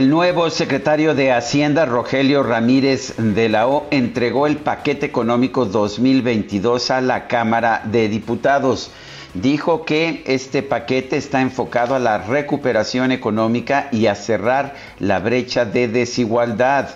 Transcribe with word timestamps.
El 0.00 0.08
nuevo 0.08 0.48
secretario 0.48 1.14
de 1.14 1.30
Hacienda, 1.30 1.84
Rogelio 1.84 2.42
Ramírez 2.42 3.12
de 3.18 3.50
la 3.50 3.68
O, 3.68 3.86
entregó 3.90 4.46
el 4.46 4.56
paquete 4.56 5.04
económico 5.04 5.66
2022 5.66 6.90
a 6.90 7.02
la 7.02 7.28
Cámara 7.28 7.82
de 7.84 8.08
Diputados. 8.08 8.92
Dijo 9.34 9.84
que 9.84 10.22
este 10.24 10.62
paquete 10.62 11.18
está 11.18 11.42
enfocado 11.42 11.94
a 11.94 11.98
la 11.98 12.16
recuperación 12.16 13.12
económica 13.12 13.90
y 13.92 14.06
a 14.06 14.14
cerrar 14.14 14.74
la 15.00 15.18
brecha 15.18 15.66
de 15.66 15.86
desigualdad. 15.86 16.88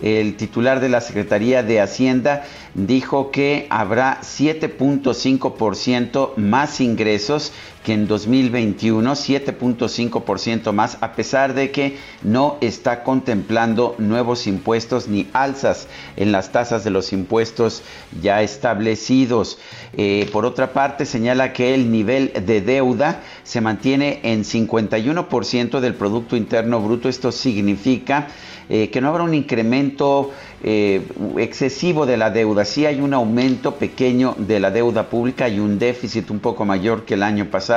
El 0.00 0.36
titular 0.36 0.78
de 0.78 0.90
la 0.90 1.00
Secretaría 1.00 1.64
de 1.64 1.80
Hacienda 1.80 2.44
dijo 2.74 3.32
que 3.32 3.66
habrá 3.68 4.20
7.5% 4.22 6.36
más 6.36 6.80
ingresos 6.80 7.52
que 7.84 7.92
en 7.92 8.08
2021, 8.08 9.12
7.5% 9.12 10.72
más, 10.72 10.96
a 11.02 11.12
pesar 11.12 11.52
de 11.52 11.70
que 11.70 11.98
no 12.22 12.56
está 12.62 13.04
contemplando 13.04 13.94
nuevos 13.98 14.46
impuestos 14.46 15.06
ni 15.06 15.28
alzas 15.34 15.86
en 16.16 16.32
las 16.32 16.50
tasas 16.50 16.82
de 16.82 16.90
los 16.90 17.12
impuestos 17.12 17.82
ya 18.22 18.42
establecidos. 18.42 19.58
Eh, 19.96 20.28
por 20.32 20.46
otra 20.46 20.72
parte, 20.72 21.04
señala 21.04 21.52
que 21.52 21.74
el 21.74 21.92
nivel 21.92 22.32
de 22.46 22.62
deuda 22.62 23.20
se 23.42 23.60
mantiene 23.60 24.20
en 24.22 24.44
51% 24.44 25.80
del 25.80 25.94
Producto 25.94 26.36
Interno 26.36 26.80
Bruto. 26.80 27.10
Esto 27.10 27.30
significa 27.30 28.28
eh, 28.70 28.88
que 28.88 29.02
no 29.02 29.10
habrá 29.10 29.24
un 29.24 29.34
incremento 29.34 30.32
eh, 30.62 31.02
excesivo 31.36 32.06
de 32.06 32.16
la 32.16 32.30
deuda. 32.30 32.64
Sí 32.64 32.86
hay 32.86 33.00
un 33.00 33.12
aumento 33.12 33.74
pequeño 33.74 34.34
de 34.38 34.58
la 34.58 34.70
deuda 34.70 35.10
pública 35.10 35.50
y 35.50 35.60
un 35.60 35.78
déficit 35.78 36.30
un 36.30 36.38
poco 36.38 36.64
mayor 36.64 37.04
que 37.04 37.12
el 37.12 37.22
año 37.22 37.50
pasado, 37.50 37.73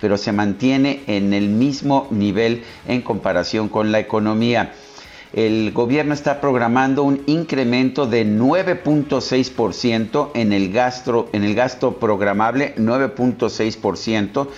pero 0.00 0.18
se 0.18 0.32
mantiene 0.32 1.04
en 1.06 1.32
el 1.32 1.48
mismo 1.48 2.08
nivel 2.10 2.64
en 2.86 3.02
comparación 3.02 3.68
con 3.68 3.92
la 3.92 4.00
economía. 4.00 4.72
El 5.32 5.72
gobierno 5.72 6.12
está 6.14 6.40
programando 6.40 7.02
un 7.02 7.22
incremento 7.26 8.06
de 8.06 8.26
9.6% 8.26 10.30
en 10.34 10.54
el 10.54 10.72
gasto 10.72 11.28
en 11.32 11.44
el 11.44 11.54
gasto 11.54 11.98
programable, 11.98 12.74
9.6%. 12.76 14.48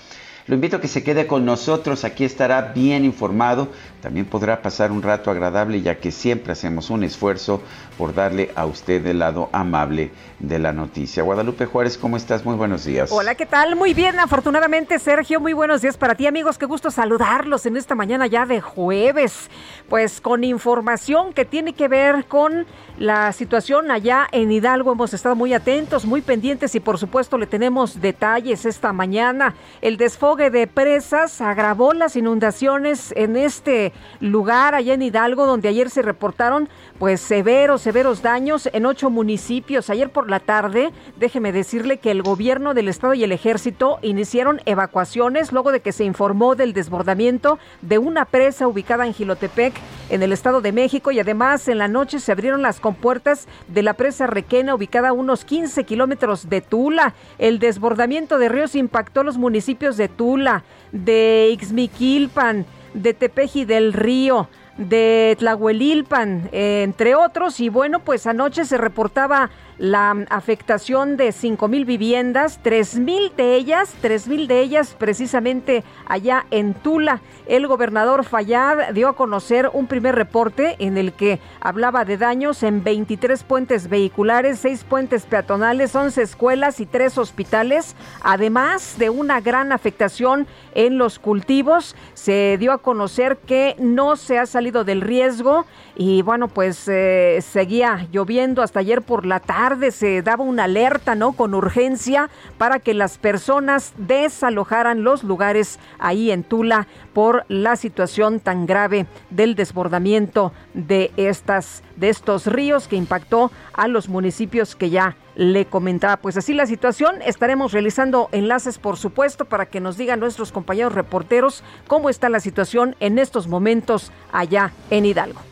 Lo 0.47 0.55
invito 0.55 0.78
a 0.78 0.81
que 0.81 0.88
se 0.88 1.05
quede 1.05 1.27
con 1.27 1.44
nosotros, 1.44 2.05
aquí 2.05 2.25
estará 2.25 2.72
bien 2.75 3.05
informado, 3.05 3.69
también 4.00 4.27
podrá 4.27 4.62
pasar 4.62 4.93
un 4.93 5.03
rato 5.03 5.31
agradable 5.31 5.83
ya 5.83 5.99
que 5.99 6.11
siempre 6.11 6.53
hacemos 6.53 6.91
un 6.91 7.05
esfuerzo 7.05 7.62
por 7.99 8.15
darle 8.15 8.50
a 8.55 8.66
usted 8.66 9.05
el 9.06 9.19
lado 9.19 9.50
amable 9.53 10.11
de 10.38 10.59
la 10.59 10.72
noticia. 10.72 11.22
Guadalupe 11.22 11.66
Juárez, 11.66 11.99
¿cómo 11.99 12.16
estás? 12.16 12.44
Muy 12.44 12.55
buenos 12.55 12.84
días. 12.84 13.11
Hola, 13.12 13.34
¿qué 13.34 13.47
tal? 13.47 13.77
Muy 13.77 13.93
bien, 13.93 14.19
afortunadamente 14.19 14.99
Sergio, 14.99 15.38
muy 15.38 15.53
buenos 15.53 15.83
días 15.83 15.97
para 15.97 16.15
ti 16.15 16.27
amigos, 16.27 16.56
qué 16.56 16.66
gusto 16.66 16.91
saludarlos 16.91 17.66
en 17.66 17.77
esta 17.77 17.94
mañana 17.94 18.27
ya 18.27 18.47
de 18.47 18.61
jueves, 18.61 19.50
pues 19.88 20.21
con 20.21 20.44
información 20.44 21.32
que 21.32 21.44
tiene 21.44 21.75
que 21.75 21.88
ver 21.88 22.25
con 22.27 22.67
la 22.99 23.32
situación 23.32 23.91
allá 23.91 24.28
en 24.32 24.50
Hidalgo. 24.50 24.93
Hemos 24.93 25.12
estado 25.15 25.34
muy 25.34 25.53
atentos, 25.55 26.05
muy 26.05 26.22
pendientes 26.22 26.75
y 26.75 26.81
por 26.81 26.99
supuesto 26.99 27.38
le 27.38 27.47
tenemos 27.47 28.00
detalles 28.00 28.65
esta 28.65 28.93
mañana. 28.93 29.55
El 29.81 29.97
desfogue 29.97 30.50
de 30.50 30.67
presas 30.67 31.41
agravó 31.41 31.93
las 31.93 32.17
inundaciones 32.17 33.12
en 33.17 33.37
este 33.37 33.89
lugar 34.20 34.74
allá 34.74 34.94
en 34.94 35.02
Hidalgo 35.02 35.46
donde 35.46 35.68
ayer 35.68 35.90
se 35.90 36.02
reportaron 36.02 36.68
pues 36.98 37.20
severos, 37.20 37.82
severos 37.82 38.22
daños 38.22 38.68
en 38.72 38.86
ocho 38.86 39.10
municipios. 39.10 39.90
Ayer 39.90 40.10
por 40.10 40.28
la 40.28 40.40
tarde, 40.40 40.90
déjeme 41.16 41.52
decirle 41.52 41.98
que 41.98 42.10
el 42.10 42.22
gobierno 42.22 42.74
del 42.74 42.88
estado 42.88 43.14
y 43.14 43.24
el 43.24 43.32
ejército 43.32 43.98
iniciaron 44.02 44.60
evacuaciones 44.66 45.52
luego 45.52 45.72
de 45.72 45.81
que 45.81 45.92
se 45.92 46.04
informó 46.04 46.54
del 46.54 46.72
desbordamiento 46.72 47.58
de 47.82 47.98
una 47.98 48.25
presa 48.25 48.69
ubicada 48.69 49.06
en 49.06 49.14
Gilotepec, 49.14 49.75
en 50.10 50.22
el 50.22 50.32
estado 50.32 50.60
de 50.60 50.72
México, 50.72 51.10
y 51.10 51.20
además 51.20 51.69
en 51.69 51.78
la 51.78 51.88
noche 51.88 52.20
se 52.20 52.32
abrieron 52.32 52.62
las 52.62 52.81
compuertas 52.81 53.46
de 53.69 53.82
la 53.82 53.94
presa 53.94 54.26
Requena, 54.26 54.75
ubicada 54.75 55.10
a 55.10 55.12
unos 55.12 55.44
15 55.44 55.84
kilómetros 55.84 56.48
de 56.48 56.60
Tula. 56.60 57.14
El 57.38 57.58
desbordamiento 57.58 58.38
de 58.38 58.48
ríos 58.48 58.75
impactó 58.75 59.22
los 59.22 59.38
municipios 59.38 59.96
de 59.96 60.08
Tula, 60.08 60.64
de 60.93 61.50
Ixmiquilpan, 61.52 62.66
de 62.94 63.14
Tepeji 63.14 63.64
del 63.64 63.92
Río, 63.92 64.48
de 64.76 65.37
Tlahuelilpan, 65.38 66.48
eh, 66.52 66.82
entre 66.84 67.14
otros. 67.14 67.60
Y 67.60 67.69
bueno, 67.69 68.00
pues 68.00 68.26
anoche 68.26 68.64
se 68.64 68.78
reportaba 68.78 69.50
la 69.81 70.15
afectación 70.29 71.17
de 71.17 71.32
cinco 71.32 71.67
mil 71.67 71.87
viviendas, 71.87 72.61
tres 72.62 72.97
mil 72.97 73.32
de 73.35 73.55
ellas, 73.56 73.94
tres 74.03 74.29
mil 74.29 74.47
de 74.47 74.61
ellas 74.61 74.94
precisamente 74.99 75.85
allá 76.06 76.44
en 76.50 76.75
Tula. 76.75 77.23
El 77.47 77.67
gobernador 77.67 78.25
Fayad 78.25 78.93
dio 78.93 79.09
a 79.09 79.17
conocer 79.17 79.71
un 79.73 79.87
primer 79.87 80.15
reporte 80.15 80.77
en 80.81 80.99
el 80.99 81.15
que 81.15 81.41
hablaba 81.61 82.05
de 82.05 82.19
daños 82.19 82.62
en 82.62 82.85
23 82.85 83.43
puentes 83.43 83.88
vehiculares, 83.88 84.59
seis 84.59 84.85
puentes 84.85 85.25
peatonales, 85.25 85.97
11 85.97 86.23
escuelas 86.23 86.79
y 86.79 86.87
tres 86.87 87.17
hospitales, 87.17 87.97
además 88.23 88.97
de 88.99 89.09
una 89.09 89.41
gran 89.41 89.73
afectación 89.73 90.47
en 90.75 90.99
los 90.99 91.19
cultivos. 91.19 91.97
Se 92.12 92.59
dio 92.59 92.73
a 92.73 92.79
conocer 92.79 93.38
que 93.38 93.77
no 93.79 94.17
se 94.17 94.38
ha 94.38 94.44
salido 94.44 94.85
del 94.85 95.00
riesgo 95.00 95.65
y 95.97 96.23
bueno, 96.23 96.49
pues 96.49 96.87
eh, 96.87 97.41
seguía 97.43 98.06
lloviendo 98.12 98.62
hasta 98.62 98.81
ayer 98.81 99.03
por 99.03 99.27
la 99.27 99.41
tarde, 99.41 99.69
se 99.90 100.22
daba 100.22 100.44
una 100.44 100.64
alerta, 100.64 101.14
¿no? 101.14 101.32
Con 101.32 101.55
urgencia 101.55 102.31
para 102.58 102.78
que 102.78 102.94
las 102.94 103.19
personas 103.19 103.93
desalojaran 103.96 105.05
los 105.05 105.25
lugares 105.25 105.78
ahí 105.99 106.31
en 106.31 106.43
Tula 106.43 106.87
por 107.12 107.44
la 107.49 107.76
situación 107.76 108.40
tan 108.40 108.67
grave 108.67 109.06
del 109.31 109.55
desbordamiento 109.55 110.52
de 110.75 111.11
estas 111.17 111.82
de 111.96 112.08
estos 112.08 112.46
ríos 112.46 112.88
que 112.88 112.96
impactó 112.96 113.50
a 113.75 113.87
los 113.87 114.08
municipios 114.08 114.75
que 114.75 114.90
ya 114.90 115.17
le 115.37 115.67
comentaba. 115.67 116.17
Pues 116.17 116.37
así 116.37 116.55
la 116.55 116.67
situación, 116.67 117.22
estaremos 117.22 117.72
realizando 117.72 118.28
enlaces 118.32 118.78
por 118.78 118.96
supuesto 118.96 119.44
para 119.44 119.67
que 119.67 119.81
nos 119.81 119.96
digan 119.96 120.20
nuestros 120.20 120.50
compañeros 120.50 120.94
reporteros 120.94 121.62
cómo 121.87 122.11
está 122.11 122.28
la 122.28 122.40
situación 122.40 122.96
en 123.00 123.19
estos 123.19 123.49
momentos 123.49 124.12
allá 124.32 124.72
en 124.90 125.06
Hidalgo. 125.06 125.50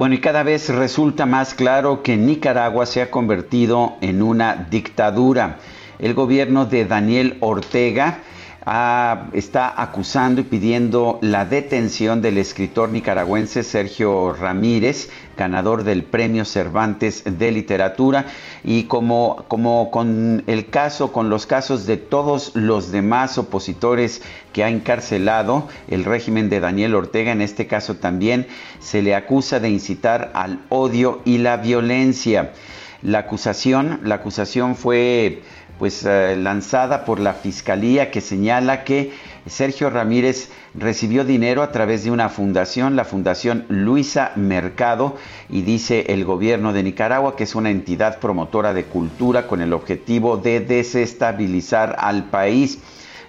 Bueno, 0.00 0.14
y 0.14 0.20
cada 0.22 0.42
vez 0.44 0.70
resulta 0.70 1.26
más 1.26 1.52
claro 1.52 2.02
que 2.02 2.16
Nicaragua 2.16 2.86
se 2.86 3.02
ha 3.02 3.10
convertido 3.10 3.98
en 4.00 4.22
una 4.22 4.66
dictadura. 4.70 5.58
El 5.98 6.14
gobierno 6.14 6.64
de 6.64 6.86
Daniel 6.86 7.36
Ortega 7.40 8.20
está 9.32 9.82
acusando 9.82 10.40
y 10.40 10.44
pidiendo 10.44 11.18
la 11.22 11.44
detención 11.44 12.22
del 12.22 12.38
escritor 12.38 12.90
nicaragüense 12.90 13.64
Sergio 13.64 14.32
Ramírez, 14.32 15.10
ganador 15.36 15.82
del 15.82 16.04
Premio 16.04 16.44
Cervantes 16.44 17.24
de 17.26 17.50
Literatura, 17.50 18.26
y 18.62 18.84
como, 18.84 19.44
como 19.48 19.90
con 19.90 20.44
el 20.46 20.70
caso, 20.70 21.10
con 21.10 21.30
los 21.30 21.46
casos 21.46 21.84
de 21.86 21.96
todos 21.96 22.52
los 22.54 22.92
demás 22.92 23.38
opositores 23.38 24.22
que 24.52 24.62
ha 24.62 24.68
encarcelado 24.68 25.66
el 25.88 26.04
régimen 26.04 26.48
de 26.48 26.60
Daniel 26.60 26.94
Ortega, 26.94 27.32
en 27.32 27.40
este 27.40 27.66
caso 27.66 27.96
también 27.96 28.46
se 28.78 29.02
le 29.02 29.16
acusa 29.16 29.58
de 29.58 29.70
incitar 29.70 30.30
al 30.34 30.60
odio 30.68 31.22
y 31.24 31.38
la 31.38 31.56
violencia. 31.56 32.52
La 33.02 33.20
acusación, 33.20 34.00
la 34.04 34.16
acusación 34.16 34.76
fue 34.76 35.42
pues 35.80 36.04
eh, 36.04 36.36
lanzada 36.36 37.06
por 37.06 37.20
la 37.20 37.32
fiscalía 37.32 38.10
que 38.10 38.20
señala 38.20 38.84
que 38.84 39.14
Sergio 39.46 39.88
Ramírez 39.88 40.50
recibió 40.74 41.24
dinero 41.24 41.62
a 41.62 41.72
través 41.72 42.04
de 42.04 42.10
una 42.10 42.28
fundación, 42.28 42.96
la 42.96 43.06
Fundación 43.06 43.64
Luisa 43.70 44.32
Mercado, 44.36 45.16
y 45.48 45.62
dice 45.62 46.04
el 46.08 46.26
gobierno 46.26 46.74
de 46.74 46.82
Nicaragua 46.82 47.34
que 47.34 47.44
es 47.44 47.54
una 47.54 47.70
entidad 47.70 48.18
promotora 48.18 48.74
de 48.74 48.84
cultura 48.84 49.46
con 49.46 49.62
el 49.62 49.72
objetivo 49.72 50.36
de 50.36 50.60
desestabilizar 50.60 51.96
al 51.98 52.24
país. 52.24 52.78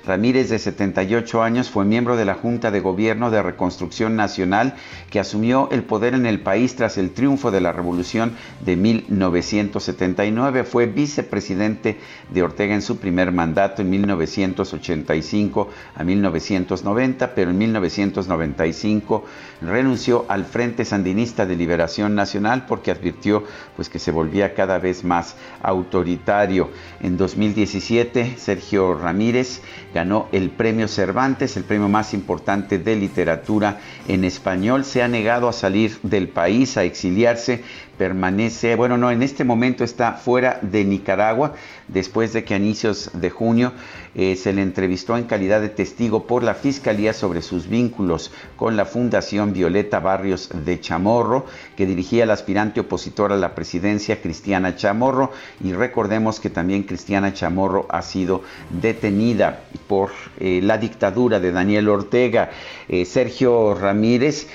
Ramírez, 0.06 0.50
de 0.50 0.58
78 0.58 1.44
años, 1.44 1.70
fue 1.70 1.86
miembro 1.86 2.16
de 2.16 2.26
la 2.26 2.34
Junta 2.34 2.72
de 2.72 2.80
Gobierno 2.80 3.30
de 3.30 3.42
Reconstrucción 3.42 4.16
Nacional 4.16 4.76
que 5.10 5.20
asumió 5.20 5.70
el 5.72 5.84
poder 5.84 6.14
en 6.14 6.26
el 6.26 6.40
país 6.40 6.76
tras 6.76 6.98
el 6.98 7.12
triunfo 7.12 7.52
de 7.52 7.62
la 7.62 7.72
Revolución 7.72 8.34
de 8.66 8.76
1979. 8.76 10.64
Fue 10.64 10.88
vicepresidente 10.88 12.00
de 12.30 12.44
Ortega 12.44 12.74
en 12.74 12.82
su 12.82 12.98
primer 12.98 13.32
mandato 13.32 13.82
en 13.82 13.90
1985 13.90 15.70
a 15.96 16.04
1990, 16.04 17.36
pero 17.36 17.52
en 17.52 17.58
1995 17.58 19.26
renunció 19.62 20.26
al 20.28 20.46
Frente 20.46 20.86
Sandinista 20.86 21.46
de 21.46 21.56
Liberación 21.56 22.16
Nacional 22.16 22.66
porque 22.68 22.92
advirtió 22.92 23.44
pues, 23.76 23.90
que 23.90 24.00
se 24.00 24.12
volvía 24.12 24.54
cada 24.54 24.80
vez 24.80 25.04
más 25.04 25.36
autoritario. 25.62 26.70
En 27.02 27.18
2017, 27.18 28.36
Sergio 28.38 28.96
Ramírez 28.96 29.62
ganó 29.94 30.28
el 30.32 30.50
premio 30.50 30.88
Cervantes, 30.88 31.58
el 31.58 31.64
premio 31.64 31.90
más 31.90 32.14
importante 32.14 32.80
de 32.80 32.96
literatura 32.96 33.80
en 34.08 34.24
español. 34.24 34.86
Se 34.86 35.04
ha 35.04 35.08
negado 35.08 35.50
a 35.50 35.54
salir 35.54 36.00
del 36.04 36.30
país, 36.30 36.78
a 36.78 36.84
exiliarse, 36.84 37.64
permanece, 38.02 38.76
bueno, 38.76 38.98
no, 38.98 39.12
en 39.12 39.22
este 39.22 39.44
momento 39.44 39.84
está 39.84 40.14
fuera 40.14 40.58
de 40.64 40.84
Nicaragua, 40.84 41.54
después 41.88 42.34
de 42.34 42.44
que 42.44 42.56
a 42.56 42.58
inicios 42.58 43.12
de 43.14 43.30
junio 43.30 43.74
eh, 44.16 44.36
se 44.36 44.54
le 44.54 44.64
entrevistó 44.64 45.18
en 45.18 45.26
calidad 45.26 45.62
de 45.62 45.70
testigo 45.70 46.26
por 46.26 46.42
la 46.42 46.56
Fiscalía 46.56 47.14
sobre 47.14 47.44
sus 47.44 47.68
vínculos 47.68 48.32
con 48.56 48.76
la 48.76 48.86
Fundación 48.86 49.54
Violeta 49.54 50.00
Barrios 50.00 50.50
de 50.66 50.80
Chamorro, 50.80 51.46
que 51.78 51.86
dirigía 51.86 52.24
al 52.24 52.32
aspirante 52.32 52.80
opositor 52.80 53.32
a 53.32 53.38
la 53.38 53.54
presidencia, 53.54 54.20
Cristiana 54.20 54.76
Chamorro, 54.76 55.32
y 55.64 55.74
recordemos 55.74 56.40
que 56.40 56.50
también 56.50 56.82
Cristiana 56.82 57.34
Chamorro 57.34 57.86
ha 57.90 58.02
sido 58.02 58.42
detenida 58.82 59.62
por 59.88 60.10
eh, 60.40 60.60
la 60.64 60.80
dictadura 60.80 61.40
de 61.40 61.52
Daniel 61.52 61.88
Ortega. 61.88 62.50
Eh, 62.90 63.06
Sergio 63.06 63.76
Ramírez 63.76 64.48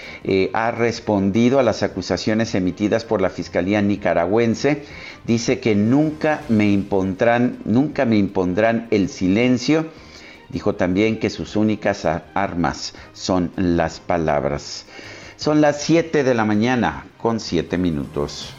ha 0.53 0.73
respondido 0.73 1.61
a 1.61 1.63
las 1.63 1.85
acusaciones 1.85 2.55
emitidas 2.57 3.05
por 3.05 3.23
la 3.23 3.31
Fiscalía 3.37 3.83
nicaragüense, 3.83 4.85
dice 5.27 5.61
que 5.61 5.75
nunca 5.75 6.41
me 6.49 6.71
impondrán, 6.71 7.59
nunca 7.67 8.07
me 8.07 8.17
impondrán 8.17 8.89
el 8.91 9.11
silencio. 9.11 9.91
Dijo 10.49 10.75
también 10.75 11.19
que 11.19 11.29
sus 11.29 11.55
únicas 11.55 12.07
armas 12.33 12.95
son 13.13 13.51
las 13.57 14.01
palabras. 14.01 14.87
Son 15.37 15.61
las 15.61 15.83
7 15.83 16.25
de 16.25 16.35
la 16.35 16.47
mañana 16.47 17.05
con 17.19 17.39
7 17.39 17.77
minutos. 17.77 18.55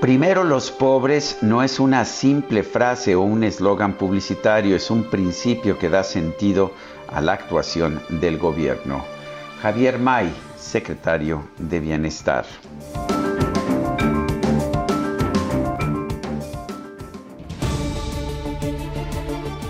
Primero 0.00 0.44
los 0.44 0.70
pobres 0.70 1.38
no 1.42 1.64
es 1.64 1.80
una 1.80 2.04
simple 2.04 2.62
frase 2.62 3.16
o 3.16 3.22
un 3.22 3.42
eslogan 3.42 3.94
publicitario, 3.94 4.76
es 4.76 4.92
un 4.92 5.02
principio 5.10 5.76
que 5.76 5.90
da 5.90 6.04
sentido 6.04 6.70
a 7.08 7.20
la 7.20 7.32
actuación 7.32 8.00
del 8.08 8.38
gobierno. 8.38 9.04
Javier 9.60 9.98
May, 9.98 10.32
secretario 10.56 11.48
de 11.58 11.80
Bienestar. 11.80 12.46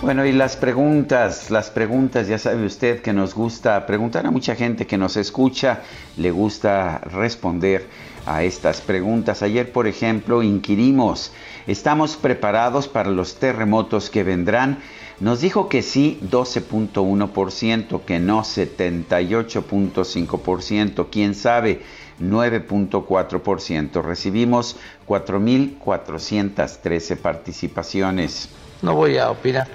Bueno, 0.03 0.27
y 0.27 0.33
las 0.33 0.57
preguntas, 0.57 1.51
las 1.51 1.71
preguntas, 1.71 2.29
ya 2.29 2.39
sabe 2.39 2.67
usted 2.67 3.01
que 3.01 3.15
nos 3.15 3.35
gusta 3.35 3.87
preguntar 3.87 4.27
a 4.27 4.31
mucha 4.31 4.55
gente 4.55 4.87
que 4.87 4.99
nos 4.99 5.17
escucha, 5.17 5.81
le 6.19 6.31
gusta 6.31 6.99
responder 6.99 7.87
a 8.29 8.43
estas 8.43 8.81
preguntas. 8.81 9.43
Ayer, 9.43 9.71
por 9.73 9.87
ejemplo, 9.87 10.43
inquirimos, 10.43 11.33
¿estamos 11.67 12.17
preparados 12.17 12.89
para 12.89 13.11
los 13.11 13.37
terremotos 13.37 14.09
que 14.11 14.23
vendrán? 14.23 14.79
Nos 15.21 15.41
dijo 15.41 15.69
que 15.69 15.83
sí 15.83 16.21
12.1%, 16.31 18.05
que 18.05 18.21
no 18.21 18.43
78.5%, 18.43 21.07
quién 21.11 21.35
sabe 21.35 21.83
9.4%. 22.21 24.03
Recibimos 24.03 24.77
4.413 25.09 27.17
participaciones. 27.17 28.49
No 28.83 28.95
voy 28.95 29.19
a 29.19 29.31
opinar. 29.31 29.67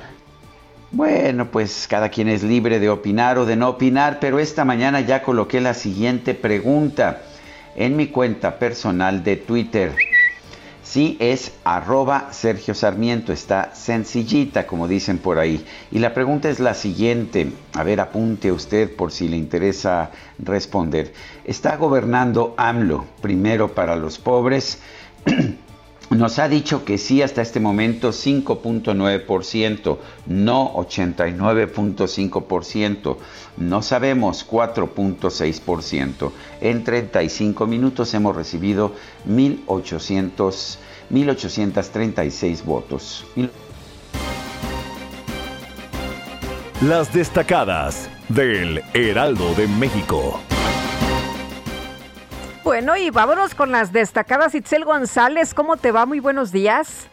Bueno, 0.91 1.49
pues 1.49 1.87
cada 1.89 2.09
quien 2.09 2.29
es 2.29 2.43
libre 2.43 2.79
de 2.79 2.89
opinar 2.89 3.39
o 3.39 3.45
de 3.45 3.55
no 3.55 3.69
opinar, 3.69 4.19
pero 4.21 4.37
esta 4.37 4.63
mañana 4.63 5.01
ya 5.01 5.23
coloqué 5.23 5.59
la 5.59 5.73
siguiente 5.73 6.35
pregunta 6.35 7.23
en 7.75 7.95
mi 7.95 8.07
cuenta 8.07 8.59
personal 8.59 9.23
de 9.23 9.37
Twitter. 9.37 9.95
Sí, 10.83 11.17
es 11.19 11.53
arroba 11.63 12.27
Sergio 12.31 12.75
Sarmiento, 12.75 13.31
está 13.31 13.73
sencillita 13.73 14.67
como 14.67 14.87
dicen 14.87 15.17
por 15.17 15.39
ahí. 15.39 15.65
Y 15.91 15.99
la 15.99 16.13
pregunta 16.13 16.49
es 16.49 16.59
la 16.59 16.73
siguiente, 16.73 17.51
a 17.73 17.83
ver, 17.83 18.01
apunte 18.01 18.51
usted 18.51 18.93
por 18.93 19.11
si 19.11 19.29
le 19.29 19.37
interesa 19.37 20.11
responder. 20.39 21.13
¿Está 21.45 21.77
gobernando 21.77 22.53
AMLO 22.57 23.05
primero 23.21 23.73
para 23.73 23.95
los 23.95 24.19
pobres? 24.19 24.79
Nos 26.09 26.37
ha 26.37 26.47
dicho 26.47 26.85
que 26.85 26.97
sí 26.97 27.21
hasta 27.21 27.41
este 27.41 27.59
momento 27.59 28.09
5.9%, 28.09 29.97
no 30.27 30.73
89.5%, 30.75 33.17
no 33.57 33.81
sabemos 33.81 34.47
4.6%. 34.47 36.31
En 36.61 36.83
35 36.83 37.65
minutos 37.65 38.13
hemos 38.13 38.35
recibido 38.35 38.93
1.800 39.27 40.77
1.836 41.11 42.63
votos. 42.63 43.25
Las 46.81 47.13
destacadas 47.13 48.09
del 48.29 48.81
Heraldo 48.93 49.53
de 49.53 49.67
México. 49.67 50.39
Bueno, 52.73 52.97
y 52.97 53.11
vámonos 53.11 53.53
con 53.53 53.71
las 53.71 53.93
destacadas. 53.93 54.55
Itzel 54.55 54.83
González, 54.83 55.53
¿cómo 55.53 55.77
te 55.77 55.91
va? 55.91 56.07
Muy 56.07 56.19
buenos 56.19 56.51
días. 56.51 57.07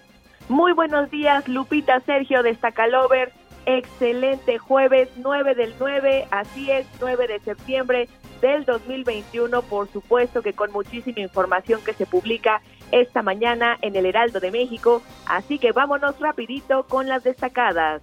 Muy 0.48 0.72
buenos 0.72 1.10
días, 1.10 1.46
Lupita 1.48 2.00
Sergio 2.00 2.42
Destacalover. 2.42 3.30
Excelente 3.66 4.56
jueves 4.56 5.10
9 5.16 5.54
del 5.54 5.74
9, 5.78 6.28
así 6.30 6.70
es, 6.70 6.86
9 6.98 7.26
de 7.26 7.40
septiembre 7.40 8.08
del 8.40 8.64
2021, 8.64 9.60
por 9.60 9.86
supuesto 9.92 10.40
que 10.40 10.54
con 10.54 10.72
muchísima 10.72 11.20
información 11.20 11.82
que 11.84 11.92
se 11.92 12.06
publica 12.06 12.62
esta 12.90 13.20
mañana 13.20 13.76
en 13.82 13.94
el 13.96 14.06
Heraldo 14.06 14.40
de 14.40 14.50
México, 14.50 15.02
así 15.26 15.58
que 15.58 15.72
vámonos 15.72 16.18
rapidito 16.20 16.86
con 16.86 17.06
las 17.06 17.22
destacadas. 17.22 18.00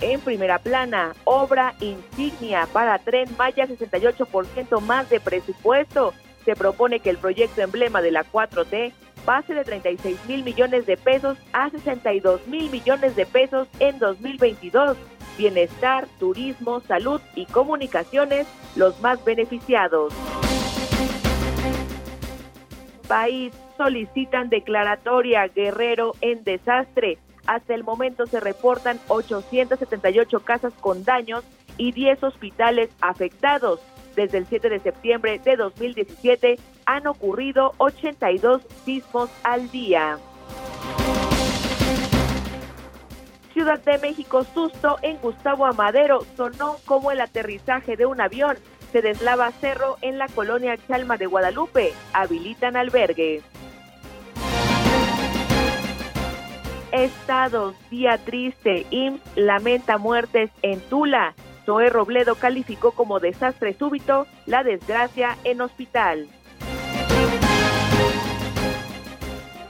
En 0.00 0.20
primera 0.20 0.58
plana, 0.58 1.14
obra 1.24 1.74
insignia 1.80 2.66
para 2.72 2.98
Tren 2.98 3.28
Maya, 3.36 3.66
68% 3.66 4.80
más 4.80 5.10
de 5.10 5.20
presupuesto. 5.20 6.14
Se 6.44 6.56
propone 6.56 7.00
que 7.00 7.10
el 7.10 7.18
proyecto 7.18 7.60
emblema 7.60 8.00
de 8.00 8.10
la 8.10 8.24
4T 8.24 8.92
pase 9.26 9.52
de 9.52 9.62
36 9.62 10.18
mil 10.26 10.42
millones 10.42 10.86
de 10.86 10.96
pesos 10.96 11.36
a 11.52 11.68
62 11.68 12.46
mil 12.46 12.70
millones 12.70 13.14
de 13.14 13.26
pesos 13.26 13.68
en 13.78 13.98
2022. 13.98 14.96
Bienestar, 15.36 16.06
turismo, 16.18 16.80
salud 16.80 17.20
y 17.34 17.44
comunicaciones 17.44 18.46
los 18.76 18.98
más 19.00 19.22
beneficiados. 19.22 20.14
País 23.06 23.52
solicitan 23.76 24.48
declaratoria 24.48 25.48
Guerrero 25.48 26.12
en 26.22 26.42
desastre. 26.44 27.18
Hasta 27.46 27.74
el 27.74 27.84
momento 27.84 28.26
se 28.26 28.40
reportan 28.40 28.98
878 29.08 30.40
casas 30.40 30.72
con 30.80 31.04
daños 31.04 31.44
y 31.76 31.92
10 31.92 32.22
hospitales 32.24 32.90
afectados. 33.00 33.80
Desde 34.16 34.38
el 34.38 34.46
7 34.46 34.68
de 34.68 34.80
septiembre 34.80 35.40
de 35.44 35.56
2017 35.56 36.58
han 36.86 37.06
ocurrido 37.06 37.72
82 37.78 38.62
sismos 38.84 39.30
al 39.44 39.70
día. 39.70 40.18
Ciudad 43.52 43.80
de 43.80 43.98
México, 43.98 44.44
susto 44.54 44.96
en 45.02 45.16
Gustavo 45.18 45.66
Amadero, 45.66 46.24
sonó 46.36 46.76
como 46.86 47.10
el 47.10 47.20
aterrizaje 47.20 47.96
de 47.96 48.06
un 48.06 48.20
avión. 48.20 48.56
Se 48.92 49.02
deslava 49.02 49.50
cerro 49.52 49.96
en 50.02 50.18
la 50.18 50.28
colonia 50.28 50.76
Chalma 50.88 51.16
de 51.16 51.26
Guadalupe. 51.26 51.92
Habilitan 52.12 52.76
albergue. 52.76 53.42
Estados, 56.92 57.74
día 57.90 58.18
triste, 58.18 58.86
IMSS 58.90 59.20
lamenta 59.36 59.98
muertes 59.98 60.50
en 60.62 60.80
Tula. 60.80 61.34
Zoe 61.64 61.88
Robledo 61.88 62.34
calificó 62.34 62.92
como 62.92 63.20
desastre 63.20 63.74
súbito 63.74 64.26
la 64.46 64.64
desgracia 64.64 65.36
en 65.44 65.60
hospital. 65.60 66.28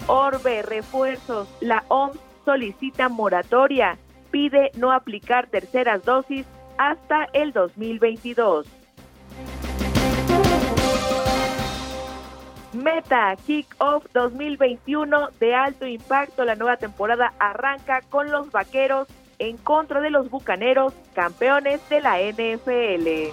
Orbe, 0.07 0.63
refuerzos. 0.63 1.49
La 1.61 1.85
OMS 1.89 2.19
solicita 2.45 3.09
moratoria. 3.09 3.99
Pide 4.31 4.71
no 4.77 4.93
aplicar 4.93 5.49
terceras 5.49 6.05
dosis 6.05 6.47
hasta 6.79 7.29
el 7.33 7.53
2022. 7.53 8.67
Meta 12.73 13.37
Kick-Off 13.47 14.07
2021 14.13 15.31
de 15.41 15.55
alto 15.55 15.87
impacto. 15.87 16.45
La 16.45 16.55
nueva 16.55 16.77
temporada 16.77 17.33
arranca 17.39 18.03
con 18.03 18.31
los 18.31 18.51
vaqueros 18.53 19.09
en 19.39 19.57
contra 19.57 20.01
de 20.01 20.11
los 20.11 20.31
bucaneros, 20.31 20.93
campeones 21.15 21.81
de 21.89 22.01
la 22.01 22.21
NFL. 22.21 23.31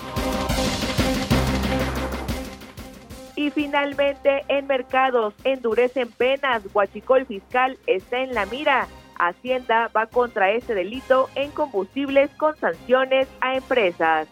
Y 3.35 3.51
finalmente, 3.51 4.43
en 4.47 4.65
mercados 4.65 5.35
endurecen 5.43 6.09
penas. 6.11 6.63
Guachicol 6.73 7.25
fiscal 7.27 7.77
está 7.85 8.19
en 8.19 8.33
la 8.33 8.47
mira. 8.47 8.87
Hacienda 9.19 9.91
va 9.95 10.07
contra 10.07 10.51
este 10.51 10.73
delito 10.73 11.29
en 11.35 11.51
combustibles 11.51 12.31
con 12.37 12.55
sanciones 12.57 13.27
a 13.41 13.55
empresas. 13.55 14.27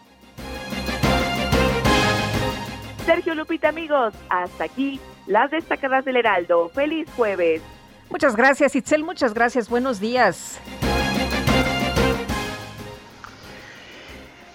Sergio 3.06 3.36
Lupita, 3.36 3.68
amigos, 3.68 4.14
hasta 4.28 4.64
aquí 4.64 5.00
las 5.28 5.52
destacadas 5.52 6.04
del 6.04 6.16
Heraldo. 6.16 6.68
Feliz 6.70 7.08
jueves. 7.14 7.62
Muchas 8.10 8.34
gracias, 8.34 8.74
Itzel. 8.74 9.04
Muchas 9.04 9.32
gracias. 9.32 9.68
Buenos 9.68 10.00
días. 10.00 10.58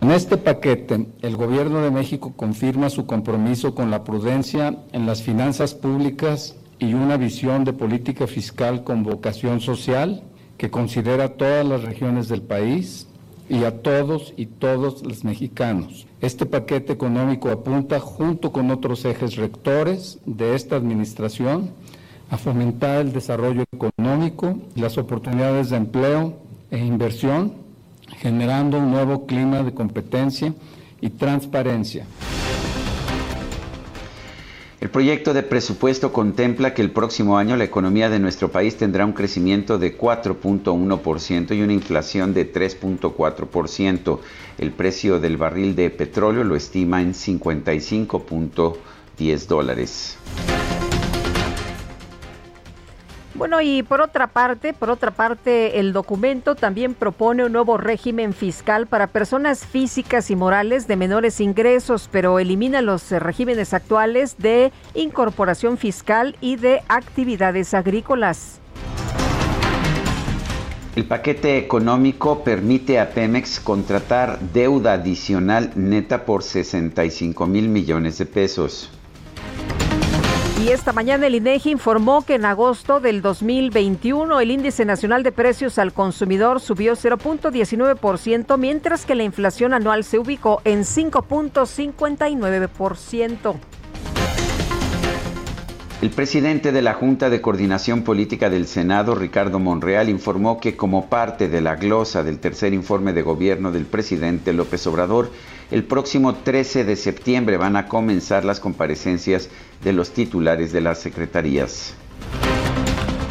En 0.00 0.10
este 0.10 0.36
paquete, 0.36 1.06
el 1.22 1.36
Gobierno 1.36 1.80
de 1.80 1.90
México 1.90 2.32
confirma 2.36 2.90
su 2.90 3.06
compromiso 3.06 3.74
con 3.74 3.90
la 3.90 4.04
prudencia 4.04 4.76
en 4.92 5.06
las 5.06 5.22
finanzas 5.22 5.74
públicas 5.74 6.56
y 6.78 6.94
una 6.94 7.16
visión 7.16 7.64
de 7.64 7.72
política 7.72 8.26
fiscal 8.26 8.84
con 8.84 9.02
vocación 9.02 9.60
social 9.60 10.22
que 10.58 10.70
considera 10.70 11.36
todas 11.36 11.66
las 11.66 11.82
regiones 11.82 12.28
del 12.28 12.42
país 12.42 13.06
y 13.48 13.64
a 13.64 13.82
todos 13.82 14.34
y 14.36 14.46
todos 14.46 15.02
los 15.02 15.24
mexicanos. 15.24 16.06
Este 16.20 16.46
paquete 16.46 16.92
económico 16.92 17.50
apunta, 17.50 18.00
junto 18.00 18.52
con 18.52 18.70
otros 18.70 19.04
ejes 19.04 19.36
rectores 19.36 20.18
de 20.26 20.54
esta 20.54 20.76
administración, 20.76 21.70
a 22.30 22.36
fomentar 22.36 23.00
el 23.00 23.12
desarrollo 23.12 23.64
económico 23.72 24.58
las 24.74 24.98
oportunidades 24.98 25.70
de 25.70 25.76
empleo 25.76 26.34
e 26.70 26.78
inversión, 26.78 27.54
generando 28.18 28.78
un 28.78 28.90
nuevo 28.90 29.26
clima 29.26 29.62
de 29.62 29.72
competencia 29.72 30.52
y 31.00 31.10
transparencia. 31.10 32.06
El 34.78 34.90
proyecto 34.90 35.32
de 35.32 35.42
presupuesto 35.42 36.12
contempla 36.12 36.74
que 36.74 36.82
el 36.82 36.90
próximo 36.90 37.38
año 37.38 37.56
la 37.56 37.64
economía 37.64 38.10
de 38.10 38.18
nuestro 38.18 38.52
país 38.52 38.76
tendrá 38.76 39.06
un 39.06 39.14
crecimiento 39.14 39.78
de 39.78 39.98
4.1% 39.98 41.56
y 41.56 41.62
una 41.62 41.72
inflación 41.72 42.34
de 42.34 42.52
3.4%. 42.52 44.18
El 44.58 44.72
precio 44.72 45.18
del 45.18 45.38
barril 45.38 45.74
de 45.74 45.88
petróleo 45.90 46.44
lo 46.44 46.56
estima 46.56 47.00
en 47.00 47.14
55.10 47.14 49.46
dólares. 49.46 50.18
Bueno, 53.36 53.60
y 53.60 53.82
por 53.82 54.00
otra 54.00 54.28
parte, 54.28 54.72
por 54.72 54.88
otra 54.88 55.10
parte, 55.10 55.78
el 55.78 55.92
documento 55.92 56.54
también 56.54 56.94
propone 56.94 57.44
un 57.44 57.52
nuevo 57.52 57.76
régimen 57.76 58.32
fiscal 58.32 58.86
para 58.86 59.08
personas 59.08 59.66
físicas 59.66 60.30
y 60.30 60.36
morales 60.36 60.88
de 60.88 60.96
menores 60.96 61.40
ingresos, 61.40 62.08
pero 62.10 62.38
elimina 62.38 62.80
los 62.80 63.10
regímenes 63.10 63.74
actuales 63.74 64.38
de 64.38 64.72
incorporación 64.94 65.76
fiscal 65.76 66.34
y 66.40 66.56
de 66.56 66.80
actividades 66.88 67.74
agrícolas. 67.74 68.60
El 70.96 71.04
paquete 71.04 71.58
económico 71.58 72.42
permite 72.42 72.98
a 72.98 73.10
Pemex 73.10 73.60
contratar 73.60 74.40
deuda 74.54 74.94
adicional 74.94 75.72
neta 75.74 76.24
por 76.24 76.42
65 76.42 77.46
mil 77.46 77.68
millones 77.68 78.16
de 78.16 78.24
pesos. 78.24 78.95
Y 80.58 80.70
esta 80.70 80.94
mañana 80.94 81.26
el 81.26 81.34
INEGI 81.34 81.70
informó 81.70 82.24
que 82.24 82.36
en 82.36 82.46
agosto 82.46 82.98
del 82.98 83.20
2021 83.20 84.40
el 84.40 84.50
índice 84.50 84.86
nacional 84.86 85.22
de 85.22 85.30
precios 85.30 85.78
al 85.78 85.92
consumidor 85.92 86.60
subió 86.60 86.94
0.19%, 86.94 88.56
mientras 88.56 89.04
que 89.04 89.14
la 89.14 89.24
inflación 89.24 89.74
anual 89.74 90.02
se 90.02 90.18
ubicó 90.18 90.62
en 90.64 90.80
5.59%. 90.80 93.56
El 96.02 96.10
presidente 96.10 96.72
de 96.72 96.82
la 96.82 96.94
Junta 96.94 97.30
de 97.30 97.40
Coordinación 97.40 98.02
Política 98.02 98.48
del 98.48 98.66
Senado, 98.66 99.14
Ricardo 99.14 99.58
Monreal, 99.58 100.08
informó 100.08 100.60
que 100.60 100.76
como 100.76 101.06
parte 101.06 101.48
de 101.48 101.60
la 101.60 101.76
glosa 101.76 102.22
del 102.22 102.38
tercer 102.38 102.72
informe 102.72 103.12
de 103.12 103.22
gobierno 103.22 103.72
del 103.72 103.86
presidente 103.86 104.52
López 104.52 104.86
Obrador, 104.86 105.30
el 105.70 105.84
próximo 105.84 106.34
13 106.34 106.84
de 106.84 106.96
septiembre 106.96 107.56
van 107.56 107.76
a 107.76 107.88
comenzar 107.88 108.44
las 108.44 108.60
comparecencias 108.60 109.48
de 109.82 109.92
los 109.92 110.10
titulares 110.10 110.72
de 110.72 110.80
las 110.80 110.98
secretarías. 110.98 111.94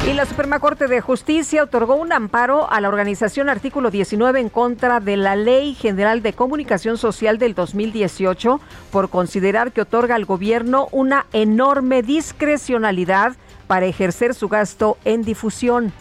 Y 0.06 0.12
la 0.12 0.24
Suprema 0.24 0.60
Corte 0.60 0.86
de 0.86 1.00
Justicia 1.00 1.64
otorgó 1.64 1.96
un 1.96 2.12
amparo 2.12 2.70
a 2.70 2.80
la 2.80 2.88
organización 2.88 3.48
Artículo 3.48 3.90
19 3.90 4.38
en 4.38 4.48
contra 4.50 5.00
de 5.00 5.16
la 5.16 5.34
Ley 5.34 5.74
General 5.74 6.22
de 6.22 6.32
Comunicación 6.32 6.96
Social 6.96 7.38
del 7.38 7.54
2018 7.54 8.60
por 8.92 9.10
considerar 9.10 9.72
que 9.72 9.80
otorga 9.80 10.14
al 10.14 10.24
gobierno 10.24 10.86
una 10.92 11.26
enorme 11.32 12.02
discrecionalidad 12.02 13.34
para 13.66 13.86
ejercer 13.86 14.34
su 14.34 14.48
gasto 14.48 14.96
en 15.04 15.22
difusión. 15.22 15.92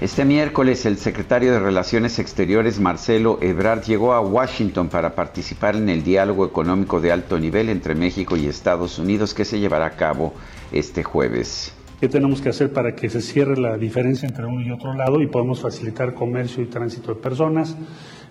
Este 0.00 0.24
miércoles 0.24 0.86
el 0.86 0.96
secretario 0.96 1.52
de 1.52 1.60
Relaciones 1.60 2.18
Exteriores 2.18 2.80
Marcelo 2.80 3.38
Ebrard 3.40 3.84
llegó 3.84 4.12
a 4.12 4.20
Washington 4.20 4.88
para 4.88 5.14
participar 5.14 5.76
en 5.76 5.88
el 5.88 6.02
diálogo 6.02 6.44
económico 6.44 7.00
de 7.00 7.12
alto 7.12 7.38
nivel 7.38 7.68
entre 7.68 7.94
México 7.94 8.36
y 8.36 8.46
Estados 8.46 8.98
Unidos 8.98 9.34
que 9.34 9.44
se 9.44 9.60
llevará 9.60 9.86
a 9.86 9.96
cabo 9.96 10.34
este 10.72 11.04
jueves. 11.04 11.72
¿Qué 12.00 12.08
tenemos 12.08 12.42
que 12.42 12.48
hacer 12.48 12.72
para 12.72 12.96
que 12.96 13.08
se 13.08 13.22
cierre 13.22 13.56
la 13.56 13.78
diferencia 13.78 14.28
entre 14.28 14.44
uno 14.44 14.60
y 14.62 14.72
otro 14.72 14.94
lado 14.94 15.22
y 15.22 15.28
podamos 15.28 15.60
facilitar 15.60 16.12
comercio 16.12 16.60
y 16.64 16.66
tránsito 16.66 17.14
de 17.14 17.20
personas? 17.20 17.76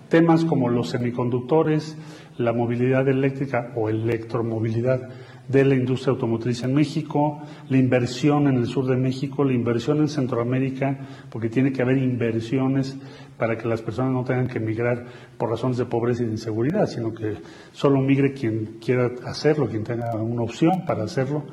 Temas 0.09 0.43
como 0.43 0.67
los 0.67 0.89
semiconductores, 0.89 1.97
la 2.37 2.51
movilidad 2.51 3.07
eléctrica 3.07 3.71
o 3.75 3.87
electromovilidad 3.89 5.09
de 5.47 5.65
la 5.65 5.75
industria 5.75 6.11
automotriz 6.11 6.63
en 6.63 6.73
México, 6.73 7.41
la 7.69 7.77
inversión 7.77 8.47
en 8.47 8.55
el 8.55 8.67
sur 8.67 8.85
de 8.85 8.95
México, 8.95 9.43
la 9.43 9.53
inversión 9.53 9.99
en 9.99 10.07
Centroamérica, 10.07 10.99
porque 11.29 11.49
tiene 11.49 11.71
que 11.71 11.81
haber 11.81 11.97
inversiones 11.97 12.97
para 13.37 13.57
que 13.57 13.67
las 13.67 13.81
personas 13.81 14.13
no 14.13 14.23
tengan 14.23 14.47
que 14.47 14.59
emigrar 14.59 15.05
por 15.37 15.49
razones 15.49 15.77
de 15.77 15.85
pobreza 15.85 16.23
y 16.23 16.27
de 16.27 16.33
inseguridad, 16.33 16.87
sino 16.87 17.13
que 17.13 17.35
solo 17.71 17.99
migre 17.99 18.33
quien 18.33 18.77
quiera 18.83 19.11
hacerlo, 19.25 19.67
quien 19.67 19.83
tenga 19.83 20.15
una 20.15 20.43
opción 20.43 20.85
para 20.85 21.03
hacerlo. 21.03 21.43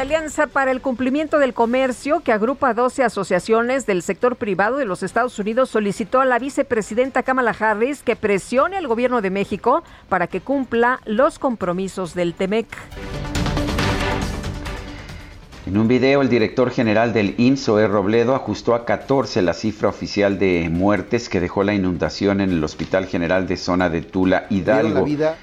La 0.00 0.04
Alianza 0.04 0.46
para 0.46 0.70
el 0.70 0.80
Cumplimiento 0.80 1.38
del 1.38 1.52
Comercio, 1.52 2.20
que 2.20 2.32
agrupa 2.32 2.72
12 2.72 3.04
asociaciones 3.04 3.84
del 3.84 4.00
sector 4.00 4.36
privado 4.36 4.78
de 4.78 4.86
los 4.86 5.02
Estados 5.02 5.38
Unidos, 5.38 5.68
solicitó 5.68 6.22
a 6.22 6.24
la 6.24 6.38
vicepresidenta 6.38 7.22
Kamala 7.22 7.50
Harris 7.50 8.02
que 8.02 8.16
presione 8.16 8.78
al 8.78 8.86
gobierno 8.86 9.20
de 9.20 9.28
México 9.28 9.84
para 10.08 10.26
que 10.26 10.40
cumpla 10.40 11.00
los 11.04 11.38
compromisos 11.38 12.14
del 12.14 12.32
TEMEC. 12.32 12.66
En 15.66 15.76
un 15.76 15.86
video, 15.86 16.22
el 16.22 16.30
director 16.30 16.70
general 16.70 17.12
del 17.12 17.34
INSOE, 17.36 17.86
Robledo, 17.86 18.34
ajustó 18.34 18.74
a 18.74 18.86
14 18.86 19.42
la 19.42 19.52
cifra 19.52 19.90
oficial 19.90 20.38
de 20.38 20.70
muertes 20.70 21.28
que 21.28 21.40
dejó 21.40 21.62
la 21.62 21.74
inundación 21.74 22.40
en 22.40 22.48
el 22.48 22.64
Hospital 22.64 23.04
General 23.04 23.46
de 23.46 23.58
Zona 23.58 23.90
de 23.90 24.00
Tula, 24.00 24.46
Hidalgo. 24.48 25.00
La 25.00 25.02
vida, 25.02 25.36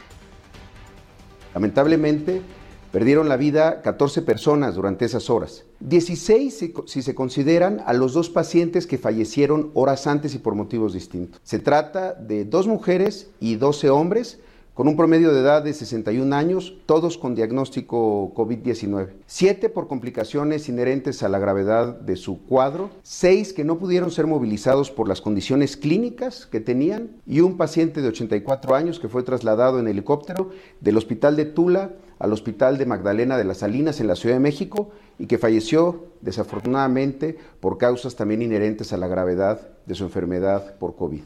lamentablemente, 1.54 2.42
Perdieron 2.92 3.28
la 3.28 3.38
vida 3.38 3.82
14 3.82 4.22
personas 4.22 4.76
durante 4.76 5.06
esas 5.06 5.30
horas. 5.30 5.66
16 5.82 6.74
si, 6.86 7.02
se 7.02 7.16
consideran 7.16 7.82
a 7.86 7.94
los 7.94 8.14
dos 8.14 8.30
pacientes 8.30 8.88
que 8.88 8.98
fallecieron 8.98 9.72
horas 9.74 10.08
antes 10.08 10.34
y 10.36 10.40
por 10.40 10.56
motivos 10.56 10.94
distintos. 10.94 11.40
Se 11.44 11.60
trata 11.60 12.14
de 12.14 12.46
dos 12.46 12.66
mujeres 12.68 13.30
y 13.40 13.56
12 13.56 13.90
hombres 13.90 14.40
con 14.78 14.88
un 14.88 14.96
promedio 14.96 15.34
de 15.34 15.40
edad 15.40 15.64
de 15.64 15.74
61 15.74 16.36
años, 16.36 16.76
todos 16.86 17.18
con 17.18 17.34
diagnóstico 17.34 18.32
COVID-19. 18.36 19.10
Siete 19.26 19.70
por 19.70 19.88
complicaciones 19.88 20.70
inherentes 20.70 21.24
a 21.24 21.30
la 21.30 21.40
gravedad 21.40 22.00
de 22.00 22.16
su 22.16 22.46
cuadro, 22.46 22.92
seis 23.02 23.54
que 23.54 23.64
no 23.64 23.80
pudieron 23.80 24.12
ser 24.12 24.28
movilizados 24.28 24.92
por 24.92 25.08
las 25.08 25.20
condiciones 25.20 25.78
clínicas 25.78 26.46
que 26.46 26.60
tenían 26.60 27.10
y 27.26 27.40
un 27.40 27.58
paciente 27.58 28.04
de 28.04 28.10
84 28.10 28.76
años 28.76 29.00
que 29.00 29.10
fue 29.10 29.24
trasladado 29.24 29.80
en 29.80 29.88
helicóptero 29.88 30.52
del 30.80 30.98
hospital 30.98 31.36
de 31.36 31.46
Tula 31.46 31.94
al 32.20 32.34
hospital 32.34 32.78
de 32.78 32.86
Magdalena 32.86 33.38
de 33.38 33.44
las 33.44 33.60
Salinas 33.60 34.00
en 34.00 34.08
la 34.08 34.16
Ciudad 34.16 34.36
de 34.36 34.40
México 34.40 34.92
y 35.20 35.28
que 35.28 35.38
falleció 35.38 36.06
desafortunadamente 36.22 37.38
por 37.60 37.78
causas 37.78 38.16
también 38.16 38.42
inherentes 38.42 38.94
a 38.94 38.98
la 38.98 39.08
gravedad 39.08 39.62
de 39.86 39.96
su 39.96 40.04
enfermedad 40.04 40.76
por 40.78 40.96
COVID. 40.96 41.22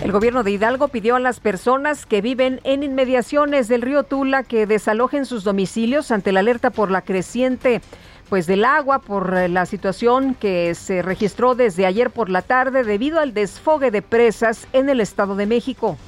El 0.00 0.10
gobierno 0.10 0.42
de 0.42 0.50
Hidalgo 0.50 0.88
pidió 0.88 1.14
a 1.14 1.20
las 1.20 1.38
personas 1.38 2.06
que 2.06 2.20
viven 2.20 2.60
en 2.64 2.82
inmediaciones 2.82 3.68
del 3.68 3.82
río 3.82 4.02
Tula 4.02 4.42
que 4.42 4.66
desalojen 4.66 5.26
sus 5.26 5.44
domicilios 5.44 6.10
ante 6.10 6.32
la 6.32 6.40
alerta 6.40 6.70
por 6.70 6.90
la 6.90 7.02
creciente 7.02 7.80
pues 8.32 8.46
del 8.46 8.64
agua 8.64 9.00
por 9.00 9.34
eh, 9.36 9.48
la 9.50 9.66
situación 9.66 10.34
que 10.34 10.74
se 10.74 11.02
registró 11.02 11.54
desde 11.54 11.84
ayer 11.84 12.10
por 12.10 12.30
la 12.30 12.40
tarde 12.40 12.82
debido 12.82 13.20
al 13.20 13.34
desfogue 13.34 13.90
de 13.90 14.00
presas 14.00 14.66
en 14.72 14.88
el 14.88 15.02
Estado 15.02 15.36
de 15.36 15.44
México. 15.44 15.98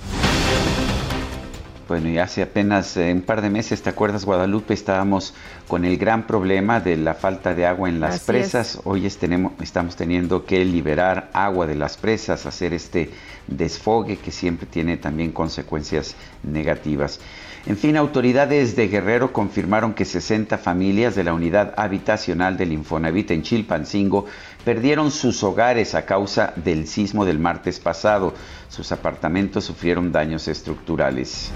Bueno, 1.86 2.08
y 2.08 2.16
hace 2.16 2.40
apenas 2.40 2.96
eh, 2.96 3.12
un 3.12 3.20
par 3.20 3.42
de 3.42 3.50
meses, 3.50 3.82
¿te 3.82 3.90
acuerdas, 3.90 4.24
Guadalupe? 4.24 4.72
Estábamos 4.72 5.34
con 5.68 5.84
el 5.84 5.98
gran 5.98 6.26
problema 6.26 6.80
de 6.80 6.96
la 6.96 7.12
falta 7.12 7.54
de 7.54 7.66
agua 7.66 7.90
en 7.90 8.00
las 8.00 8.20
presas. 8.20 8.80
Hoy 8.84 9.04
estamos 9.04 9.94
teniendo 9.94 10.46
que 10.46 10.64
liberar 10.64 11.28
agua 11.34 11.66
de 11.66 11.74
las 11.74 11.98
presas, 11.98 12.46
hacer 12.46 12.72
este 12.72 13.10
desfogue 13.46 14.16
que 14.16 14.30
siempre 14.30 14.66
tiene 14.66 14.96
también 14.96 15.32
consecuencias 15.32 16.16
negativas. 16.42 17.20
En 17.66 17.78
fin, 17.78 17.96
autoridades 17.96 18.76
de 18.76 18.88
Guerrero 18.88 19.32
confirmaron 19.32 19.94
que 19.94 20.04
60 20.04 20.58
familias 20.58 21.14
de 21.14 21.24
la 21.24 21.32
unidad 21.32 21.72
habitacional 21.78 22.58
del 22.58 22.72
Infonavit 22.72 23.30
en 23.30 23.42
Chilpancingo 23.42 24.26
perdieron 24.64 25.10
sus 25.10 25.42
hogares 25.42 25.94
a 25.94 26.06
causa 26.06 26.52
del 26.56 26.86
sismo 26.86 27.24
del 27.24 27.38
martes 27.38 27.78
pasado. 27.78 28.34
Sus 28.68 28.92
apartamentos 28.92 29.64
sufrieron 29.64 30.10
daños 30.10 30.48
estructurales. 30.48 31.50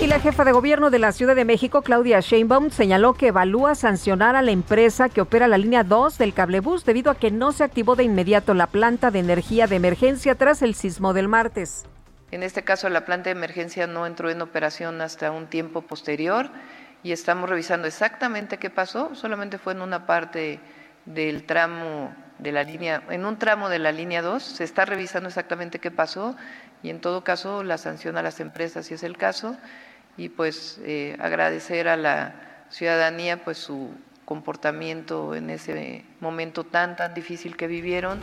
Y 0.00 0.06
la 0.08 0.18
jefa 0.18 0.44
de 0.44 0.52
gobierno 0.52 0.90
de 0.90 0.98
la 0.98 1.12
Ciudad 1.12 1.36
de 1.36 1.44
México, 1.44 1.82
Claudia 1.82 2.18
Sheinbaum, 2.18 2.70
señaló 2.70 3.14
que 3.14 3.28
evalúa 3.28 3.74
sancionar 3.74 4.34
a 4.34 4.42
la 4.42 4.50
empresa 4.50 5.08
que 5.08 5.20
opera 5.20 5.46
la 5.46 5.58
línea 5.58 5.84
2 5.84 6.18
del 6.18 6.34
cablebús 6.34 6.84
debido 6.84 7.10
a 7.10 7.14
que 7.14 7.30
no 7.30 7.52
se 7.52 7.62
activó 7.62 7.94
de 7.94 8.02
inmediato 8.02 8.54
la 8.54 8.66
planta 8.66 9.10
de 9.10 9.20
energía 9.20 9.68
de 9.68 9.76
emergencia 9.76 10.34
tras 10.34 10.62
el 10.62 10.74
sismo 10.74 11.12
del 11.12 11.28
martes. 11.28 11.84
En 12.32 12.42
este 12.42 12.64
caso, 12.64 12.88
la 12.88 13.04
planta 13.04 13.24
de 13.24 13.36
emergencia 13.36 13.86
no 13.86 14.06
entró 14.06 14.30
en 14.30 14.40
operación 14.40 15.00
hasta 15.02 15.30
un 15.30 15.46
tiempo 15.46 15.82
posterior 15.82 16.50
y 17.02 17.12
estamos 17.12 17.48
revisando 17.48 17.86
exactamente 17.86 18.58
qué 18.58 18.70
pasó. 18.70 19.14
Solamente 19.14 19.58
fue 19.58 19.74
en 19.74 19.82
una 19.82 20.06
parte 20.06 20.58
del 21.04 21.44
tramo 21.44 22.14
de 22.42 22.52
la 22.52 22.64
línea, 22.64 23.02
en 23.10 23.24
un 23.24 23.38
tramo 23.38 23.68
de 23.68 23.78
la 23.78 23.92
línea 23.92 24.20
2, 24.20 24.42
se 24.42 24.64
está 24.64 24.84
revisando 24.84 25.28
exactamente 25.28 25.78
qué 25.78 25.90
pasó 25.90 26.36
y 26.82 26.90
en 26.90 27.00
todo 27.00 27.22
caso 27.22 27.62
la 27.62 27.78
sanción 27.78 28.16
a 28.16 28.22
las 28.22 28.40
empresas 28.40 28.86
si 28.86 28.94
es 28.94 29.02
el 29.04 29.16
caso 29.16 29.56
y 30.16 30.28
pues 30.28 30.80
eh, 30.84 31.16
agradecer 31.20 31.88
a 31.88 31.96
la 31.96 32.34
ciudadanía 32.70 33.44
pues 33.44 33.58
su 33.58 33.90
comportamiento 34.24 35.34
en 35.34 35.50
ese 35.50 36.04
momento 36.20 36.64
tan 36.64 36.96
tan 36.96 37.14
difícil 37.14 37.56
que 37.56 37.66
vivieron. 37.66 38.20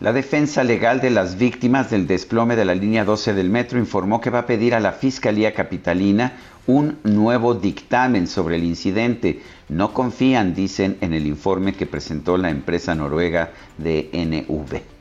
La 0.00 0.12
defensa 0.12 0.64
legal 0.64 1.00
de 1.00 1.10
las 1.10 1.38
víctimas 1.38 1.90
del 1.90 2.06
desplome 2.06 2.56
de 2.56 2.64
la 2.64 2.74
línea 2.74 3.04
12 3.04 3.32
del 3.32 3.48
metro 3.48 3.78
informó 3.78 4.20
que 4.20 4.28
va 4.28 4.40
a 4.40 4.46
pedir 4.46 4.74
a 4.74 4.80
la 4.80 4.92
Fiscalía 4.92 5.54
Capitalina 5.54 6.32
un 6.66 6.98
nuevo 7.04 7.54
dictamen 7.54 8.26
sobre 8.26 8.56
el 8.56 8.64
incidente. 8.64 9.42
No 9.68 9.92
confían, 9.92 10.54
dicen, 10.54 10.98
en 11.00 11.12
el 11.12 11.26
informe 11.26 11.74
que 11.74 11.86
presentó 11.86 12.36
la 12.36 12.50
empresa 12.50 12.94
noruega 12.94 13.50
de 13.78 14.10
NV. 14.12 14.94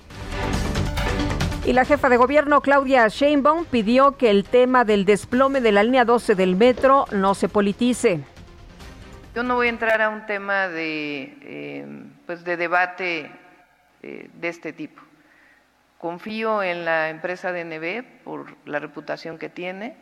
Y 1.65 1.71
la 1.71 1.85
jefa 1.85 2.09
de 2.09 2.17
gobierno 2.17 2.59
Claudia 2.59 3.07
Sheinbaum 3.07 3.65
pidió 3.65 4.17
que 4.17 4.29
el 4.29 4.43
tema 4.43 4.83
del 4.83 5.05
desplome 5.05 5.61
de 5.61 5.71
la 5.71 5.83
línea 5.83 6.03
12 6.03 6.35
del 6.35 6.57
metro 6.57 7.05
no 7.11 7.35
se 7.35 7.47
politice. 7.47 8.19
Yo 9.33 9.43
no 9.43 9.55
voy 9.55 9.67
a 9.67 9.69
entrar 9.69 10.01
a 10.01 10.09
un 10.09 10.25
tema 10.25 10.67
de, 10.67 11.37
eh, 11.41 11.85
pues 12.25 12.43
de 12.43 12.57
debate 12.57 13.31
eh, 14.01 14.29
de 14.33 14.47
este 14.49 14.73
tipo. 14.73 15.01
Confío 15.97 16.61
en 16.61 16.83
la 16.83 17.09
empresa 17.09 17.53
de 17.53 17.63
NB 17.63 18.23
por 18.25 18.57
la 18.65 18.79
reputación 18.79 19.37
que 19.37 19.47
tiene. 19.47 19.95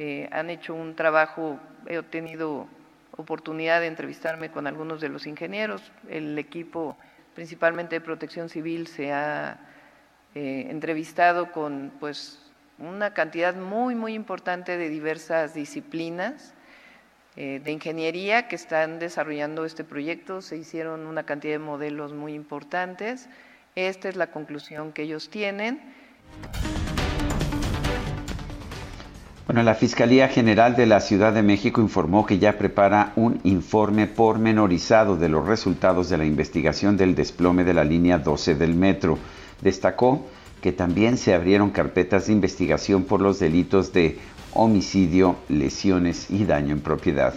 Eh, 0.00 0.28
han 0.30 0.48
hecho 0.48 0.74
un 0.74 0.94
trabajo, 0.94 1.58
he 1.88 2.00
tenido 2.04 2.68
oportunidad 3.16 3.80
de 3.80 3.88
entrevistarme 3.88 4.48
con 4.48 4.68
algunos 4.68 5.00
de 5.00 5.08
los 5.08 5.26
ingenieros. 5.26 5.82
El 6.08 6.38
equipo, 6.38 6.96
principalmente 7.34 7.96
de 7.96 8.00
protección 8.00 8.48
civil, 8.48 8.86
se 8.86 9.12
ha 9.12 9.58
eh, 10.36 10.68
entrevistado 10.70 11.50
con 11.50 11.90
pues, 11.98 12.48
una 12.78 13.12
cantidad 13.12 13.56
muy, 13.56 13.96
muy 13.96 14.14
importante 14.14 14.76
de 14.76 14.88
diversas 14.88 15.52
disciplinas 15.52 16.54
de 17.34 17.70
ingeniería 17.70 18.48
que 18.48 18.56
están 18.56 18.98
desarrollando 18.98 19.64
este 19.64 19.84
proyecto. 19.84 20.42
Se 20.42 20.56
hicieron 20.56 21.06
una 21.06 21.22
cantidad 21.22 21.54
de 21.54 21.60
modelos 21.60 22.12
muy 22.12 22.34
importantes. 22.34 23.28
Esta 23.76 24.08
es 24.08 24.16
la 24.16 24.32
conclusión 24.32 24.92
que 24.92 25.02
ellos 25.02 25.30
tienen. 25.30 25.80
Bueno, 29.48 29.62
la 29.62 29.74
Fiscalía 29.74 30.28
General 30.28 30.76
de 30.76 30.84
la 30.84 31.00
Ciudad 31.00 31.32
de 31.32 31.42
México 31.42 31.80
informó 31.80 32.26
que 32.26 32.38
ya 32.38 32.58
prepara 32.58 33.14
un 33.16 33.40
informe 33.44 34.06
pormenorizado 34.06 35.16
de 35.16 35.30
los 35.30 35.46
resultados 35.46 36.10
de 36.10 36.18
la 36.18 36.26
investigación 36.26 36.98
del 36.98 37.14
desplome 37.14 37.64
de 37.64 37.72
la 37.72 37.82
línea 37.82 38.18
12 38.18 38.56
del 38.56 38.74
metro. 38.74 39.18
Destacó 39.62 40.26
que 40.60 40.72
también 40.72 41.16
se 41.16 41.32
abrieron 41.32 41.70
carpetas 41.70 42.26
de 42.26 42.34
investigación 42.34 43.04
por 43.04 43.22
los 43.22 43.38
delitos 43.38 43.90
de 43.94 44.18
homicidio, 44.52 45.36
lesiones 45.48 46.30
y 46.30 46.44
daño 46.44 46.74
en 46.74 46.80
propiedad. 46.82 47.32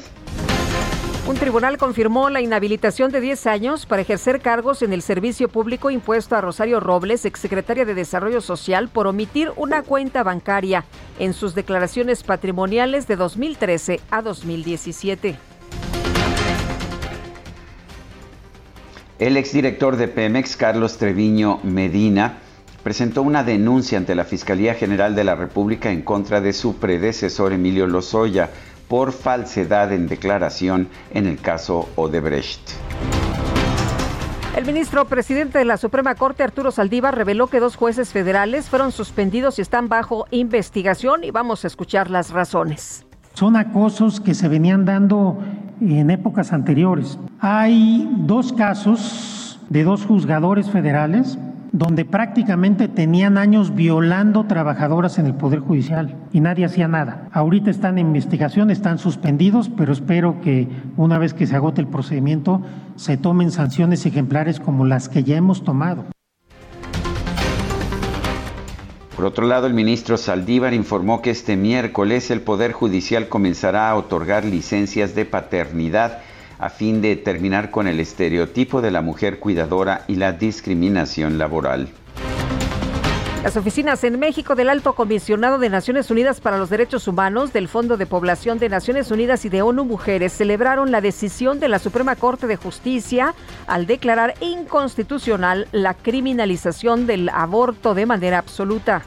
Un 1.27 1.35
tribunal 1.35 1.77
confirmó 1.77 2.31
la 2.31 2.41
inhabilitación 2.41 3.11
de 3.11 3.21
10 3.21 3.45
años 3.45 3.85
para 3.85 4.01
ejercer 4.01 4.41
cargos 4.41 4.81
en 4.81 4.91
el 4.91 5.03
servicio 5.03 5.49
público 5.49 5.91
impuesto 5.91 6.35
a 6.35 6.41
Rosario 6.41 6.79
Robles, 6.79 7.25
exsecretaria 7.25 7.85
de 7.85 7.93
Desarrollo 7.93 8.41
Social, 8.41 8.89
por 8.89 9.05
omitir 9.05 9.51
una 9.55 9.83
cuenta 9.83 10.23
bancaria 10.23 10.83
en 11.19 11.33
sus 11.33 11.53
declaraciones 11.53 12.23
patrimoniales 12.23 13.07
de 13.07 13.17
2013 13.17 13.99
a 14.09 14.23
2017. 14.23 15.37
El 19.19 19.37
exdirector 19.37 19.97
de 19.97 20.07
Pemex, 20.07 20.57
Carlos 20.57 20.97
Treviño 20.97 21.59
Medina, 21.61 22.39
presentó 22.81 23.21
una 23.21 23.43
denuncia 23.43 23.99
ante 23.99 24.15
la 24.15 24.23
Fiscalía 24.23 24.73
General 24.73 25.13
de 25.13 25.23
la 25.23 25.35
República 25.35 25.91
en 25.91 26.01
contra 26.01 26.41
de 26.41 26.51
su 26.51 26.77
predecesor 26.77 27.53
Emilio 27.53 27.85
Lozoya 27.85 28.49
por 28.91 29.13
falsedad 29.13 29.93
en 29.93 30.09
declaración 30.09 30.89
en 31.13 31.25
el 31.25 31.39
caso 31.39 31.87
Odebrecht. 31.95 32.59
El 34.57 34.65
ministro 34.65 35.05
presidente 35.05 35.59
de 35.59 35.63
la 35.63 35.77
Suprema 35.77 36.15
Corte, 36.15 36.43
Arturo 36.43 36.71
Saldívar, 36.71 37.15
reveló 37.15 37.47
que 37.47 37.61
dos 37.61 37.77
jueces 37.77 38.09
federales 38.11 38.69
fueron 38.69 38.91
suspendidos 38.91 39.59
y 39.59 39.61
están 39.61 39.87
bajo 39.87 40.25
investigación 40.31 41.23
y 41.23 41.31
vamos 41.31 41.63
a 41.63 41.67
escuchar 41.67 42.09
las 42.09 42.31
razones. 42.31 43.05
Son 43.33 43.55
acosos 43.55 44.19
que 44.19 44.33
se 44.33 44.49
venían 44.49 44.83
dando 44.83 45.37
en 45.79 46.09
épocas 46.09 46.51
anteriores. 46.51 47.17
Hay 47.39 48.11
dos 48.13 48.51
casos 48.51 49.57
de 49.69 49.85
dos 49.85 50.05
juzgadores 50.05 50.69
federales 50.69 51.37
donde 51.71 52.03
prácticamente 52.03 52.87
tenían 52.87 53.37
años 53.37 53.73
violando 53.73 54.45
trabajadoras 54.45 55.17
en 55.19 55.25
el 55.25 55.35
Poder 55.35 55.59
Judicial 55.59 56.17
y 56.33 56.41
nadie 56.41 56.65
hacía 56.65 56.87
nada. 56.87 57.29
Ahorita 57.31 57.69
están 57.69 57.97
en 57.97 58.07
investigación, 58.07 58.71
están 58.71 58.97
suspendidos, 58.97 59.69
pero 59.69 59.93
espero 59.93 60.41
que 60.41 60.67
una 60.97 61.17
vez 61.17 61.33
que 61.33 61.47
se 61.47 61.55
agote 61.55 61.81
el 61.81 61.87
procedimiento 61.87 62.61
se 62.95 63.17
tomen 63.17 63.51
sanciones 63.51 64.05
ejemplares 64.05 64.59
como 64.59 64.85
las 64.85 65.07
que 65.07 65.23
ya 65.23 65.37
hemos 65.37 65.63
tomado. 65.63 66.05
Por 69.15 69.25
otro 69.25 69.45
lado, 69.45 69.67
el 69.67 69.73
ministro 69.73 70.17
Saldívar 70.17 70.73
informó 70.73 71.21
que 71.21 71.29
este 71.29 71.55
miércoles 71.55 72.31
el 72.31 72.41
Poder 72.41 72.71
Judicial 72.71 73.29
comenzará 73.29 73.89
a 73.89 73.95
otorgar 73.95 74.45
licencias 74.45 75.15
de 75.15 75.25
paternidad 75.25 76.19
a 76.61 76.69
fin 76.69 77.01
de 77.01 77.15
terminar 77.15 77.71
con 77.71 77.87
el 77.87 77.99
estereotipo 77.99 78.81
de 78.81 78.91
la 78.91 79.01
mujer 79.01 79.39
cuidadora 79.39 80.05
y 80.07 80.15
la 80.15 80.31
discriminación 80.31 81.39
laboral. 81.39 81.89
Las 83.43 83.57
oficinas 83.57 84.03
en 84.03 84.19
México 84.19 84.53
del 84.53 84.69
Alto 84.69 84.93
Comisionado 84.93 85.57
de 85.57 85.69
Naciones 85.69 86.11
Unidas 86.11 86.39
para 86.39 86.59
los 86.59 86.69
Derechos 86.69 87.07
Humanos, 87.07 87.51
del 87.51 87.67
Fondo 87.67 87.97
de 87.97 88.05
Población 88.05 88.59
de 88.59 88.69
Naciones 88.69 89.09
Unidas 89.09 89.43
y 89.45 89.49
de 89.49 89.63
ONU 89.63 89.83
Mujeres 89.83 90.33
celebraron 90.33 90.91
la 90.91 91.01
decisión 91.01 91.59
de 91.59 91.67
la 91.67 91.79
Suprema 91.79 92.15
Corte 92.15 92.45
de 92.45 92.57
Justicia 92.57 93.33
al 93.65 93.87
declarar 93.87 94.35
inconstitucional 94.41 95.67
la 95.71 95.95
criminalización 95.95 97.07
del 97.07 97.29
aborto 97.29 97.95
de 97.95 98.05
manera 98.05 98.37
absoluta. 98.37 99.01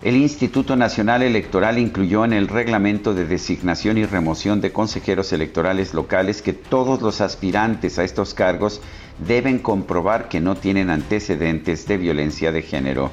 El 0.00 0.14
Instituto 0.14 0.76
Nacional 0.76 1.22
Electoral 1.22 1.76
incluyó 1.76 2.24
en 2.24 2.32
el 2.32 2.46
reglamento 2.46 3.14
de 3.14 3.26
designación 3.26 3.98
y 3.98 4.06
remoción 4.06 4.60
de 4.60 4.70
consejeros 4.70 5.32
electorales 5.32 5.92
locales 5.92 6.40
que 6.40 6.52
todos 6.52 7.02
los 7.02 7.20
aspirantes 7.20 7.98
a 7.98 8.04
estos 8.04 8.32
cargos 8.32 8.80
deben 9.26 9.58
comprobar 9.58 10.28
que 10.28 10.40
no 10.40 10.54
tienen 10.54 10.90
antecedentes 10.90 11.88
de 11.88 11.96
violencia 11.96 12.52
de 12.52 12.62
género. 12.62 13.10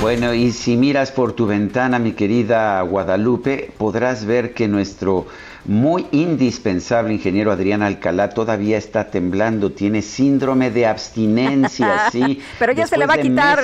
Bueno, 0.00 0.32
y 0.32 0.52
si 0.52 0.76
miras 0.76 1.12
por 1.12 1.32
tu 1.32 1.46
ventana, 1.46 1.98
mi 1.98 2.12
querida 2.12 2.80
Guadalupe, 2.82 3.72
podrás 3.76 4.24
ver 4.24 4.54
que 4.54 4.66
nuestro 4.66 5.26
muy 5.70 6.08
indispensable 6.10 7.14
ingeniero 7.14 7.52
Adrián 7.52 7.80
Alcalá 7.80 8.30
todavía 8.30 8.76
está 8.76 9.04
temblando, 9.04 9.70
tiene 9.70 10.02
síndrome 10.02 10.72
de 10.72 10.84
abstinencia, 10.84 12.08
sí. 12.12 12.42
pero 12.58 12.72
ya 12.72 12.88
se 12.88 12.98
le 12.98 13.06
va 13.06 13.14
a 13.14 13.18
quitar. 13.18 13.60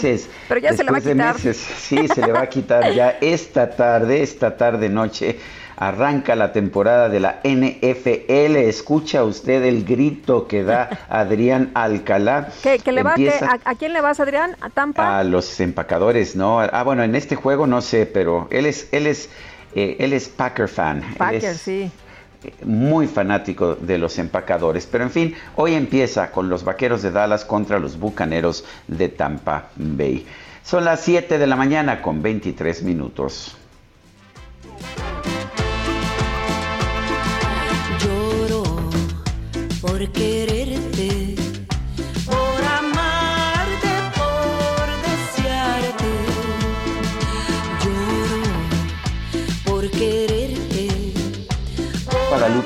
pero 0.49 0.61
ya 0.61 0.73
se 0.73 0.85
le 0.85 0.92
va 0.92 0.99
a 0.99 1.01
quitar. 1.01 1.37
sí, 1.37 2.07
se 2.07 2.25
le 2.25 2.31
va 2.31 2.42
a 2.42 2.49
quitar 2.49 2.92
ya 2.92 3.19
esta 3.21 3.71
tarde, 3.71 4.23
esta 4.23 4.57
tarde 4.57 4.88
noche. 4.88 5.37
Arranca 5.79 6.37
la 6.37 6.53
temporada 6.53 7.11
de 7.11 7.21
la 7.21 7.40
NFL. 7.42 8.57
Escucha 8.57 9.25
usted 9.25 9.62
el 9.64 9.85
grito 9.85 10.47
que 10.47 10.62
da 10.62 10.88
Adrián 11.11 11.73
Alcalá. 11.75 12.49
¿Qué, 12.62 12.81
le 12.92 13.03
va, 13.03 13.14
a, 13.14 13.75
quién 13.75 13.92
le 13.92 14.01
vas, 14.01 14.21
Adrián? 14.21 14.57
¿A 14.61 14.71
Tampa? 14.71 15.19
A 15.19 15.25
los 15.25 15.61
empacadores, 15.61 16.37
¿no? 16.37 16.61
Ah, 16.61 16.83
bueno, 16.85 17.03
en 17.03 17.14
este 17.16 17.35
juego 17.35 17.66
no 17.66 17.83
sé, 17.83 18.07
pero 18.07 18.47
él 18.51 18.64
es, 18.64 18.88
él 18.92 19.07
es 19.07 19.29
eh, 19.76 19.96
él 20.00 20.14
es 20.14 20.30
Packer 20.30 20.68
fan. 20.68 21.02
Packer, 21.18 21.54
sí. 21.54 21.90
Muy 22.64 23.06
fanático 23.06 23.74
de 23.74 23.98
los 23.98 24.18
empacadores. 24.18 24.86
Pero 24.86 25.04
en 25.04 25.10
fin, 25.10 25.34
hoy 25.54 25.74
empieza 25.74 26.30
con 26.30 26.48
los 26.48 26.64
Vaqueros 26.64 27.02
de 27.02 27.10
Dallas 27.10 27.44
contra 27.44 27.78
los 27.78 27.98
Bucaneros 27.98 28.64
de 28.88 29.10
Tampa 29.10 29.68
Bay. 29.76 30.26
Son 30.64 30.82
las 30.82 31.02
7 31.02 31.36
de 31.36 31.46
la 31.46 31.56
mañana 31.56 32.00
con 32.00 32.22
23 32.22 32.84
minutos. 32.84 33.54
Lloro 38.00 38.62
por 39.82 40.10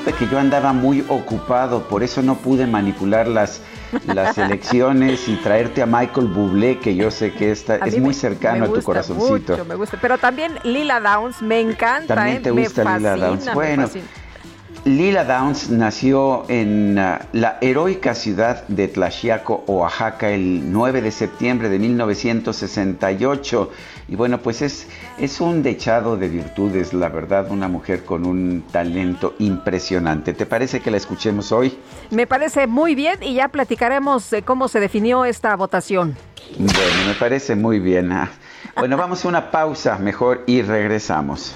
Guadalupe, 0.01 0.13
que 0.13 0.31
yo 0.31 0.39
andaba 0.39 0.73
muy 0.73 1.03
ocupado, 1.07 1.83
por 1.83 2.03
eso 2.03 2.21
no 2.21 2.35
pude 2.35 2.67
manipular 2.67 3.27
las, 3.27 3.61
las 4.05 4.37
elecciones 4.37 5.27
y 5.27 5.35
traerte 5.37 5.81
a 5.81 5.85
Michael 5.85 6.27
Bublé, 6.27 6.79
que 6.79 6.95
yo 6.95 7.11
sé 7.11 7.33
que 7.33 7.51
está, 7.51 7.77
es 7.77 7.99
muy 7.99 8.13
cercano 8.13 8.65
a 8.65 8.67
tu 8.67 8.81
corazoncito. 8.81 9.53
Mucho, 9.53 9.65
me 9.65 9.75
gusta, 9.75 9.97
pero 10.01 10.17
también 10.17 10.53
Lila 10.63 10.99
Downs, 10.99 11.41
me 11.41 11.59
encanta. 11.59 12.15
También 12.15 12.37
¿eh? 12.37 12.41
te 12.41 12.51
gusta 12.51 12.97
Lila 12.97 13.15
Downs. 13.15 13.53
Bueno, 13.53 13.89
Lila 14.85 15.23
Downs 15.25 15.69
nació 15.69 16.45
en 16.47 16.97
uh, 16.97 17.19
la 17.33 17.59
heroica 17.61 18.15
ciudad 18.15 18.67
de 18.67 18.87
Tlaxiaco, 18.87 19.63
Oaxaca, 19.67 20.31
el 20.31 20.71
9 20.71 21.03
de 21.03 21.11
septiembre 21.11 21.69
de 21.69 21.77
1968. 21.77 23.71
Y 24.11 24.15
bueno, 24.17 24.39
pues 24.39 24.61
es, 24.61 24.87
es 25.17 25.39
un 25.39 25.63
dechado 25.63 26.17
de 26.17 26.27
virtudes, 26.27 26.93
la 26.93 27.07
verdad, 27.07 27.49
una 27.49 27.69
mujer 27.69 28.03
con 28.03 28.25
un 28.25 28.65
talento 28.69 29.35
impresionante. 29.39 30.33
¿Te 30.33 30.45
parece 30.45 30.81
que 30.81 30.91
la 30.91 30.97
escuchemos 30.97 31.53
hoy? 31.53 31.77
Me 32.09 32.27
parece 32.27 32.67
muy 32.67 32.93
bien 32.93 33.23
y 33.23 33.35
ya 33.35 33.47
platicaremos 33.47 34.29
de 34.29 34.41
cómo 34.41 34.67
se 34.67 34.81
definió 34.81 35.23
esta 35.23 35.55
votación. 35.55 36.17
Bueno, 36.57 37.07
me 37.07 37.13
parece 37.13 37.55
muy 37.55 37.79
bien. 37.79 38.11
Ah, 38.11 38.29
bueno, 38.75 38.97
vamos 38.97 39.23
a 39.23 39.29
una 39.29 39.49
pausa 39.49 39.97
mejor 39.97 40.43
y 40.45 40.61
regresamos. 40.61 41.55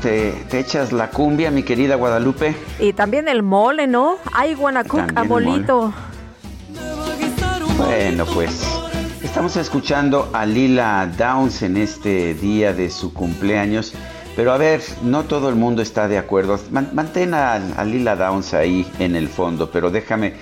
Te, 0.00 0.32
te 0.48 0.58
echas 0.58 0.92
la 0.92 1.10
cumbia, 1.10 1.50
mi 1.50 1.62
querida 1.62 1.94
Guadalupe. 1.96 2.54
Y 2.78 2.92
también 2.92 3.28
el 3.28 3.42
mole, 3.42 3.86
¿no? 3.86 4.16
Ay, 4.32 4.54
Guanacuc, 4.54 5.16
abuelito. 5.16 5.92
Bueno, 7.76 8.26
pues 8.26 8.62
estamos 9.22 9.56
escuchando 9.56 10.30
a 10.32 10.44
Lila 10.46 11.10
Downs 11.16 11.62
en 11.62 11.76
este 11.76 12.34
día 12.34 12.72
de 12.72 12.90
su 12.90 13.12
cumpleaños. 13.12 13.94
Pero 14.36 14.52
a 14.52 14.58
ver, 14.58 14.80
no 15.02 15.24
todo 15.24 15.48
el 15.48 15.56
mundo 15.56 15.82
está 15.82 16.06
de 16.08 16.16
acuerdo. 16.16 16.58
Man- 16.70 16.90
mantén 16.92 17.34
a, 17.34 17.54
a 17.54 17.84
Lila 17.84 18.16
Downs 18.16 18.54
ahí 18.54 18.86
en 18.98 19.16
el 19.16 19.28
fondo, 19.28 19.70
pero 19.70 19.90
déjame, 19.90 20.34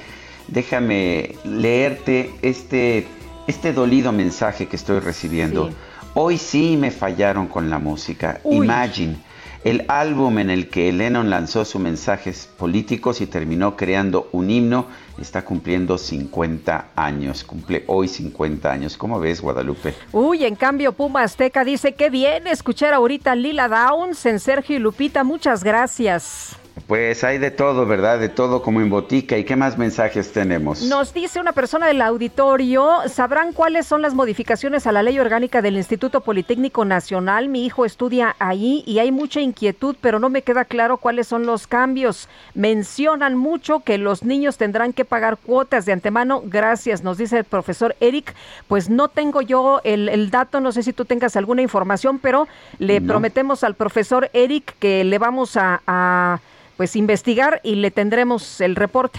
déjame 0.46 1.36
leerte 1.44 2.30
este, 2.42 3.06
este 3.46 3.72
dolido 3.72 4.12
mensaje 4.12 4.66
que 4.66 4.76
estoy 4.76 5.00
recibiendo. 5.00 5.68
Sí. 5.68 5.74
Hoy 6.14 6.36
sí 6.38 6.76
me 6.78 6.90
fallaron 6.90 7.46
con 7.46 7.70
la 7.70 7.78
música. 7.78 8.40
Uy. 8.44 8.66
Imagine, 8.66 9.16
el 9.64 9.84
álbum 9.88 10.38
en 10.38 10.50
el 10.50 10.68
que 10.68 10.92
Lennon 10.92 11.30
lanzó 11.30 11.64
sus 11.64 11.80
mensajes 11.80 12.48
políticos 12.58 13.20
y 13.20 13.26
terminó 13.26 13.76
creando 13.76 14.28
un 14.32 14.50
himno, 14.50 14.86
está 15.20 15.44
cumpliendo 15.44 15.98
50 15.98 16.90
años. 16.94 17.44
Cumple 17.44 17.84
hoy 17.86 18.08
50 18.08 18.70
años. 18.70 18.96
¿Cómo 18.96 19.18
ves, 19.18 19.40
Guadalupe? 19.40 19.94
Uy, 20.12 20.44
en 20.44 20.54
cambio, 20.54 20.92
Puma 20.92 21.22
Azteca 21.22 21.64
dice 21.64 21.94
que 21.94 22.10
bien 22.10 22.46
escuchar 22.46 22.94
ahorita 22.94 23.34
Lila 23.34 23.68
Downs 23.68 24.24
en 24.26 24.38
Sergio 24.38 24.76
y 24.76 24.78
Lupita. 24.78 25.24
Muchas 25.24 25.64
gracias. 25.64 26.56
Pues 26.86 27.24
hay 27.24 27.38
de 27.38 27.50
todo, 27.50 27.84
¿verdad? 27.86 28.18
De 28.18 28.28
todo 28.28 28.62
como 28.62 28.80
en 28.80 28.88
botica. 28.90 29.36
¿Y 29.36 29.44
qué 29.44 29.56
más 29.56 29.76
mensajes 29.78 30.32
tenemos? 30.32 30.82
Nos 30.82 31.12
dice 31.12 31.40
una 31.40 31.52
persona 31.52 31.86
del 31.86 32.00
auditorio, 32.02 33.00
¿sabrán 33.08 33.52
cuáles 33.52 33.86
son 33.86 34.02
las 34.02 34.14
modificaciones 34.14 34.86
a 34.86 34.92
la 34.92 35.02
ley 35.02 35.18
orgánica 35.18 35.60
del 35.62 35.76
Instituto 35.76 36.20
Politécnico 36.20 36.84
Nacional? 36.84 37.48
Mi 37.48 37.64
hijo 37.66 37.84
estudia 37.84 38.36
ahí 38.38 38.82
y 38.86 38.98
hay 39.00 39.10
mucha 39.12 39.40
inquietud, 39.40 39.96
pero 40.00 40.18
no 40.18 40.28
me 40.28 40.42
queda 40.42 40.64
claro 40.64 40.96
cuáles 40.98 41.26
son 41.26 41.46
los 41.46 41.66
cambios. 41.66 42.28
Mencionan 42.54 43.36
mucho 43.36 43.80
que 43.80 43.98
los 43.98 44.22
niños 44.22 44.56
tendrán 44.56 44.92
que 44.92 45.04
pagar 45.04 45.36
cuotas 45.38 45.86
de 45.86 45.92
antemano. 45.92 46.42
Gracias, 46.44 47.02
nos 47.02 47.18
dice 47.18 47.38
el 47.38 47.44
profesor 47.44 47.96
Eric. 48.00 48.34
Pues 48.68 48.88
no 48.90 49.08
tengo 49.08 49.42
yo 49.42 49.80
el, 49.84 50.08
el 50.08 50.30
dato, 50.30 50.60
no 50.60 50.72
sé 50.72 50.82
si 50.82 50.92
tú 50.92 51.04
tengas 51.04 51.36
alguna 51.36 51.62
información, 51.62 52.18
pero 52.18 52.46
le 52.78 53.00
No. 53.00 53.08
prometemos 53.12 53.64
al 53.64 53.74
profesor 53.74 54.30
Eric 54.32 54.74
que 54.78 55.04
le 55.04 55.18
vamos 55.18 55.56
a, 55.56 55.80
a 55.86 56.40
pues 56.78 56.94
investigar 56.94 57.60
y 57.64 57.74
le 57.74 57.90
tendremos 57.90 58.60
el 58.60 58.76
reporte. 58.76 59.18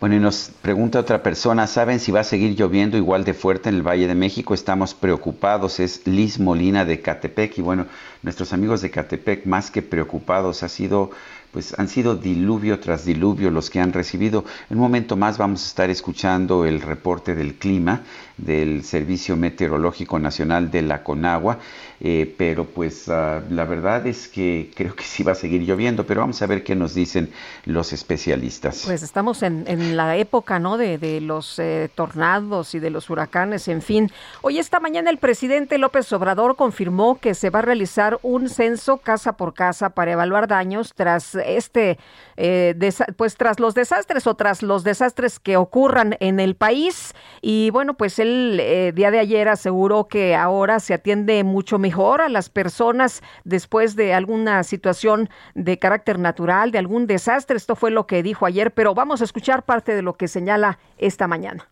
Bueno, 0.00 0.16
y 0.16 0.18
nos 0.18 0.50
pregunta 0.60 0.98
otra 0.98 1.22
persona, 1.22 1.68
¿saben 1.68 2.00
si 2.00 2.10
va 2.10 2.20
a 2.20 2.24
seguir 2.24 2.56
lloviendo 2.56 2.96
igual 2.96 3.22
de 3.22 3.32
fuerte 3.32 3.68
en 3.68 3.76
el 3.76 3.86
Valle 3.86 4.08
de 4.08 4.16
México? 4.16 4.52
Estamos 4.52 4.92
preocupados, 4.92 5.78
es 5.78 6.04
Liz 6.04 6.40
Molina 6.40 6.84
de 6.84 7.00
Catepec 7.00 7.56
y 7.58 7.62
bueno, 7.62 7.86
nuestros 8.24 8.52
amigos 8.52 8.82
de 8.82 8.90
Catepec 8.90 9.46
más 9.46 9.70
que 9.70 9.82
preocupados, 9.82 10.64
ha 10.64 10.68
sido 10.68 11.12
pues 11.52 11.78
han 11.78 11.88
sido 11.88 12.16
diluvio 12.16 12.80
tras 12.80 13.04
diluvio 13.04 13.50
los 13.50 13.68
que 13.68 13.78
han 13.78 13.92
recibido. 13.92 14.44
En 14.70 14.78
un 14.78 14.82
momento 14.82 15.16
más 15.16 15.36
vamos 15.36 15.62
a 15.62 15.66
estar 15.66 15.90
escuchando 15.90 16.64
el 16.64 16.80
reporte 16.80 17.34
del 17.34 17.54
clima 17.54 18.00
del 18.38 18.82
Servicio 18.84 19.36
Meteorológico 19.36 20.18
Nacional 20.18 20.70
de 20.70 20.80
la 20.80 21.02
Conagua, 21.02 21.58
eh, 22.04 22.34
pero 22.36 22.64
pues 22.64 23.08
ah, 23.08 23.44
la 23.48 23.64
verdad 23.64 24.04
es 24.08 24.26
que 24.26 24.72
creo 24.74 24.96
que 24.96 25.04
sí 25.04 25.22
va 25.22 25.32
a 25.32 25.36
seguir 25.36 25.62
lloviendo, 25.62 26.04
pero 26.04 26.20
vamos 26.20 26.42
a 26.42 26.46
ver 26.48 26.64
qué 26.64 26.74
nos 26.74 26.96
dicen 26.96 27.30
los 27.64 27.92
especialistas. 27.92 28.82
Pues 28.84 29.04
estamos 29.04 29.44
en, 29.44 29.62
en 29.68 29.96
la 29.96 30.16
época, 30.16 30.58
¿no? 30.58 30.78
De, 30.78 30.98
de 30.98 31.20
los 31.20 31.60
eh, 31.60 31.88
tornados 31.94 32.74
y 32.74 32.80
de 32.80 32.90
los 32.90 33.08
huracanes, 33.08 33.68
en 33.68 33.82
fin. 33.82 34.10
Hoy 34.40 34.58
esta 34.58 34.80
mañana 34.80 35.10
el 35.10 35.18
presidente 35.18 35.78
López 35.78 36.12
Obrador 36.12 36.56
confirmó 36.56 37.20
que 37.20 37.34
se 37.34 37.50
va 37.50 37.60
a 37.60 37.62
realizar 37.62 38.18
un 38.24 38.48
censo 38.48 38.96
casa 38.96 39.36
por 39.36 39.54
casa 39.54 39.90
para 39.90 40.10
evaluar 40.10 40.48
daños 40.48 40.94
tras 40.96 41.36
este, 41.36 41.98
eh, 42.36 42.74
pues 43.16 43.36
tras 43.36 43.60
los 43.60 43.76
desastres 43.76 44.26
o 44.26 44.34
tras 44.34 44.64
los 44.64 44.82
desastres 44.82 45.38
que 45.38 45.56
ocurran 45.56 46.16
en 46.18 46.40
el 46.40 46.56
país. 46.56 47.14
Y 47.40 47.70
bueno, 47.70 47.94
pues 47.94 48.18
él 48.18 48.58
eh, 48.60 48.90
día 48.92 49.12
de 49.12 49.20
ayer 49.20 49.48
aseguró 49.48 50.08
que 50.08 50.34
ahora 50.34 50.80
se 50.80 50.94
atiende 50.94 51.44
mucho 51.44 51.78
mejor 51.78 51.91
a 51.92 52.28
las 52.28 52.48
personas 52.48 53.22
después 53.44 53.96
de 53.96 54.14
alguna 54.14 54.62
situación 54.64 55.28
de 55.54 55.78
carácter 55.78 56.18
natural, 56.18 56.70
de 56.70 56.78
algún 56.78 57.06
desastre. 57.06 57.56
Esto 57.56 57.76
fue 57.76 57.90
lo 57.90 58.06
que 58.06 58.22
dijo 58.22 58.46
ayer, 58.46 58.72
pero 58.72 58.94
vamos 58.94 59.20
a 59.20 59.24
escuchar 59.24 59.64
parte 59.64 59.94
de 59.94 60.02
lo 60.02 60.14
que 60.14 60.28
señala 60.28 60.78
esta 60.98 61.28
mañana. 61.28 61.68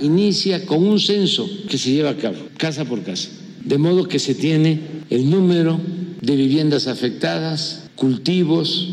Inicia 0.00 0.64
con 0.66 0.86
un 0.86 1.00
censo 1.00 1.48
que 1.68 1.76
se 1.76 1.90
lleva 1.90 2.10
a 2.10 2.16
cabo, 2.16 2.38
casa 2.56 2.84
por 2.84 3.02
casa, 3.02 3.28
de 3.64 3.76
modo 3.76 4.06
que 4.06 4.18
se 4.18 4.34
tiene 4.34 4.80
el 5.10 5.28
número 5.28 5.78
de 6.20 6.36
viviendas 6.36 6.86
afectadas, 6.86 7.90
cultivos, 7.96 8.88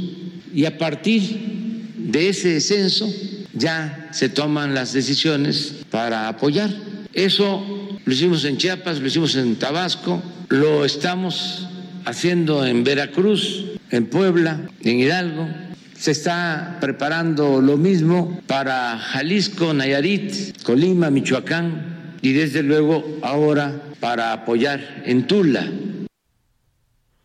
y 0.54 0.66
a 0.66 0.78
partir 0.78 1.94
de 1.98 2.30
ese 2.30 2.60
censo 2.62 3.08
ya 3.54 4.10
se 4.12 4.30
toman 4.30 4.74
las 4.74 4.94
decisiones 4.94 5.86
para 5.92 6.28
apoyar. 6.28 6.74
Eso 7.14 7.64
lo 8.06 8.14
hicimos 8.14 8.46
en 8.46 8.58
Chiapas, 8.58 9.00
lo 9.00 9.08
hicimos 9.08 9.36
en 9.36 9.56
Tabasco, 9.58 10.22
lo 10.50 10.86
estamos 10.86 11.68
haciendo 12.06 12.66
en 12.66 12.84
Veracruz, 12.84 13.78
en 13.92 14.08
Puebla, 14.08 14.62
en 14.82 15.00
Hidalgo. 15.00 15.48
Se 15.94 16.12
está 16.12 16.78
preparando 16.80 17.62
lo 17.62 17.76
mismo 17.78 18.40
para 18.48 18.98
Jalisco, 18.98 19.74
Nayarit, 19.74 20.62
Colima, 20.64 21.10
Michoacán, 21.10 22.18
y 22.22 22.34
desde 22.34 22.64
luego 22.64 23.04
ahora 23.24 23.82
para 24.00 24.34
apoyar 24.34 25.04
en 25.06 25.28
Tula. 25.28 25.68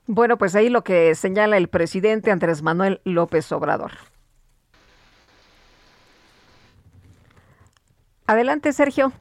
Bueno, 0.07 0.37
pues 0.37 0.55
ahí 0.55 0.69
lo 0.69 0.83
que 0.83 1.15
señala 1.15 1.57
el 1.57 1.69
presidente 1.69 2.31
Andrés 2.31 2.63
Manuel 2.63 3.01
López 3.05 3.51
Obrador. 3.53 3.93
Adelante, 8.27 8.73
Sergio. 8.73 9.13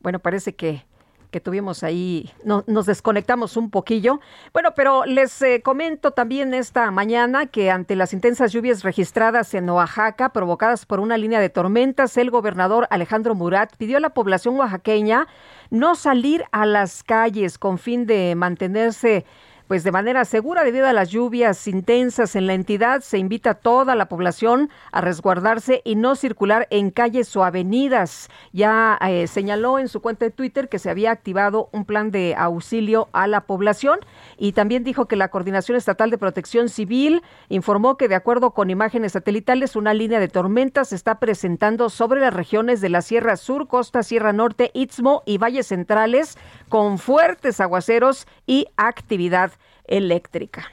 Bueno, 0.00 0.18
parece 0.20 0.54
que 0.54 0.84
que 1.30 1.40
tuvimos 1.40 1.82
ahí, 1.82 2.30
no, 2.44 2.64
nos 2.66 2.86
desconectamos 2.86 3.56
un 3.56 3.70
poquillo. 3.70 4.20
Bueno, 4.52 4.70
pero 4.74 5.04
les 5.04 5.40
eh, 5.42 5.62
comento 5.62 6.10
también 6.10 6.52
esta 6.54 6.90
mañana 6.90 7.46
que 7.46 7.70
ante 7.70 7.96
las 7.96 8.12
intensas 8.12 8.52
lluvias 8.52 8.82
registradas 8.82 9.54
en 9.54 9.70
Oaxaca, 9.70 10.30
provocadas 10.32 10.86
por 10.86 11.00
una 11.00 11.16
línea 11.16 11.40
de 11.40 11.48
tormentas, 11.48 12.16
el 12.16 12.30
gobernador 12.30 12.86
Alejandro 12.90 13.34
Murat 13.34 13.74
pidió 13.76 13.96
a 13.96 14.00
la 14.00 14.10
población 14.10 14.58
oaxaqueña 14.58 15.26
no 15.70 15.94
salir 15.94 16.44
a 16.52 16.66
las 16.66 17.02
calles 17.02 17.58
con 17.58 17.78
fin 17.78 18.06
de 18.06 18.34
mantenerse 18.34 19.24
pues 19.70 19.84
de 19.84 19.92
manera 19.92 20.24
segura 20.24 20.64
debido 20.64 20.88
a 20.88 20.92
las 20.92 21.10
lluvias 21.10 21.68
intensas 21.68 22.34
en 22.34 22.48
la 22.48 22.54
entidad. 22.54 23.02
Se 23.02 23.18
invita 23.18 23.50
a 23.50 23.54
toda 23.54 23.94
la 23.94 24.08
población 24.08 24.68
a 24.90 25.00
resguardarse 25.00 25.80
y 25.84 25.94
no 25.94 26.16
circular 26.16 26.66
en 26.70 26.90
calles 26.90 27.36
o 27.36 27.44
avenidas. 27.44 28.30
Ya 28.52 28.98
eh, 29.00 29.28
señaló 29.28 29.78
en 29.78 29.86
su 29.86 30.00
cuenta 30.00 30.24
de 30.24 30.32
Twitter 30.32 30.68
que 30.68 30.80
se 30.80 30.90
había 30.90 31.12
activado 31.12 31.68
un 31.70 31.84
plan 31.84 32.10
de 32.10 32.34
auxilio 32.36 33.10
a 33.12 33.28
la 33.28 33.42
población 33.42 34.00
y 34.36 34.54
también 34.54 34.82
dijo 34.82 35.06
que 35.06 35.14
la 35.14 35.28
Coordinación 35.28 35.76
Estatal 35.76 36.10
de 36.10 36.18
Protección 36.18 36.68
Civil 36.68 37.22
informó 37.48 37.96
que 37.96 38.08
de 38.08 38.16
acuerdo 38.16 38.50
con 38.50 38.70
imágenes 38.70 39.12
satelitales 39.12 39.76
una 39.76 39.94
línea 39.94 40.18
de 40.18 40.26
tormentas 40.26 40.88
se 40.88 40.96
está 40.96 41.20
presentando 41.20 41.90
sobre 41.90 42.20
las 42.20 42.34
regiones 42.34 42.80
de 42.80 42.88
la 42.88 43.02
Sierra 43.02 43.36
Sur, 43.36 43.68
Costa, 43.68 44.02
Sierra 44.02 44.32
Norte, 44.32 44.72
Istmo 44.74 45.22
y 45.26 45.38
Valles 45.38 45.68
Centrales 45.68 46.36
con 46.70 46.98
fuertes 46.98 47.60
aguaceros 47.60 48.26
y 48.46 48.68
actividad 48.76 49.52
eléctrica. 49.86 50.64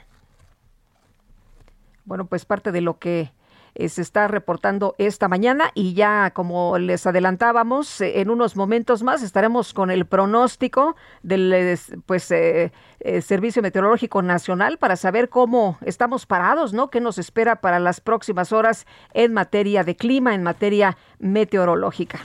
Bueno, 2.06 2.24
pues 2.24 2.46
parte 2.46 2.72
de 2.72 2.80
lo 2.80 2.98
que 2.98 3.32
eh, 3.74 3.88
se 3.88 4.00
está 4.00 4.28
reportando 4.28 4.94
esta 4.96 5.28
mañana 5.28 5.70
y 5.74 5.92
ya 5.92 6.30
como 6.30 6.78
les 6.78 7.06
adelantábamos 7.06 8.00
eh, 8.00 8.20
en 8.20 8.30
unos 8.30 8.56
momentos 8.56 9.02
más 9.02 9.22
estaremos 9.22 9.74
con 9.74 9.90
el 9.90 10.06
pronóstico 10.06 10.96
del 11.22 11.78
pues 12.06 12.30
eh, 12.30 12.72
Servicio 13.20 13.60
Meteorológico 13.60 14.22
Nacional 14.22 14.78
para 14.78 14.96
saber 14.96 15.28
cómo 15.28 15.78
estamos 15.84 16.26
parados, 16.26 16.72
¿no? 16.72 16.90
¿Qué 16.90 17.00
nos 17.00 17.18
espera 17.18 17.56
para 17.56 17.78
las 17.78 18.00
próximas 18.00 18.52
horas 18.52 18.86
en 19.14 19.34
materia 19.34 19.84
de 19.84 19.96
clima, 19.96 20.34
en 20.34 20.44
materia 20.44 20.96
meteorológica? 21.18 22.20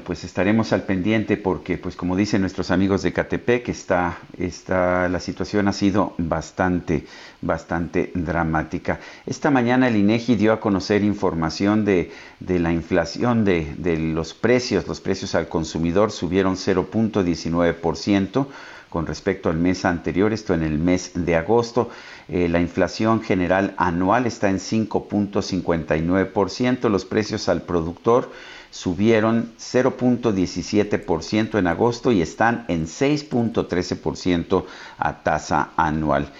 Pues 0.00 0.24
estaremos 0.24 0.72
al 0.72 0.84
pendiente 0.84 1.36
porque, 1.36 1.76
pues 1.78 1.94
como 1.94 2.16
dicen 2.16 2.40
nuestros 2.40 2.70
amigos 2.70 3.02
de 3.02 3.12
Catepec, 3.12 3.68
está, 3.68 4.18
está, 4.38 5.08
la 5.08 5.20
situación 5.20 5.68
ha 5.68 5.72
sido 5.72 6.14
bastante, 6.18 7.06
bastante 7.40 8.10
dramática. 8.14 8.98
Esta 9.26 9.50
mañana 9.50 9.88
el 9.88 9.96
INEGI 9.96 10.36
dio 10.36 10.52
a 10.52 10.60
conocer 10.60 11.02
información 11.04 11.84
de, 11.84 12.10
de 12.40 12.58
la 12.58 12.72
inflación 12.72 13.44
de, 13.44 13.74
de, 13.76 13.98
los 13.98 14.32
precios. 14.34 14.88
Los 14.88 15.00
precios 15.00 15.34
al 15.34 15.48
consumidor 15.48 16.10
subieron 16.10 16.56
0.19% 16.56 18.46
con 18.88 19.06
respecto 19.06 19.50
al 19.50 19.56
mes 19.56 19.84
anterior, 19.84 20.32
esto 20.32 20.54
en 20.54 20.62
el 20.62 20.78
mes 20.78 21.10
de 21.14 21.36
agosto. 21.36 21.90
Eh, 22.28 22.48
la 22.48 22.60
inflación 22.60 23.20
general 23.22 23.74
anual 23.76 24.24
está 24.24 24.48
en 24.48 24.58
5.59%, 24.58 26.88
los 26.88 27.04
precios 27.04 27.48
al 27.48 27.62
productor 27.62 28.30
subieron 28.74 29.52
0.17% 29.56 31.58
en 31.60 31.68
agosto 31.68 32.10
y 32.10 32.20
están 32.20 32.64
en 32.66 32.86
6.13% 32.86 34.64
a 34.98 35.22
tasa 35.22 35.70
anual. 35.76 36.32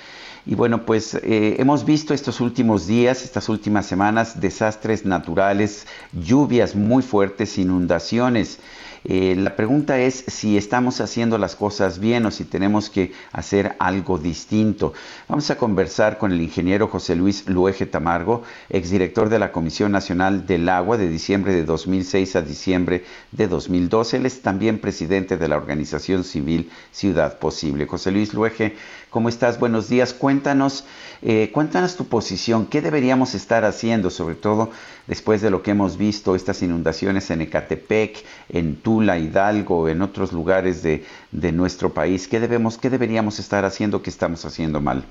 Y 0.44 0.56
bueno, 0.56 0.84
pues 0.84 1.14
eh, 1.14 1.54
hemos 1.60 1.84
visto 1.84 2.12
estos 2.12 2.40
últimos 2.40 2.88
días, 2.88 3.22
estas 3.22 3.48
últimas 3.48 3.86
semanas, 3.86 4.40
desastres 4.40 5.04
naturales, 5.04 5.86
lluvias 6.12 6.74
muy 6.74 7.04
fuertes, 7.04 7.56
inundaciones. 7.56 8.58
Eh, 9.06 9.36
la 9.36 9.54
pregunta 9.54 10.00
es 10.00 10.24
si 10.28 10.56
estamos 10.56 11.02
haciendo 11.02 11.36
las 11.36 11.56
cosas 11.56 11.98
bien 11.98 12.24
o 12.24 12.30
si 12.30 12.44
tenemos 12.44 12.88
que 12.88 13.12
hacer 13.32 13.76
algo 13.78 14.16
distinto. 14.16 14.94
Vamos 15.28 15.50
a 15.50 15.58
conversar 15.58 16.16
con 16.16 16.32
el 16.32 16.40
ingeniero 16.40 16.88
José 16.88 17.14
Luis 17.14 17.46
Luege 17.46 17.84
Tamargo, 17.84 18.42
exdirector 18.70 19.28
de 19.28 19.38
la 19.38 19.52
Comisión 19.52 19.92
Nacional 19.92 20.46
del 20.46 20.68
Agua 20.70 20.96
de 20.96 21.08
diciembre 21.08 21.52
de 21.52 21.64
2006 21.64 22.36
a 22.36 22.42
diciembre 22.42 23.04
de 23.30 23.46
2012. 23.46 24.16
Él 24.16 24.26
es 24.26 24.40
también 24.40 24.78
presidente 24.78 25.36
de 25.36 25.48
la 25.48 25.58
organización 25.58 26.24
civil 26.24 26.70
Ciudad 26.90 27.38
Posible. 27.38 27.86
José 27.86 28.10
Luis 28.10 28.32
Luege, 28.32 28.74
¿cómo 29.14 29.28
estás? 29.28 29.60
Buenos 29.60 29.88
días. 29.88 30.12
Cuéntanos, 30.12 30.84
eh, 31.22 31.52
cuéntanos 31.52 31.96
tu 31.96 32.06
posición. 32.06 32.66
¿Qué 32.66 32.80
deberíamos 32.80 33.36
estar 33.36 33.64
haciendo, 33.64 34.10
sobre 34.10 34.34
todo 34.34 34.70
después 35.06 35.40
de 35.40 35.50
lo 35.50 35.62
que 35.62 35.70
hemos 35.70 35.96
visto, 35.96 36.34
estas 36.34 36.64
inundaciones 36.64 37.30
en 37.30 37.40
Ecatepec, 37.40 38.24
en 38.48 38.74
Tula, 38.74 39.16
Hidalgo, 39.16 39.88
en 39.88 40.02
otros 40.02 40.32
lugares 40.32 40.82
de, 40.82 41.04
de 41.30 41.52
nuestro 41.52 41.90
país. 41.90 42.26
¿Qué, 42.26 42.40
debemos, 42.40 42.76
¿Qué 42.76 42.90
deberíamos 42.90 43.38
estar 43.38 43.64
haciendo 43.64 44.02
que 44.02 44.10
estamos 44.10 44.44
haciendo 44.44 44.80
mal? 44.80 45.04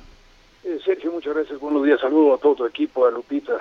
Eh, 0.65 0.79
Sergio, 0.83 1.13
muchas 1.13 1.33
gracias. 1.33 1.57
Buenos 1.61 1.85
días. 1.85 2.01
Saludo 2.01 2.33
a 2.33 2.37
todo 2.39 2.55
tu 2.55 2.65
equipo, 2.65 3.05
a 3.05 3.11
Lupita 3.11 3.53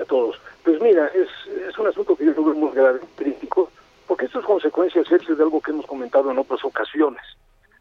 a 0.00 0.04
todos. 0.04 0.40
Pues 0.62 0.80
mira, 0.80 1.08
es, 1.08 1.28
es 1.68 1.76
un 1.76 1.88
asunto 1.88 2.14
que 2.14 2.24
yo 2.24 2.34
creo 2.34 2.54
muy 2.54 2.70
grave, 2.70 3.00
crítico, 3.16 3.68
porque 4.06 4.26
esto 4.26 4.38
es 4.38 4.46
consecuencia, 4.46 5.02
Sergio, 5.02 5.34
de 5.34 5.42
algo 5.42 5.60
que 5.60 5.72
hemos 5.72 5.86
comentado 5.86 6.30
en 6.30 6.38
otras 6.38 6.64
ocasiones, 6.64 7.22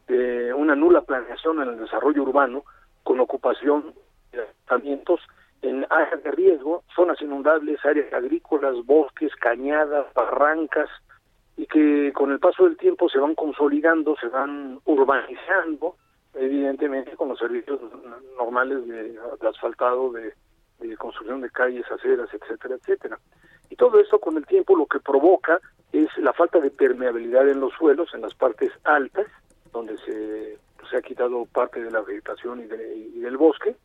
de 0.08 0.54
una 0.54 0.76
nula 0.76 1.02
planeación 1.02 1.62
en 1.62 1.70
el 1.70 1.80
desarrollo 1.80 2.24
urbano 2.24 2.63
con 3.04 3.20
ocupación 3.20 3.93
de 4.32 4.41
ayuntamientos 4.41 5.22
en 5.62 5.86
áreas 5.89 6.24
de 6.24 6.32
riesgo, 6.32 6.84
zonas 6.96 7.22
inundables, 7.22 7.84
áreas 7.86 8.12
agrícolas, 8.13 8.76
bosques, 8.86 9.36
cañadas, 9.36 10.06
barrancas, 10.13 10.89
y 11.58 11.65
que 11.65 12.13
con 12.13 12.32
el 12.32 12.39
paso 12.39 12.65
del 12.65 12.78
tiempo 12.78 13.10
se 13.10 13.17
van 13.17 13.34
consolidando, 13.34 14.15
se 14.22 14.28
van 14.28 14.80
urbanizando, 14.86 15.96
evidentemente 16.36 17.15
con 17.15 17.30
los 17.30 17.39
servicios 17.39 17.80
normales 18.38 18.88
de, 18.88 19.17
asfaltado, 19.48 20.12
de, 20.12 20.34
construcción 20.98 21.41
de 21.41 21.50
calles, 21.50 21.86
aceras, 21.91 22.30
etcétera, 22.32 22.76
etcétera. 22.76 23.20
Y 23.70 23.76
todo 23.76 24.00
esto 24.00 24.20
con 24.20 24.38
el 24.38 24.46
tiempo 24.46 24.76
lo 24.76 24.86
que 24.86 25.00
provoca 25.00 25.60
es 25.91 26.15
la 26.17 26.34
falta 26.34 26.60
de 26.60 26.70
permeabilidad 26.70 27.50
en 27.50 27.60
los 27.60 27.74
suelos, 27.74 28.13
en 28.13 28.22
las 28.22 28.36
partes 28.36 28.72
altas, 28.84 29.26
donde 29.71 29.97
se, 29.99 30.58
se 30.89 30.97
ha 30.97 31.01
quitado 31.01 31.45
parte 31.45 31.82
de 31.82 31.91
la 31.91 32.01
vegetación 32.01 32.60
y, 32.60 33.17
y 33.17 33.19
del 33.19 33.38
bosque, 33.38 33.75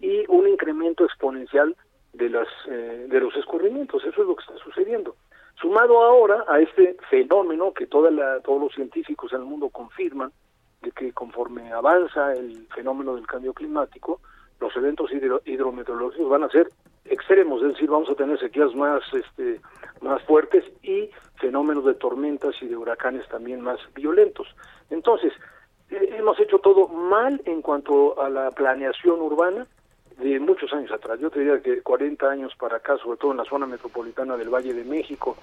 y 0.00 0.24
un 0.28 0.48
incremento 0.48 1.04
exponencial 1.04 1.74
de 2.12 2.30
las 2.30 2.48
eh, 2.68 3.06
de 3.08 3.20
los 3.20 3.34
escurrimientos. 3.36 4.02
Eso 4.04 4.22
es 4.22 4.28
lo 4.28 4.36
que 4.36 4.42
está 4.42 4.56
sucediendo. 4.64 5.16
Sumado 5.60 6.02
ahora 6.02 6.44
a 6.48 6.60
este 6.60 6.96
fenómeno 7.10 7.72
que 7.72 7.86
toda 7.86 8.10
la, 8.10 8.40
todos 8.40 8.60
los 8.60 8.74
científicos 8.74 9.32
en 9.32 9.40
el 9.40 9.46
mundo 9.46 9.68
confirman 9.70 10.32
de 10.82 10.92
que 10.92 11.12
conforme 11.12 11.72
avanza 11.72 12.32
el 12.34 12.68
fenómeno 12.68 13.16
del 13.16 13.26
cambio 13.26 13.52
climático 13.52 14.20
los 14.60 14.74
eventos 14.76 15.10
hidrometeorológicos 15.12 16.28
van 16.28 16.44
a 16.44 16.50
ser 16.50 16.68
extremos. 17.04 17.62
Es 17.62 17.74
decir 17.74 17.88
vamos 17.88 18.10
a 18.10 18.14
tener 18.14 18.38
sequías 18.38 18.74
más 18.74 19.02
este 19.12 19.60
más 20.02 20.22
fuertes 20.24 20.64
y 20.82 21.10
fenómenos 21.36 21.84
de 21.84 21.94
tormentas 21.94 22.54
y 22.60 22.66
de 22.66 22.76
huracanes 22.76 23.26
también 23.28 23.60
más 23.60 23.78
violentos 23.94 24.48
entonces 24.90 25.32
eh, 25.90 26.16
hemos 26.18 26.38
hecho 26.40 26.58
todo 26.58 26.88
mal 26.88 27.40
en 27.44 27.62
cuanto 27.62 28.20
a 28.20 28.28
la 28.28 28.50
planeación 28.50 29.20
urbana 29.20 29.66
de 30.18 30.40
muchos 30.40 30.72
años 30.72 30.90
atrás. 30.90 31.18
Yo 31.20 31.30
te 31.30 31.40
diría 31.40 31.60
que 31.62 31.80
40 31.80 32.28
años 32.28 32.52
para 32.58 32.78
acá, 32.78 32.96
sobre 32.98 33.18
todo 33.18 33.30
en 33.30 33.38
la 33.38 33.44
zona 33.44 33.66
metropolitana 33.66 34.36
del 34.36 34.52
Valle 34.52 34.74
de 34.74 34.84
México, 34.84 35.36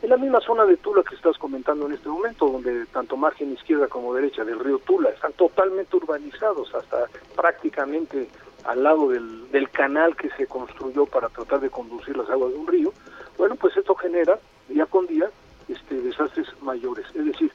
en 0.00 0.10
la 0.10 0.16
misma 0.16 0.40
zona 0.40 0.64
de 0.64 0.76
Tula 0.78 1.02
que 1.08 1.14
estás 1.14 1.38
comentando 1.38 1.86
en 1.86 1.92
este 1.92 2.08
momento, 2.08 2.48
donde 2.48 2.86
tanto 2.86 3.16
margen 3.16 3.52
izquierda 3.52 3.86
como 3.86 4.14
derecha 4.14 4.44
del 4.44 4.58
río 4.58 4.78
Tula 4.80 5.10
están 5.10 5.32
totalmente 5.34 5.96
urbanizados, 5.96 6.74
hasta 6.74 7.06
prácticamente 7.36 8.28
al 8.64 8.82
lado 8.82 9.08
del, 9.08 9.68
canal 9.70 10.14
que 10.16 10.28
se 10.30 10.46
construyó 10.46 11.06
para 11.06 11.28
tratar 11.28 11.60
de 11.60 11.70
conducir 11.70 12.16
las 12.16 12.28
aguas 12.28 12.52
de 12.52 12.58
un 12.58 12.66
río. 12.66 12.92
Bueno, 13.38 13.56
pues 13.56 13.76
esto 13.76 13.94
genera 13.94 14.38
día 14.68 14.86
con 14.86 15.06
día 15.06 15.30
este, 15.68 16.00
desastres 16.00 16.46
mayores. 16.60 17.06
Es 17.14 17.24
decir, 17.24 17.50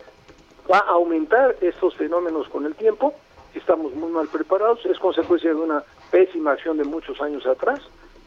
va 0.71 0.79
a 0.79 0.91
aumentar 0.91 1.55
estos 1.61 1.95
fenómenos 1.95 2.49
con 2.49 2.65
el 2.65 2.75
tiempo, 2.75 3.13
estamos 3.53 3.93
muy 3.93 4.11
mal 4.11 4.27
preparados, 4.27 4.85
es 4.85 4.97
consecuencia 4.99 5.51
de 5.51 5.55
una 5.55 5.83
pésima 6.11 6.53
acción 6.53 6.77
de 6.77 6.83
muchos 6.83 7.21
años 7.21 7.45
atrás 7.45 7.79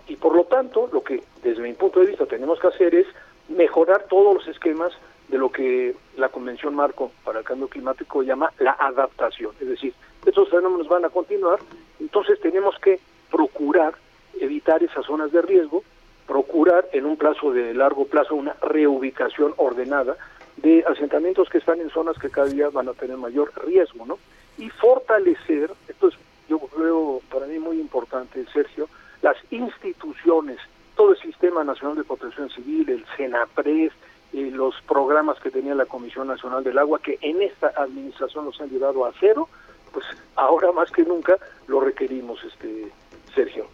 y 0.07 0.16
por 0.16 0.35
lo 0.35 0.45
tanto 0.45 0.89
lo 0.93 1.03
que 1.03 1.22
desde 1.43 1.62
mi 1.62 1.72
punto 1.72 2.01
de 2.01 2.07
vista 2.07 2.26
tenemos 2.26 2.59
que 2.61 2.68
hacer 2.68 2.95
es 2.95 3.07
mejorar 3.49 4.05
todos 4.09 4.35
los 4.35 4.47
esquemas 4.49 4.93
de 5.28 5.39
lo 5.39 5.51
que 5.51 5.95
la 6.16 6.28
Convención 6.28 6.74
Marco 6.74 7.12
para 7.24 7.41
el 7.41 7.45
Cambio 7.45 7.68
Climático 7.68 8.22
llama 8.22 8.53
la 8.59 8.72
adaptación. 8.72 9.53
Es 9.61 9.68
decir, 9.68 9.95
estos 10.26 10.49
fenómenos 10.51 10.89
van 10.89 11.05
a 11.05 11.11
continuar, 11.11 11.61
entonces 12.01 12.41
tenemos 12.41 12.77
que 12.79 12.99
procurar 13.31 13.95
evitar 14.41 14.83
esas 14.83 15.07
zonas 15.07 15.31
de 15.33 15.43
riesgo, 15.43 15.85
procurar 16.27 16.89
en 16.93 17.07
un 17.07 17.17
plazo 17.17 17.53
de 17.53 17.75
largo 17.75 18.07
plazo 18.07 18.35
una 18.35 18.55
reubicación 18.63 19.55
ordenada 19.57 20.17
de 20.57 20.85
asentamientos 20.89 21.49
que 21.49 21.59
están 21.59 21.81
en 21.81 21.91
zonas 21.91 22.19
que 22.19 22.31
cada 22.31 22.49
día 22.49 22.69
van 22.71 22.89
a 22.89 22.95
tener 22.95 23.17
mayor 23.17 23.53
riesgo, 23.65 24.07
¿no? 24.07 24.19
Y 24.59 24.69
fortalecer, 24.71 25.71
esto 25.89 26.09
es 26.09 26.15
yo 26.49 26.59
creo 26.59 27.21
para 27.31 27.47
mí 27.47 27.59
muy 27.59 27.79
importante, 27.79 28.45
Sergio, 28.53 28.89
las 29.23 29.37
instituciones, 29.51 30.59
todo 30.97 31.13
el 31.13 31.19
Sistema 31.19 31.63
Nacional 31.63 31.97
de 31.97 32.05
Protección 32.05 32.51
Civil, 32.51 32.89
el 32.91 33.05
SENAPRES, 33.17 33.93
y 34.33 34.51
los 34.51 34.75
programas 34.83 35.39
que 35.41 35.51
tenía 35.51 35.75
la 35.75 35.87
Comisión 35.87 36.29
Nacional 36.29 36.63
del 36.63 36.79
Agua, 36.79 37.01
que 37.03 37.19
en 37.21 37.43
esta 37.43 37.69
administración 37.77 38.45
los 38.45 38.61
han 38.61 38.71
llevado 38.71 39.05
a 39.05 39.13
cero, 39.19 39.49
pues 39.93 40.05
ahora 40.36 40.72
más 40.72 40.91
que 40.91 41.03
nunca 41.03 41.36
lo 41.66 41.80
requerimos, 41.80 42.43
este 42.45 42.91
Sergio. 43.34 43.66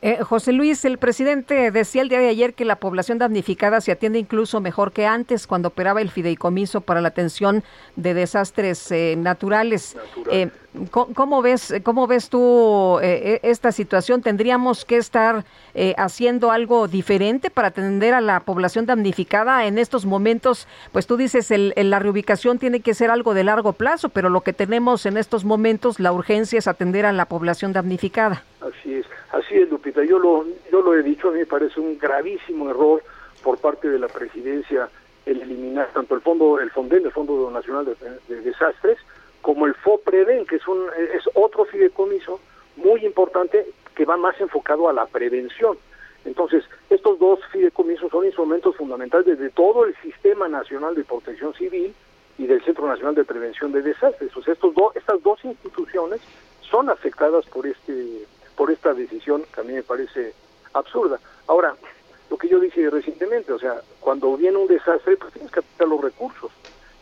Eh, 0.00 0.18
José 0.22 0.52
Luis, 0.52 0.84
el 0.84 0.96
presidente 0.96 1.72
decía 1.72 2.02
el 2.02 2.08
día 2.08 2.20
de 2.20 2.28
ayer 2.28 2.54
que 2.54 2.64
la 2.64 2.76
población 2.76 3.18
damnificada 3.18 3.80
se 3.80 3.90
atiende 3.90 4.20
incluso 4.20 4.60
mejor 4.60 4.92
que 4.92 5.06
antes 5.06 5.48
cuando 5.48 5.68
operaba 5.68 6.00
el 6.00 6.10
fideicomiso 6.10 6.82
para 6.82 7.00
la 7.00 7.08
atención 7.08 7.64
de 7.96 8.14
desastres 8.14 8.92
eh, 8.92 9.16
naturales. 9.18 9.96
Eh, 10.30 10.50
¿cómo, 10.92 11.42
ves, 11.42 11.74
¿Cómo 11.82 12.06
ves 12.06 12.28
tú 12.28 13.00
esta 13.00 13.72
situación? 13.72 14.22
¿Tendríamos 14.22 14.84
que 14.84 14.98
estar 14.98 15.44
haciendo 15.96 16.52
algo 16.52 16.86
diferente 16.86 17.50
para 17.50 17.68
atender 17.68 18.14
a 18.14 18.20
la 18.20 18.40
población 18.40 18.86
damnificada 18.86 19.66
en 19.66 19.78
estos 19.78 20.06
momentos? 20.06 20.68
Pues 20.92 21.08
tú 21.08 21.16
dices, 21.16 21.50
el, 21.50 21.72
la 21.74 21.98
reubicación 21.98 22.60
tiene 22.60 22.80
que 22.80 22.94
ser 22.94 23.10
algo 23.10 23.34
de 23.34 23.42
largo 23.42 23.72
plazo, 23.72 24.10
pero 24.10 24.28
lo 24.28 24.42
que 24.42 24.52
tenemos 24.52 25.06
en 25.06 25.16
estos 25.16 25.44
momentos, 25.44 25.98
la 25.98 26.12
urgencia 26.12 26.58
es 26.58 26.68
atender 26.68 27.06
a 27.06 27.12
la 27.12 27.24
población 27.24 27.72
damnificada. 27.72 28.44
Así 28.60 28.94
es, 28.94 29.06
así 29.32 29.56
es, 29.56 29.70
Yo 29.92 30.18
lo, 30.18 30.44
yo 30.70 30.82
lo 30.82 30.94
he 30.94 31.02
dicho, 31.02 31.28
a 31.28 31.32
mí 31.32 31.38
me 31.38 31.46
parece 31.46 31.80
un 31.80 31.98
gravísimo 31.98 32.70
error 32.70 33.02
por 33.42 33.58
parte 33.58 33.88
de 33.88 33.98
la 33.98 34.08
presidencia 34.08 34.88
el 35.26 35.42
eliminar 35.42 35.88
tanto 35.92 36.14
el 36.14 36.22
fondo, 36.22 36.58
el 36.58 36.70
FONDEN, 36.70 37.04
el 37.04 37.12
Fondo 37.12 37.50
Nacional 37.50 37.84
de, 38.28 38.40
Desastres, 38.40 38.98
como 39.42 39.66
el 39.66 39.74
FOPREDEN, 39.74 40.46
que 40.46 40.56
es, 40.56 40.66
un, 40.66 40.86
es 41.14 41.22
otro 41.34 41.66
fideicomiso 41.66 42.40
muy 42.76 43.04
importante 43.04 43.66
que 43.94 44.04
va 44.04 44.16
más 44.16 44.40
enfocado 44.40 44.88
a 44.88 44.92
la 44.92 45.06
prevención. 45.06 45.76
Entonces, 46.24 46.64
estos 46.88 47.18
dos 47.18 47.40
fideicomisos 47.52 48.10
son 48.10 48.24
instrumentos 48.24 48.76
fundamentales 48.76 49.38
de 49.38 49.50
todo 49.50 49.84
el 49.84 49.94
Sistema 49.96 50.48
Nacional 50.48 50.94
de 50.94 51.04
Protección 51.04 51.52
Civil 51.54 51.94
y 52.38 52.46
del 52.46 52.62
Centro 52.64 52.86
Nacional 52.86 53.14
de 53.14 53.24
Prevención 53.24 53.72
de 53.72 53.82
Desastres. 53.82 54.34
O 54.36 54.42
sea, 54.42 54.54
estos 54.54 54.74
dos, 54.74 54.96
estas 54.96 55.22
dos 55.22 55.44
instituciones 55.44 56.20
son 56.62 56.88
afectadas 56.88 57.44
por 57.46 57.66
este 57.66 58.24
por 58.58 58.72
esta 58.72 58.92
decisión 58.92 59.44
que 59.54 59.60
a 59.60 59.64
mí 59.64 59.72
me 59.72 59.84
parece 59.84 60.34
absurda. 60.74 61.20
Ahora, 61.46 61.76
lo 62.28 62.36
que 62.36 62.48
yo 62.48 62.58
dije 62.58 62.90
recientemente, 62.90 63.52
o 63.52 63.58
sea, 63.58 63.80
cuando 64.00 64.36
viene 64.36 64.56
un 64.56 64.66
desastre, 64.66 65.16
pues 65.16 65.32
tienes 65.32 65.52
que 65.52 65.60
aplicar 65.60 65.86
los 65.86 66.00
recursos. 66.00 66.50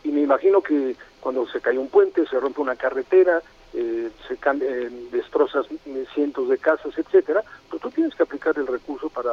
Y 0.03 0.09
me 0.09 0.21
imagino 0.21 0.61
que 0.61 0.95
cuando 1.19 1.47
se 1.47 1.59
cae 1.59 1.79
un 1.79 1.89
puente, 1.89 2.27
se 2.27 2.39
rompe 2.39 2.61
una 2.61 2.75
carretera, 2.75 3.41
eh, 3.73 4.11
se 4.27 4.35
eh, 4.35 4.89
destrozas 5.11 5.65
cientos 6.13 6.47
de 6.47 6.59
casas, 6.59 6.95
etcétera, 6.95 7.43
pues 7.71 7.81
tú 7.81 7.89
tienes 7.89 8.13
que 8.13 8.23
aplicar 8.23 8.55
el 8.57 8.67
recurso 8.67 9.09
para 9.09 9.31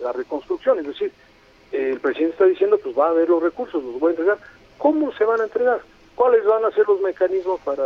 la 0.00 0.12
reconstrucción. 0.12 0.78
Es 0.78 0.86
decir, 0.86 1.12
el 1.72 1.98
presidente 1.98 2.34
está 2.34 2.44
diciendo, 2.44 2.78
pues 2.78 2.96
va 2.96 3.08
a 3.08 3.10
haber 3.10 3.28
los 3.28 3.42
recursos, 3.42 3.82
los 3.82 3.98
voy 3.98 4.10
a 4.10 4.12
entregar. 4.12 4.38
¿Cómo 4.78 5.12
se 5.14 5.24
van 5.24 5.40
a 5.40 5.44
entregar? 5.44 5.80
¿Cuáles 6.14 6.44
van 6.44 6.64
a 6.64 6.70
ser 6.70 6.86
los 6.86 7.00
mecanismos 7.00 7.60
para 7.62 7.82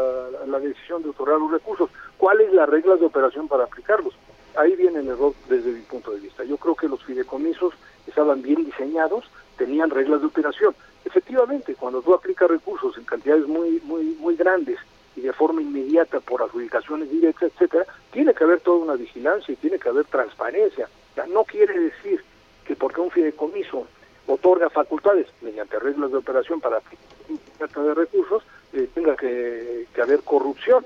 la 0.47 0.61
decisión 0.61 1.03
de 1.03 1.09
otorgar 1.09 1.39
los 1.39 1.51
recursos? 1.51 1.89
¿Cuáles 2.19 2.53
las 2.53 2.69
reglas 2.69 3.01
de 3.01 3.07
operación 3.07 3.49
para 3.49 3.65
aplicarlos? 3.65 4.15
Ahí 4.55 4.77
viene 4.77 5.01
el 5.01 5.09
error 5.09 5.33
desde 5.49 5.73
mi 5.73 5.81
punto 5.81 6.11
de 6.11 6.21
vista. 6.21 6.45
Yo 6.45 6.59
creo 6.59 6.75
que 6.75 6.89
los 6.89 7.03
fideicomisos 7.05 7.73
estaban 8.07 8.43
bien 8.43 8.65
diseñados, 8.67 9.25
tenían 9.57 9.89
reglas 9.89 10.21
de 10.21 10.27
operación. 10.27 10.75
Efectivamente, 11.07 11.75
cuando 11.75 12.03
tú 12.03 12.13
aplicas 12.13 12.51
recursos 12.51 12.99
en 12.99 13.05
cantidades 13.05 13.47
muy 13.47 13.81
muy 13.85 14.05
muy 14.21 14.37
grandes 14.37 14.79
y 15.17 15.23
de 15.23 15.33
forma 15.33 15.63
inmediata 15.63 16.21
por 16.21 16.43
adjudicaciones 16.43 17.11
directas, 17.11 17.51
etcétera, 17.55 17.87
tiene 18.11 18.35
que 18.35 18.45
haber 18.45 18.61
toda 18.61 18.77
una 18.77 18.95
vigilancia 18.95 19.53
y 19.53 19.57
tiene 19.57 19.79
que 19.79 19.89
haber 19.89 20.05
transparencia. 20.05 20.87
Ya 21.17 21.27
no 21.27 21.45
quiere 21.45 21.79
decir 21.79 22.23
que 22.67 22.77
porque 22.77 23.01
un 23.01 23.11
fideicomiso 23.11 23.87
otorga 24.27 24.69
facultades 24.69 25.29
mediante 25.41 25.79
reglas 25.79 26.11
de 26.11 26.19
operación 26.19 26.61
para 26.61 26.77
aplicar 26.77 27.18
de 27.29 27.95
recursos, 27.95 28.43
eh, 28.73 28.89
tenga 28.95 29.17
que, 29.17 29.87
haber 30.01 30.21
corrupción. 30.21 30.85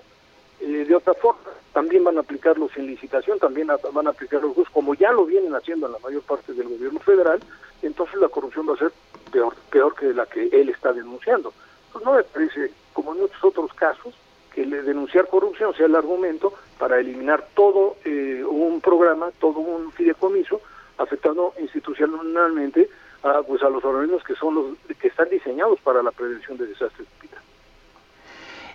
Eh, 0.60 0.84
de 0.86 0.94
otra 0.94 1.14
forma, 1.14 1.40
también 1.72 2.04
van 2.04 2.18
a 2.18 2.20
aplicarlos 2.20 2.70
en 2.76 2.86
licitación, 2.86 3.38
también 3.38 3.68
van 3.92 4.06
a 4.06 4.10
aplicar 4.10 4.42
los 4.42 4.68
como 4.70 4.94
ya 4.94 5.10
lo 5.12 5.26
vienen 5.26 5.54
haciendo 5.54 5.86
en 5.86 5.92
la 5.92 5.98
mayor 5.98 6.22
parte 6.22 6.52
del 6.52 6.68
gobierno 6.68 7.00
federal, 7.00 7.40
entonces 7.82 8.20
la 8.20 8.28
corrupción 8.28 8.68
va 8.68 8.74
a 8.74 8.78
ser 8.78 8.92
peor, 9.32 9.54
peor 9.70 9.94
que 9.94 10.12
la 10.12 10.26
que 10.26 10.48
él 10.52 10.68
está 10.68 10.92
denunciando. 10.92 11.52
Pues 11.92 12.04
no 12.04 12.14
me 12.14 12.22
parece, 12.22 12.70
como 12.92 13.12
en 13.12 13.20
muchos 13.22 13.42
otros 13.42 13.72
casos, 13.74 14.14
que 14.54 14.66
denunciar 14.66 15.28
corrupción 15.28 15.74
sea 15.74 15.86
el 15.86 15.96
argumento 15.96 16.52
para 16.78 17.00
eliminar 17.00 17.48
todo 17.54 17.96
eh, 18.04 18.44
un 18.46 18.80
programa, 18.80 19.30
todo 19.40 19.60
un 19.60 19.90
fideicomiso, 19.92 20.60
afectando 20.98 21.54
institucionalmente 21.58 22.88
a, 23.22 23.42
pues 23.42 23.62
a 23.62 23.68
los 23.68 23.84
organismos 23.84 24.22
que 24.24 24.34
son 24.34 24.54
los 24.54 24.96
que 24.98 25.08
están 25.08 25.28
diseñados 25.30 25.80
para 25.80 26.02
la 26.02 26.10
prevención 26.10 26.58
de 26.58 26.66
desastres. 26.66 27.08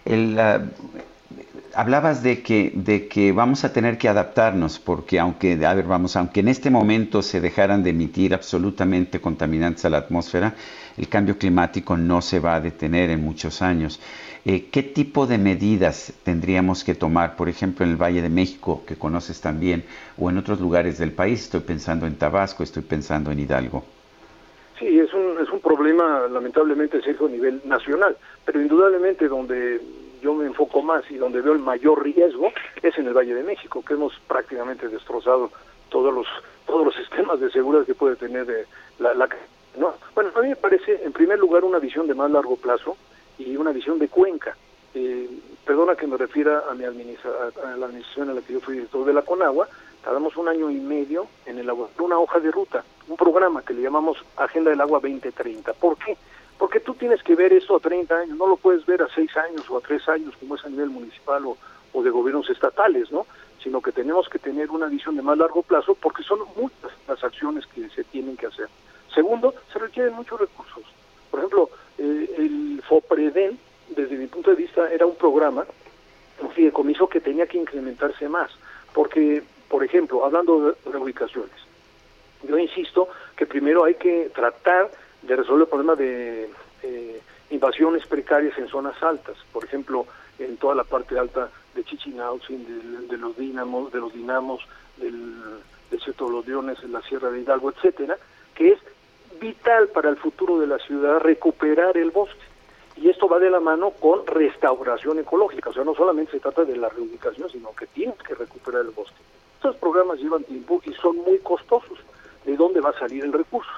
El, 0.06 0.40
hablabas 1.74 2.24
de 2.24 2.42
que 2.42 2.72
de 2.74 3.08
que 3.08 3.32
vamos 3.32 3.64
a 3.64 3.74
tener 3.74 3.98
que 3.98 4.08
adaptarnos 4.08 4.80
porque 4.80 5.20
aunque 5.20 5.64
a 5.66 5.74
ver 5.74 5.86
vamos 5.86 6.16
aunque 6.16 6.40
en 6.40 6.48
este 6.48 6.70
momento 6.70 7.22
se 7.22 7.42
dejaran 7.42 7.84
de 7.84 7.92
emitir 7.92 8.34
absolutamente 8.34 9.20
contaminantes 9.20 9.86
a 9.86 9.90
la 9.90 9.98
atmósfera 9.98 10.56
el 10.98 11.10
cambio 11.10 11.38
climático 11.38 11.98
no 11.98 12.22
se 12.22 12.40
va 12.40 12.56
a 12.56 12.62
detener 12.62 13.12
en 13.12 13.24
muchos 13.24 13.62
años. 13.62 14.00
Eh, 14.46 14.70
qué 14.72 14.82
tipo 14.82 15.28
de 15.28 15.38
medidas 15.38 16.14
tendríamos 16.24 16.84
que 16.84 16.96
tomar 16.96 17.36
por 17.36 17.50
ejemplo 17.50 17.86
en 17.86 17.92
el 17.92 18.02
Valle 18.02 18.22
de 18.22 18.30
México 18.30 18.84
que 18.88 18.96
conoces 18.96 19.42
también 19.42 19.84
o 20.18 20.30
en 20.30 20.38
otros 20.38 20.60
lugares 20.62 20.98
del 20.98 21.12
país 21.12 21.42
estoy 21.42 21.62
pensando 21.62 22.08
en 22.08 22.16
Tabasco 22.16 22.64
estoy 22.64 22.84
pensando 22.84 23.30
en 23.32 23.40
Hidalgo 23.40 23.84
Sí, 24.80 25.00
es 25.00 25.12
un, 25.14 25.40
es 25.42 25.50
un 25.50 25.60
problema 25.60 26.28
lamentablemente 26.28 27.02
Sergio 27.02 27.26
a 27.26 27.30
nivel 27.30 27.62
nacional, 27.66 28.16
pero 28.46 28.62
indudablemente 28.62 29.28
donde 29.28 29.82
yo 30.22 30.34
me 30.34 30.46
enfoco 30.46 30.82
más 30.82 31.10
y 31.10 31.16
donde 31.16 31.42
veo 31.42 31.54
el 31.54 31.60
mayor 31.60 32.04
riesgo 32.04 32.52
es 32.82 32.98
en 32.98 33.08
el 33.08 33.14
Valle 33.14 33.34
de 33.34 33.44
México, 33.44 33.84
que 33.86 33.94
hemos 33.94 34.14
prácticamente 34.28 34.88
destrozado 34.88 35.52
todos 35.90 36.14
los 36.14 36.28
todos 36.66 36.86
los 36.86 36.96
sistemas 37.02 37.40
de 37.40 37.50
seguridad 37.50 37.86
que 37.86 37.96
puede 37.96 38.16
tener 38.16 38.46
de 38.46 38.66
la, 39.00 39.14
la 39.14 39.28
no 39.78 39.96
bueno 40.14 40.32
a 40.36 40.42
mí 40.42 40.50
me 40.50 40.56
parece 40.56 41.04
en 41.04 41.12
primer 41.12 41.40
lugar 41.40 41.64
una 41.64 41.80
visión 41.80 42.08
de 42.08 42.14
más 42.14 42.30
largo 42.30 42.56
plazo 42.56 42.98
y 43.40 43.56
una 43.56 43.72
visión 43.72 44.00
de 44.00 44.08
cuenca. 44.08 44.56
Eh, 44.94 45.30
perdona 45.66 45.96
que 45.96 46.08
me 46.08 46.18
refiera 46.18 46.64
a 46.70 46.74
mi 46.74 46.86
administra 46.86 47.32
a, 47.64 47.76
la 47.76 47.86
administración 47.86 48.30
en 48.30 48.36
la 48.36 48.42
que 48.42 48.54
yo 48.54 48.62
fui 48.62 48.76
director 48.76 49.06
de 49.06 49.14
la 49.14 49.22
Conagua 49.22 49.68
tardamos 50.08 50.38
un 50.38 50.48
año 50.48 50.72
y 50.72 50.76
medio 50.76 51.28
en 51.46 51.60
elaborar 51.60 51.92
una 52.00 52.18
hoja 52.18 52.40
de 52.40 52.50
ruta, 52.50 52.82
un 53.10 53.18
programa 53.18 53.62
que 53.62 53.74
le 53.74 53.82
llamamos 53.82 54.18
Agenda 54.38 54.70
del 54.70 54.80
Agua 54.80 55.02
2030. 55.02 55.74
¿Por 55.74 55.98
qué? 55.98 56.16
Porque 56.58 56.80
tú 56.80 56.94
tienes 56.94 57.22
que 57.24 57.36
ver 57.36 57.52
eso 57.52 57.76
a 57.76 57.82
30 57.82 58.16
años, 58.16 58.38
no 58.38 58.48
lo 58.48 58.56
puedes 58.56 58.86
ver 58.86 59.02
a 59.02 59.10
6 59.14 59.36
años 59.36 59.70
o 59.70 59.78
a 59.78 59.82
3 59.82 60.08
años 60.08 60.34
como 60.40 60.56
es 60.56 60.64
a 60.64 60.70
nivel 60.70 60.92
municipal 60.92 61.46
o, 61.46 61.58
o 61.92 62.02
de 62.02 62.10
gobiernos 62.10 62.50
estatales, 62.50 63.12
¿no? 63.12 63.26
Sino 63.62 63.82
que 63.82 63.92
tenemos 63.92 64.30
que 64.30 64.40
tener 64.40 64.72
una 64.72 64.86
visión 64.86 65.18
de 65.18 65.22
más 65.22 65.38
largo 65.38 65.62
plazo 65.62 65.94
porque 65.94 66.24
son 66.24 66.40
muchas 66.56 66.94
las 67.06 67.22
acciones 67.22 67.68
que 67.68 67.90
se 67.90 68.06
tienen 68.06 68.38
que 68.38 68.46
hacer. 68.46 68.70
Segundo, 69.14 69.56
se 69.74 69.78
requieren 69.78 70.14
muchos 70.14 70.40
recursos. 70.40 70.84
Por 71.30 71.42
ejemplo, 71.42 71.70
eh, 71.98 72.34
el 72.38 72.82
FOPREDEN, 72.88 73.60
desde 73.90 74.16
mi 74.16 74.28
punto 74.28 74.52
de 74.52 74.56
vista, 74.56 74.90
era 74.90 75.06
un 75.06 75.16
programa, 75.16 75.66
un 76.40 76.52
fideicomiso 76.52 77.10
que 77.10 77.20
tenía 77.20 77.46
que 77.46 77.58
incrementarse 77.58 78.30
más, 78.30 78.52
porque 78.94 79.44
por 79.70 79.84
ejemplo, 79.84 80.26
hablando 80.26 80.72
de 80.72 80.98
ubicaciones, 80.98 81.52
yo 82.44 82.58
insisto 82.58 83.10
que 83.36 83.46
primero 83.46 83.84
hay 83.84 83.96
que 83.96 84.32
tratar 84.34 84.92
de 85.22 85.36
resolver 85.36 85.64
el 85.64 85.70
problema 85.70 85.96
de 85.96 86.50
eh, 86.84 87.22
invasiones 87.50 88.06
precarias 88.06 88.58
en 88.58 88.68
zonas 88.68 89.02
altas, 89.02 89.38
por 89.52 89.64
ejemplo, 89.64 90.06
en 90.40 90.58
toda 90.58 90.76
la 90.76 90.84
parte 90.84 91.18
alta 91.18 91.50
de 91.76 91.84
Chichinautzin, 91.84 93.08
de, 93.08 93.18
los 93.18 93.38
dinamos, 93.38 93.92
de 93.92 94.00
los 94.00 94.14
dinamos, 94.14 94.62
del 94.98 95.36
desierto 95.90 96.26
de 96.26 96.32
los 96.32 96.48
leones, 96.48 96.78
en 96.84 96.92
la 96.92 97.02
Sierra 97.02 97.30
de 97.30 97.42
Hidalgo, 97.42 97.72
etcétera, 97.72 98.18
que 98.56 98.74
es 98.74 98.80
vital 99.40 99.88
para 99.90 100.10
el 100.10 100.18
futuro 100.18 100.60
de 100.60 100.68
la 100.68 100.80
ciudad 100.80 101.20
recuperar 101.20 101.98
el 101.98 102.12
bosque. 102.12 102.36
Y 102.98 103.10
esto 103.10 103.28
va 103.28 103.38
de 103.38 103.52
la 103.52 103.60
mano 103.60 103.92
con 103.92 104.26
restauración 104.26 105.20
ecológica, 105.20 105.70
o 105.70 105.74
sea, 105.74 105.84
no 105.84 105.94
solamente 105.94 106.32
se 106.32 106.40
trata 106.40 106.66
de 106.66 106.76
la 106.76 106.90
reubicación, 106.90 107.50
sino 107.50 107.76
que 107.76 107.86
tienes 107.88 108.18
que 108.18 108.34
recuperar 108.34 108.82
el 108.82 108.92
bosque. 108.92 109.16
Estos 109.58 109.76
programas 109.78 110.20
llevan 110.20 110.44
tiempo 110.44 110.80
y 110.86 110.94
son 110.94 111.18
muy 111.18 111.40
costosos. 111.40 111.98
¿De 112.46 112.56
dónde 112.56 112.80
va 112.80 112.92
a 112.92 113.00
salir 113.00 113.24
el 113.24 113.34
recurso? 113.34 113.72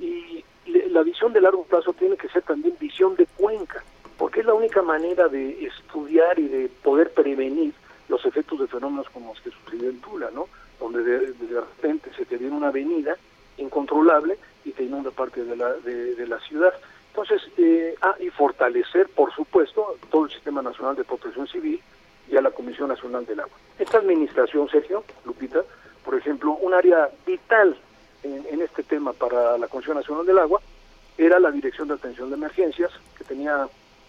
Y 0.00 0.44
la 0.90 1.02
visión 1.02 1.32
de 1.32 1.40
largo 1.40 1.64
plazo 1.64 1.92
tiene 1.92 2.16
que 2.16 2.28
ser 2.28 2.42
también 2.42 2.76
visión 2.78 3.16
de 3.16 3.26
cuenca, 3.36 3.82
porque 4.16 4.40
es 4.40 4.46
la 4.46 4.54
única 4.54 4.80
manera 4.80 5.26
de 5.26 5.66
estudiar 5.66 6.38
y 6.38 6.46
de 6.46 6.68
poder 6.84 7.12
prevenir 7.12 7.74
los 8.08 8.24
efectos 8.24 8.60
de 8.60 8.68
fenómenos 8.68 9.10
como 9.10 9.34
los 9.34 9.40
que 9.42 9.50
sucedió 9.50 9.90
en 9.90 10.00
Tula, 10.00 10.30
¿no? 10.32 10.46
donde 10.78 11.02
de, 11.02 11.34
repente 11.50 12.10
se 12.16 12.24
te 12.24 12.36
viene 12.36 12.56
una 12.56 12.68
avenida 12.68 13.16
incontrolable 13.56 14.38
y 14.64 14.70
te 14.70 14.84
inunda 14.84 15.10
parte 15.10 15.44
de 15.44 15.56
la, 15.56 15.72
de, 15.72 16.26
la 16.28 16.38
ciudad. 16.40 16.72
Entonces, 17.08 17.42
eh, 17.56 17.96
ah, 18.02 18.14
y 18.20 18.30
fortalecer, 18.30 19.08
por 19.08 19.34
supuesto, 19.34 19.96
todo 20.10 20.26
el 20.26 20.30
Sistema 20.30 20.62
Nacional 20.62 20.94
de 20.94 21.02
Protección 21.02 21.48
Civil 21.48 21.82
y 22.30 22.36
a 22.36 22.42
la 22.42 22.50
Comisión 22.50 22.88
Nacional 22.88 23.26
del 23.26 23.40
Agua. 23.40 23.56
Esta 23.78 23.98
administración, 23.98 24.68
Sergio, 24.68 25.04
Lupita, 25.24 25.62
por 26.04 26.14
ejemplo, 26.14 26.52
un 26.52 26.74
área 26.74 27.08
vital 27.26 27.76
en, 28.22 28.44
en 28.50 28.62
este 28.62 28.82
tema 28.82 29.12
para 29.12 29.58
la 29.58 29.68
Comisión 29.68 29.96
Nacional 29.96 30.26
del 30.26 30.38
Agua 30.38 30.60
era 31.16 31.40
la 31.40 31.50
Dirección 31.50 31.88
de 31.88 31.94
Atención 31.94 32.30
de 32.30 32.36
Emergencias, 32.36 32.92
que 33.16 33.24
tenía 33.24 33.68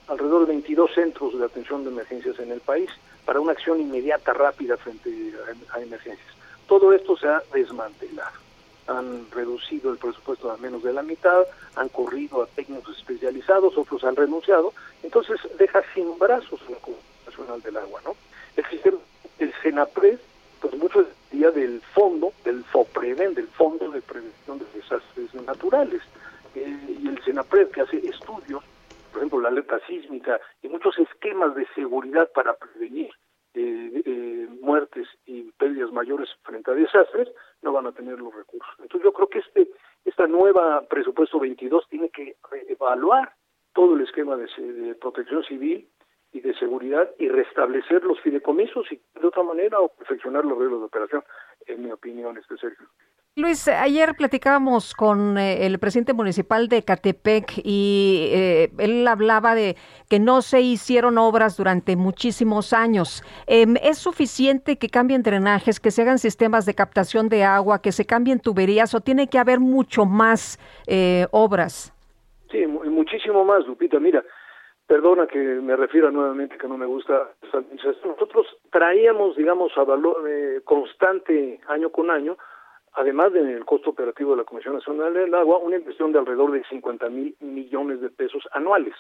alrededor 0.10 0.42
de 0.42 0.54
22 0.54 0.92
centros 0.94 1.38
de 1.38 1.46
atención 1.46 1.84
de 1.84 1.92
emergencias 1.92 2.38
en 2.40 2.52
el 2.52 2.62
país 2.62 2.90
para 3.26 3.40
una 3.40 3.52
acción 3.52 3.80
inmediata, 3.80 4.34
rápida 4.34 4.76
frente 4.78 5.10
a, 5.72 5.80
emergencias. 5.80 6.28
Todo 6.68 6.94
esto 6.94 7.16
se 7.18 7.28
ha 7.28 7.42
desmantelado. 7.54 8.38
Han 8.88 9.30
reducido 9.32 9.92
el 9.92 10.00
presupuesto 10.00 10.52
a 10.52 10.58
menos 10.58 10.84
de 10.84 10.94
la 10.94 11.04
mitad, 11.04 11.44
han 11.76 11.90
corrido 11.90 12.42
a 12.42 12.48
técnicos 12.48 12.98
especializados, 12.98 13.78
otros 13.78 14.04
han 14.04 14.16
renunciado, 14.16 14.74
entonces 15.04 15.40
deja 15.60 15.84
sin 15.94 16.18
brazos 16.18 16.60
la 16.70 16.78
Comisión 16.78 17.09
Nacional 17.30 17.62
del 17.62 17.78
Agua, 17.78 18.02
¿no? 18.04 18.16
El 18.56 18.66
sistema, 18.66 18.98
el 19.40 19.54
CENAPRED, 19.62 20.20
pues 20.62 20.76
mucho 20.76 21.06
día 21.32 21.52
del 21.52 21.82
fondo, 21.94 22.34
del 22.44 22.64
FOPREVEN, 22.66 23.34
del 23.34 23.48
Fondo 23.48 23.90
de 23.92 24.02
Prevención 24.02 24.60
de 24.60 24.66
Desastres 24.74 25.34
Naturales, 25.46 26.02
eh, 26.56 26.98
y 27.02 27.08
el 27.08 27.22
CENAPRED 27.24 27.70
que 27.72 27.82
hace 27.82 27.98
estudios 27.98 28.64
por 29.12 29.20
ejemplo, 29.20 29.42
la 29.42 29.50
alerta 29.50 29.80
sísmica 29.88 30.40
y 30.62 30.70
muchos 30.70 30.98
esquemas 31.00 31.56
de 31.56 31.66
seguridad 31.76 32.32
para 32.34 32.54
prevenir 32.54 33.10
eh, 33.56 34.02
eh, 34.06 34.48
muertes 34.62 35.08
y 35.26 35.52
pérdidas 35.54 35.92
mayores 35.92 36.30
frente 36.44 36.70
a 36.72 36.76
desastres, 36.76 37.28
no 37.62 37.74
van 37.74 37.88
a 37.88 37.92
tener 37.92 38.20
los 38.20 38.34
recursos. 38.34 38.74
Entonces 38.80 39.04
yo 39.04 39.14
creo 39.14 39.28
que 39.28 39.40
este 39.40 39.70
esta 40.06 40.28
nueva 40.28 40.82
presupuesto 40.88 41.40
22 41.40 41.88
tiene 41.90 42.10
que 42.10 42.38
evaluar 42.68 43.34
todo 43.74 43.96
el 43.96 44.02
esquema 44.02 44.38
de, 44.38 44.48
de 44.58 44.96
protección 44.96 45.44
civil 45.44 45.90
y 46.32 46.42
de 46.42 46.54
seguridad 46.56 47.10
y 47.18 47.28
restablecer 47.28 48.04
los 48.04 48.20
fideicomisos 48.22 48.92
y 48.92 49.02
de 49.20 49.28
otra 49.28 49.44
manera 49.44 49.80
o 49.80 49.90
perfeccionar 49.90 50.46
los 50.46 50.58
reglas 50.58 50.80
de 50.80 50.86
operación, 50.86 51.24
en 51.66 51.84
mi 51.84 51.92
opinión, 51.92 52.38
este 52.38 52.58
Sergio. 52.58 52.88
Luis, 53.36 53.68
ayer 53.70 54.16
platicábamos 54.18 54.94
con 54.94 55.38
eh, 55.38 55.66
el 55.66 55.80
presidente 55.80 56.14
municipal 56.14 56.68
de 56.68 56.84
Catepec 56.84 57.62
y 57.64 58.30
eh, 58.34 58.72
él 58.80 59.08
hablaba 59.08 59.56
de 59.56 59.76
que 60.10 60.20
no 60.20 60.42
se 60.42 60.62
hicieron 60.62 61.18
obras 61.18 61.56
durante 61.56 61.96
muchísimos 61.96 62.74
años. 62.74 63.24
Em, 63.48 63.76
¿Es 63.82 63.98
suficiente 63.98 64.78
que 64.78 64.90
cambien 64.90 65.24
drenajes, 65.24 65.80
que 65.80 65.92
se 65.92 66.02
hagan 66.02 66.18
sistemas 66.18 66.66
de 66.66 66.74
captación 66.74 67.30
de 67.30 67.46
agua, 67.46 67.82
que 67.82 67.94
se 67.94 68.06
cambien 68.06 68.40
tuberías 68.40 68.94
o 68.94 69.00
tiene 69.00 69.30
que 69.30 69.38
haber 69.38 69.60
mucho 69.60 70.06
más 70.06 70.60
eh, 70.88 71.28
obras? 71.32 71.94
Sí, 72.52 72.66
muchísimo 72.68 73.46
más, 73.46 73.66
Lupita. 73.68 74.00
Mira, 74.00 74.24
perdona 74.90 75.28
que 75.28 75.38
me 75.38 75.76
refiera 75.76 76.10
nuevamente 76.10 76.58
que 76.58 76.68
no 76.68 76.76
me 76.76 76.88
gusta 76.88 77.30
Nosotros 78.04 78.48
traíamos, 78.72 79.36
digamos, 79.36 79.72
a 79.78 79.84
valor 79.84 80.18
constante 80.66 81.62
año 81.68 81.92
con 81.92 82.10
año 82.10 82.36
además 82.94 83.32
del 83.32 83.64
costo 83.66 83.92
operativo 83.92 84.32
de 84.32 84.38
la 84.38 84.44
Comisión 84.44 84.74
Nacional 84.74 85.14
del 85.14 85.34
Agua, 85.36 85.60
una 85.60 85.78
inversión 85.78 86.12
de 86.12 86.20
alrededor 86.20 86.52
de 86.52 86.64
50 86.66 87.08
mil 87.10 87.36
millones 87.40 88.02
de 88.02 88.10
pesos 88.10 88.44
anuales 88.52 88.96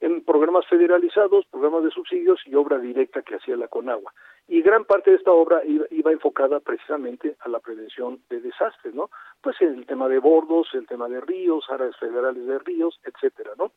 en 0.00 0.24
programas 0.24 0.66
federalizados, 0.66 1.46
programas 1.46 1.84
de 1.84 1.90
subsidios 1.90 2.40
y 2.46 2.54
obra 2.54 2.78
directa 2.78 3.22
que 3.22 3.36
hacía 3.36 3.56
la 3.56 3.68
Conagua. 3.68 4.12
Y 4.48 4.62
gran 4.62 4.84
parte 4.84 5.10
de 5.10 5.16
esta 5.16 5.32
obra 5.32 5.62
iba, 5.64 6.12
enfocada 6.12 6.60
precisamente 6.60 7.36
a 7.40 7.48
la 7.48 7.60
prevención 7.60 8.20
de 8.28 8.40
desastres, 8.40 8.94
¿no? 8.94 9.10
Pues 9.40 9.60
en 9.60 9.74
el 9.74 9.86
tema 9.86 10.08
de 10.08 10.18
bordos, 10.18 10.68
el 10.74 10.86
tema 10.86 11.08
de 11.08 11.20
ríos, 11.20 11.64
áreas 11.70 11.96
federales 11.98 12.46
de 12.46 12.58
ríos, 12.58 12.98
etcétera, 13.04 13.52
¿no? 13.58 13.72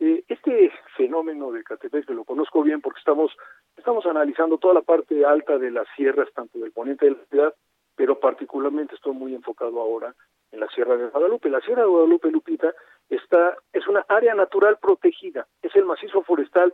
Eh, 0.00 0.24
este 0.28 0.72
fenómeno 0.96 1.50
de 1.50 1.64
Catepec, 1.64 2.06
que 2.06 2.14
lo 2.14 2.24
conozco 2.24 2.62
bien 2.62 2.80
porque 2.80 3.00
estamos, 3.00 3.36
estamos 3.76 4.06
analizando 4.06 4.58
toda 4.58 4.74
la 4.74 4.82
parte 4.82 5.24
alta 5.24 5.58
de 5.58 5.70
las 5.70 5.86
sierras, 5.96 6.28
tanto 6.34 6.58
del 6.58 6.72
poniente 6.72 7.06
de 7.06 7.12
la 7.12 7.24
ciudad 7.30 7.54
pero 7.98 8.20
particularmente 8.20 8.94
estoy 8.94 9.12
muy 9.12 9.34
enfocado 9.34 9.80
ahora 9.80 10.14
en 10.52 10.60
la 10.60 10.68
Sierra 10.68 10.96
de 10.96 11.08
Guadalupe. 11.08 11.50
La 11.50 11.60
Sierra 11.60 11.82
de 11.82 11.88
Guadalupe, 11.88 12.30
Lupita, 12.30 12.72
está, 13.10 13.56
es 13.72 13.88
una 13.88 14.06
área 14.08 14.34
natural 14.36 14.78
protegida, 14.80 15.48
es 15.60 15.74
el 15.74 15.84
macizo 15.84 16.22
forestal 16.22 16.72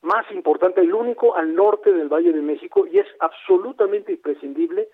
más 0.00 0.24
importante, 0.32 0.80
el 0.80 0.94
único 0.94 1.36
al 1.36 1.54
norte 1.54 1.92
del 1.92 2.08
Valle 2.08 2.32
de 2.32 2.40
México 2.40 2.86
y 2.90 2.98
es 2.98 3.06
absolutamente 3.20 4.12
imprescindible 4.12 4.88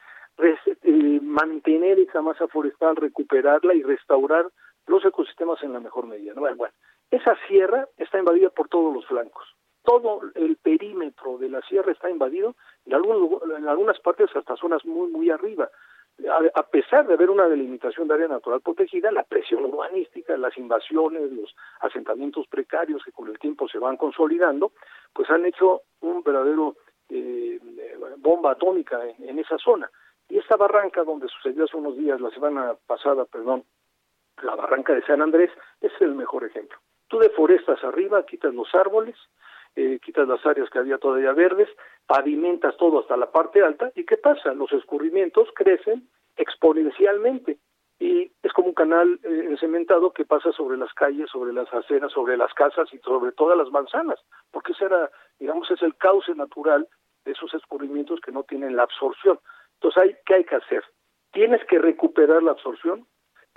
eh, 0.83 1.21
mantener 1.23 2.01
esa 2.01 2.23
masa 2.23 2.49
forestal, 2.49 2.97
recuperarla 2.97 3.73
y 3.73 3.83
restaurar 3.83 4.49
los 4.89 5.05
ecosistemas 5.05 5.63
en 5.63 5.73
la 5.73 5.81
mejor 5.81 6.09
medida. 6.09 6.35
Bueno, 6.35 6.57
bueno, 6.57 6.75
esa 7.11 7.37
sierra 7.47 7.89
está 7.97 8.19
invadida 8.19 8.51
por 8.51 8.69
todos 8.69 8.93
los 8.93 9.07
flancos 9.07 9.47
todo 9.89 10.21
el 10.35 10.57
perímetro 10.57 11.39
de 11.39 11.49
la 11.49 11.63
sierra 11.63 11.93
está 11.93 12.11
invadido, 12.11 12.57
en, 12.85 12.93
algunos, 12.93 13.41
en 13.57 13.67
algunas 13.67 13.99
partes 14.01 14.29
hasta 14.37 14.55
zonas 14.57 14.85
muy, 14.85 15.11
muy 15.11 15.31
arriba. 15.31 15.71
A, 16.55 16.63
pesar 16.65 17.07
de 17.07 17.15
haber 17.15 17.31
una 17.31 17.49
delimitación 17.49 18.07
de 18.07 18.15
área 18.15 18.29
natural 18.29 18.61
protegida, 18.61 19.11
la 19.11 19.23
presión 19.23 19.65
urbanística, 19.65 20.37
las 20.37 20.59
invasiones, 20.59 21.33
los 21.33 21.57
asentamientos 21.81 22.47
precarios 22.49 23.03
que 23.03 23.13
con 23.13 23.29
el 23.29 23.39
tiempo 23.39 23.67
se 23.67 23.79
van 23.79 23.97
consolidando, 23.97 24.73
pues 25.15 25.31
han 25.31 25.47
hecho 25.47 25.83
un 26.01 26.23
verdadero 26.23 26.77
eh, 27.09 27.59
bomba 28.19 28.53
atómica 28.53 29.01
en, 29.09 29.27
en 29.27 29.39
esa 29.39 29.57
zona. 29.57 29.91
Y 30.29 30.37
esta 30.37 30.57
barranca 30.57 31.03
donde 31.03 31.29
sucedió 31.29 31.65
hace 31.65 31.79
unos 31.79 31.97
días, 31.97 32.21
la 32.21 32.31
semana 32.31 32.77
pasada, 32.87 33.25
perdón, 33.25 33.65
la 34.43 34.55
barranca 34.55 34.93
de 34.93 35.03
San 35.07 35.23
Andrés, 35.23 35.51
es 35.81 35.93
el 36.01 36.15
mejor 36.15 36.45
ejemplo. 36.45 36.77
Tú 37.09 37.19
deforestas 37.19 37.83
arriba, 37.85 38.25
quitas 38.27 38.55
los 38.55 38.75
árboles, 38.75 39.17
eh, 39.77 39.99
quitas 40.05 40.27
las 40.29 40.45
áreas 40.45 40.69
que 40.71 40.79
había 40.79 40.99
todavía 40.99 41.33
verdes, 41.33 41.69
pavimentas 42.07 42.77
todo 42.77 43.01
hasta 43.01 43.17
la 43.17 43.31
parte 43.31 43.63
alta, 43.63 43.93
¿y 43.95 44.05
qué 44.05 44.17
pasa? 44.17 44.53
Los 44.55 44.73
escurrimientos 44.73 45.49
crecen 45.55 46.09
exponencialmente 46.37 47.59
y 48.01 48.31
es 48.43 48.53
como 48.53 48.69
un 48.69 48.75
canal 48.75 49.19
eh, 49.25 49.47
encementado 49.49 50.13
que 50.13 50.25
pasa 50.25 50.53
sobre 50.53 50.77
las 50.77 50.93
calles, 50.95 51.29
sobre 51.31 51.53
las 51.53 51.73
aceras, 51.73 52.13
sobre 52.13 52.37
las 52.37 52.53
casas 52.55 52.89
y 52.93 52.99
sobre 52.99 53.33
todas 53.33 53.59
las 53.59 53.71
manzanas, 53.71 54.21
porque 54.53 54.73
ese 54.73 54.85
era, 54.85 55.11
digamos, 55.39 55.71
es 55.71 55.83
el 55.83 55.97
cauce 55.97 56.35
natural 56.35 56.87
de 57.25 57.33
esos 57.33 57.53
escurrimientos 57.55 58.21
que 58.21 58.33
no 58.33 58.45
tienen 58.45 58.77
la 58.77 58.85
absorción. 58.85 59.41
Entonces, 59.75 60.03
hay, 60.03 60.17
¿qué 60.27 60.35
hay 60.35 60.45
que 60.45 60.57
hacer? 60.57 60.85
Tienes 61.33 61.65
que 61.67 61.79
recuperar 61.79 62.43
la 62.43 62.53
absorción, 62.53 63.07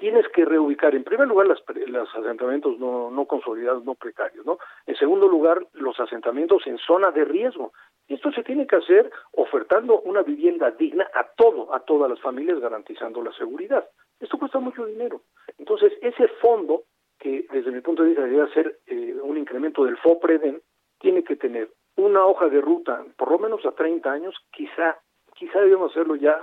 tienes 0.02 0.28
que 0.30 0.46
reubicar, 0.46 0.96
en 0.96 1.04
primer 1.04 1.28
lugar, 1.28 1.46
los 1.46 2.16
asentamientos 2.16 2.80
no, 2.80 3.12
no 3.12 3.26
consolidados, 3.28 3.86
no 3.86 3.94
precarios, 3.94 4.44
¿no? 4.44 4.58
En 4.88 4.96
segundo 4.96 5.28
lugar, 5.28 5.64
los 5.74 6.00
asentamientos 6.00 6.66
en 6.66 6.80
zona 6.80 7.12
de 7.12 7.24
riesgo. 7.24 7.72
Esto 8.08 8.32
se 8.32 8.42
tiene 8.42 8.66
que 8.66 8.78
hacer 8.78 9.12
ofertando 9.34 10.02
una 10.02 10.24
vivienda 10.24 10.72
digna 10.72 11.08
a 11.14 11.28
todo, 11.38 11.72
a 11.76 11.82
todas 11.82 12.10
las 12.10 12.20
familias, 12.20 12.60
garantizando 12.60 13.22
la 13.22 13.32
seguridad. 13.34 13.88
Esto 14.20 14.40
cuesta 14.40 14.58
mucho 14.58 14.88
dinero. 14.88 15.22
Entonces, 15.60 15.94
ese 16.02 16.28
fondo, 16.42 16.86
que 17.20 17.46
desde 17.52 17.70
mi 17.70 17.82
punto 17.82 18.02
de 18.02 18.10
vista 18.10 18.24
debería 18.24 18.52
ser 18.56 18.80
eh, 18.88 19.16
un 19.22 19.38
incremento 19.38 19.86
del 19.86 19.98
FOPREDEN, 19.98 20.64
tiene 21.00 21.24
que 21.24 21.36
tener 21.36 21.70
una 21.98 22.26
hoja 22.26 22.50
de 22.50 22.60
ruta, 22.60 23.06
por 23.18 23.30
lo 23.30 23.38
menos 23.38 23.64
a 23.68 23.74
30 23.74 24.12
años, 24.12 24.36
quizá, 24.52 24.98
quizá 25.36 25.60
debemos 25.60 25.92
hacerlo 25.92 26.16
ya 26.16 26.42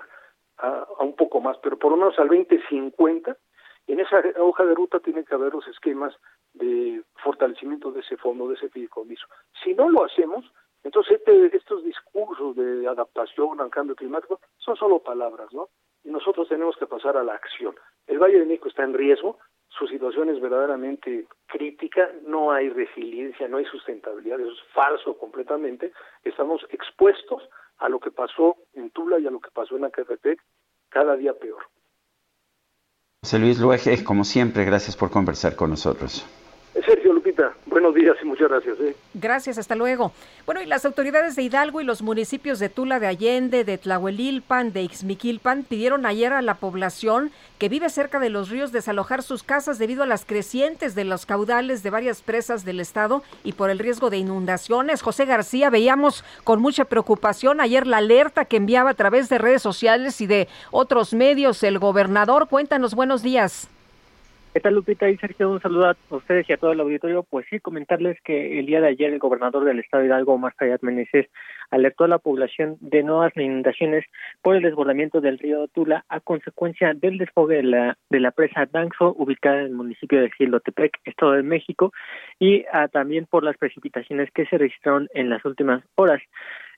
a, 0.59 0.87
a, 0.97 1.03
un 1.03 1.17
poco 1.17 1.41
más, 1.41 1.59
pero 1.59 1.77
por 1.77 1.91
lo 1.91 1.97
menos 1.97 2.17
al 2.21 2.29
2050 2.29 3.37
en 3.93 4.01
esa 4.01 4.23
hoja 4.39 4.65
de 4.65 4.75
ruta 4.75 5.01
tienen 5.01 5.25
que 5.25 5.35
haber 5.35 5.53
los 5.53 5.67
esquemas 5.67 6.15
de 6.55 7.03
fortalecimiento 7.23 7.91
de 7.91 8.01
ese 8.01 8.17
fondo, 8.17 8.49
de 8.49 8.55
ese 8.55 8.69
fideicomiso. 8.69 9.27
Si 9.63 9.75
no 9.75 9.89
lo 9.89 10.05
hacemos, 10.05 10.45
entonces 10.85 11.19
este, 11.19 11.57
estos 11.57 11.85
discursos 11.85 12.57
de 12.57 12.87
adaptación 12.87 13.61
al 13.61 13.71
cambio 13.71 13.97
climático 13.97 14.41
son 14.59 14.77
solo 14.77 15.01
palabras, 15.01 15.53
¿no? 15.53 15.69
Y 16.05 16.11
nosotros 16.11 16.49
tenemos 16.49 16.77
que 16.77 16.87
pasar 16.87 17.17
a 17.17 17.25
la 17.25 17.35
acción. 17.35 17.75
El 18.07 18.19
Valle 18.19 18.39
de 18.39 18.47
México 18.47 18.69
está 18.69 18.85
en 18.85 18.95
riesgo, 18.95 19.39
su 19.69 19.87
situación 19.87 20.31
es 20.31 20.41
verdaderamente 20.41 21.27
crítica, 21.47 22.11
no 22.23 22.53
hay 22.53 22.71
resiliencia, 22.71 23.49
no 23.49 23.59
hay 23.59 23.65
sustentabilidad, 23.67 24.41
eso 24.41 24.53
es 24.53 24.63
falso 24.73 25.17
completamente. 25.19 25.93
Estamos 26.25 26.67
expuestos 26.71 27.49
a 27.79 27.89
lo 27.89 28.01
que 28.01 28.11
pasó 28.11 28.57
en 28.75 28.91
Tula 28.91 29.19
y 29.19 29.27
a 29.27 29.31
lo 29.31 29.41
que 29.41 29.51
pasó 29.51 29.77
en 29.77 29.85
Acatepec 29.85 30.41
cada 30.89 31.17
día 31.17 31.35
peor. 31.35 31.63
José 33.25 33.41
Luis 33.41 33.59
Luege, 33.59 34.05
como 34.05 34.23
siempre, 34.23 34.65
gracias 34.65 34.95
por 34.95 35.11
conversar 35.11 35.57
con 35.57 35.71
nosotros. 35.71 36.25
Buenos 37.79 37.95
días 37.95 38.17
y 38.21 38.27
muchas 38.27 38.49
gracias. 38.49 38.77
¿eh? 38.81 38.97
Gracias, 39.15 39.57
hasta 39.57 39.77
luego. 39.77 40.11
Bueno, 40.47 40.61
y 40.61 40.67
las 40.67 40.85
autoridades 40.85 41.37
de 41.37 41.45
Hidalgo 41.45 41.81
y 41.81 41.85
los 41.85 42.03
municipios 42.03 42.59
de 42.59 42.69
Tula 42.69 42.99
de 42.99 43.07
Allende, 43.07 43.63
de 43.63 43.79
Tlahuelilpan, 43.79 44.73
de 44.73 44.83
Ixmiquilpan 44.83 45.63
pidieron 45.63 46.05
ayer 46.05 46.33
a 46.33 46.43
la 46.43 46.55
población 46.55 47.31
que 47.59 47.69
vive 47.69 47.89
cerca 47.89 48.19
de 48.19 48.31
los 48.31 48.51
ríos 48.51 48.73
desalojar 48.73 49.23
sus 49.23 49.45
casas 49.45 49.79
debido 49.79 50.03
a 50.03 50.07
las 50.07 50.25
crecientes 50.25 50.97
de 50.97 51.05
los 51.05 51.25
caudales 51.25 51.85
de 51.85 51.91
varias 51.91 52.21
presas 52.21 52.65
del 52.65 52.81
estado 52.81 53.23
y 53.45 53.53
por 53.53 53.71
el 53.71 53.79
riesgo 53.79 54.11
de 54.11 54.19
inundaciones. 54.19 55.01
José 55.01 55.25
García, 55.25 55.71
veíamos 55.71 56.25
con 56.43 56.61
mucha 56.61 56.85
preocupación 56.85 57.61
ayer 57.61 57.87
la 57.87 57.99
alerta 57.99 58.45
que 58.45 58.57
enviaba 58.57 58.91
a 58.91 58.95
través 58.95 59.29
de 59.29 59.39
redes 59.39 59.63
sociales 59.63 60.21
y 60.21 60.27
de 60.27 60.49
otros 60.73 61.15
medios 61.15 61.63
el 61.63 61.79
gobernador. 61.79 62.49
Cuéntanos, 62.49 62.97
buenos 62.97 63.23
días. 63.23 63.69
¿Qué 64.55 64.61
tal, 64.61 64.75
Lupita 64.75 65.09
y 65.11 65.17
Sergio? 65.19 65.51
Un 65.51 65.61
saludo 65.61 65.91
a 65.91 65.97
ustedes 66.09 66.49
y 66.49 66.53
a 66.55 66.57
todo 66.57 66.73
el 66.73 66.81
auditorio. 66.81 67.23
Pues 67.23 67.47
sí, 67.51 67.61
comentarles 67.61 68.19
que 68.23 68.59
el 68.59 68.65
día 68.67 68.81
de 68.81 68.89
ayer 68.89 69.13
el 69.13 69.19
gobernador 69.19 69.65
del 69.65 69.79
estado 69.79 70.01
de 70.01 70.09
Hidalgo, 70.09 70.33
Omar 70.33 70.55
Fayad 70.59 70.81
Meneses, 70.81 71.27
alertó 71.71 72.05
a 72.05 72.09
la 72.09 72.19
población 72.19 72.79
de 72.81 73.03
nuevas 73.03 73.37
inundaciones 73.37 74.07
por 74.41 74.57
el 74.57 74.63
desbordamiento 74.63 75.21
del 75.21 75.39
río 75.39 75.69
Tula 75.69 76.07
a 76.09 76.21
consecuencia 76.21 76.95
del 76.95 77.19
desfogue 77.19 77.57
de 77.57 77.63
la, 77.63 77.99
de 78.09 78.21
la 78.21 78.31
presa 78.31 78.67
Danxo, 78.67 79.15
ubicada 79.19 79.61
en 79.61 79.67
el 79.67 79.75
municipio 79.75 80.21
de 80.21 80.31
Gilotepec, 80.31 80.99
Estado 81.05 81.33
de 81.33 81.43
México, 81.43 81.93
y 82.39 82.65
ah, 82.73 82.89
también 82.89 83.27
por 83.27 83.45
las 83.45 83.59
precipitaciones 83.59 84.31
que 84.31 84.47
se 84.47 84.57
registraron 84.57 85.09
en 85.13 85.29
las 85.29 85.45
últimas 85.45 85.85
horas. 85.95 86.23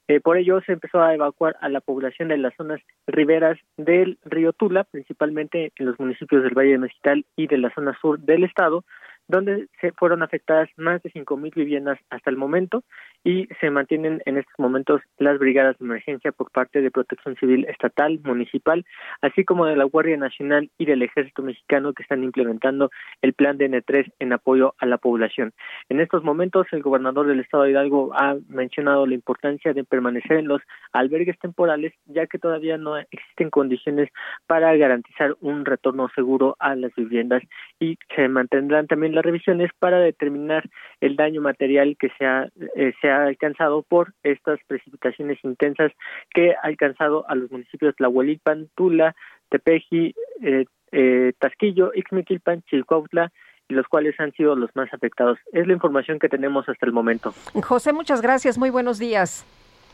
Eh, 0.09 0.21
por 0.21 0.37
ello 0.37 0.61
se 0.63 0.73
empezó 0.73 1.01
a 1.01 1.15
evacuar 1.15 1.57
a 1.61 1.69
la 1.69 1.81
población 1.81 2.29
de 2.29 2.39
las 2.39 2.55
zonas 2.57 2.81
riberas 3.07 3.59
del 3.77 4.19
río 4.25 4.53
Tula, 4.53 4.85
principalmente 4.85 5.73
en 5.77 5.87
los 5.87 6.01
municipios 6.01 6.43
del 6.43 6.55
Valle 6.55 6.73
de 6.73 6.79
Mezquital 6.79 7.25
y 7.37 7.47
de 7.47 7.59
la 7.59 7.73
zona 7.75 7.97
sur 8.01 8.19
del 8.19 8.45
estado, 8.45 8.85
donde 9.31 9.69
se 9.81 9.93
fueron 9.93 10.23
afectadas 10.23 10.69
más 10.77 11.03
de 11.03 11.11
cinco 11.11 11.37
mil 11.37 11.53
viviendas 11.55 11.99
hasta 12.11 12.31
el 12.31 12.37
momento 12.37 12.83
y 13.23 13.47
se 13.61 13.71
mantienen 13.71 14.23
en 14.25 14.39
estos 14.39 14.55
momentos 14.59 15.03
las 15.19 15.39
brigadas 15.39 15.79
de 15.79 15.85
emergencia 15.85 16.33
por 16.33 16.51
parte 16.51 16.81
de 16.81 16.91
Protección 16.91 17.37
Civil 17.37 17.67
Estatal, 17.69 18.19
Municipal, 18.25 18.85
así 19.21 19.45
como 19.45 19.67
de 19.67 19.77
la 19.77 19.85
Guardia 19.85 20.17
Nacional 20.17 20.71
y 20.79 20.87
del 20.87 21.03
Ejército 21.03 21.43
Mexicano 21.43 21.93
que 21.93 22.03
están 22.03 22.25
implementando 22.25 22.91
el 23.23 23.35
plan 23.35 23.59
de 23.59 23.71
N3 23.71 24.13
en 24.19 24.33
apoyo 24.33 24.75
a 24.79 24.87
la 24.87 24.99
población. 24.99 25.53
En 25.89 26.01
estos 26.01 26.25
momentos, 26.25 26.67
el 26.73 26.83
gobernador 26.83 27.27
del 27.27 27.41
Estado 27.41 27.69
Hidalgo 27.69 28.13
ha 28.15 28.37
mencionado 28.49 29.07
la 29.07 29.15
importancia 29.15 29.73
de 29.73 29.85
permanecer 29.85 30.39
en 30.39 30.49
los 30.49 30.63
albergues 30.93 31.39
temporales, 31.39 31.93
ya 32.07 32.27
que 32.27 32.39
todavía 32.39 32.79
no 32.79 32.97
existen 32.97 33.51
condiciones 33.51 34.11
para 34.47 34.75
garantizar 34.77 35.37
un 35.41 35.65
retorno 35.65 36.09
seguro 36.15 36.57
a 36.59 36.75
las 36.75 36.95
viviendas 36.95 37.43
y 37.79 37.99
se 38.17 38.29
mantendrán 38.29 38.87
también 38.87 39.15
las 39.15 39.20
revisiones 39.23 39.71
para 39.79 39.99
determinar 39.99 40.69
el 41.01 41.17
daño 41.17 41.41
material 41.41 41.97
que 41.99 42.11
se 42.19 42.27
ha, 42.27 42.49
eh, 42.77 42.93
se 43.01 43.11
ha 43.11 43.25
alcanzado 43.25 43.83
por 43.83 44.15
estas 44.23 44.61
precipitaciones 44.67 45.39
intensas 45.43 45.93
que 46.35 46.53
ha 46.53 46.61
alcanzado 46.63 47.29
a 47.29 47.35
los 47.35 47.51
municipios 47.51 47.93
de 47.93 47.97
Tlahuelilpan, 47.97 48.69
Tula, 48.75 49.15
Tepeji, 49.51 50.15
eh, 50.43 50.65
eh, 50.93 51.33
Tasquillo, 51.39 51.93
Ixmiquilpan, 51.95 52.63
Chilcuautla, 52.63 53.33
y 53.69 53.75
los 53.75 53.87
cuales 53.87 54.19
han 54.19 54.33
sido 54.33 54.57
los 54.57 54.75
más 54.75 54.93
afectados. 54.93 55.39
Es 55.53 55.67
la 55.67 55.73
información 55.73 56.19
que 56.19 56.29
tenemos 56.29 56.69
hasta 56.69 56.87
el 56.87 56.93
momento. 56.93 57.33
José, 57.63 57.93
muchas 57.93 58.21
gracias. 58.21 58.59
Muy 58.59 58.71
buenos 58.71 58.99
días. 58.99 59.47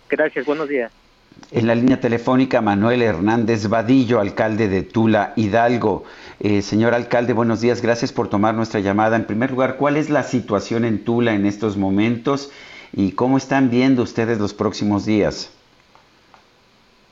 Gracias, 0.09 0.47
buenos 0.47 0.69
días. 0.69 1.06
En 1.53 1.69
la 1.69 1.77
línea 1.77 2.01
telefónica, 2.01 2.61
Manuel 2.61 3.03
Hernández 3.03 3.69
Vadillo, 3.69 4.19
alcalde 4.21 4.69
de 4.69 4.83
Tula, 4.83 5.33
Hidalgo. 5.37 6.05
Eh, 6.41 6.61
señor 6.61 6.93
alcalde, 6.93 7.35
buenos 7.35 7.61
días. 7.61 7.81
Gracias 7.81 8.13
por 8.13 8.29
tomar 8.29 8.55
nuestra 8.55 8.81
llamada. 8.81 9.17
En 9.17 9.27
primer 9.27 9.53
lugar, 9.53 9.77
¿cuál 9.77 9.97
es 9.97 10.11
la 10.11 10.25
situación 10.25 10.85
en 10.85 11.05
Tula 11.05 11.35
en 11.35 11.47
estos 11.47 11.77
momentos 11.77 12.51
y 12.93 13.13
cómo 13.13 13.37
están 13.37 13.71
viendo 13.71 14.03
ustedes 14.03 14.39
los 14.39 14.55
próximos 14.55 15.07
días? 15.07 15.53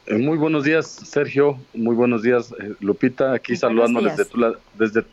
Eh, 0.07 0.19
muy 0.19 0.37
buenos 0.37 0.65
días, 0.65 0.87
Sergio. 0.89 1.59
Muy 1.73 1.95
buenos 1.95 2.23
días, 2.23 2.53
eh, 2.61 2.75
Lupita. 2.81 3.35
Aquí 3.35 3.55
saludando 3.55 4.03
desde 4.03 4.25
Tula, 4.25 4.55
desde, 4.77 5.05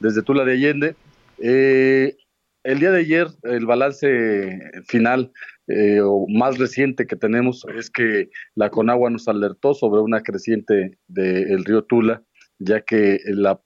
desde 0.00 0.22
Tula 0.22 0.44
de 0.44 0.52
Allende. 0.52 0.96
el 1.38 2.80
día 2.80 2.90
de 2.90 2.98
ayer, 2.98 3.28
el 3.44 3.66
balance 3.66 4.58
final 4.86 5.30
eh, 5.66 6.00
o 6.02 6.26
más 6.28 6.58
reciente 6.58 7.06
que 7.06 7.16
tenemos 7.16 7.64
es 7.74 7.90
que 7.90 8.28
la 8.54 8.68
Conagua 8.68 9.08
nos 9.08 9.28
alertó 9.28 9.72
sobre 9.72 10.02
una 10.02 10.22
creciente 10.22 10.98
del 11.08 11.64
río 11.64 11.84
Tula, 11.84 12.22
ya 12.58 12.82
que 12.82 13.18
la 13.26 13.60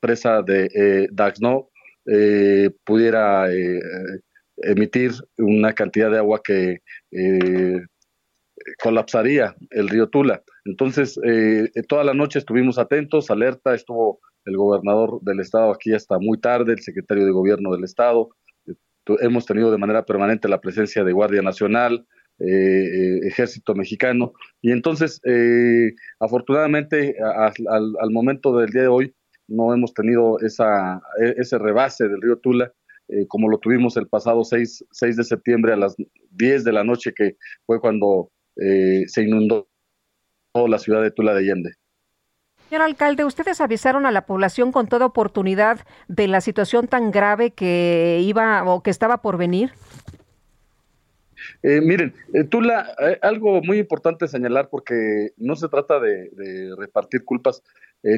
presa 0.00 0.42
de 0.42 0.70
eh, 0.74 1.08
Daxno 1.12 1.68
eh, 2.06 2.70
pudiera 2.84 3.48
emitir 4.62 5.12
una 5.38 5.74
cantidad 5.74 6.10
de 6.10 6.18
agua 6.18 6.40
que 6.42 6.80
colapsaría 8.82 9.54
el 9.70 9.88
río 9.88 10.08
Tula. 10.08 10.42
Entonces, 10.64 11.18
toda 11.88 12.04
la 12.04 12.14
noche 12.14 12.38
estuvimos 12.38 12.78
atentos, 12.78 13.30
alerta, 13.30 13.74
estuvo 13.74 14.20
el 14.44 14.56
gobernador 14.56 15.20
del 15.22 15.40
estado 15.40 15.70
aquí 15.70 15.92
hasta 15.92 16.18
muy 16.18 16.40
tarde, 16.40 16.72
el 16.72 16.80
secretario 16.80 17.24
de 17.24 17.32
gobierno 17.32 17.72
del 17.72 17.84
estado, 17.84 18.30
hemos 19.20 19.46
tenido 19.46 19.70
de 19.70 19.78
manera 19.78 20.04
permanente 20.04 20.48
la 20.48 20.60
presencia 20.60 21.04
de 21.04 21.12
Guardia 21.12 21.42
Nacional, 21.42 22.06
eh, 22.38 22.46
eh, 22.46 23.20
Ejército 23.24 23.74
Mexicano, 23.74 24.32
y 24.60 24.72
entonces, 24.72 25.20
eh, 25.24 25.92
afortunadamente, 26.18 27.16
al, 27.20 28.10
momento 28.10 28.56
del 28.56 28.70
día 28.70 28.82
de 28.82 28.88
hoy, 28.88 29.14
no 29.48 29.74
hemos 29.74 29.92
tenido 29.94 30.38
esa, 30.40 31.00
e, 31.22 31.34
ese 31.36 31.58
rebase 31.58 32.08
del 32.08 32.22
río 32.22 32.38
Tula, 32.38 32.72
como 33.28 33.50
lo 33.50 33.58
tuvimos 33.58 33.96
el 33.98 34.08
pasado 34.08 34.42
6, 34.42 34.86
6 34.90 35.16
de 35.16 35.24
septiembre 35.24 35.74
a 35.74 35.76
las 35.76 35.94
10 36.30 36.64
de 36.64 36.72
la 36.72 36.82
noche, 36.82 37.12
que 37.14 37.36
fue 37.66 37.78
cuando 37.78 38.30
se 38.56 39.22
inundó 39.22 39.68
la 40.54 40.78
ciudad 40.78 41.02
de 41.02 41.10
Tula 41.10 41.34
de 41.34 41.40
Allende. 41.40 41.72
Señor 42.72 42.86
alcalde, 42.88 43.26
ustedes 43.26 43.60
avisaron 43.60 44.06
a 44.06 44.10
la 44.10 44.24
población 44.24 44.72
con 44.72 44.86
toda 44.86 45.04
oportunidad 45.04 45.80
de 46.08 46.26
la 46.26 46.40
situación 46.40 46.88
tan 46.88 47.10
grave 47.10 47.50
que 47.50 48.20
iba 48.22 48.64
o 48.64 48.82
que 48.82 48.88
estaba 48.88 49.20
por 49.20 49.36
venir. 49.36 49.72
Eh, 51.62 51.82
miren, 51.82 52.14
eh, 52.32 52.44
Tula, 52.44 52.94
eh, 52.98 53.18
algo 53.20 53.60
muy 53.60 53.76
importante 53.78 54.26
señalar 54.26 54.70
porque 54.70 55.32
no 55.36 55.54
se 55.54 55.68
trata 55.68 56.00
de, 56.00 56.30
repartir 56.78 57.26
culpas. 57.26 57.62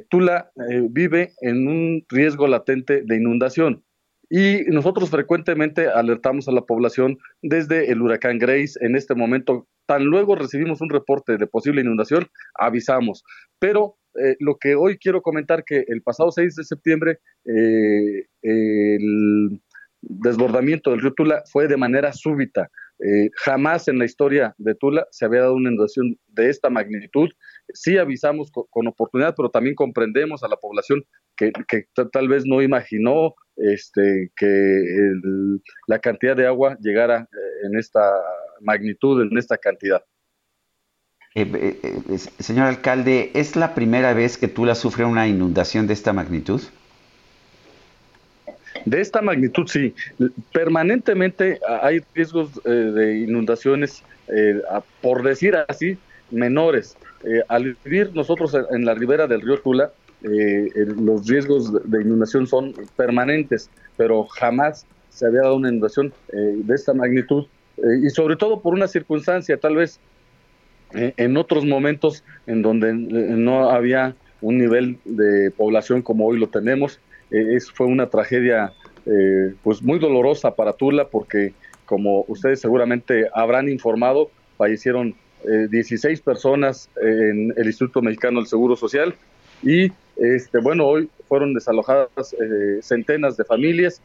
Tula 0.08 0.52
vive 0.88 1.32
en 1.40 1.66
un 1.66 2.06
riesgo 2.08 2.46
latente 2.46 3.02
de 3.02 3.16
inundación 3.16 3.82
y 4.30 4.62
nosotros 4.68 5.10
frecuentemente 5.10 5.88
alertamos 5.88 6.46
a 6.46 6.52
la 6.52 6.62
población 6.62 7.18
desde 7.42 7.90
el 7.90 8.00
huracán 8.00 8.38
Grace. 8.38 8.78
En 8.82 8.94
este 8.94 9.16
momento, 9.16 9.66
tan 9.86 10.04
luego 10.04 10.36
recibimos 10.36 10.80
un 10.80 10.90
reporte 10.90 11.38
de 11.38 11.46
posible 11.48 11.80
inundación, 11.80 12.28
avisamos. 12.54 13.24
Pero 13.58 13.96
eh, 14.22 14.36
lo 14.38 14.56
que 14.56 14.74
hoy 14.74 14.98
quiero 14.98 15.22
comentar 15.22 15.64
que 15.64 15.84
el 15.88 16.02
pasado 16.02 16.30
6 16.30 16.54
de 16.54 16.64
septiembre 16.64 17.18
eh, 17.44 18.26
el 18.42 19.60
desbordamiento 20.00 20.90
del 20.90 21.00
río 21.00 21.14
Tula 21.14 21.42
fue 21.50 21.66
de 21.66 21.76
manera 21.76 22.12
súbita. 22.12 22.70
Eh, 23.04 23.28
jamás 23.34 23.88
en 23.88 23.98
la 23.98 24.04
historia 24.04 24.54
de 24.58 24.74
Tula 24.76 25.06
se 25.10 25.24
había 25.24 25.40
dado 25.40 25.54
una 25.54 25.70
inundación 25.70 26.16
de 26.28 26.48
esta 26.48 26.70
magnitud. 26.70 27.28
Sí 27.72 27.98
avisamos 27.98 28.52
con, 28.52 28.86
oportunidad, 28.86 29.34
pero 29.36 29.50
también 29.50 29.74
comprendemos 29.74 30.44
a 30.44 30.48
la 30.48 30.56
población 30.56 31.04
que, 31.36 31.52
tal 32.12 32.28
vez 32.28 32.44
no 32.46 32.62
imaginó 32.62 33.34
este, 33.56 34.30
que 34.36 34.82
la 35.88 35.98
cantidad 35.98 36.36
de 36.36 36.46
agua 36.46 36.76
llegara 36.80 37.28
en 37.64 37.76
esta 37.76 38.12
magnitud, 38.60 39.22
en 39.22 39.36
esta 39.38 39.58
cantidad. 39.58 40.04
Eh, 41.36 41.50
eh, 41.52 42.00
eh, 42.10 42.18
señor 42.38 42.68
alcalde, 42.68 43.32
¿es 43.34 43.56
la 43.56 43.74
primera 43.74 44.14
vez 44.14 44.38
que 44.38 44.46
Tula 44.46 44.76
sufre 44.76 45.04
una 45.04 45.26
inundación 45.26 45.88
de 45.88 45.92
esta 45.92 46.12
magnitud? 46.12 46.62
De 48.84 49.00
esta 49.00 49.20
magnitud, 49.20 49.66
sí. 49.66 49.92
Permanentemente 50.52 51.58
hay 51.82 52.02
riesgos 52.14 52.62
de 52.62 53.18
inundaciones, 53.18 54.04
por 55.00 55.24
decir 55.24 55.56
así, 55.66 55.98
menores. 56.30 56.96
al 57.48 57.76
vivir 57.82 58.14
nosotros 58.14 58.56
en 58.70 58.84
la 58.84 58.94
ribera 58.94 59.26
del 59.26 59.40
río 59.40 59.58
Tula, 59.58 59.90
los 60.20 61.26
riesgos 61.26 61.72
de 61.90 62.02
inundación 62.02 62.46
son 62.46 62.74
permanentes, 62.94 63.70
pero 63.96 64.24
jamás 64.26 64.86
se 65.08 65.26
había 65.26 65.40
dado 65.40 65.56
una 65.56 65.70
inundación 65.70 66.12
de 66.30 66.74
esta 66.74 66.94
magnitud 66.94 67.46
y 68.02 68.10
sobre 68.10 68.36
todo 68.36 68.60
por 68.60 68.74
una 68.74 68.86
circunstancia, 68.86 69.56
tal 69.56 69.76
vez 69.76 69.98
en 70.94 71.36
otros 71.36 71.64
momentos 71.64 72.24
en 72.46 72.62
donde 72.62 72.90
eh, 72.90 72.92
no 72.92 73.70
había 73.70 74.14
un 74.40 74.58
nivel 74.58 74.98
de 75.04 75.50
población 75.50 76.02
como 76.02 76.26
hoy 76.26 76.38
lo 76.38 76.48
tenemos, 76.48 77.00
eh, 77.30 77.58
fue 77.74 77.86
una 77.86 78.08
tragedia 78.08 78.72
pues 79.62 79.82
muy 79.82 79.98
dolorosa 79.98 80.54
para 80.54 80.72
Tula 80.72 81.08
porque 81.08 81.52
como 81.84 82.24
ustedes 82.26 82.58
seguramente 82.62 83.28
habrán 83.34 83.68
informado, 83.68 84.30
fallecieron 84.56 85.14
16 85.44 86.22
personas 86.22 86.88
en 87.02 87.52
el 87.54 87.66
Instituto 87.66 88.00
Mexicano 88.00 88.38
del 88.38 88.46
Seguro 88.46 88.76
Social 88.76 89.14
y 89.62 89.92
este 90.16 90.58
bueno 90.58 90.86
hoy 90.86 91.10
fueron 91.28 91.52
desalojadas 91.52 92.34
centenas 92.80 93.36
de 93.36 93.44
familias. 93.44 94.00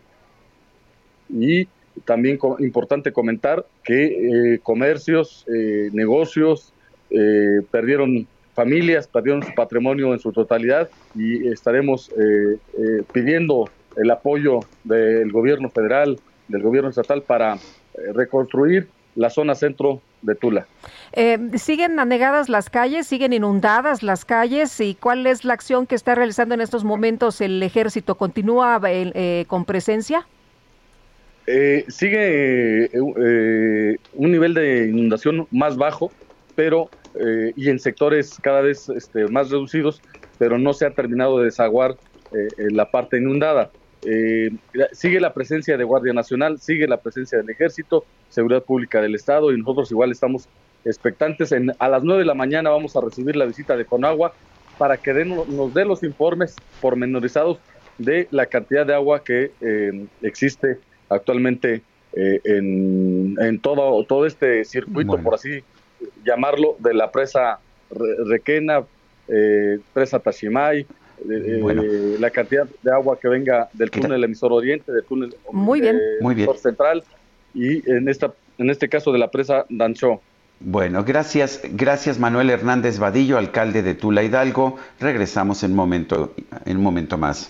Y 1.30 1.70
también 2.06 2.40
importante 2.60 3.12
comentar 3.12 3.66
que 3.84 4.54
eh, 4.54 4.60
comercios, 4.60 5.46
eh, 5.54 5.90
negocios 5.94 6.74
eh, 7.10 7.62
perdieron 7.72 8.28
familias, 8.54 9.08
perdieron 9.08 9.44
su 9.44 9.54
patrimonio 9.54 10.14
en 10.14 10.20
su 10.20 10.32
totalidad 10.32 10.90
y 11.16 11.48
estaremos 11.48 12.12
pidiendo 13.14 13.70
el 13.96 14.12
apoyo 14.12 14.60
del 14.84 15.32
gobierno 15.32 15.70
federal, 15.70 16.20
del 16.50 16.62
gobierno 16.62 16.90
estatal 16.90 17.22
para 17.22 17.58
reconstruir 18.14 18.90
la 19.16 19.30
zona 19.30 19.56
centro 19.56 20.02
de 20.22 20.36
Tula. 20.36 20.68
¿Siguen 21.56 22.00
anegadas 22.02 22.50
las 22.50 22.70
calles? 22.70 23.08
¿Siguen 23.08 23.32
inundadas 23.32 24.04
las 24.04 24.26
calles? 24.26 24.78
¿Y 24.82 24.96
cuál 24.96 25.26
es 25.26 25.46
la 25.46 25.54
acción 25.54 25.88
que 25.88 25.96
está 25.96 26.16
realizando 26.16 26.54
en 26.54 26.60
estos 26.60 26.84
momentos 26.84 27.40
el 27.40 27.64
ejército? 27.64 28.16
¿Continúa 28.16 28.82
con 29.48 29.64
presencia? 29.64 30.26
Eh, 31.52 31.84
sigue 31.88 32.86
eh, 32.86 32.90
eh, 32.94 33.98
un 34.14 34.32
nivel 34.32 34.54
de 34.54 34.86
inundación 34.86 35.48
más 35.50 35.78
bajo, 35.78 36.12
pero 36.54 36.92
y 37.56 37.70
en 37.70 37.80
sectores 37.80 38.38
cada 38.42 38.62
vez 38.62 38.90
este, 38.90 39.28
más 39.28 39.50
reducidos, 39.50 40.02
pero 40.38 40.58
no 40.58 40.74
se 40.74 40.86
ha 40.86 40.92
terminado 40.92 41.40
de 41.40 41.46
desaguar 41.46 41.96
la 42.58 42.92
parte 42.92 43.18
inundada. 43.18 43.72
sigue 44.92 45.20
la 45.20 45.34
presencia 45.34 45.78
de 45.78 45.84
Guardia 45.84 46.14
Nacional, 46.14 46.60
sigue 46.60 46.88
la 46.88 46.98
presencia 46.98 47.40
del 47.40 47.50
Ejército, 47.50 48.06
Seguridad 48.30 48.64
Pública 48.64 49.02
del 49.02 49.16
Estado 49.16 49.52
y 49.52 49.58
nosotros 49.58 49.92
igual 49.92 50.12
estamos 50.12 50.48
expectantes. 50.86 51.52
En, 51.52 51.74
a 51.80 51.90
las 51.90 52.04
9 52.04 52.20
de 52.20 52.26
la 52.26 52.36
mañana 52.36 52.70
vamos 52.70 52.96
a 52.96 53.02
recibir 53.02 53.36
la 53.36 53.46
visita 53.46 53.76
de 53.76 53.86
Conagua 53.86 54.34
para 54.80 54.98
que 54.98 55.14
nos 55.26 55.74
dé 55.74 55.84
los 55.86 56.04
informes 56.04 56.56
pormenorizados 56.82 57.60
de 57.98 58.28
la 58.32 58.46
cantidad 58.46 58.86
de 58.86 58.96
agua 58.96 59.24
que 59.24 59.52
existe 60.22 60.80
actualmente 61.10 61.84
eh, 62.14 62.40
en, 62.46 63.60
todo, 63.62 64.04
todo 64.06 64.26
este 64.26 64.64
circuito, 64.66 65.18
por 65.20 65.36
así 65.36 65.64
llamarlo, 66.24 66.76
de 66.80 66.94
la 66.94 67.12
presa 67.12 67.60
Requena, 67.92 68.84
eh, 69.28 69.80
presa 69.94 70.20
Tashimay, 70.20 70.86
eh, 71.30 72.18
la 72.20 72.30
cantidad 72.30 72.68
de 72.82 72.92
agua 72.92 73.18
que 73.20 73.28
venga 73.28 73.70
del 73.74 73.92
túnel 73.92 74.24
emisor 74.24 74.54
oriente, 74.54 74.92
del 74.92 75.04
túnel 75.04 75.36
Muy 75.52 75.82
bien. 75.82 76.00
Muy 76.22 76.36
bien. 76.36 76.50
central 76.58 77.04
y 77.54 77.90
en 77.90 78.08
esta 78.08 78.34
en 78.60 78.70
este 78.70 78.90
caso 78.90 79.12
de 79.12 79.20
la 79.20 79.32
presa 79.32 79.66
Dancho. 79.70 80.22
Bueno, 80.60 81.06
gracias, 81.06 81.62
gracias 81.64 82.20
Manuel 82.20 82.50
Hernández 82.50 83.00
Vadillo, 83.00 83.38
alcalde 83.38 83.82
de 83.82 83.96
Tula 83.96 84.24
Hidalgo. 84.24 84.78
Regresamos 85.00 85.64
en 85.64 85.74
momento, 85.74 86.34
en 86.66 86.78
un 86.78 86.84
momento 86.84 87.18
más. 87.18 87.50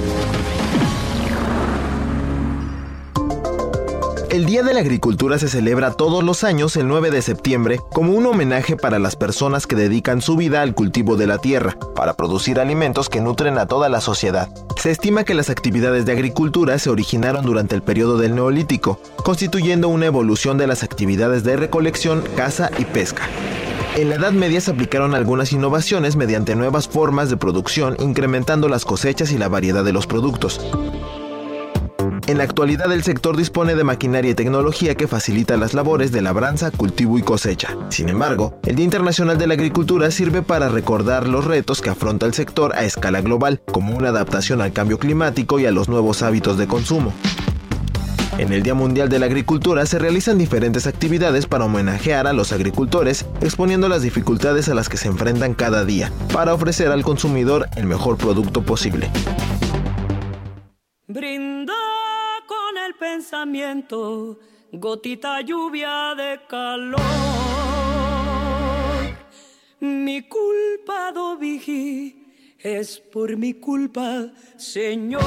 El 4.31 4.45
Día 4.45 4.63
de 4.63 4.73
la 4.73 4.79
Agricultura 4.79 5.37
se 5.39 5.49
celebra 5.49 5.91
todos 5.91 6.23
los 6.23 6.45
años 6.45 6.77
el 6.77 6.87
9 6.87 7.11
de 7.11 7.21
septiembre 7.21 7.81
como 7.91 8.13
un 8.13 8.25
homenaje 8.25 8.77
para 8.77 8.97
las 8.97 9.17
personas 9.17 9.67
que 9.67 9.75
dedican 9.75 10.21
su 10.21 10.37
vida 10.37 10.61
al 10.61 10.73
cultivo 10.73 11.17
de 11.17 11.27
la 11.27 11.37
tierra, 11.37 11.75
para 11.97 12.13
producir 12.13 12.57
alimentos 12.57 13.09
que 13.09 13.19
nutren 13.19 13.57
a 13.57 13.65
toda 13.65 13.89
la 13.89 13.99
sociedad. 13.99 14.47
Se 14.77 14.89
estima 14.89 15.25
que 15.25 15.33
las 15.33 15.49
actividades 15.49 16.05
de 16.05 16.13
agricultura 16.13 16.79
se 16.79 16.89
originaron 16.89 17.45
durante 17.45 17.75
el 17.75 17.81
periodo 17.81 18.17
del 18.17 18.33
Neolítico, 18.33 19.01
constituyendo 19.21 19.89
una 19.89 20.05
evolución 20.05 20.57
de 20.57 20.67
las 20.67 20.83
actividades 20.83 21.43
de 21.43 21.57
recolección, 21.57 22.23
caza 22.37 22.71
y 22.77 22.85
pesca. 22.85 23.27
En 23.97 24.07
la 24.07 24.15
Edad 24.15 24.31
Media 24.31 24.61
se 24.61 24.71
aplicaron 24.71 25.13
algunas 25.13 25.51
innovaciones 25.51 26.15
mediante 26.15 26.55
nuevas 26.55 26.87
formas 26.87 27.29
de 27.29 27.35
producción, 27.35 27.97
incrementando 27.99 28.69
las 28.69 28.85
cosechas 28.85 29.33
y 29.33 29.37
la 29.37 29.49
variedad 29.49 29.83
de 29.83 29.91
los 29.91 30.07
productos. 30.07 30.61
En 32.31 32.37
la 32.37 32.45
actualidad 32.45 32.89
el 32.93 33.03
sector 33.03 33.35
dispone 33.35 33.75
de 33.75 33.83
maquinaria 33.83 34.31
y 34.31 34.35
tecnología 34.35 34.95
que 34.95 35.09
facilita 35.09 35.57
las 35.57 35.73
labores 35.73 36.13
de 36.13 36.21
labranza, 36.21 36.71
cultivo 36.71 37.17
y 37.17 37.23
cosecha. 37.23 37.75
Sin 37.89 38.07
embargo, 38.07 38.57
el 38.63 38.77
Día 38.77 38.85
Internacional 38.85 39.37
de 39.37 39.47
la 39.47 39.55
Agricultura 39.55 40.09
sirve 40.11 40.41
para 40.41 40.69
recordar 40.69 41.27
los 41.27 41.43
retos 41.43 41.81
que 41.81 41.89
afronta 41.89 42.25
el 42.25 42.33
sector 42.33 42.73
a 42.73 42.85
escala 42.85 43.19
global, 43.19 43.61
como 43.73 43.97
una 43.97 44.07
adaptación 44.07 44.61
al 44.61 44.71
cambio 44.71 44.97
climático 44.97 45.59
y 45.59 45.65
a 45.65 45.71
los 45.71 45.89
nuevos 45.89 46.21
hábitos 46.23 46.57
de 46.57 46.67
consumo. 46.67 47.11
En 48.37 48.53
el 48.53 48.63
Día 48.63 48.75
Mundial 48.75 49.09
de 49.09 49.19
la 49.19 49.25
Agricultura 49.25 49.85
se 49.85 49.99
realizan 49.99 50.37
diferentes 50.37 50.87
actividades 50.87 51.47
para 51.47 51.65
homenajear 51.65 52.27
a 52.27 52.33
los 52.33 52.53
agricultores, 52.53 53.25
exponiendo 53.41 53.89
las 53.89 54.03
dificultades 54.03 54.69
a 54.69 54.73
las 54.73 54.87
que 54.87 54.95
se 54.95 55.09
enfrentan 55.09 55.53
cada 55.53 55.83
día, 55.83 56.13
para 56.31 56.53
ofrecer 56.53 56.93
al 56.93 57.03
consumidor 57.03 57.67
el 57.75 57.87
mejor 57.87 58.15
producto 58.15 58.63
posible 58.63 59.11
pensamiento, 62.93 64.39
gotita 64.71 65.41
lluvia 65.41 66.15
de 66.15 66.39
calor. 66.47 67.01
Mi 69.79 70.21
culpa, 70.27 71.11
do 71.11 71.37
es 72.59 72.99
por 72.99 73.35
mi 73.35 73.55
culpa, 73.55 74.31
Señor. 74.57 75.23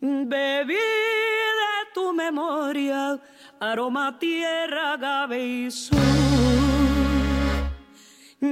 Bebí 0.00 0.74
de 0.74 1.92
tu 1.94 2.12
memoria, 2.12 3.20
aroma, 3.60 4.18
tierra, 4.18 4.94
agave 4.94 5.44
y 5.44 5.68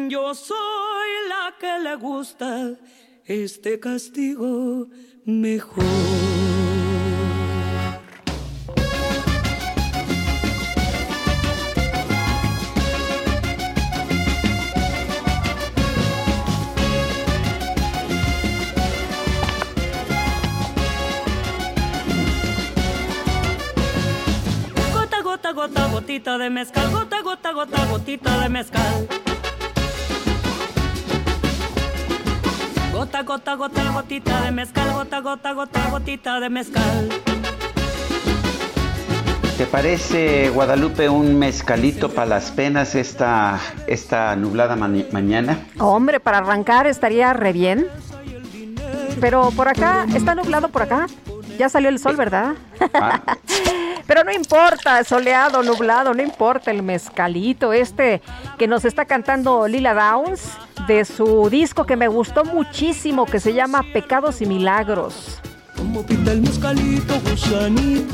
Yo 0.08 0.34
soy 0.34 1.08
la 1.28 1.54
que 1.58 1.78
le 1.80 1.96
gusta 1.96 2.78
este 3.24 3.80
castigo 3.80 4.88
mejor. 5.24 5.84
Gota, 24.92 25.22
gota, 25.22 25.52
gota, 25.52 25.88
gotita 25.88 26.38
de 26.38 26.50
mezcal, 26.50 26.90
gota, 26.90 27.20
gota, 27.22 27.52
gota, 27.52 27.86
gotita 27.86 28.38
de 28.40 28.48
mezcal. 28.48 29.06
Gota, 33.00 33.22
gota, 33.22 33.54
gota, 33.54 33.92
gotita 33.92 34.42
de 34.42 34.50
mezcal, 34.50 34.92
gota, 34.92 35.20
gota, 35.20 35.52
gota, 35.54 35.88
gotita 35.88 36.38
de 36.38 36.50
mezcal. 36.50 37.08
¿Te 39.56 39.64
parece, 39.64 40.50
Guadalupe, 40.50 41.08
un 41.08 41.38
mezcalito 41.38 42.10
para 42.10 42.26
las 42.26 42.50
penas 42.50 42.94
esta, 42.94 43.58
esta 43.86 44.36
nublada 44.36 44.76
mañana? 44.76 45.60
Hombre, 45.78 46.20
para 46.20 46.38
arrancar 46.38 46.86
estaría 46.86 47.32
re 47.32 47.54
bien. 47.54 47.86
Pero 49.18 49.50
por 49.52 49.68
acá, 49.68 50.04
está 50.14 50.34
nublado 50.34 50.68
por 50.68 50.82
acá. 50.82 51.06
Ya 51.58 51.70
salió 51.70 51.88
el 51.88 51.98
sol, 51.98 52.16
¿verdad? 52.16 52.52
Ah. 52.92 53.22
Pero 54.06 54.24
no 54.24 54.32
importa, 54.32 55.02
soleado, 55.04 55.62
nublado, 55.62 56.12
no 56.12 56.22
importa 56.22 56.70
el 56.70 56.82
mezcalito 56.82 57.72
este 57.72 58.20
que 58.58 58.68
nos 58.68 58.84
está 58.84 59.06
cantando 59.06 59.66
Lila 59.68 59.94
Downs 59.94 60.58
de 60.90 61.04
su 61.04 61.48
disco 61.48 61.86
que 61.86 61.94
me 61.94 62.08
gustó 62.08 62.44
muchísimo 62.44 63.24
que 63.24 63.38
se 63.38 63.54
llama 63.54 63.84
Pecados 63.92 64.42
y 64.42 64.46
Milagros. 64.46 65.38
Como 65.76 66.04
el 66.08 66.40
gusanito. 66.40 67.14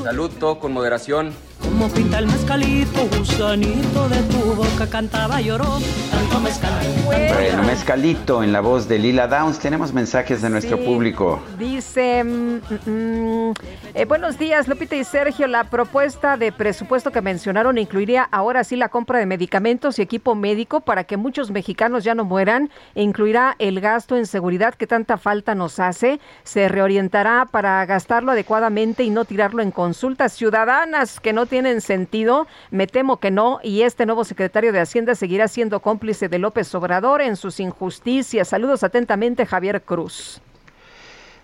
Salud, 0.05 0.31
todo 0.39 0.59
con 0.59 0.75
moderación. 0.75 1.33
Como 1.69 1.89
pinta 1.89 2.21
el 2.21 2.27
mezcalito, 2.27 3.07
gusanito 3.19 4.09
de 4.09 4.23
tu 4.23 4.55
boca 4.55 4.89
cantaba, 4.89 5.41
lloró, 5.41 5.79
tanto 6.11 6.41
mezcal. 6.41 6.73
Bueno, 7.05 7.63
Mezcalito 7.65 8.43
en 8.43 8.53
la 8.53 8.61
voz 8.61 8.89
de 8.89 8.99
Lila 8.99 9.27
Downs. 9.27 9.59
Tenemos 9.59 9.93
mensajes 9.93 10.41
de 10.41 10.49
nuestro 10.49 10.79
público. 10.79 11.43
Dice, 11.59 12.25
mm, 12.25 12.61
mm, 12.87 13.53
eh, 13.95 14.05
buenos 14.07 14.39
días 14.39 14.69
Lupita 14.69 14.97
y 14.97 15.05
Sergio, 15.05 15.47
la 15.49 15.65
propuesta 15.65 16.37
de 16.37 16.53
presupuesto 16.53 17.11
que 17.11 17.21
mencionaron 17.21 17.79
incluiría 17.79 18.23
ahora 18.31 18.65
sí 18.65 18.77
la 18.77 18.89
compra 18.89 19.19
de 19.19 19.27
medicamentos 19.27 19.99
y 19.99 20.03
equipo 20.03 20.35
médico 20.35 20.81
para 20.81 21.05
que 21.05 21.17
muchos 21.17 21.51
mexicanos 21.51 22.05
ya 22.05 22.15
no 22.15 22.25
mueran, 22.25 22.71
e 22.95 23.03
incluirá 23.03 23.57
el 23.59 23.81
gasto 23.81 24.17
en 24.17 24.27
seguridad 24.27 24.75
que 24.75 24.87
tanta 24.87 25.19
falta 25.19 25.55
nos 25.55 25.81
hace, 25.81 26.21
se 26.45 26.69
reorientará 26.69 27.47
para 27.51 27.85
gastarlo 27.87 28.33
adecuadamente 28.33 29.03
y 29.03 29.11
no 29.11 29.25
tirarlo 29.25 29.63
en 29.63 29.73
consultas 29.73 30.33
ciudadanas 30.33 31.21
que 31.21 31.33
no 31.33 31.47
tienen 31.47 31.56
sentido, 31.81 32.47
me 32.71 32.87
temo 32.87 33.19
que 33.19 33.31
no, 33.31 33.61
y 33.63 33.83
este 33.83 34.05
nuevo 34.05 34.25
secretario 34.25 34.73
de 34.73 34.81
Hacienda 34.81 35.15
seguirá 35.15 35.49
siendo 35.49 35.81
cómplice 35.81 36.29
de 36.29 36.39
López 36.39 36.75
Obrador 36.75 37.23
en 37.23 37.37
sus 37.37 37.61
injusticias. 37.61 38.49
Saludos 38.49 38.83
atentamente, 38.83 39.47
Javier 39.47 39.83
Cruz. 39.83 40.41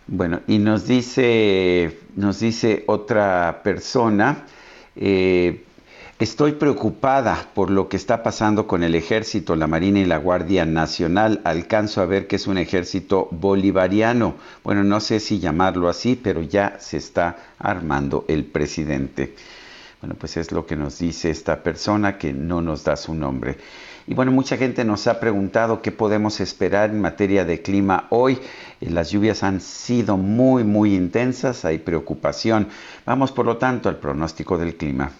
Bueno, 0.07 0.41
y 0.47 0.59
nos 0.59 0.87
dice, 0.87 1.99
nos 2.17 2.41
dice 2.41 2.85
otra 2.87 3.61
persona, 3.63 4.45
eh, 4.97 5.65
estoy 6.19 6.53
preocupada 6.53 7.49
por 7.55 7.71
lo 7.71 7.89
que 7.89 7.97
está 7.97 8.23
pasando 8.23 8.67
con 8.67 8.83
el 8.83 8.95
ejército, 8.95 9.57
la 9.57 9.67
Marina 9.67 10.01
y 10.01 10.05
la 10.05 10.19
Guardia 10.19 10.67
Nacional. 10.67 11.41
Alcanzo 11.45 12.01
a 12.01 12.07
ver 12.07 12.27
que 12.27 12.37
es 12.37 12.47
un 12.47 12.59
ejército 12.59 13.29
bolivariano. 13.31 14.35
Bueno, 14.65 14.85
no 14.85 15.01
sé 15.01 15.21
si 15.21 15.39
llamarlo 15.39 15.89
así, 15.89 16.21
pero 16.21 16.43
ya 16.43 16.77
se 16.81 16.97
está 16.97 17.37
armando 17.59 18.25
el 18.29 18.45
presidente. 18.45 19.35
Bueno, 20.03 20.17
pues 20.19 20.37
es 20.37 20.51
lo 20.51 20.67
que 20.67 20.75
nos 20.75 20.99
dice 20.99 21.31
esta 21.31 21.63
persona 21.63 22.19
que 22.19 22.33
no 22.33 22.61
nos 22.61 22.83
da 22.83 22.97
su 22.97 23.15
nombre. 23.15 23.57
Y 24.09 24.15
bueno, 24.15 24.33
mucha 24.33 24.57
gente 24.57 24.85
nos 24.85 25.07
ha 25.07 25.21
preguntado 25.21 25.81
qué 25.81 25.93
podemos 25.93 26.41
esperar 26.41 26.91
en 26.91 27.01
materia 27.01 27.45
de 27.45 27.63
clima 27.63 28.09
hoy. 28.11 28.41
Eh, 28.81 28.91
las 28.91 29.11
lluvias 29.11 29.45
han 29.45 29.61
sido 29.61 30.17
muy, 30.17 30.65
muy 30.65 30.97
intensas, 30.97 31.65
hay 31.65 31.79
preocupación. 31.79 32.67
Vamos, 33.07 33.31
por 33.31 33.47
lo 33.47 33.59
tanto, 33.59 33.89
al 33.89 33.99
pronóstico 33.99 34.59
del 34.59 34.75
clima. 34.75 35.13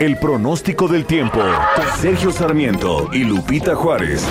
El 0.00 0.18
pronóstico 0.18 0.88
del 0.88 1.06
tiempo. 1.06 1.38
Sergio 2.00 2.32
Sarmiento 2.32 3.08
y 3.12 3.22
Lupita 3.22 3.76
Juárez. 3.76 4.26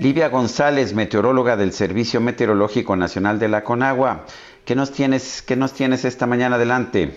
Livia 0.00 0.30
González, 0.30 0.94
meteoróloga 0.94 1.58
del 1.58 1.72
Servicio 1.72 2.22
Meteorológico 2.22 2.96
Nacional 2.96 3.38
de 3.38 3.48
la 3.48 3.62
Conagua. 3.64 4.24
¿Qué 4.64 4.74
nos 4.74 4.92
tienes, 4.92 5.42
qué 5.42 5.56
nos 5.56 5.74
tienes 5.74 6.06
esta 6.06 6.26
mañana 6.26 6.56
adelante? 6.56 7.10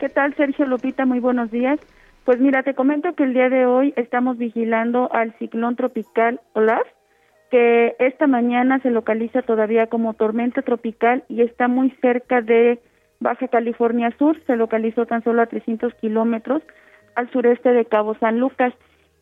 ¿Qué 0.00 0.08
tal, 0.08 0.34
Sergio 0.34 0.64
Lupita? 0.64 1.04
Muy 1.04 1.20
buenos 1.20 1.50
días. 1.50 1.78
Pues 2.24 2.40
mira, 2.40 2.62
te 2.62 2.72
comento 2.72 3.14
que 3.14 3.24
el 3.24 3.34
día 3.34 3.50
de 3.50 3.66
hoy 3.66 3.92
estamos 3.96 4.38
vigilando 4.38 5.12
al 5.12 5.36
ciclón 5.38 5.76
tropical 5.76 6.40
Olaf, 6.54 6.86
que 7.50 7.94
esta 7.98 8.26
mañana 8.26 8.80
se 8.80 8.88
localiza 8.88 9.42
todavía 9.42 9.86
como 9.88 10.14
tormenta 10.14 10.62
tropical 10.62 11.24
y 11.28 11.42
está 11.42 11.68
muy 11.68 11.90
cerca 12.00 12.40
de 12.40 12.80
Baja 13.20 13.48
California 13.48 14.10
Sur, 14.18 14.42
se 14.46 14.56
localizó 14.56 15.04
tan 15.04 15.22
solo 15.22 15.42
a 15.42 15.46
300 15.48 15.92
kilómetros 15.96 16.62
al 17.14 17.30
sureste 17.30 17.74
de 17.74 17.84
Cabo 17.84 18.16
San 18.20 18.40
Lucas. 18.40 18.72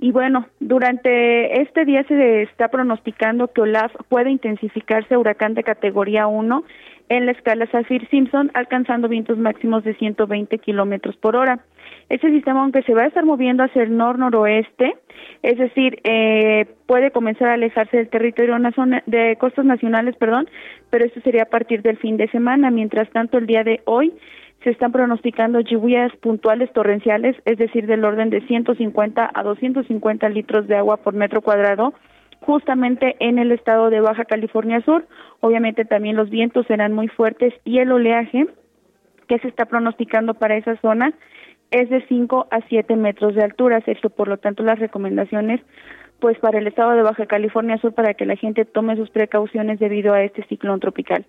Y 0.03 0.11
bueno, 0.11 0.47
durante 0.59 1.63
este 1.63 1.85
día 1.85 2.03
se 2.09 2.43
está 2.43 2.67
pronosticando 2.67 3.47
que 3.53 3.61
Olaf 3.61 3.93
puede 4.09 4.33
intensificarse 4.33 5.15
a 5.15 5.19
huracán 5.21 5.55
de 5.55 5.63
categoría 5.63 6.27
1 6.27 6.65
en 7.09 7.27
la 7.27 7.31
escala 7.31 7.71
Saffir-Simpson, 7.71 8.51
alcanzando 8.55 9.07
vientos 9.07 9.39
máximos 9.39 9.85
de 9.85 9.95
120 9.95 10.59
kilómetros 10.59 11.17
por 11.19 11.37
hora. 11.37 11.61
Este 12.09 12.31
sistema, 12.33 12.63
aunque 12.63 12.83
se 12.83 12.95
va 12.95 13.03
a 13.03 13.07
estar 13.07 13.25
moviendo 13.25 13.63
hacia 13.63 13.85
el 13.85 13.97
nor-noroeste, 13.97 14.97
es 15.45 15.59
decir, 15.59 16.01
eh, 16.03 16.67
puede 16.87 17.13
comenzar 17.13 17.51
a 17.51 17.55
alejarse 17.55 17.97
del 17.97 18.09
territorio 18.09 18.57
de 19.07 19.37
costas 19.39 19.65
nacionales, 19.65 20.17
perdón, 20.17 20.51
pero 20.91 21.05
esto 21.05 21.21
sería 21.21 21.45
a 21.45 21.51
partir 21.51 21.83
del 21.83 21.99
fin 21.99 22.17
de 22.17 22.27
semana. 22.31 22.73
Mientras 22.73 23.09
tanto, 23.11 23.39
el 23.39 23.47
día 23.47 23.63
de 23.63 23.83
hoy 23.85 24.13
se 24.65 24.71
están 24.71 24.93
pronosticando 24.93 25.61
lluvias 25.61 26.15
puntuales 26.17 26.73
torrenciales, 26.73 27.37
es 27.45 27.59
decir, 27.59 27.87
del 27.87 28.05
orden 28.05 28.31
de 28.31 28.41
150 28.43 29.31
a 29.33 29.43
250 29.43 30.29
litros 30.29 30.69
de 30.69 30.77
agua 30.77 30.99
por 30.99 31.15
metro 31.15 31.43
cuadrado, 31.43 31.95
justamente 32.41 33.17
en 33.21 33.39
el 33.39 33.53
estado 33.53 33.91
de 33.91 34.01
Baja 34.01 34.25
California 34.25 34.81
Sur. 34.83 35.07
Obviamente 35.41 35.85
también 35.85 36.17
los 36.17 36.31
vientos 36.31 36.67
serán 36.67 36.93
muy 36.93 37.09
fuertes 37.09 37.53
y 37.65 37.79
el 37.79 37.93
oleaje 37.93 38.47
que 39.29 39.39
se 39.39 39.49
está 39.49 39.67
pronosticando 39.67 40.35
para 40.35 40.57
esa 40.57 40.77
zona 40.77 41.13
es 41.71 41.89
de 41.89 42.05
5 42.07 42.49
a 42.51 42.61
7 42.69 42.97
metros 42.97 43.35
de 43.35 43.43
altura, 43.43 43.81
Sergio. 43.81 44.11
Por 44.11 44.29
lo 44.29 44.37
tanto, 44.37 44.63
las 44.63 44.79
recomendaciones 44.79 45.61
pues 46.21 46.39
para 46.39 46.61
el 46.61 46.69
estado 46.69 46.93
de 46.93 47.03
Baja 47.03 47.27
California 47.27 47.79
Sur 47.79 47.95
para 47.95 48.15
que 48.15 48.27
la 48.27 48.37
gente 48.37 48.65
tome 48.65 48.95
sus 48.95 49.11
precauciones 49.11 49.81
debido 49.81 50.15
a 50.15 50.23
este 50.23 50.45
ciclón 50.45 50.79
tropical. 50.79 51.27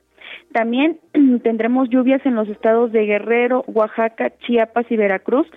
También 0.53 0.99
tendremos 1.43 1.89
lluvias 1.89 2.25
en 2.25 2.35
los 2.35 2.47
estados 2.47 2.91
de 2.91 3.05
Guerrero, 3.05 3.63
Oaxaca, 3.67 4.31
Chiapas 4.39 4.85
y 4.89 4.95
Veracruz, 4.95 5.47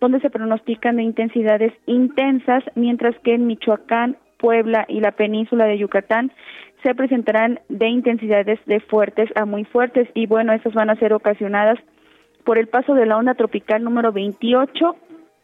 donde 0.00 0.20
se 0.20 0.30
pronostican 0.30 0.96
de 0.96 1.04
intensidades 1.04 1.72
intensas, 1.86 2.64
mientras 2.74 3.14
que 3.20 3.34
en 3.34 3.46
Michoacán, 3.46 4.16
Puebla 4.38 4.84
y 4.88 5.00
la 5.00 5.12
península 5.12 5.64
de 5.64 5.78
Yucatán 5.78 6.32
se 6.82 6.94
presentarán 6.94 7.60
de 7.68 7.88
intensidades 7.88 8.60
de 8.66 8.80
fuertes 8.80 9.30
a 9.34 9.46
muy 9.46 9.64
fuertes. 9.64 10.08
Y 10.14 10.26
bueno, 10.26 10.52
estas 10.52 10.74
van 10.74 10.90
a 10.90 10.96
ser 10.96 11.12
ocasionadas 11.14 11.78
por 12.44 12.58
el 12.58 12.68
paso 12.68 12.94
de 12.94 13.06
la 13.06 13.16
onda 13.16 13.34
tropical 13.34 13.82
número 13.82 14.12
28, 14.12 14.96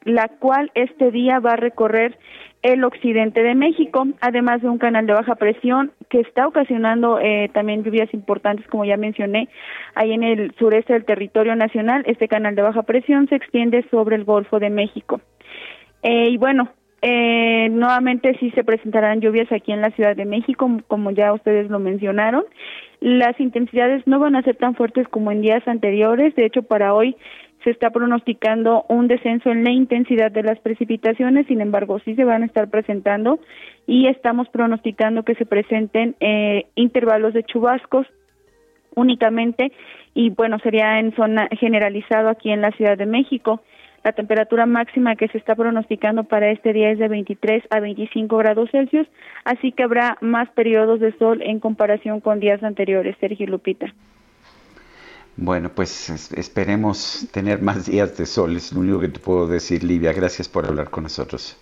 la 0.04 0.28
cual 0.28 0.70
este 0.74 1.10
día 1.10 1.38
va 1.40 1.52
a 1.52 1.56
recorrer 1.56 2.18
el 2.62 2.84
occidente 2.84 3.42
de 3.42 3.56
México, 3.56 4.06
además 4.20 4.62
de 4.62 4.68
un 4.68 4.78
canal 4.78 5.06
de 5.06 5.14
baja 5.14 5.34
presión 5.34 5.90
que 6.08 6.20
está 6.20 6.46
ocasionando 6.46 7.18
eh, 7.18 7.50
también 7.52 7.82
lluvias 7.82 8.12
importantes, 8.14 8.66
como 8.68 8.84
ya 8.84 8.96
mencioné, 8.96 9.48
ahí 9.94 10.12
en 10.12 10.22
el 10.22 10.54
sureste 10.58 10.92
del 10.92 11.04
territorio 11.04 11.56
nacional. 11.56 12.04
Este 12.06 12.28
canal 12.28 12.54
de 12.54 12.62
baja 12.62 12.84
presión 12.84 13.28
se 13.28 13.34
extiende 13.34 13.84
sobre 13.90 14.14
el 14.14 14.24
Golfo 14.24 14.60
de 14.60 14.70
México. 14.70 15.20
Eh, 16.04 16.28
y 16.30 16.36
bueno, 16.36 16.68
eh, 17.04 17.68
nuevamente 17.70 18.36
sí 18.38 18.52
se 18.52 18.62
presentarán 18.62 19.20
lluvias 19.20 19.50
aquí 19.50 19.72
en 19.72 19.80
la 19.80 19.90
Ciudad 19.90 20.14
de 20.14 20.24
México, 20.24 20.70
como 20.86 21.10
ya 21.10 21.32
ustedes 21.32 21.68
lo 21.68 21.80
mencionaron. 21.80 22.44
Las 23.00 23.38
intensidades 23.40 24.06
no 24.06 24.20
van 24.20 24.36
a 24.36 24.42
ser 24.42 24.54
tan 24.54 24.76
fuertes 24.76 25.08
como 25.08 25.32
en 25.32 25.42
días 25.42 25.66
anteriores. 25.66 26.36
De 26.36 26.46
hecho, 26.46 26.62
para 26.62 26.94
hoy 26.94 27.16
se 27.64 27.70
está 27.70 27.90
pronosticando 27.90 28.84
un 28.88 29.08
descenso 29.08 29.50
en 29.50 29.64
la 29.64 29.70
intensidad 29.70 30.30
de 30.30 30.42
las 30.42 30.58
precipitaciones, 30.60 31.46
sin 31.46 31.60
embargo, 31.60 31.98
sí 32.00 32.14
se 32.14 32.24
van 32.24 32.42
a 32.42 32.46
estar 32.46 32.68
presentando 32.68 33.38
y 33.86 34.08
estamos 34.08 34.48
pronosticando 34.48 35.22
que 35.22 35.34
se 35.34 35.46
presenten 35.46 36.16
eh, 36.20 36.66
intervalos 36.74 37.34
de 37.34 37.44
chubascos 37.44 38.06
únicamente 38.94 39.72
y 40.14 40.30
bueno, 40.30 40.58
sería 40.58 40.98
en 40.98 41.14
zona 41.14 41.48
generalizado 41.58 42.28
aquí 42.28 42.50
en 42.50 42.60
la 42.60 42.72
Ciudad 42.72 42.98
de 42.98 43.06
México. 43.06 43.62
La 44.04 44.12
temperatura 44.12 44.66
máxima 44.66 45.14
que 45.14 45.28
se 45.28 45.38
está 45.38 45.54
pronosticando 45.54 46.24
para 46.24 46.50
este 46.50 46.72
día 46.72 46.90
es 46.90 46.98
de 46.98 47.06
23 47.06 47.62
a 47.70 47.78
25 47.78 48.36
grados 48.36 48.68
Celsius, 48.70 49.06
así 49.44 49.70
que 49.70 49.84
habrá 49.84 50.18
más 50.20 50.50
periodos 50.50 50.98
de 50.98 51.16
sol 51.18 51.40
en 51.42 51.60
comparación 51.60 52.20
con 52.20 52.40
días 52.40 52.62
anteriores, 52.64 53.16
Sergio 53.20 53.46
Lupita. 53.46 53.94
Bueno, 55.36 55.74
pues 55.74 56.08
esperemos 56.32 57.26
tener 57.32 57.60
más 57.60 57.84
días 57.84 58.16
de 58.16 58.24
sol, 58.24 58.56
es 58.56 58.72
lo 58.72 58.80
único 58.80 58.98
que 59.00 59.08
te 59.08 59.20
puedo 59.20 59.46
decir, 59.46 59.84
Livia. 59.84 60.12
Gracias 60.14 60.48
por 60.48 60.64
hablar 60.66 60.88
con 60.90 61.02
nosotros. 61.04 61.61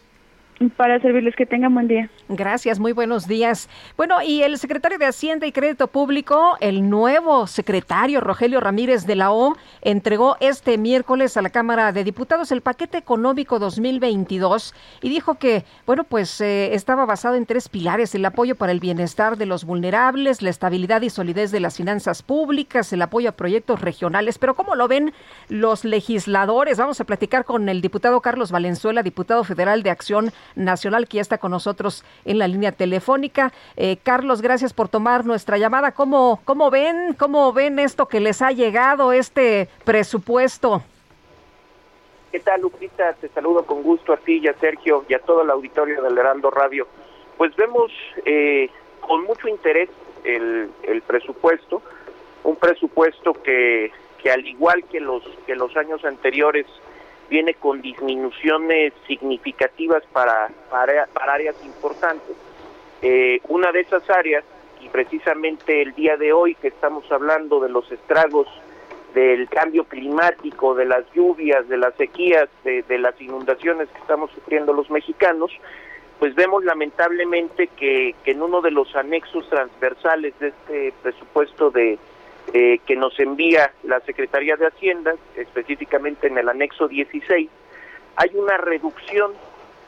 Para 0.77 1.01
servirles, 1.01 1.35
que 1.37 1.47
tengan 1.47 1.73
buen 1.73 1.89
día. 1.89 2.11
Gracias, 2.29 2.79
muy 2.79 2.93
buenos 2.93 3.27
días. 3.27 3.71
Bueno, 3.97 4.21
y 4.21 4.43
el 4.43 4.59
secretario 4.59 4.99
de 4.99 5.07
Hacienda 5.07 5.47
y 5.47 5.53
Crédito 5.53 5.87
Público, 5.87 6.59
el 6.61 6.91
nuevo 6.91 7.47
secretario 7.47 8.21
Rogelio 8.21 8.61
Ramírez 8.61 9.07
de 9.07 9.17
la 9.17 9.33
O, 9.33 9.57
entregó 9.81 10.37
este 10.39 10.77
miércoles 10.77 11.39
a 11.39 11.43
la 11.43 11.49
Cámara 11.49 11.93
de 11.93 12.05
Diputados 12.05 12.53
el 12.53 12.61
paquete 12.61 12.99
económico 12.99 13.59
2022 13.59 14.75
y 15.01 15.09
dijo 15.09 15.37
que, 15.37 15.65
bueno, 15.87 16.05
pues 16.05 16.43
eh, 16.43 16.75
estaba 16.75 17.07
basado 17.07 17.37
en 17.37 17.47
tres 17.47 17.71
pilares, 17.71 18.15
el 18.15 18.27
apoyo 18.27 18.55
para 18.55 18.73
el 18.73 18.81
bienestar 18.81 19.39
de 19.39 19.47
los 19.47 19.65
vulnerables, 19.65 20.43
la 20.43 20.51
estabilidad 20.51 21.01
y 21.01 21.09
solidez 21.09 21.53
de 21.53 21.61
las 21.61 21.79
finanzas 21.79 22.23
públicas, 22.23 22.93
el 22.93 23.01
apoyo 23.01 23.31
a 23.31 23.33
proyectos 23.33 23.81
regionales. 23.81 24.39
Pero 24.39 24.55
¿cómo 24.55 24.75
lo 24.75 24.89
ven 24.89 25.15
los 25.49 25.87
legisladores? 25.87 26.77
Vamos 26.77 27.01
a 27.01 27.05
platicar 27.05 27.47
con 27.47 27.67
el 27.71 27.81
diputado 27.81 28.21
Carlos 28.21 28.53
Valenzuela, 28.53 29.03
diputado 29.03 29.43
federal 29.43 29.83
de 29.83 29.89
Acción 29.89 30.33
Nacional, 30.55 31.09
que 31.09 31.17
ya 31.17 31.23
está 31.23 31.39
con 31.39 31.51
nosotros 31.51 32.05
en 32.25 32.39
la 32.39 32.49
línea 32.49 32.73
telefónica. 32.73 33.53
Eh, 33.77 33.99
Carlos, 34.03 34.43
gracias 34.43 34.73
por 34.73 34.89
tomar 34.89 35.25
nuestra 35.25 35.59
llamada. 35.59 35.93
¿Cómo, 35.93 36.41
¿Cómo 36.45 36.71
ven? 36.71 37.15
¿Cómo 37.19 37.53
ven 37.53 37.79
esto 37.79 38.09
que 38.09 38.21
les 38.21 38.43
ha 38.43 38.53
llegado, 38.53 39.13
este 39.13 39.69
presupuesto? 39.85 40.83
¿Qué 42.33 42.39
tal, 42.39 42.61
Lupita? 42.61 43.13
Te 43.15 43.29
saludo 43.29 43.65
con 43.65 43.83
gusto 43.83 44.13
a 44.13 44.17
ti 44.17 44.41
y 44.43 44.47
a 44.47 44.55
Sergio 44.55 45.05
y 45.09 45.15
a 45.15 45.19
todo 45.19 45.43
el 45.43 45.51
auditorio 45.51 46.01
del 46.01 46.17
Heraldo 46.17 46.51
Radio. 46.51 46.87
Pues 47.37 47.55
vemos 47.57 47.91
eh, 48.25 48.71
con 49.01 49.25
mucho 49.25 49.49
interés 49.49 49.89
el, 50.25 51.03
presupuesto, 51.07 51.83
un 52.45 52.57
presupuesto 52.57 53.33
que, 53.33 53.91
que 54.23 54.31
al 54.31 54.47
igual 54.47 54.85
que 54.85 55.01
los, 55.01 55.25
que 55.47 55.57
los 55.57 55.77
años 55.77 56.05
anteriores 56.05 56.67
viene 57.31 57.55
con 57.55 57.81
disminuciones 57.81 58.93
significativas 59.07 60.03
para, 60.13 60.51
para, 60.69 61.07
áreas 61.33 61.57
importantes. 61.65 62.37
Eh, 63.01 63.41
una 63.49 63.71
de 63.73 63.81
esas 63.81 64.09
áreas, 64.11 64.45
y 64.81 64.89
precisamente 64.89 65.81
el 65.81 65.95
día 65.95 66.17
de 66.17 66.33
hoy 66.33 66.57
que 66.57 66.69
estamos 66.69 67.11
hablando 67.13 67.61
de 67.61 67.69
los 67.69 67.91
estragos 67.93 68.49
del 69.15 69.49
cambio 69.49 69.85
climático, 69.85 70.75
de 70.75 70.85
las 70.85 71.05
lluvias, 71.13 71.69
de 71.69 71.77
las 71.77 71.95
sequías, 71.95 72.49
de, 72.65 72.99
las 72.99 73.21
inundaciones 73.21 73.89
que 73.89 73.99
estamos 73.99 74.31
sufriendo 74.33 74.73
los 74.73 74.91
mexicanos, 74.91 75.51
pues 76.19 76.35
vemos 76.35 76.65
lamentablemente 76.65 77.69
que, 77.69 78.15
en 78.25 78.43
uno 78.43 78.61
de 78.61 78.71
los 78.71 78.95
anexos 78.95 79.49
transversales 79.49 80.39
de 80.39 80.49
este 80.49 80.93
presupuesto 81.03 81.71
de 81.71 81.99
eh, 82.53 82.81
que 82.87 82.97
nos 82.97 83.19
envía 83.21 83.73
la 83.85 84.01
Secretaría 84.01 84.57
de 84.57 84.67
Hacienda, 84.67 85.15
específicamente 85.37 86.27
en 86.27 86.39
el 86.39 86.49
anexo 86.49 86.89
16, 86.89 87.49
hay 88.17 88.31
una 88.35 88.57
reducción 88.57 89.33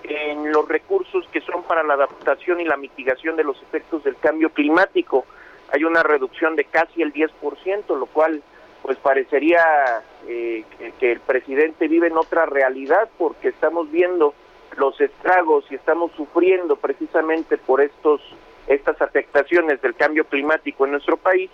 en 0.05 0.53
los 0.53 0.68
recursos 0.68 1.26
que 1.32 1.40
son 1.40 1.62
para 1.64 1.82
la 1.82 1.94
adaptación 1.94 2.61
y 2.61 2.64
la 2.64 2.76
mitigación 2.76 3.36
de 3.36 3.44
los 3.44 3.61
efectos 3.62 4.05
del 4.05 4.16
cambio 4.16 4.50
climático. 4.50 5.24
Hay 5.72 5.84
una 5.84 6.03
reducción 6.03 6.57
de 6.57 6.64
casi 6.64 7.03
el 7.03 7.12
10%, 7.12 7.96
lo 7.98 8.07
cual 8.07 8.42
pues 8.82 8.98
parecería 8.98 10.03
eh, 10.26 10.64
que, 10.98 11.12
el 11.12 11.20
presidente 11.20 11.88
vive 11.88 12.09
en 12.09 12.16
otra 12.16 12.46
realidad 12.46 13.09
porque 13.16 13.48
estamos 13.48 13.90
viendo 13.90 14.34
los 14.76 15.00
estragos 15.00 15.64
y 15.70 15.76
estamos 15.76 16.11
sufriendo 16.12 16.76
precisamente 16.76 17.59
por 17.59 17.80
estos 17.80 18.20
estas 18.66 19.00
afectaciones 19.03 19.80
del 19.82 19.94
cambio 19.94 20.24
climático 20.24 20.84
en 20.84 20.92
nuestro 20.92 21.16
país 21.16 21.50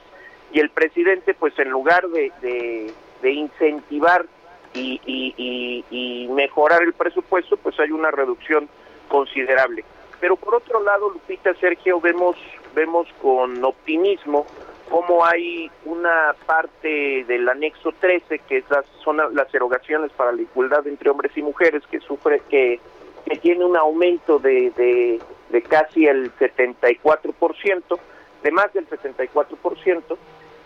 y 0.52 0.60
el 0.60 0.70
presidente 0.70 1.34
pues 1.34 1.58
en 1.58 1.70
lugar 1.70 2.08
de, 2.08 2.92
de, 3.22 3.30
incentivar 3.30 4.26
y, 4.74 5.00
y, 5.04 6.28
mejorar 6.30 6.82
el 6.82 6.92
presupuesto 6.92 7.56
pues 7.56 7.78
hay 7.80 7.90
una 7.90 8.10
reducción 8.10 8.68
considerable. 9.08 9.84
Pero 10.20 10.36
por 10.36 10.54
otro 10.54 10.82
lado 10.82 11.10
Lupita 11.10 11.54
Sergio 11.54 12.00
vemos 12.00 12.36
vemos 12.74 13.08
con 13.20 13.64
optimismo 13.64 14.46
cómo 14.88 15.24
hay 15.24 15.70
una 15.84 16.34
parte 16.46 17.24
del 17.24 17.48
anexo 17.48 17.92
13 17.92 18.38
que 18.40 18.58
es 18.58 18.64
son 19.04 19.16
las 19.16 19.54
erogaciones 19.54 20.12
para 20.12 20.32
la 20.32 20.42
igualdad 20.42 20.86
entre 20.86 21.10
hombres 21.10 21.32
y 21.36 21.42
mujeres 21.42 21.82
que 21.90 22.00
sufre 22.00 22.42
que, 22.48 22.80
que 23.26 23.36
tiene 23.38 23.64
un 23.64 23.76
aumento 23.76 24.38
de, 24.38 24.70
de, 24.70 25.20
de 25.50 25.62
casi 25.62 26.06
el 26.06 26.32
74%, 26.36 27.98
de 28.42 28.50
más 28.50 28.72
del 28.72 28.88
74%, 28.88 30.16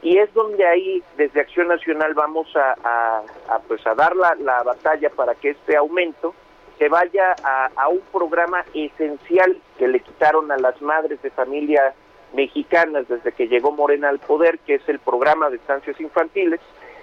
y 0.02 0.18
es 0.18 0.32
donde 0.34 0.66
ahí 0.66 1.02
desde 1.16 1.40
Acción 1.40 1.68
Nacional 1.68 2.12
vamos 2.14 2.48
a, 2.56 3.22
a, 3.48 3.58
pues 3.68 3.86
a 3.86 3.94
dar 3.94 4.16
la, 4.16 4.34
la, 4.34 4.62
batalla 4.64 5.08
para 5.10 5.36
que 5.36 5.50
este 5.50 5.76
aumento 5.76 6.34
se 6.78 6.88
vaya 6.88 7.36
a, 7.44 7.70
a 7.76 7.88
un 7.88 8.00
programa 8.12 8.64
esencial 8.74 9.56
que 9.78 9.86
le 9.86 10.00
quitaron 10.00 10.50
a 10.50 10.56
las 10.56 10.82
madres 10.82 11.22
de 11.22 11.30
familia 11.30 11.94
mexicanas 12.34 13.06
desde 13.08 13.30
que 13.30 13.46
llegó 13.46 13.70
Morena 13.70 14.08
al 14.08 14.18
poder, 14.18 14.58
que 14.60 14.74
es 14.74 14.88
el 14.88 14.98
programa 14.98 15.50
de 15.50 15.56
estancias 15.56 16.00
infantiles, 16.00 16.60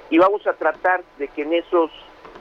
y 0.09 0.17
vamos 0.17 0.45
a 0.45 0.53
tratar 0.53 1.01
de 1.17 1.29
que 1.29 1.43
en 1.43 1.53
esos 1.53 1.91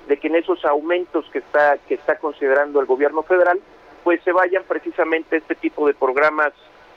de 0.09 0.17
que 0.17 0.29
en 0.29 0.37
esos 0.37 0.65
aumentos 0.65 1.29
que 1.31 1.39
está 1.39 1.77
que 1.87 1.95
está 1.95 2.17
considerando 2.17 2.81
el 2.81 2.87
gobierno 2.87 3.23
federal, 3.23 3.61
pues 4.03 4.21
se 4.25 4.33
vayan 4.33 4.65
precisamente 4.67 5.37
este 5.37 5.55
tipo 5.55 5.87
de 5.87 5.95
programas 5.95 6.53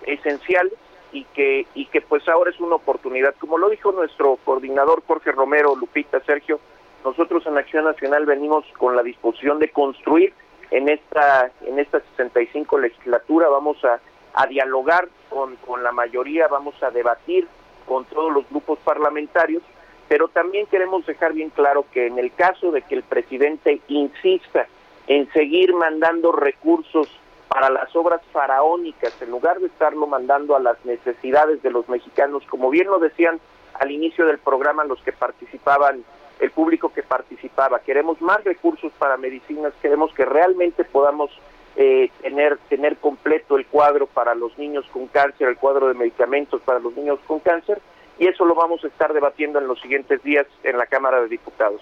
esenciales 0.08 0.74
y 1.12 1.26
que 1.26 1.66
y 1.76 1.86
que 1.86 2.02
pues 2.02 2.28
ahora 2.28 2.52
es 2.52 2.60
una 2.60 2.76
oportunidad, 2.76 3.36
como 3.40 3.58
lo 3.58 3.70
dijo 3.70 3.92
nuestro 3.92 4.38
coordinador 4.44 5.04
Jorge 5.06 5.32
Romero, 5.32 5.76
Lupita, 5.76 6.20
Sergio, 6.22 6.60
nosotros 7.04 7.46
en 7.46 7.58
Acción 7.58 7.86
Nacional 7.86 8.26
venimos 8.26 8.66
con 8.78 8.96
la 8.96 9.04
disposición 9.04 9.60
de 9.60 9.70
construir 9.70 10.34
en 10.70 10.90
esta 10.90 11.52
en 11.66 11.80
esta 11.80 12.00
65 12.18 12.78
legislatura, 12.80 13.50
vamos 13.50 13.84
a 13.84 14.00
a 14.34 14.48
dialogar 14.48 15.10
con, 15.30 15.56
con 15.58 15.84
la 15.84 15.92
mayoría, 15.92 16.48
vamos 16.48 16.82
a 16.82 16.90
debatir 16.90 17.48
con 17.86 18.06
todos 18.06 18.32
los 18.32 18.48
grupos 18.50 18.80
parlamentarios, 18.80 19.64
pero 20.08 20.28
también 20.30 20.66
queremos 20.68 21.06
dejar 21.06 21.34
bien 21.34 21.50
claro 21.50 21.86
que 21.92 22.08
en 22.08 22.20
el 22.20 22.34
caso 22.34 22.72
de 22.72 22.82
que 22.84 22.96
el 22.96 23.04
presidente 23.04 23.82
insista 23.88 24.68
en 25.08 25.32
seguir 25.34 25.74
mandando 25.74 26.32
recursos 26.32 27.10
para 27.52 27.70
las 27.70 27.94
obras 27.98 28.22
faraónicas, 28.32 29.22
en 29.22 29.30
lugar 29.30 29.60
de 29.60 29.68
estarlo 29.68 30.08
mandando 30.08 30.56
a 30.56 30.60
las 30.62 30.78
necesidades 30.86 31.62
de 31.62 31.70
los 31.70 31.90
mexicanos, 31.90 32.44
como 32.50 32.70
bien 32.70 32.88
lo 32.88 32.98
decían 32.98 33.42
al 33.74 33.92
inicio 33.92 34.26
del 34.26 34.38
programa 34.38 34.86
los 34.86 35.02
que 35.02 35.12
participaban, 35.12 36.06
el 36.40 36.52
público 36.52 36.94
que 36.94 37.04
participaba, 37.04 37.80
queremos 37.80 38.22
más 38.22 38.42
recursos 38.46 38.94
para 38.98 39.18
medicinas, 39.18 39.74
queremos 39.82 40.14
que 40.14 40.24
realmente 40.24 40.86
podamos 40.86 41.30
eh, 41.76 42.10
tener, 42.22 42.58
tener 42.70 42.96
completo 42.96 43.58
el 43.58 43.66
cuadro 43.66 44.08
para 44.08 44.34
los 44.34 44.58
niños 44.58 44.86
con 44.94 45.08
cáncer, 45.08 45.50
el 45.50 45.58
cuadro 45.58 45.90
de 45.90 45.94
medicamentos 45.94 46.62
para 46.62 46.80
los 46.80 46.96
niños 46.96 47.20
con 47.28 47.42
cáncer, 47.42 47.82
y 48.18 48.28
eso 48.28 48.46
lo 48.46 48.56
vamos 48.56 48.82
a 48.86 48.88
estar 48.88 49.12
debatiendo 49.12 49.60
en 49.60 49.68
los 49.68 49.82
siguientes 49.82 50.24
días 50.24 50.48
en 50.64 50.78
la 50.78 50.86
Cámara 50.86 51.20
de 51.20 51.28
Diputados. 51.28 51.82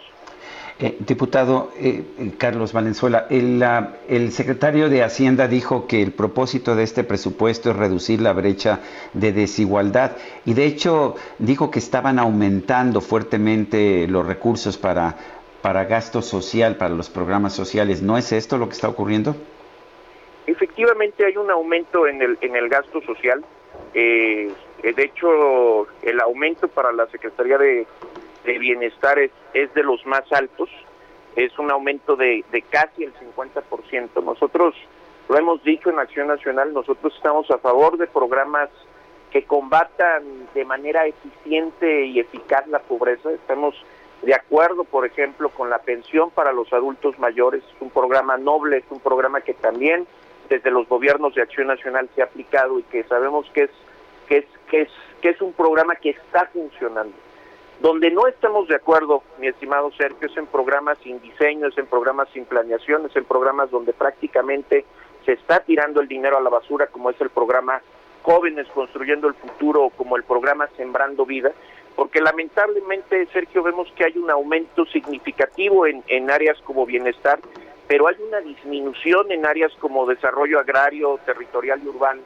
Eh, 0.81 0.95
diputado 0.99 1.71
eh, 1.77 2.03
Carlos 2.37 2.71
Valenzuela, 2.71 3.27
el, 3.29 3.61
el, 4.07 4.31
secretario 4.31 4.87
de 4.87 5.03
Hacienda 5.03 5.49
dijo 5.49 5.87
que 5.87 6.01
el 6.01 6.13
propósito 6.13 6.73
de 6.73 6.83
este 6.83 7.03
presupuesto 7.03 7.71
es 7.71 7.75
reducir 7.75 8.21
la 8.21 8.31
brecha 8.31 8.79
de 9.11 9.33
desigualdad 9.33 10.15
y 10.45 10.53
de 10.53 10.65
hecho 10.65 11.15
dijo 11.37 11.69
que 11.69 11.79
estaban 11.79 12.17
aumentando 12.17 13.01
fuertemente 13.01 14.07
los 14.07 14.25
recursos 14.25 14.77
para, 14.77 15.17
para 15.61 15.83
gasto 15.83 16.21
social, 16.21 16.77
para 16.77 16.95
los 16.95 17.09
programas 17.09 17.51
sociales. 17.51 18.01
¿No 18.01 18.17
es 18.17 18.31
esto 18.31 18.57
lo 18.57 18.69
que 18.69 18.75
está 18.75 18.87
ocurriendo? 18.87 19.35
Efectivamente 20.47 21.25
hay 21.25 21.35
un 21.35 21.51
aumento 21.51 22.07
en 22.07 22.21
el, 22.21 22.37
en 22.39 22.55
el 22.55 22.69
gasto 22.69 23.01
social. 23.01 23.43
Eh, 23.93 24.49
de 24.81 25.03
hecho, 25.03 25.87
el 26.03 26.21
aumento 26.21 26.69
para 26.69 26.93
la 26.93 27.05
Secretaría 27.07 27.57
de, 27.57 27.85
Bienestar 28.43 29.19
es, 29.19 29.31
es, 29.53 29.73
de 29.73 29.83
los 29.83 30.05
más 30.05 30.23
altos. 30.31 30.69
Es 31.35 31.57
un 31.59 31.71
aumento 31.71 32.15
de, 32.15 32.43
de 32.51 32.61
casi 32.63 33.03
el 33.03 33.13
50%. 33.13 34.23
Nosotros 34.23 34.75
lo 35.29 35.37
hemos 35.37 35.63
dicho 35.63 35.89
en 35.89 35.99
Acción 35.99 36.27
Nacional, 36.27 36.73
nosotros 36.73 37.13
estamos 37.15 37.49
a 37.51 37.59
favor 37.59 37.97
de 37.97 38.07
programas 38.07 38.69
que 39.31 39.43
combatan 39.43 40.47
de 40.55 40.65
manera 40.65 41.05
eficiente 41.05 42.05
y 42.05 42.19
eficaz 42.19 42.67
la 42.67 42.79
pobreza. 42.79 43.31
Estamos 43.31 43.75
de 44.23 44.33
acuerdo, 44.33 44.83
por 44.83 45.05
ejemplo, 45.05 45.49
con 45.49 45.69
la 45.69 45.79
pensión 45.79 46.31
para 46.31 46.51
los 46.51 46.73
adultos 46.73 47.17
mayores. 47.19 47.63
Es 47.63 47.81
un 47.81 47.89
programa 47.89 48.37
noble, 48.37 48.77
es 48.77 48.85
un 48.89 48.99
programa 48.99 49.41
que 49.41 49.53
también 49.53 50.07
desde 50.49 50.71
los 50.71 50.87
gobiernos 50.87 51.35
de 51.35 51.43
Acción 51.43 51.67
Nacional 51.67 52.09
se 52.15 52.21
ha 52.21 52.25
aplicado 52.25 52.79
y 52.79 52.83
que 52.83 53.03
sabemos 53.03 53.49
que 53.53 53.63
es 53.63 53.71
que 54.27 54.37
es 54.39 54.45
que 54.69 54.81
es 54.81 54.89
que 55.21 55.29
es 55.29 55.41
un 55.41 55.53
programa 55.53 55.95
que 55.95 56.09
está 56.09 56.47
funcionando. 56.47 57.13
Donde 57.79 58.11
no 58.11 58.27
estamos 58.27 58.67
de 58.67 58.75
acuerdo, 58.75 59.23
mi 59.39 59.47
estimado 59.47 59.91
Sergio, 59.91 60.27
es 60.27 60.37
en 60.37 60.47
programas 60.47 60.97
sin 60.99 61.21
diseño, 61.21 61.67
es 61.67 61.77
en 61.77 61.85
programas 61.87 62.27
sin 62.33 62.45
planeación, 62.45 63.05
es 63.05 63.15
en 63.15 63.23
programas 63.23 63.71
donde 63.71 63.93
prácticamente 63.93 64.85
se 65.25 65.33
está 65.33 65.61
tirando 65.61 66.01
el 66.01 66.07
dinero 66.07 66.37
a 66.37 66.41
la 66.41 66.49
basura, 66.49 66.87
como 66.87 67.09
es 67.09 67.19
el 67.21 67.29
programa 67.29 67.81
Jóvenes 68.23 68.67
Construyendo 68.73 69.27
el 69.27 69.33
Futuro, 69.35 69.91
como 69.95 70.17
el 70.17 70.23
programa 70.23 70.67
Sembrando 70.75 71.25
Vida, 71.25 71.51
porque 71.95 72.19
lamentablemente, 72.19 73.25
Sergio, 73.27 73.63
vemos 73.63 73.91
que 73.95 74.05
hay 74.05 74.17
un 74.17 74.29
aumento 74.29 74.85
significativo 74.85 75.85
en, 75.85 76.03
en 76.07 76.29
áreas 76.29 76.57
como 76.63 76.85
bienestar 76.85 77.39
pero 77.89 78.07
hay 78.07 78.17
una 78.21 78.39
disminución 78.39 79.31
en 79.31 79.47
áreas 79.47 79.71
como 79.79 80.05
desarrollo 80.05 80.59
agrario, 80.59 81.19
territorial 81.25 81.81
y 81.83 81.87
urbano, 81.87 82.21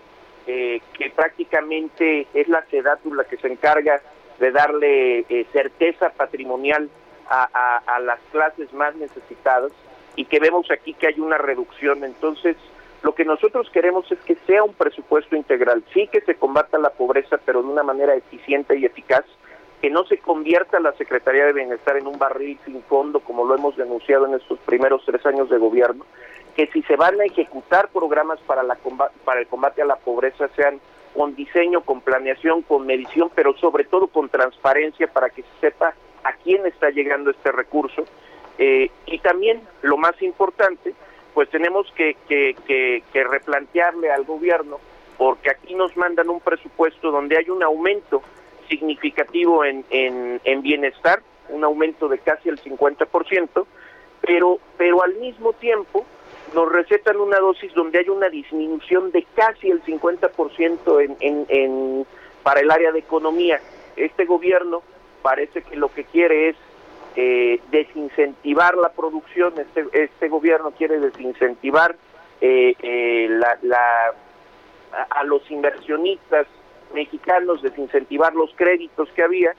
eh, 0.45 0.81
que 0.97 1.09
prácticamente 1.09 2.27
es 2.33 2.49
la 2.49 2.65
SEDATU 2.69 3.13
la 3.13 3.23
que 3.23 3.37
se 3.37 3.47
encarga 3.47 4.01
de 4.43 4.51
darle 4.51 5.19
eh, 5.29 5.45
certeza 5.53 6.09
patrimonial 6.09 6.89
a, 7.29 7.99
las 8.01 8.19
clases 8.31 8.71
más 8.73 8.93
necesitadas 8.97 9.71
y 10.17 10.25
que 10.25 10.41
vemos 10.41 10.69
aquí 10.69 10.93
que 10.93 11.07
hay 11.07 11.19
una 11.21 11.37
reducción. 11.37 12.03
Entonces, 12.03 12.57
lo 13.03 13.15
que 13.15 13.23
nosotros 13.23 13.69
queremos 13.71 14.11
es 14.11 14.19
que 14.19 14.35
sea 14.45 14.63
un 14.63 14.73
presupuesto 14.73 15.37
integral, 15.37 15.81
sí 15.93 16.07
que 16.07 16.19
se 16.21 16.35
combata 16.35 16.77
la 16.77 16.89
pobreza, 16.89 17.37
pero 17.45 17.63
de 17.63 17.69
una 17.69 17.83
manera 17.83 18.15
eficiente 18.15 18.77
y 18.77 18.83
eficaz, 18.83 19.23
que 19.81 19.89
no 19.89 20.03
se 20.03 20.17
convierta 20.17 20.81
la 20.81 20.91
Secretaría 20.93 21.45
de 21.45 21.53
Bienestar 21.53 21.95
en 21.95 22.07
un 22.07 22.19
barril 22.19 22.59
sin 22.65 22.83
fondo, 22.83 23.21
como 23.21 23.45
lo 23.45 23.55
hemos 23.55 23.77
denunciado 23.77 24.27
en 24.27 24.33
estos 24.33 24.59
primeros 24.59 25.03
tres 25.05 25.25
años 25.25 25.49
de 25.49 25.57
gobierno, 25.57 26.05
que 26.57 26.67
si 26.67 26.83
se 26.83 26.97
van 26.97 27.19
a 27.19 27.25
ejecutar 27.25 27.87
programas 27.89 28.39
para, 28.41 28.61
la 28.61 28.77
para 29.23 29.39
el 29.39 29.47
combate 29.47 29.81
a 29.81 29.85
la 29.85 29.95
pobreza 29.95 30.49
sean 30.49 30.81
con 31.13 31.35
diseño, 31.35 31.81
con 31.81 32.01
planeación, 32.01 32.61
con 32.63 32.85
medición, 32.85 33.31
pero 33.33 33.55
sobre 33.57 33.83
todo 33.83 34.07
con 34.07 34.29
transparencia 34.29 35.07
para 35.07 35.29
que 35.29 35.43
se 35.43 35.59
sepa 35.61 35.93
a 36.23 36.33
quién 36.43 36.65
está 36.65 36.89
llegando 36.89 37.31
este 37.31 37.51
recurso. 37.51 38.05
Eh, 38.57 38.89
y 39.05 39.19
también, 39.19 39.61
lo 39.81 39.97
más 39.97 40.19
importante, 40.21 40.93
pues 41.33 41.49
tenemos 41.49 41.91
que, 41.95 42.15
que, 42.27 42.55
que 42.65 43.23
replantearle 43.23 44.11
al 44.11 44.23
gobierno, 44.23 44.79
porque 45.17 45.49
aquí 45.51 45.75
nos 45.75 45.95
mandan 45.97 46.29
un 46.29 46.39
presupuesto 46.39 47.11
donde 47.11 47.37
hay 47.37 47.49
un 47.49 47.63
aumento 47.63 48.21
significativo 48.67 49.63
en, 49.65 49.85
en, 49.89 50.61
bienestar, 50.61 51.21
un 51.49 51.63
aumento 51.63 52.07
de 52.07 52.19
casi 52.19 52.49
el 52.49 52.61
50%, 52.61 53.65
pero, 54.21 54.59
pero 54.77 55.03
al 55.03 55.15
mismo 55.15 55.53
tiempo 55.53 56.05
nos 56.53 56.71
recetan 56.71 57.17
una 57.17 57.39
dosis 57.39 57.73
donde 57.73 57.99
hay 57.99 58.09
una 58.09 58.29
disminución 58.29 59.11
de 59.11 59.25
casi 59.35 59.69
el 59.69 59.83
50% 59.83 61.03
en, 61.03 61.17
en, 61.19 61.45
en, 61.49 62.05
para 62.43 62.59
el 62.59 62.71
área 62.71 62.91
de 62.91 62.99
economía. 62.99 63.59
Este 63.95 64.25
gobierno 64.25 64.81
parece 65.21 65.61
que 65.61 65.75
lo 65.75 65.89
que 65.89 66.03
quiere 66.03 66.49
es 66.49 66.55
eh, 67.15 67.59
desincentivar 67.71 68.75
la 68.75 68.89
producción, 68.89 69.53
este, 69.59 69.85
este 69.93 70.29
gobierno 70.29 70.71
quiere 70.71 70.99
desincentivar 70.99 71.95
eh, 72.41 72.75
eh, 72.81 73.27
la, 73.29 73.57
la, 73.61 74.13
a, 75.09 75.23
los 75.23 75.49
inversionistas 75.51 76.47
mexicanos, 76.93 77.61
desincentivar 77.61 78.33
los 78.33 78.53
créditos 78.55 79.09
que 79.15 79.23
había 79.23 79.53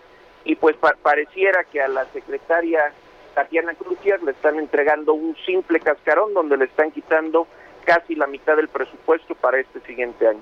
y 0.44 0.56
pues 0.56 0.76
pa 0.76 0.94
pareciera 1.00 1.64
que 1.64 1.80
a 1.80 1.88
la 1.88 2.04
secretaria 2.06 2.92
Tatiana 3.34 3.74
Cruzier 3.74 4.22
le 4.22 4.30
están 4.32 4.58
entregando 4.58 5.14
un 5.14 5.36
simple 5.44 5.80
cascarón 5.80 6.32
donde 6.34 6.56
le 6.56 6.66
están 6.66 6.90
quitando 6.90 7.46
casi 7.84 8.14
la 8.14 8.26
mitad 8.26 8.56
del 8.56 8.68
presupuesto 8.68 9.34
para 9.34 9.58
este 9.58 9.80
siguiente 9.80 10.26
año. 10.26 10.40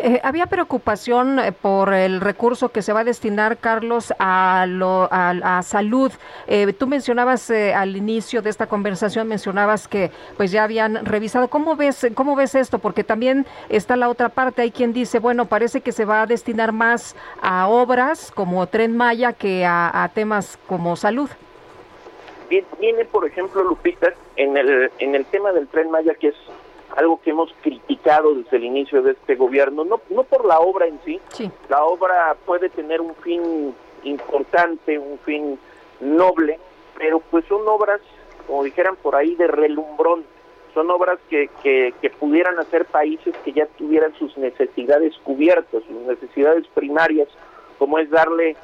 Eh, 0.00 0.20
había 0.22 0.46
preocupación 0.46 1.40
eh, 1.40 1.50
por 1.50 1.92
el 1.92 2.20
recurso 2.20 2.68
que 2.68 2.82
se 2.82 2.92
va 2.92 3.00
a 3.00 3.04
destinar, 3.04 3.58
Carlos, 3.58 4.14
a, 4.20 4.64
lo, 4.68 5.08
a 5.10 5.60
salud. 5.64 6.12
Eh, 6.46 6.72
tú 6.72 6.86
mencionabas 6.86 7.50
eh, 7.50 7.74
al 7.74 7.96
inicio 7.96 8.40
de 8.40 8.48
esta 8.48 8.68
conversación, 8.68 9.26
mencionabas 9.26 9.88
que 9.88 10.12
pues 10.36 10.52
ya 10.52 10.62
habían 10.62 11.04
revisado. 11.04 11.48
¿Cómo 11.48 11.74
ves, 11.74 12.06
¿Cómo 12.14 12.36
ves 12.36 12.54
esto? 12.54 12.78
Porque 12.78 13.02
también 13.02 13.44
está 13.68 13.96
la 13.96 14.08
otra 14.08 14.28
parte. 14.28 14.62
Hay 14.62 14.70
quien 14.70 14.92
dice, 14.92 15.18
bueno, 15.18 15.46
parece 15.46 15.80
que 15.80 15.90
se 15.90 16.04
va 16.04 16.22
a 16.22 16.26
destinar 16.26 16.72
más 16.72 17.16
a 17.42 17.66
obras 17.68 18.30
como 18.30 18.68
Tren 18.68 18.96
Maya 18.96 19.32
que 19.32 19.66
a, 19.66 20.04
a 20.04 20.08
temas 20.10 20.58
como 20.68 20.94
salud. 20.94 21.28
Viene, 22.48 23.04
por 23.04 23.26
ejemplo, 23.26 23.62
Lupita, 23.62 24.14
en 24.36 24.56
el, 24.56 24.90
en 24.98 25.14
el 25.14 25.24
tema 25.26 25.52
del 25.52 25.68
Tren 25.68 25.90
Maya, 25.90 26.14
que 26.14 26.28
es 26.28 26.36
algo 26.96 27.20
que 27.20 27.30
hemos 27.30 27.52
criticado 27.62 28.34
desde 28.34 28.56
el 28.56 28.64
inicio 28.64 29.02
de 29.02 29.12
este 29.12 29.34
gobierno, 29.36 29.84
no, 29.84 30.00
no 30.10 30.22
por 30.24 30.44
la 30.44 30.58
obra 30.58 30.86
en 30.86 30.98
sí, 31.04 31.20
sí. 31.28 31.50
la 31.68 31.84
obra 31.84 32.36
puede 32.46 32.70
tener 32.70 33.00
un 33.00 33.14
fin 33.16 33.74
importante, 34.04 34.98
un 34.98 35.18
fin 35.18 35.58
noble, 36.00 36.58
pero 36.96 37.20
pues 37.20 37.44
son 37.46 37.66
obras, 37.68 38.00
como 38.46 38.64
dijeran 38.64 38.96
por 38.96 39.14
ahí, 39.14 39.34
de 39.34 39.46
relumbrón, 39.46 40.24
son 40.74 40.90
obras 40.90 41.18
que, 41.28 41.50
que, 41.62 41.92
que 42.00 42.10
pudieran 42.10 42.58
hacer 42.58 42.84
países 42.86 43.34
que 43.44 43.52
ya 43.52 43.66
tuvieran 43.66 44.14
sus 44.14 44.36
necesidades 44.38 45.14
cubiertas, 45.24 45.82
sus 45.84 45.96
necesidades 46.06 46.66
primarias, 46.68 47.28
como 47.78 47.98
es 47.98 48.10
darle 48.10 48.56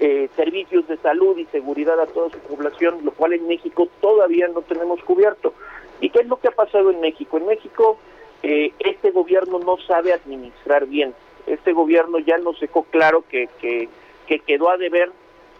eh, 0.00 0.28
servicios 0.34 0.88
de 0.88 0.96
salud 0.96 1.36
y 1.36 1.44
seguridad 1.46 2.00
a 2.00 2.06
toda 2.06 2.30
su 2.30 2.38
población, 2.38 3.00
lo 3.04 3.12
cual 3.12 3.34
en 3.34 3.46
México 3.46 3.86
todavía 4.00 4.48
no 4.48 4.62
tenemos 4.62 5.02
cubierto. 5.04 5.52
¿Y 6.00 6.08
qué 6.08 6.20
es 6.20 6.26
lo 6.26 6.40
que 6.40 6.48
ha 6.48 6.52
pasado 6.52 6.90
en 6.90 7.00
México? 7.00 7.36
En 7.36 7.46
México 7.46 7.98
eh, 8.42 8.72
este 8.78 9.10
gobierno 9.10 9.58
no 9.58 9.76
sabe 9.86 10.12
administrar 10.12 10.86
bien. 10.86 11.14
Este 11.46 11.72
gobierno 11.72 12.18
ya 12.18 12.38
nos 12.38 12.58
dejó 12.58 12.84
claro 12.84 13.24
que, 13.28 13.48
que, 13.60 13.88
que 14.26 14.38
quedó 14.38 14.70
a 14.70 14.78
deber 14.78 15.12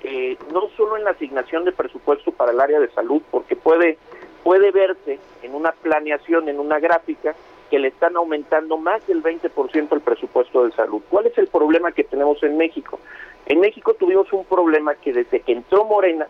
eh, 0.03 0.38
no 0.53 0.70
solo 0.76 0.97
en 0.97 1.05
la 1.05 1.11
asignación 1.11 1.64
de 1.64 1.72
presupuesto 1.72 2.32
para 2.32 2.53
el 2.53 2.61
área 2.61 2.80
de 2.80 2.88
salud, 2.91 3.20
porque 3.30 3.57
puede, 3.57 3.99
puede 4.43 4.70
verse 4.70 5.18
en 5.43 5.55
una 5.55 5.72
planeación, 5.72 6.49
en 6.49 6.59
una 6.59 6.78
gráfica, 6.80 7.34
que 7.71 7.79
le 7.79 7.89
están 7.89 8.16
aumentando 8.16 8.77
más 8.77 9.07
del 9.07 9.23
20% 9.23 9.93
el 9.93 10.01
presupuesto 10.01 10.64
de 10.64 10.73
salud. 10.73 11.01
¿Cuál 11.09 11.27
es 11.27 11.39
el 11.39 11.47
problema 11.47 11.93
que 11.93 12.05
tenemos 12.05 12.43
en 12.43 12.57
México? 12.57 12.99
En 13.47 13.61
México 13.61 13.95
tuvimos 13.95 14.31
un 14.33 14.45
problema 14.45 14.95
que 14.97 15.12
desde 15.12 15.41
que 15.41 15.53
entró 15.53 15.85
Morena 15.85 16.27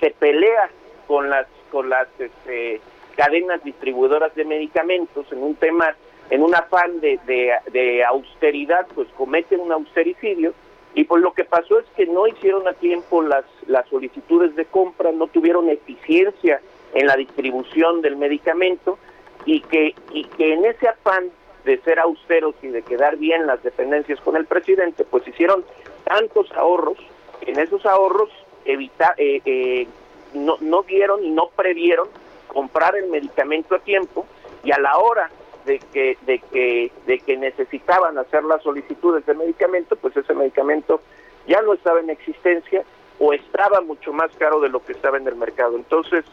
se 0.00 0.10
pelea 0.10 0.70
con 1.06 1.28
las 1.30 1.46
con 1.70 1.90
las 1.90 2.08
este, 2.18 2.80
cadenas 3.14 3.62
distribuidoras 3.62 4.34
de 4.34 4.44
medicamentos 4.44 5.26
en 5.32 5.42
un 5.42 5.54
tema, 5.56 5.94
en 6.30 6.42
un 6.42 6.54
afán 6.54 7.00
de, 7.00 7.18
de, 7.26 8.04
austeridad, 8.04 8.86
pues 8.94 9.08
cometen 9.16 9.60
un 9.60 9.72
austericidio 9.72 10.54
y 10.94 11.04
pues 11.04 11.22
lo 11.22 11.32
que 11.32 11.44
pasó 11.44 11.78
es 11.78 11.86
que 11.96 12.06
no 12.06 12.26
hicieron 12.26 12.66
a 12.66 12.72
tiempo 12.72 13.20
las, 13.22 13.44
las 13.66 13.86
solicitudes 13.88 14.56
de 14.56 14.64
compra, 14.64 15.12
no 15.12 15.26
tuvieron 15.26 15.68
eficiencia 15.68 16.60
en 16.94 17.06
la 17.06 17.16
distribución 17.16 18.00
del 18.00 18.16
medicamento 18.16 18.98
y 19.44 19.60
que, 19.60 19.94
y 20.12 20.24
que 20.24 20.54
en 20.54 20.64
ese 20.64 20.88
afán 20.88 21.30
de 21.64 21.78
ser 21.78 21.98
austeros 21.98 22.54
y 22.62 22.68
de 22.68 22.82
quedar 22.82 23.16
bien 23.16 23.46
las 23.46 23.62
dependencias 23.62 24.20
con 24.20 24.36
el 24.36 24.46
presidente, 24.46 25.04
pues 25.04 25.26
hicieron 25.26 25.64
tantos 26.04 26.50
ahorros, 26.52 26.98
en 27.42 27.58
esos 27.58 27.84
ahorros 27.86 28.30
evita, 28.64 29.14
eh, 29.16 29.40
eh, 29.44 29.86
no, 30.34 30.56
no 30.60 30.82
vieron 30.82 31.24
y 31.24 31.30
no 31.30 31.50
previeron 31.54 32.08
comprar 32.46 32.96
el 32.96 33.08
medicamento 33.08 33.74
a 33.74 33.78
tiempo 33.80 34.26
y 34.64 34.72
a 34.72 34.78
la 34.78 34.98
hora 34.98 35.30
de 35.64 35.78
que 35.92 36.16
de 36.22 36.38
que 36.38 36.90
de 37.06 37.18
que 37.20 37.36
necesitaban 37.36 38.16
hacer 38.16 38.42
las 38.44 38.62
solicitudes 38.62 39.24
de 39.26 39.34
medicamento, 39.34 39.96
pues 39.96 40.16
ese 40.16 40.34
medicamento 40.34 41.00
ya 41.46 41.60
no 41.62 41.74
estaba 41.74 42.00
en 42.00 42.10
existencia 42.10 42.84
o 43.18 43.32
estaba 43.32 43.80
mucho 43.80 44.12
más 44.12 44.30
caro 44.38 44.60
de 44.60 44.68
lo 44.68 44.84
que 44.84 44.92
estaba 44.92 45.18
en 45.18 45.26
el 45.26 45.34
mercado. 45.34 45.76
Entonces, 45.76 46.24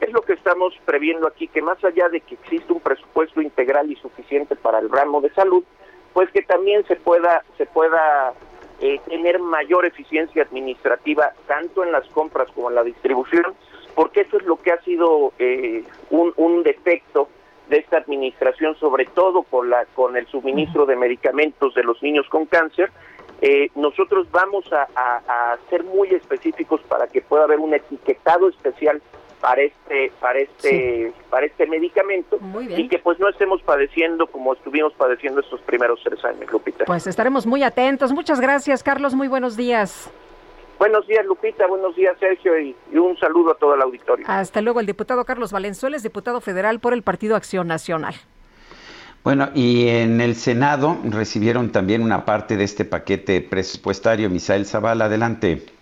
es 0.00 0.12
lo 0.12 0.22
que 0.22 0.34
estamos 0.34 0.74
previendo 0.84 1.26
aquí, 1.26 1.48
que 1.48 1.62
más 1.62 1.82
allá 1.84 2.08
de 2.08 2.20
que 2.20 2.34
existe 2.34 2.72
un 2.72 2.80
presupuesto 2.80 3.40
integral 3.40 3.90
y 3.90 3.96
suficiente 3.96 4.56
para 4.56 4.78
el 4.78 4.90
ramo 4.90 5.20
de 5.20 5.30
salud, 5.30 5.64
pues 6.12 6.30
que 6.30 6.42
también 6.42 6.84
se 6.86 6.96
pueda 6.96 7.44
se 7.56 7.66
pueda 7.66 8.32
eh, 8.80 9.00
tener 9.08 9.38
mayor 9.38 9.84
eficiencia 9.84 10.42
administrativa 10.42 11.32
tanto 11.46 11.84
en 11.84 11.92
las 11.92 12.06
compras 12.08 12.48
como 12.54 12.68
en 12.68 12.76
la 12.76 12.84
distribución 12.84 13.54
porque 13.98 14.20
eso 14.20 14.36
es 14.36 14.44
lo 14.44 14.56
que 14.62 14.70
ha 14.70 14.80
sido 14.82 15.32
eh, 15.40 15.82
un, 16.10 16.32
un 16.36 16.62
defecto 16.62 17.28
de 17.68 17.78
esta 17.78 17.98
administración, 17.98 18.76
sobre 18.76 19.06
todo 19.06 19.42
con, 19.42 19.70
la, 19.70 19.86
con 19.86 20.16
el 20.16 20.24
suministro 20.28 20.86
de 20.86 20.94
medicamentos 20.94 21.74
de 21.74 21.82
los 21.82 22.00
niños 22.00 22.24
con 22.28 22.46
cáncer. 22.46 22.92
Eh, 23.40 23.70
nosotros 23.74 24.30
vamos 24.30 24.64
a, 24.72 25.56
ser 25.68 25.82
muy 25.82 26.10
específicos 26.10 26.80
para 26.82 27.08
que 27.08 27.22
pueda 27.22 27.42
haber 27.42 27.58
un 27.58 27.74
etiquetado 27.74 28.48
especial 28.48 29.02
para 29.40 29.62
este 29.62 30.12
para 30.20 30.38
este 30.40 31.12
sí. 31.12 31.22
para 31.30 31.46
este 31.46 31.66
medicamento 31.66 32.38
y 32.76 32.88
que 32.88 32.98
pues 32.98 33.18
no 33.18 33.28
estemos 33.28 33.62
padeciendo 33.62 34.26
como 34.26 34.54
estuvimos 34.54 34.92
padeciendo 34.94 35.40
estos 35.40 35.60
primeros 35.62 36.00
tres 36.02 36.24
años, 36.24 36.50
Lupita. 36.50 36.84
Pues 36.84 37.06
estaremos 37.06 37.46
muy 37.46 37.62
atentos. 37.62 38.12
Muchas 38.12 38.40
gracias, 38.40 38.82
Carlos. 38.82 39.14
Muy 39.14 39.28
buenos 39.28 39.56
días. 39.56 40.10
Buenos 40.78 41.06
días, 41.06 41.26
Lupita. 41.26 41.66
Buenos 41.66 41.96
días, 41.96 42.16
Sergio. 42.20 42.58
Y, 42.58 42.74
y, 42.92 42.98
un 42.98 43.18
saludo 43.18 43.52
a 43.52 43.54
todo 43.56 43.74
el 43.74 43.82
auditorio. 43.82 44.24
Hasta 44.28 44.60
luego, 44.60 44.78
el 44.78 44.86
diputado 44.86 45.24
Carlos 45.24 45.50
Valenzuela 45.50 45.96
diputado 45.98 46.40
federal 46.40 46.78
por 46.78 46.92
el 46.92 47.02
Partido 47.02 47.34
Acción 47.34 47.66
Nacional. 47.66 48.14
Bueno, 49.24 49.50
y 49.54 49.88
en 49.88 50.20
el 50.20 50.36
Senado 50.36 50.96
recibieron 51.04 51.72
también 51.72 52.02
una 52.02 52.24
parte 52.24 52.56
de 52.56 52.64
este 52.64 52.84
paquete 52.84 53.40
presupuestario. 53.40 54.30
Misael 54.30 54.64
Zavala, 54.64 55.06
adelante. 55.06 55.77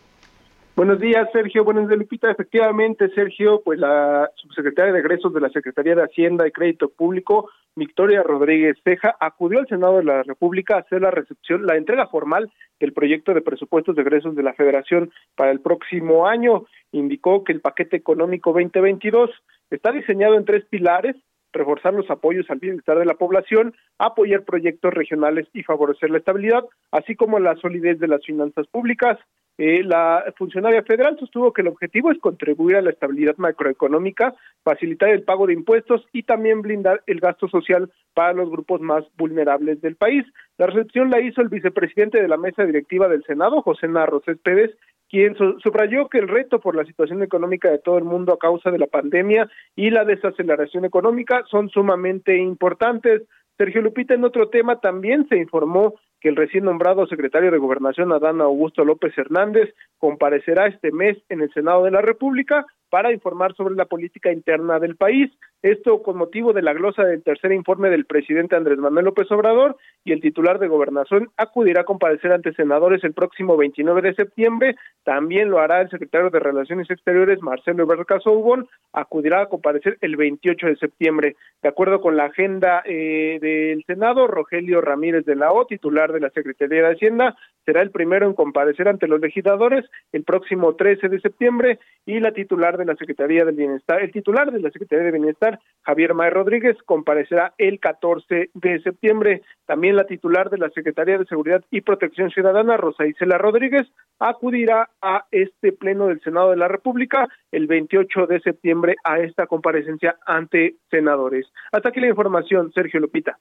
Buenos 0.77 1.01
días, 1.01 1.27
Sergio. 1.33 1.64
Buenos 1.64 1.89
días, 1.89 1.99
Lupita. 1.99 2.31
Efectivamente, 2.31 3.09
Sergio, 3.14 3.62
pues 3.64 3.79
la 3.79 4.31
subsecretaria 4.35 4.93
de 4.93 4.99
egresos 4.99 5.33
de 5.33 5.41
la 5.41 5.49
Secretaría 5.49 5.95
de 5.95 6.03
Hacienda 6.03 6.47
y 6.47 6.53
Crédito 6.53 6.91
Público, 6.91 7.49
Victoria 7.74 8.22
Rodríguez 8.22 8.77
Ceja, 8.85 9.16
acudió 9.18 9.59
al 9.59 9.68
Senado 9.68 9.97
de 9.97 10.05
la 10.05 10.22
República 10.22 10.77
a 10.77 10.81
hacer 10.81 11.01
la 11.01 11.11
recepción, 11.11 11.64
la 11.64 11.77
entrega 11.77 12.09
formal 12.09 12.53
del 12.79 12.93
proyecto 12.93 13.33
de 13.33 13.41
presupuestos 13.41 13.97
de 13.97 14.03
egresos 14.03 14.37
de 14.37 14.43
la 14.43 14.53
Federación 14.53 15.11
para 15.35 15.51
el 15.51 15.61
próximo 15.61 16.27
año. 16.27 16.66
Indicó 16.93 17.43
que 17.43 17.55
el 17.55 17.62
paquete 17.62 17.97
económico 17.97 18.53
2022 18.53 19.31
está 19.70 19.93
diseñado 19.93 20.35
en 20.35 20.45
tres 20.45 20.66
pilares 20.66 21.16
reforzar 21.55 21.95
los 21.95 22.11
apoyos 22.11 22.51
al 22.51 22.59
bienestar 22.59 22.99
de 22.99 23.07
la 23.07 23.14
población, 23.14 23.74
apoyar 23.97 24.45
proyectos 24.45 24.93
regionales 24.93 25.49
y 25.55 25.62
favorecer 25.62 26.11
la 26.11 26.18
estabilidad, 26.18 26.64
así 26.91 27.16
como 27.16 27.39
la 27.39 27.57
solidez 27.57 27.99
de 27.99 28.09
las 28.09 28.22
finanzas 28.27 28.66
públicas. 28.66 29.18
Eh, 29.59 29.83
la 29.85 30.23
funcionaria 30.37 30.83
federal 30.83 31.17
sostuvo 31.19 31.53
que 31.53 31.63
el 31.63 31.69
objetivo 31.69 32.11
es 32.11 32.19
contribuir 32.19 32.77
a 32.77 32.83
la 32.83 32.91
estabilidad 32.91 33.37
macroeconómica, 33.39 34.35
facilitar 34.63 35.09
el 35.09 35.23
pago 35.23 35.47
de 35.47 35.55
impuestos 35.55 36.07
y 36.13 36.25
también 36.25 36.61
blindar 36.61 37.03
el 37.07 37.21
gasto 37.21 37.49
social 37.49 37.91
para 38.13 38.35
los 38.35 38.51
grupos 38.51 38.83
más 38.83 39.05
vulnerables 39.17 39.81
del 39.81 39.97
país. 39.97 40.25
La 40.59 40.67
recepción 40.67 41.11
la 41.11 41.21
hizo 41.21 41.41
el 41.41 41.49
vicepresidente 41.49 42.21
de 42.21 42.29
la 42.29 42.37
mesa 42.37 42.65
directiva 42.65 43.09
del 43.09 43.25
Senado, 43.25 43.63
José 43.63 43.89
Narro 43.89 44.21
Céspedes, 44.27 44.77
quien 45.09 45.37
subrayó 45.37 46.09
que 46.09 46.19
el 46.19 46.29
reto 46.29 46.61
por 46.61 46.77
la 46.77 46.85
situación 46.85 47.23
económica 47.23 47.71
de 47.71 47.79
todo 47.79 47.97
el 47.97 48.05
mundo 48.05 48.35
a 48.35 48.39
causa 48.39 48.71
de 48.71 48.79
la 48.79 48.87
pandemia 48.87 49.49
y 49.75 49.91
la 49.91 50.05
desaceleración 50.05 50.85
económica 50.85 51.45
son 51.51 51.70
sumamente 51.70 52.37
importantes. 52.37 53.23
Sergio 53.57 53.81
Lupita, 53.81 54.15
en 54.15 54.24
otro 54.24 54.49
tema 54.49 54.81
también 54.81 55.27
se 55.28 55.39
informó 55.39 55.95
que 56.27 56.31
el 56.31 56.35
recién 56.35 56.65
nombrado 56.65 57.07
secretario 57.07 57.53
de 57.53 57.59
Gobernación, 57.59 58.12
Adán 58.12 58.40
Augusto 58.40 58.85
López 58.85 59.16
Hernández, 59.16 59.73
comparecerá 59.97 60.66
este 60.66 60.90
mes 60.90 61.16
en 61.28 61.40
el 61.40 61.53
Senado 61.53 61.85
de 61.85 61.93
la 61.93 62.03
República 62.03 62.66
para 62.91 63.13
informar 63.13 63.55
sobre 63.55 63.75
la 63.75 63.87
política 63.87 64.33
interna 64.33 64.79
del 64.79 64.97
país. 64.97 65.31
Esto 65.63 66.03
con 66.03 66.17
motivo 66.17 66.53
de 66.53 66.63
la 66.63 66.73
glosa 66.73 67.03
del 67.03 67.23
tercer 67.23 67.53
informe 67.53 67.91
del 67.91 68.05
presidente 68.05 68.57
Andrés 68.57 68.79
Manuel 68.79 69.07
López 69.07 69.31
Obrador 69.33 69.77
y 70.05 70.13
el 70.13 70.21
titular 70.21 70.59
de 70.59 70.69
gobernación 70.69 71.31
acudirá 71.37 71.81
a 71.81 71.85
comparecer 71.85 72.33
ante 72.33 72.53
senadores 72.53 73.03
el 73.05 73.15
próximo 73.15 73.57
29 73.57 74.03
de 74.03 74.15
septiembre. 74.15 74.77
También 75.03 75.51
lo 75.51 75.59
hará 75.59 75.81
el 75.81 75.91
secretario 75.91 76.31
de 76.31 76.39
Relaciones 76.39 76.91
Exteriores, 76.91 77.43
Marcelo 77.43 77.83
Ebrard 77.83 78.07
Casobón, 78.07 78.69
acudirá 78.93 79.43
a 79.43 79.49
comparecer 79.49 79.99
el 80.01 80.17
28 80.17 80.67
de 80.69 80.77
septiembre. 80.77 81.37
De 81.63 81.69
acuerdo 81.69 82.01
con 82.01 82.17
la 82.17 82.27
agenda 82.27 82.83
eh, 82.85 83.39
del 83.41 83.85
Senado, 83.85 84.27
Rogelio 84.27 84.81
Ramírez 84.81 85.25
de 85.25 85.37
la 85.37 85.53
O, 85.53 85.67
titular 85.67 86.13
de 86.13 86.21
la 86.21 86.31
Secretaría 86.31 86.83
de 86.83 86.95
Hacienda, 86.95 87.37
será 87.67 87.83
el 87.83 87.91
primero 87.91 88.27
en 88.27 88.35
comparecer 88.35 88.89
ante 88.89 89.09
los 89.09 89.21
legisladores 89.21 89.85
el 90.13 90.23
próximo 90.23 90.77
13 90.77 91.09
de 91.09 91.21
septiembre 91.21 91.79
y 92.07 92.21
la 92.21 92.33
titular 92.33 92.79
de 92.79 92.86
la 92.87 92.97
Secretaría 92.97 93.45
del 93.45 93.57
Bienestar, 93.57 94.03
el 94.03 94.13
titular 94.13 94.51
de 94.51 94.61
la 94.61 94.71
Secretaría 94.71 95.05
de 95.05 95.13
Bienestar, 95.13 95.59
Javier 95.83 96.15
May 96.15 96.31
Rodríguez, 96.31 96.77
comparecerá 96.85 97.55
el 97.59 97.81
14 97.81 98.51
de 98.55 98.83
septiembre. 98.83 99.43
También 99.67 99.97
la 99.97 100.07
titular 100.07 100.51
de 100.51 100.59
la 100.59 100.71
Secretaría 100.71 101.19
de 101.19 101.27
Seguridad 101.27 101.65
y 101.71 101.81
Protección 101.81 102.31
Ciudadana, 102.31 102.77
Rosa 102.77 103.07
Isela 103.07 103.39
Rodríguez, 103.39 103.87
acudirá 104.19 104.91
a 105.03 105.27
este 105.31 105.73
pleno 105.73 106.07
del 106.07 106.21
Senado 106.21 106.51
de 106.51 106.57
la 106.57 106.69
República 106.69 107.29
el 107.53 107.67
28 107.67 108.27
de 108.27 108.41
septiembre 108.41 108.97
a 109.05 109.19
esta 109.19 109.47
comparecencia 109.47 110.17
ante 110.27 110.77
senadores. 110.91 111.47
Hasta 111.73 111.91
aquí 111.91 112.01
la 112.01 112.09
información, 112.09 112.73
Sergio 112.73 113.01
Lupita. 113.01 113.39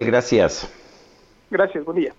Gracias. 0.00 0.68
Gracias, 1.50 1.84
buen 1.84 1.98
día. 1.98 2.12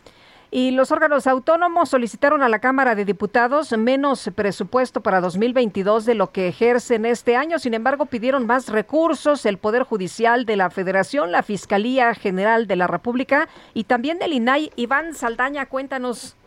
Y 0.56 0.70
los 0.70 0.92
órganos 0.92 1.26
autónomos 1.26 1.90
solicitaron 1.90 2.44
a 2.44 2.48
la 2.48 2.60
Cámara 2.60 2.94
de 2.94 3.06
Diputados 3.06 3.76
menos 3.76 4.30
presupuesto 4.36 5.02
para 5.02 5.20
2022 5.20 6.06
de 6.06 6.14
lo 6.14 6.32
que 6.32 6.48
ejercen 6.48 7.08
este 7.08 7.36
año. 7.36 7.58
Sin 7.58 7.74
embargo, 7.74 8.06
pidieron 8.06 8.46
más 8.46 8.72
recursos 8.72 9.48
el 9.48 9.58
Poder 9.58 9.82
Judicial 9.82 10.46
de 10.46 10.56
la 10.56 10.70
Federación, 10.70 11.32
la 11.32 11.42
Fiscalía 11.42 12.14
General 12.14 12.68
de 12.68 12.76
la 12.76 12.86
República 12.86 13.50
y 13.74 13.86
también 13.86 14.20
del 14.20 14.34
INAI. 14.34 14.70
Iván 14.76 15.16
Saldaña, 15.16 15.66
cuéntanos. 15.66 16.38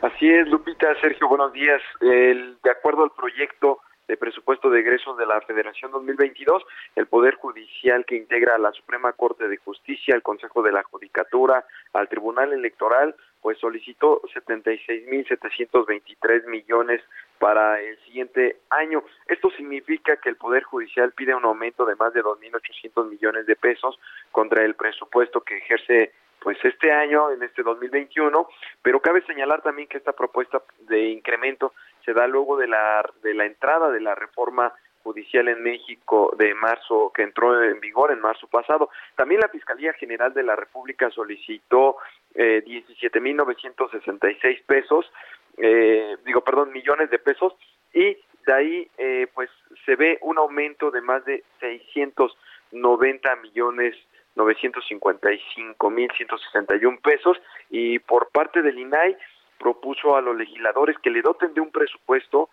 Así 0.00 0.26
es, 0.26 0.48
Lupita, 0.48 0.98
Sergio, 1.02 1.28
buenos 1.28 1.52
días. 1.52 1.82
El, 2.00 2.56
de 2.64 2.70
acuerdo 2.70 3.04
al 3.04 3.10
proyecto 3.10 3.80
de 4.08 4.16
presupuesto 4.16 4.70
de 4.70 4.80
egresos 4.80 5.16
de 5.16 5.26
la 5.26 5.40
Federación 5.42 5.90
2022, 5.90 6.62
el 6.96 7.06
Poder 7.06 7.34
Judicial 7.36 8.04
que 8.04 8.16
integra 8.16 8.54
a 8.54 8.58
la 8.58 8.72
Suprema 8.72 9.12
Corte 9.12 9.48
de 9.48 9.56
Justicia, 9.56 10.14
al 10.14 10.22
Consejo 10.22 10.62
de 10.62 10.72
la 10.72 10.82
Judicatura, 10.82 11.64
al 11.92 12.08
Tribunal 12.08 12.52
Electoral, 12.52 13.14
pues 13.44 13.58
solicitó 13.58 14.22
76.723 14.22 16.46
millones 16.46 17.02
para 17.38 17.78
el 17.78 17.98
siguiente 18.06 18.56
año. 18.70 19.04
Esto 19.28 19.50
significa 19.50 20.16
que 20.16 20.30
el 20.30 20.36
Poder 20.36 20.62
Judicial 20.62 21.12
pide 21.12 21.34
un 21.34 21.44
aumento 21.44 21.84
de 21.84 21.94
más 21.94 22.14
de 22.14 22.22
2.800 22.22 23.10
millones 23.10 23.44
de 23.44 23.54
pesos 23.54 24.00
contra 24.32 24.64
el 24.64 24.76
presupuesto 24.76 25.42
que 25.42 25.58
ejerce 25.58 26.14
pues 26.40 26.56
este 26.64 26.90
año, 26.90 27.32
en 27.32 27.42
este 27.42 27.62
2021, 27.62 28.48
pero 28.80 29.00
cabe 29.00 29.20
señalar 29.26 29.60
también 29.60 29.88
que 29.88 29.98
esta 29.98 30.12
propuesta 30.12 30.62
de 30.88 31.10
incremento 31.10 31.74
se 32.02 32.14
da 32.14 32.26
luego 32.26 32.56
de 32.56 32.68
la, 32.68 33.04
de 33.22 33.34
la 33.34 33.44
entrada 33.44 33.90
de 33.90 34.00
la 34.00 34.14
reforma 34.14 34.72
judicial 35.04 35.46
en 35.48 35.62
México 35.62 36.34
de 36.36 36.54
marzo, 36.54 37.12
que 37.14 37.22
entró 37.22 37.62
en 37.62 37.78
vigor 37.78 38.10
en 38.10 38.20
marzo 38.20 38.48
pasado. 38.48 38.88
También 39.14 39.42
la 39.42 39.48
Fiscalía 39.48 39.92
General 39.92 40.34
de 40.34 40.42
la 40.42 40.56
República 40.56 41.10
solicitó 41.10 41.98
eh, 42.34 42.64
17.966 42.66 44.64
pesos, 44.64 45.12
eh, 45.58 46.16
digo, 46.24 46.40
perdón, 46.40 46.72
millones 46.72 47.10
de 47.10 47.18
pesos, 47.18 47.54
y 47.92 48.16
de 48.46 48.52
ahí, 48.52 48.90
eh, 48.98 49.28
pues, 49.34 49.50
se 49.84 49.94
ve 49.94 50.18
un 50.22 50.38
aumento 50.38 50.90
de 50.90 51.00
más 51.00 51.24
de 51.24 51.44
690 51.60 53.36
millones 53.36 53.94
955 54.36 55.90
mil 55.90 56.10
161 56.10 56.98
pesos 57.00 57.40
y 57.70 58.00
por 58.00 58.30
parte 58.30 58.62
del 58.62 58.78
INAI 58.80 59.16
propuso 59.58 60.16
a 60.16 60.20
los 60.20 60.36
legisladores 60.36 60.98
que 60.98 61.10
le 61.10 61.22
doten 61.22 61.54
de 61.54 61.60
un 61.60 61.70
presupuesto 61.70 62.50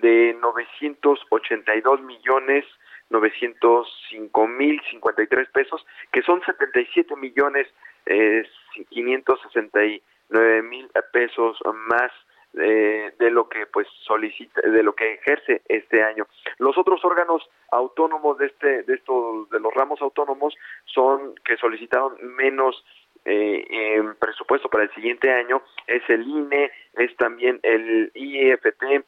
de 0.00 0.36
982 0.40 2.02
millones 2.02 2.64
905 3.10 4.46
mil 4.46 4.80
53 4.90 5.48
pesos, 5.50 5.84
que 6.12 6.22
son 6.22 6.40
77 6.42 7.16
millones 7.16 7.66
eh, 8.06 8.44
569 8.88 10.62
mil 10.62 10.88
pesos 11.12 11.58
más 11.88 12.12
eh, 12.54 13.12
de 13.18 13.30
lo 13.30 13.48
que 13.48 13.66
pues 13.66 13.86
solicita 14.02 14.60
de 14.62 14.82
lo 14.82 14.94
que 14.94 15.14
ejerce 15.14 15.62
este 15.68 16.02
año. 16.02 16.26
Los 16.58 16.76
otros 16.78 17.04
órganos 17.04 17.48
autónomos 17.70 18.38
de 18.38 18.46
este 18.46 18.82
de 18.84 18.94
estos 18.94 19.48
de 19.50 19.60
los 19.60 19.72
ramos 19.74 20.00
autónomos 20.00 20.54
son 20.86 21.34
que 21.44 21.56
solicitaron 21.56 22.16
menos 22.36 22.84
eh, 23.24 24.02
presupuesto 24.18 24.68
para 24.68 24.84
el 24.84 24.94
siguiente 24.94 25.30
año 25.30 25.62
es 25.86 26.02
el 26.08 26.22
INE 26.26 26.72
es 26.94 27.14
también 27.16 27.60
el 27.62 28.10
IEFT 28.14 29.04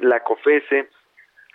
la 0.00 0.20
COFESE, 0.20 0.88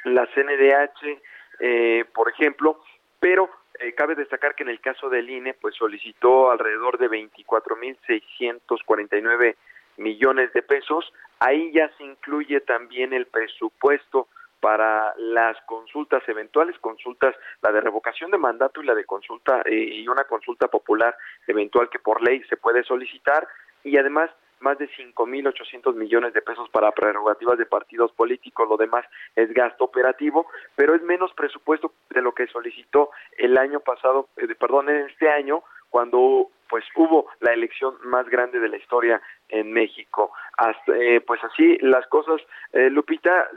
la 0.06 0.26
CNDH, 0.34 1.22
eh, 1.60 2.06
por 2.14 2.30
ejemplo, 2.30 2.82
pero 3.20 3.50
eh, 3.80 3.94
cabe 3.94 4.16
destacar 4.16 4.56
que 4.56 4.64
en 4.64 4.70
el 4.70 4.80
caso 4.80 5.10
del 5.10 5.30
INE, 5.30 5.54
pues 5.54 5.76
solicitó 5.76 6.50
alrededor 6.52 6.98
de 6.98 7.10
24.649 7.10 9.56
millones 9.98 10.54
de 10.54 10.62
pesos. 10.62 11.12
Ahí 11.40 11.74
ya 11.74 11.90
se 11.98 12.04
incluye 12.04 12.62
también 12.62 13.12
el 13.14 13.26
presupuesto 13.28 14.28
para 14.60 15.14
las 15.18 15.56
consultas 15.66 16.28
eventuales, 16.28 16.76
consultas, 16.80 17.36
la 17.62 17.72
de 17.72 17.82
revocación 17.82 18.32
de 18.32 18.40
mandato 18.40 18.82
y 18.82 18.86
la 18.86 18.96
de 18.96 19.06
consulta 19.06 19.62
eh, 19.66 19.76
y 19.76 20.08
una 20.08 20.24
consulta 20.24 20.68
popular 20.68 21.16
eventual 21.46 21.90
que 21.90 22.00
por 22.00 22.24
ley 22.24 22.42
se 22.50 22.58
puede 22.58 22.84
solicitar 22.84 23.48
y 23.84 23.98
además 23.98 24.32
más 24.60 24.78
de 24.78 24.90
5.800 24.90 25.96
millones 25.96 26.34
de 26.34 26.42
pesos 26.42 26.70
para 26.70 26.92
prerrogativas 26.92 27.58
de 27.58 27.66
partidos 27.66 28.12
políticos, 28.14 28.68
lo 28.68 28.78
demás 28.78 29.06
es 29.36 29.54
gasto 29.54 29.86
operativo, 29.86 30.48
pero 30.76 30.96
es 30.96 31.02
menos 31.04 31.34
presupuesto 31.34 31.94
de 32.10 32.22
lo 32.22 32.34
que 32.34 32.48
solicitó 32.48 33.12
el 33.38 33.58
año 33.58 33.80
pasado, 33.80 34.30
eh, 34.38 34.48
perdón, 34.56 34.90
en 34.90 35.08
este 35.08 35.30
año, 35.30 35.64
cuando 35.90 36.50
pues 36.70 36.84
hubo 36.96 37.28
la 37.40 37.54
elección 37.54 37.96
más 38.04 38.28
grande 38.28 38.60
de 38.60 38.68
la 38.68 38.78
historia 38.78 39.22
en 39.50 39.72
México. 39.72 40.32
Hasta, 40.58 40.98
eh, 40.98 41.22
pues 41.22 41.42
así 41.44 41.78
las 41.82 42.06
cosas, 42.08 42.42
eh, 42.74 42.90
Lupita, 42.90 43.50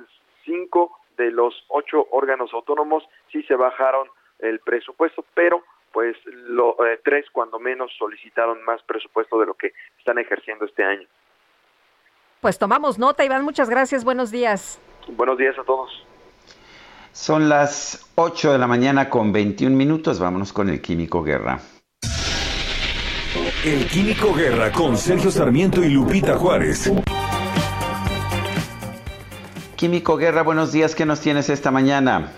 cinco 0.44 0.98
de 1.16 1.30
los 1.30 1.64
ocho 1.68 2.06
órganos 2.12 2.52
autónomos 2.54 3.04
sí 3.32 3.42
se 3.42 3.56
bajaron 3.56 4.08
el 4.38 4.60
presupuesto, 4.60 5.24
pero 5.34 5.64
pues 5.92 6.16
lo, 6.24 6.76
eh, 6.86 7.00
tres 7.04 7.26
cuando 7.32 7.58
menos 7.58 7.90
solicitaron 7.98 8.62
más 8.64 8.82
presupuesto 8.82 9.38
de 9.40 9.46
lo 9.46 9.54
que 9.54 9.72
están 9.98 10.18
ejerciendo 10.18 10.64
este 10.64 10.84
año. 10.84 11.06
Pues 12.40 12.58
tomamos 12.58 12.98
nota, 12.98 13.24
Iván, 13.24 13.44
muchas 13.44 13.68
gracias, 13.68 14.04
buenos 14.04 14.30
días. 14.30 14.80
Buenos 15.08 15.36
días 15.38 15.58
a 15.58 15.64
todos. 15.64 16.06
Son 17.12 17.48
las 17.48 18.10
8 18.14 18.52
de 18.52 18.58
la 18.58 18.66
mañana 18.66 19.10
con 19.10 19.32
21 19.32 19.76
minutos, 19.76 20.20
vámonos 20.20 20.52
con 20.52 20.68
el 20.68 20.80
Químico 20.80 21.22
Guerra. 21.22 21.58
El 23.64 23.86
Químico 23.88 24.32
Guerra 24.32 24.72
con 24.72 24.96
Sergio 24.96 25.30
Sarmiento 25.30 25.82
y 25.82 25.90
Lupita 25.90 26.36
Juárez. 26.36 26.90
Químico 29.76 30.16
Guerra, 30.16 30.42
buenos 30.42 30.72
días, 30.72 30.94
¿qué 30.94 31.04
nos 31.04 31.20
tienes 31.20 31.50
esta 31.50 31.70
mañana? 31.70 32.32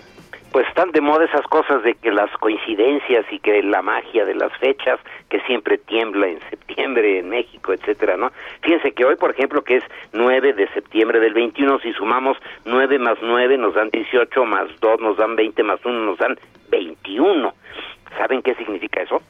Pues 0.52 0.68
están 0.68 0.92
de 0.92 1.00
moda 1.00 1.24
esas 1.24 1.46
cosas 1.46 1.82
de 1.82 1.94
que 1.94 2.12
las 2.12 2.30
coincidencias 2.38 3.24
y 3.30 3.38
que 3.38 3.62
la 3.62 3.82
magia 3.82 4.24
de 4.24 4.34
las 4.34 4.52
fechas 4.58 5.00
que 5.30 5.40
siempre 5.40 5.78
tiembla 5.78 6.28
en 6.28 6.40
septiembre 6.50 7.18
en 7.18 7.30
México, 7.30 7.72
etcétera, 7.72 8.16
¿no? 8.16 8.30
Fíjense 8.60 8.92
que 8.92 9.04
hoy, 9.04 9.16
por 9.16 9.30
ejemplo, 9.30 9.64
que 9.64 9.76
es 9.76 9.84
9 10.12 10.52
de 10.52 10.68
septiembre 10.68 11.20
del 11.20 11.32
21, 11.32 11.78
si 11.80 11.92
sumamos 11.94 12.36
9 12.66 12.98
más 12.98 13.18
9 13.22 13.56
nos 13.56 13.74
dan 13.74 13.90
18, 13.90 14.44
más 14.44 14.68
2 14.80 15.00
nos 15.00 15.16
dan 15.16 15.36
20, 15.36 15.62
más 15.62 15.84
1 15.84 15.98
nos 15.98 16.18
dan 16.18 16.36
21. 16.70 17.54
¿Saben 18.18 18.42
qué 18.42 18.54
significa 18.54 19.02
eso? 19.02 19.22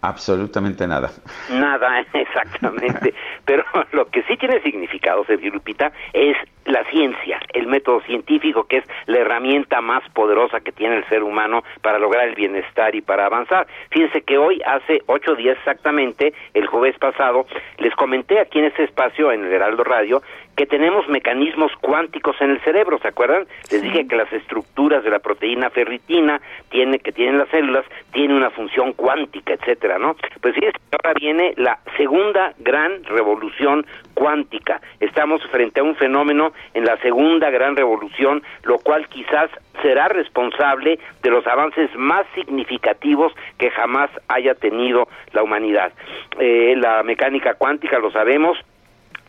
Absolutamente 0.00 0.86
nada. 0.86 1.10
Nada, 1.50 2.00
exactamente. 2.12 3.14
Pero 3.44 3.64
lo 3.92 4.06
que 4.06 4.22
sí 4.24 4.36
tiene 4.36 4.60
significado, 4.62 5.24
Sergio 5.24 5.50
Lupita, 5.50 5.92
es 6.12 6.36
la 6.64 6.84
ciencia, 6.90 7.40
el 7.54 7.66
método 7.66 8.00
científico, 8.02 8.64
que 8.64 8.78
es 8.78 8.84
la 9.06 9.18
herramienta 9.20 9.80
más 9.80 10.02
poderosa 10.10 10.60
que 10.60 10.70
tiene 10.70 10.96
el 10.96 11.08
ser 11.08 11.22
humano 11.22 11.62
para 11.80 11.98
lograr 11.98 12.28
el 12.28 12.34
bienestar 12.34 12.94
y 12.94 13.00
para 13.00 13.26
avanzar. 13.26 13.66
Fíjense 13.90 14.22
que 14.22 14.36
hoy, 14.36 14.60
hace 14.66 15.02
ocho 15.06 15.34
días 15.34 15.56
exactamente, 15.58 16.34
el 16.52 16.66
jueves 16.66 16.98
pasado, 16.98 17.46
les 17.78 17.94
comenté 17.94 18.38
aquí 18.38 18.58
en 18.58 18.66
este 18.66 18.84
espacio, 18.84 19.32
en 19.32 19.46
el 19.46 19.52
Heraldo 19.52 19.82
Radio, 19.82 20.22
que 20.58 20.66
tenemos 20.66 21.06
mecanismos 21.06 21.70
cuánticos 21.80 22.34
en 22.40 22.50
el 22.50 22.60
cerebro, 22.62 22.98
¿se 22.98 23.06
acuerdan? 23.06 23.46
Les 23.70 23.80
dije 23.80 24.08
que 24.08 24.16
las 24.16 24.32
estructuras 24.32 25.04
de 25.04 25.10
la 25.10 25.20
proteína 25.20 25.70
ferritina 25.70 26.40
tiene, 26.68 26.98
que 26.98 27.12
tienen 27.12 27.38
las 27.38 27.48
células 27.50 27.84
tienen 28.12 28.36
una 28.36 28.50
función 28.50 28.92
cuántica, 28.92 29.52
etcétera, 29.52 30.00
¿no? 30.00 30.16
Pues 30.40 30.56
fíjense 30.56 30.76
ahora 30.90 31.14
viene 31.14 31.54
la 31.58 31.78
segunda 31.96 32.54
gran 32.58 33.04
revolución 33.04 33.86
cuántica. 34.14 34.80
Estamos 34.98 35.40
frente 35.52 35.78
a 35.78 35.84
un 35.84 35.94
fenómeno 35.94 36.52
en 36.74 36.84
la 36.84 36.96
segunda 36.96 37.50
gran 37.50 37.76
revolución, 37.76 38.42
lo 38.64 38.78
cual 38.78 39.06
quizás 39.06 39.48
será 39.80 40.08
responsable 40.08 40.98
de 41.22 41.30
los 41.30 41.46
avances 41.46 41.88
más 41.94 42.26
significativos 42.34 43.32
que 43.58 43.70
jamás 43.70 44.10
haya 44.26 44.54
tenido 44.54 45.08
la 45.32 45.44
humanidad. 45.44 45.92
Eh, 46.40 46.74
la 46.76 47.04
mecánica 47.04 47.54
cuántica, 47.54 48.00
lo 48.00 48.10
sabemos, 48.10 48.58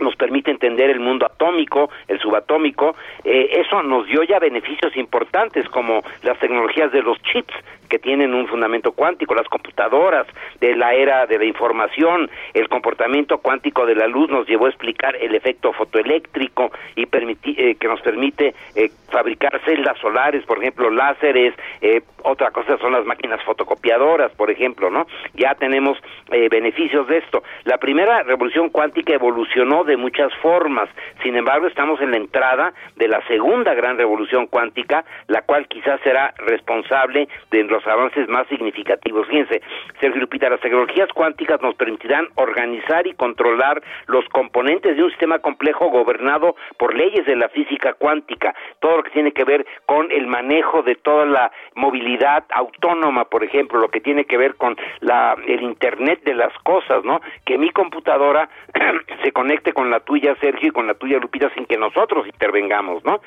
nos 0.02 0.16
permite 0.16 0.52
entender 0.52 0.90
el 0.90 1.00
mundo 1.00 1.26
atómico, 1.26 1.90
el 2.08 2.20
subatómico, 2.20 2.96
eh, 3.24 3.50
eso 3.66 3.82
nos 3.84 4.08
dio 4.08 4.24
ya 4.24 4.40
beneficios 4.40 4.96
importantes 4.98 5.68
como 5.70 6.02
las 6.24 6.38
tecnologías 6.40 6.92
de 6.92 7.02
los 7.02 7.22
chips 7.24 7.54
que 7.90 8.00
tienen 8.00 8.34
un 8.34 8.48
fundamento 8.48 8.92
cuántico, 8.94 9.34
las 9.34 9.48
computadoras 9.48 10.28
de 10.62 10.76
la 10.76 10.94
era 10.94 11.26
de 11.26 11.38
la 11.40 11.46
información, 11.46 12.30
el 12.54 12.70
comportamiento 12.70 13.40
cuántico 13.40 13.86
de 13.86 13.96
la 13.96 14.08
luz 14.08 14.30
nos 14.30 14.48
llevó 14.48 14.68
a 14.68 14.70
explicar 14.70 15.16
el 15.16 15.36
efecto 15.36 15.74
fotoeléctrico 15.74 16.72
y 16.96 17.04
eh, 17.04 17.76
que 17.76 17.88
nos 17.88 18.00
permite 18.02 18.54
eh, 18.76 18.92
fabricar 19.12 19.60
celdas 19.66 19.98
solares, 20.00 20.46
por 20.46 20.60
ejemplo, 20.60 20.92
láseres, 20.92 21.56
eh, 21.82 22.02
otra 22.24 22.52
cosa 22.52 22.78
son 22.78 22.94
las 22.94 23.06
máquinas 23.06 23.42
fotocopiadoras, 23.44 24.32
por 24.34 24.52
ejemplo, 24.52 24.90
¿no? 24.90 25.08
Ya 25.34 25.56
tenemos 25.56 25.98
beneficios 26.30 27.08
de 27.08 27.18
esto. 27.18 27.44
La 27.64 27.78
primera 27.78 28.22
revolución 28.24 28.70
cuántica 28.70 29.14
evolucionó 29.14 29.84
de 29.90 29.98
muchas 29.98 30.34
formas, 30.36 30.90
sin 31.24 31.36
embargo, 31.36 31.68
estamos 31.68 32.00
en 32.02 32.12
la 32.12 32.18
entrada 32.18 32.74
de 32.96 33.08
la 33.08 33.26
segunda 33.28 33.74
gran 33.74 33.98
revolución 33.98 34.48
cuántica, 34.48 35.04
la 35.28 35.42
cual 35.42 35.68
quizás 35.68 36.00
será 36.02 36.34
responsable 36.38 37.28
de 37.52 37.64
los 37.64 37.86
avances 37.86 38.30
más 38.30 38.48
significativos. 38.48 39.28
Fíjense, 39.28 39.62
Sergio 40.00 40.22
Lupita, 40.22 40.50
las 40.50 40.62
tecnologías 40.62 41.10
cuánticas 41.14 41.62
nos 41.62 41.76
permitirán 41.76 42.28
organizar 42.36 43.06
y 43.08 43.14
controlar 43.14 43.82
los 44.08 44.26
componentes 44.30 44.96
de 44.96 45.04
un 45.04 45.10
sistema 45.10 45.40
complejo 45.40 45.90
gobernado 45.90 46.56
por 46.78 46.96
leyes 46.96 47.26
de 47.26 47.36
la 47.36 47.50
física 47.50 47.94
cuántica, 47.94 48.54
todo 48.80 48.98
lo 48.98 49.04
que 49.04 49.12
tiene 49.12 49.32
que 49.32 49.44
ver 49.44 49.66
con 49.86 50.12
el 50.12 50.28
manejo 50.28 50.84
de 50.84 50.96
toda 50.96 51.26
la 51.26 51.52
movilidad 51.76 52.46
autónoma, 52.50 53.26
por 53.26 53.44
ejemplo, 53.44 53.80
lo 53.80 53.90
que 53.90 54.02
tiene 54.02 54.26
que 54.26 54.38
ver 54.38 54.56
con 54.56 54.78
la, 55.02 55.36
el 55.48 55.62
Internet 55.62 56.24
de 56.24 56.36
las 56.36 56.54
cosas, 56.64 57.04
¿no? 57.04 57.22
Que 57.46 57.58
mi 57.58 57.72
computadora 57.72 58.50
se 59.24 59.32
conecte 59.32 59.74
con 59.80 59.90
la 59.90 60.02
tuya, 60.02 60.36
Sergio, 60.42 60.68
y 60.68 60.72
con 60.72 60.88
la 60.88 60.94
tuya, 60.94 61.20
Lupita, 61.20 61.50
sin 61.54 61.66
que 61.66 61.78
nosotros 61.78 62.28
intervengamos, 62.28 63.02
¿no? 63.06 63.22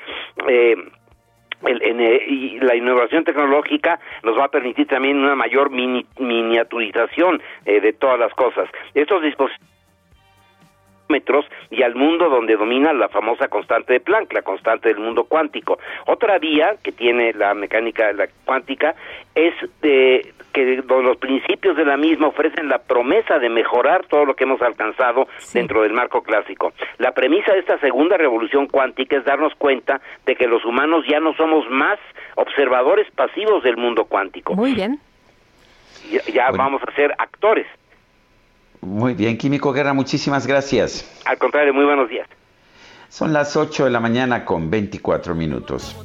Eh, 0.47 0.75
eh, 1.65 2.25
y 2.27 2.59
la 2.59 2.75
innovación 2.75 3.23
tecnológica 3.23 3.99
nos 4.21 4.37
va 4.37 4.45
a 4.45 4.47
permitir 4.49 4.85
también 4.85 5.17
una 5.17 5.33
mayor 5.33 5.71
miniaturización 5.71 7.41
eh, 7.65 7.81
de 7.81 7.93
todas 7.93 8.19
las 8.19 8.31
cosas. 8.35 8.69
Estos 8.93 9.23
dispositivos 9.23 9.72
y 11.69 11.83
al 11.83 11.95
mundo 11.95 12.29
donde 12.29 12.55
domina 12.55 12.93
la 12.93 13.09
famosa 13.09 13.47
constante 13.47 13.93
de 13.93 13.99
Planck, 13.99 14.33
la 14.33 14.41
constante 14.41 14.89
del 14.89 14.99
mundo 14.99 15.25
cuántico. 15.25 15.79
Otra 16.07 16.39
vía 16.39 16.75
que 16.83 16.91
tiene 16.91 17.33
la 17.33 17.53
mecánica 17.53 18.11
la 18.13 18.27
cuántica 18.45 18.95
es 19.35 19.53
de 19.81 20.33
que 20.53 20.83
los 20.87 21.17
principios 21.17 21.75
de 21.75 21.83
la 21.83 21.97
misma 21.97 22.27
ofrecen 22.27 22.69
la 22.69 22.77
promesa 22.77 23.39
de 23.39 23.49
mejorar 23.49 24.05
todo 24.05 24.23
lo 24.23 24.35
que 24.35 24.43
hemos 24.43 24.61
alcanzado 24.61 25.27
dentro 25.51 25.81
del 25.81 25.93
marco 25.93 26.21
clásico. 26.21 26.73
La 26.99 27.11
premisa 27.11 27.53
de 27.53 27.59
esta 27.59 27.79
segunda 27.79 28.17
revolución 28.17 28.67
cuántica 28.67 29.17
es 29.17 29.25
darnos 29.25 29.53
cuenta 29.55 29.99
de 30.25 30.35
que 30.35 30.47
los 30.47 30.63
humanos 30.63 31.05
ya 31.09 31.19
no 31.19 31.33
somos 31.33 31.67
más 31.69 31.99
observadores 32.35 33.09
pasivos 33.15 33.63
del 33.63 33.77
mundo 33.77 34.05
cuántico. 34.05 34.53
Muy 34.53 34.73
bien. 34.73 34.99
Ya, 36.33 36.51
vamos 36.51 36.81
a 36.85 36.91
ser 36.93 37.13
actores. 37.17 37.65
Muy 38.83 39.13
bien, 39.13 39.37
Químico 39.37 39.71
Guerra, 39.71 39.93
muchísimas 39.93 40.45
gracias. 40.45 41.09
Al 41.25 41.37
contrario, 41.37 41.73
muy 41.73 41.85
buenos 41.85 42.09
días. 42.09 42.27
Son 43.07 43.31
las 43.31 43.55
8 43.55 43.85
de 43.85 43.91
la 43.91 44.01
mañana 44.01 44.43
con 44.43 44.69
24 44.69 45.33
minutos. 45.33 45.95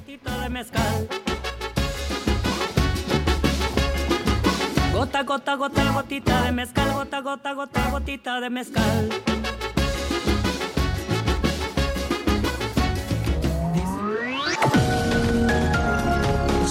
Gota, 4.92 5.22
gota, 5.22 5.54
gota, 5.54 5.92
gotita 5.92 6.42
de 6.42 6.52
mezcal, 6.52 6.92
gota, 6.92 7.20
gota, 7.20 7.52
gota, 7.52 7.90
gotita 7.90 8.40
de 8.40 8.50
mezcal. 8.50 9.37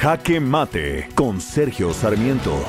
Jaque 0.00 0.38
Mate 0.38 1.08
con 1.16 1.40
Sergio 1.40 1.92
Sarmiento. 1.92 2.64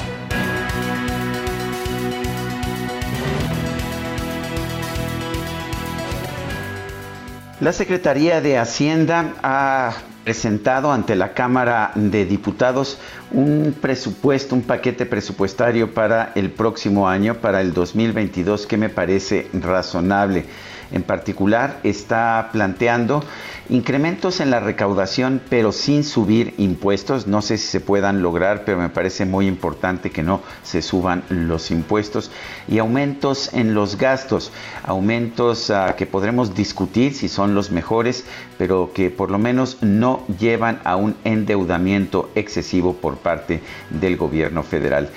La 7.60 7.72
Secretaría 7.72 8.42
de 8.42 8.58
Hacienda 8.58 9.36
ha 9.44 9.94
presentado 10.24 10.92
ante 10.92 11.16
la 11.16 11.36
Cámara 11.36 11.92
de 11.94 12.26
Diputados 12.26 12.98
un 13.30 13.76
presupuesto, 13.80 14.56
un 14.56 14.64
paquete 14.64 15.06
presupuestario 15.06 15.94
para 15.94 16.32
el 16.34 16.50
próximo 16.50 17.08
año, 17.08 17.36
para 17.36 17.62
el 17.62 17.76
2022, 17.76 18.66
que 18.66 18.78
me 18.78 18.90
parece 18.90 19.50
razonable. 19.54 20.46
En 20.92 21.04
particular, 21.04 21.80
está 21.84 22.50
planteando 22.52 23.24
incrementos 23.70 24.40
en 24.40 24.50
la 24.50 24.60
recaudación, 24.60 25.42
pero 25.50 25.72
sin 25.72 26.04
subir 26.04 26.56
impuestos. 26.58 27.28
No 27.28 27.42
sé 27.42 27.58
si 27.58 27.68
se 27.68 27.80
puedan 27.80 28.22
lograr, 28.22 28.66
pero 28.66 28.80
me 28.80 28.90
parece 28.90 29.26
muy 29.26 29.48
importante 29.48 30.10
que 30.10 30.24
no 30.24 30.42
se 30.64 30.82
suban 30.82 31.24
los 31.30 31.72
impuestos. 31.72 32.32
Y 32.68 32.80
aumentos 32.80 33.54
en 33.54 33.74
los 33.74 33.98
gastos, 33.98 34.52
aumentos 34.84 35.70
ah, 35.70 35.96
que 35.98 36.06
podremos 36.06 36.56
discutir 36.56 37.14
si 37.14 37.30
son 37.30 37.54
los 37.54 37.72
mejores, 37.72 38.26
pero 38.58 38.92
que 38.94 39.10
por 39.10 39.30
lo 39.30 39.38
menos 39.38 39.78
no 39.82 40.24
llevan 40.40 40.80
a 40.84 40.96
un 40.96 41.16
endeudamiento 41.24 42.30
excesivo 42.36 42.94
por 42.94 43.18
parte 43.18 43.62
del 43.90 44.18
gobierno 44.18 44.64
federal. 44.64 45.10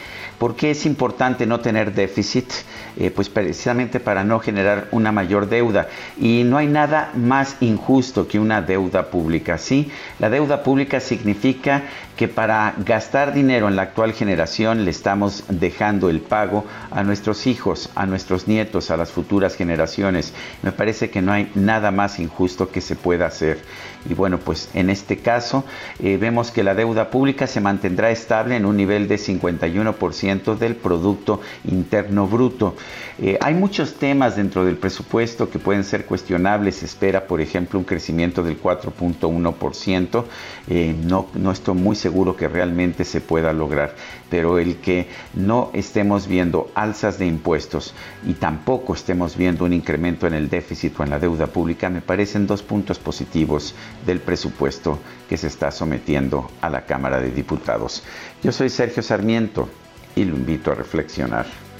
¿Por 0.42 0.56
qué 0.56 0.72
es 0.72 0.86
importante 0.86 1.46
no 1.46 1.60
tener 1.60 1.94
déficit? 1.94 2.50
Eh, 2.96 3.12
pues 3.12 3.28
precisamente 3.28 4.00
para 4.00 4.24
no 4.24 4.40
generar 4.40 4.88
una 4.90 5.12
mayor 5.12 5.48
deuda. 5.48 5.86
Y 6.18 6.42
no 6.42 6.58
hay 6.58 6.66
nada 6.66 7.12
más 7.14 7.56
injusto 7.60 8.26
que 8.26 8.40
una 8.40 8.60
deuda 8.60 9.06
pública. 9.06 9.56
Sí, 9.56 9.92
la 10.18 10.30
deuda 10.30 10.64
pública 10.64 10.98
significa 10.98 11.84
que 12.16 12.26
para 12.26 12.74
gastar 12.84 13.32
dinero 13.32 13.68
en 13.68 13.76
la 13.76 13.82
actual 13.82 14.14
generación 14.14 14.84
le 14.84 14.90
estamos 14.90 15.44
dejando 15.48 16.10
el 16.10 16.20
pago 16.20 16.64
a 16.90 17.04
nuestros 17.04 17.46
hijos, 17.46 17.90
a 17.94 18.04
nuestros 18.04 18.48
nietos, 18.48 18.90
a 18.90 18.96
las 18.96 19.12
futuras 19.12 19.54
generaciones. 19.54 20.34
Me 20.62 20.72
parece 20.72 21.08
que 21.08 21.22
no 21.22 21.30
hay 21.32 21.52
nada 21.54 21.92
más 21.92 22.18
injusto 22.18 22.68
que 22.68 22.80
se 22.80 22.96
pueda 22.96 23.26
hacer. 23.26 23.60
Y 24.08 24.14
bueno, 24.14 24.38
pues 24.38 24.68
en 24.74 24.90
este 24.90 25.18
caso 25.18 25.64
eh, 26.02 26.16
vemos 26.16 26.50
que 26.50 26.62
la 26.62 26.74
deuda 26.74 27.10
pública 27.10 27.46
se 27.46 27.60
mantendrá 27.60 28.10
estable 28.10 28.56
en 28.56 28.66
un 28.66 28.76
nivel 28.76 29.08
de 29.08 29.16
51% 29.16 30.56
del 30.56 30.76
Producto 30.76 31.40
Interno 31.64 32.26
Bruto. 32.26 32.74
Eh, 33.18 33.38
hay 33.40 33.54
muchos 33.54 33.94
temas 33.94 34.36
dentro 34.36 34.64
del 34.64 34.76
presupuesto 34.76 35.50
que 35.50 35.58
pueden 35.58 35.84
ser 35.84 36.04
cuestionables. 36.06 36.76
Se 36.76 36.86
espera, 36.86 37.26
por 37.26 37.40
ejemplo, 37.40 37.78
un 37.78 37.84
crecimiento 37.84 38.42
del 38.42 38.60
4.1%. 38.60 40.24
Eh, 40.68 40.94
no, 40.96 41.26
no 41.34 41.50
estoy 41.50 41.74
muy 41.74 41.96
seguro 41.96 42.36
que 42.36 42.46
realmente 42.46 43.04
se 43.04 43.20
pueda 43.20 43.52
lograr, 43.52 43.96
pero 44.30 44.58
el 44.58 44.76
que 44.76 45.08
no 45.34 45.70
estemos 45.72 46.28
viendo 46.28 46.70
alzas 46.74 47.18
de 47.18 47.26
impuestos 47.26 47.94
y 48.24 48.34
tampoco 48.34 48.94
estemos 48.94 49.36
viendo 49.36 49.64
un 49.64 49.72
incremento 49.72 50.26
en 50.26 50.34
el 50.34 50.48
déficit 50.48 50.98
o 50.98 51.02
en 51.02 51.10
la 51.10 51.18
deuda 51.18 51.48
pública 51.48 51.90
me 51.90 52.00
parecen 52.00 52.46
dos 52.46 52.62
puntos 52.62 52.98
positivos 52.98 53.74
del 54.06 54.20
presupuesto 54.20 54.98
que 55.28 55.36
se 55.36 55.48
está 55.48 55.70
sometiendo 55.70 56.50
a 56.60 56.70
la 56.70 56.86
Cámara 56.86 57.20
de 57.20 57.30
Diputados. 57.30 58.04
Yo 58.42 58.52
soy 58.52 58.68
Sergio 58.68 59.02
Sarmiento 59.02 59.68
y 60.14 60.24
lo 60.24 60.36
invito 60.36 60.70
a 60.70 60.74
reflexionar. 60.74 61.71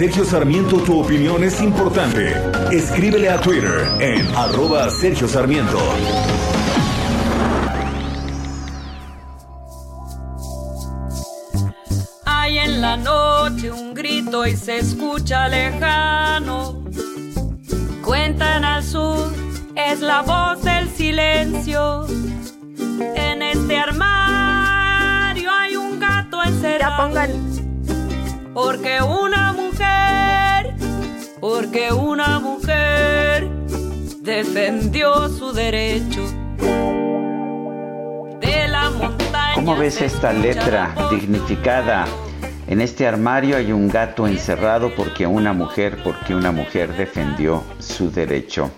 Sergio 0.00 0.24
Sarmiento 0.24 0.78
tu 0.78 0.98
opinión 0.98 1.44
es 1.44 1.60
importante. 1.60 2.34
Escríbele 2.72 3.28
a 3.28 3.38
Twitter 3.38 3.86
en 4.00 4.26
arroba 4.34 4.88
Sergio 4.88 5.28
Sarmiento. 5.28 5.78
Hay 12.24 12.58
en 12.60 12.80
la 12.80 12.96
noche 12.96 13.70
un 13.70 13.92
grito 13.92 14.46
y 14.46 14.56
se 14.56 14.78
escucha 14.78 15.48
lejano. 15.48 16.82
Cuentan 18.02 18.64
al 18.64 18.82
sur, 18.82 19.30
es 19.76 20.00
la 20.00 20.22
voz 20.22 20.64
del 20.64 20.88
silencio. 20.88 22.06
En 23.16 23.42
este 23.42 23.76
armario 23.76 25.50
hay 25.50 25.76
un 25.76 26.00
gato 26.00 26.42
encerrado. 26.42 26.78
Ya 26.78 26.96
pongan. 26.96 27.69
Porque 28.54 29.00
una 29.00 29.52
mujer, 29.52 30.74
porque 31.40 31.92
una 31.92 32.40
mujer 32.40 33.48
defendió 34.22 35.28
su 35.28 35.52
derecho. 35.52 36.20
De 38.40 38.66
la 38.68 38.90
montaña. 38.90 39.54
¿Cómo 39.54 39.76
ves 39.76 40.00
esta 40.02 40.32
letra 40.32 40.92
dignificada? 41.10 42.06
En 42.66 42.80
este 42.80 43.06
armario 43.06 43.56
hay 43.56 43.70
un 43.70 43.88
gato 43.88 44.26
encerrado 44.26 44.92
porque 44.96 45.28
una 45.28 45.52
mujer, 45.52 45.98
porque 46.02 46.34
una 46.34 46.50
mujer 46.50 46.96
defendió 46.96 47.62
su 47.78 48.10
derecho. 48.10 48.70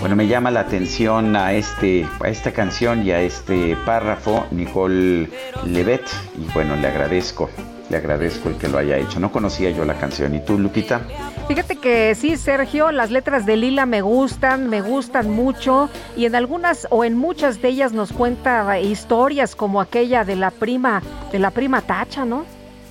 Bueno, 0.00 0.16
me 0.16 0.26
llama 0.26 0.50
la 0.50 0.60
atención 0.60 1.34
a, 1.34 1.54
este, 1.54 2.06
a 2.20 2.28
esta 2.28 2.52
canción 2.52 3.06
y 3.06 3.10
a 3.10 3.22
este 3.22 3.74
párrafo, 3.86 4.46
Nicole 4.50 5.30
Levet, 5.64 6.06
y 6.36 6.52
bueno, 6.52 6.76
le 6.76 6.86
agradezco, 6.86 7.50
le 7.90 7.96
agradezco 7.96 8.48
el 8.48 8.56
que 8.56 8.68
lo 8.68 8.78
haya 8.78 8.96
hecho. 8.96 9.20
No 9.20 9.32
conocía 9.32 9.70
yo 9.70 9.84
la 9.84 9.94
canción. 9.94 10.34
¿Y 10.34 10.40
tú, 10.40 10.58
Lupita? 10.58 11.00
Fíjate 11.46 11.76
que 11.76 12.14
sí, 12.14 12.36
Sergio, 12.36 12.92
las 12.92 13.10
letras 13.10 13.46
de 13.46 13.56
Lila 13.56 13.86
me 13.86 14.02
gustan, 14.02 14.68
me 14.68 14.80
gustan 14.80 15.30
mucho 15.30 15.88
y 16.16 16.26
en 16.26 16.34
algunas 16.34 16.86
o 16.90 17.04
en 17.04 17.16
muchas 17.16 17.62
de 17.62 17.68
ellas 17.68 17.92
nos 17.92 18.12
cuenta 18.12 18.78
historias 18.78 19.56
como 19.56 19.80
aquella 19.80 20.24
de 20.24 20.36
la 20.36 20.50
prima, 20.50 21.02
de 21.32 21.38
la 21.38 21.50
prima 21.50 21.80
Tacha, 21.80 22.24
¿no? 22.24 22.44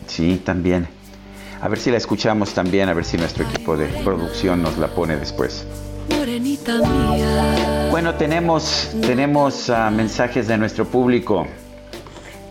Sí, 0.08 0.42
también. 0.44 0.88
A 1.62 1.68
ver 1.68 1.80
si 1.80 1.92
la 1.92 1.98
escuchamos 1.98 2.54
también, 2.54 2.90
a 2.90 2.94
ver 2.94 3.06
si 3.06 3.18
nuestro 3.18 3.44
equipo 3.44 3.76
de 3.78 3.88
producción 4.04 4.62
nos 4.62 4.78
la 4.78 4.88
pone 4.88 5.18
después. 5.18 5.66
morenita 6.10 6.78
mía. 6.78 7.88
Bueno, 7.92 8.16
tenemos, 8.16 8.92
tenemos 9.02 9.70
ah, 9.70 9.90
mensajes 9.90 10.48
de 10.48 10.58
nuestro 10.58 10.86
público. 10.86 11.48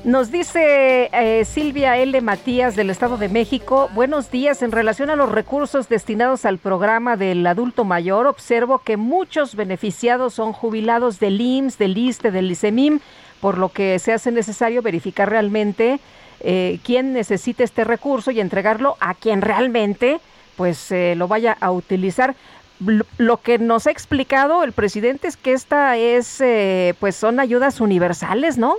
Nos 0.07 0.31
dice 0.31 1.11
eh, 1.13 1.45
Silvia 1.45 1.97
L. 1.99 2.21
Matías 2.21 2.77
del 2.77 2.91
Estado 2.91 3.17
de 3.17 3.29
México, 3.29 3.91
buenos 3.93 4.31
días, 4.31 4.63
en 4.63 4.71
relación 4.71 5.11
a 5.11 5.17
los 5.17 5.33
recursos 5.33 5.89
destinados 5.89 6.45
al 6.45 6.59
programa 6.59 7.17
del 7.17 7.45
adulto 7.45 7.85
mayor, 7.85 8.29
observo 8.29 8.79
que 8.79 8.97
muchos 8.97 9.57
beneficiados 9.57 10.33
son 10.35 10.53
jubilados 10.53 11.19
del 11.19 11.41
IMSS, 11.41 11.79
del 11.79 11.99
ISTE, 11.99 12.31
del 12.31 12.53
ISEMIM, 12.53 13.01
por 13.41 13.59
lo 13.59 13.69
que 13.71 13.99
se 13.99 14.13
hace 14.13 14.31
necesario 14.31 14.81
verificar 14.81 15.29
realmente 15.29 15.99
eh, 16.39 16.79
quién 16.85 17.13
necesita 17.13 17.65
este 17.65 17.83
recurso 17.83 18.31
y 18.31 18.39
entregarlo 18.39 18.97
a 19.01 19.13
quien 19.15 19.43
realmente 19.43 20.21
pues 20.57 20.93
eh, 20.93 21.15
lo 21.17 21.27
vaya 21.27 21.57
a 21.61 21.73
utilizar. 21.73 22.37
Lo- 22.79 23.05
Lo 23.19 23.39
que 23.39 23.59
nos 23.59 23.89
ha 23.89 23.91
explicado 23.91 24.63
el 24.63 24.71
presidente 24.71 25.27
es 25.27 25.37
que 25.37 25.53
esta 25.53 25.97
es, 25.97 26.41
eh, 26.41 26.95
pues 27.01 27.17
son 27.17 27.41
ayudas 27.41 27.81
universales, 27.81 28.57
¿no? 28.57 28.77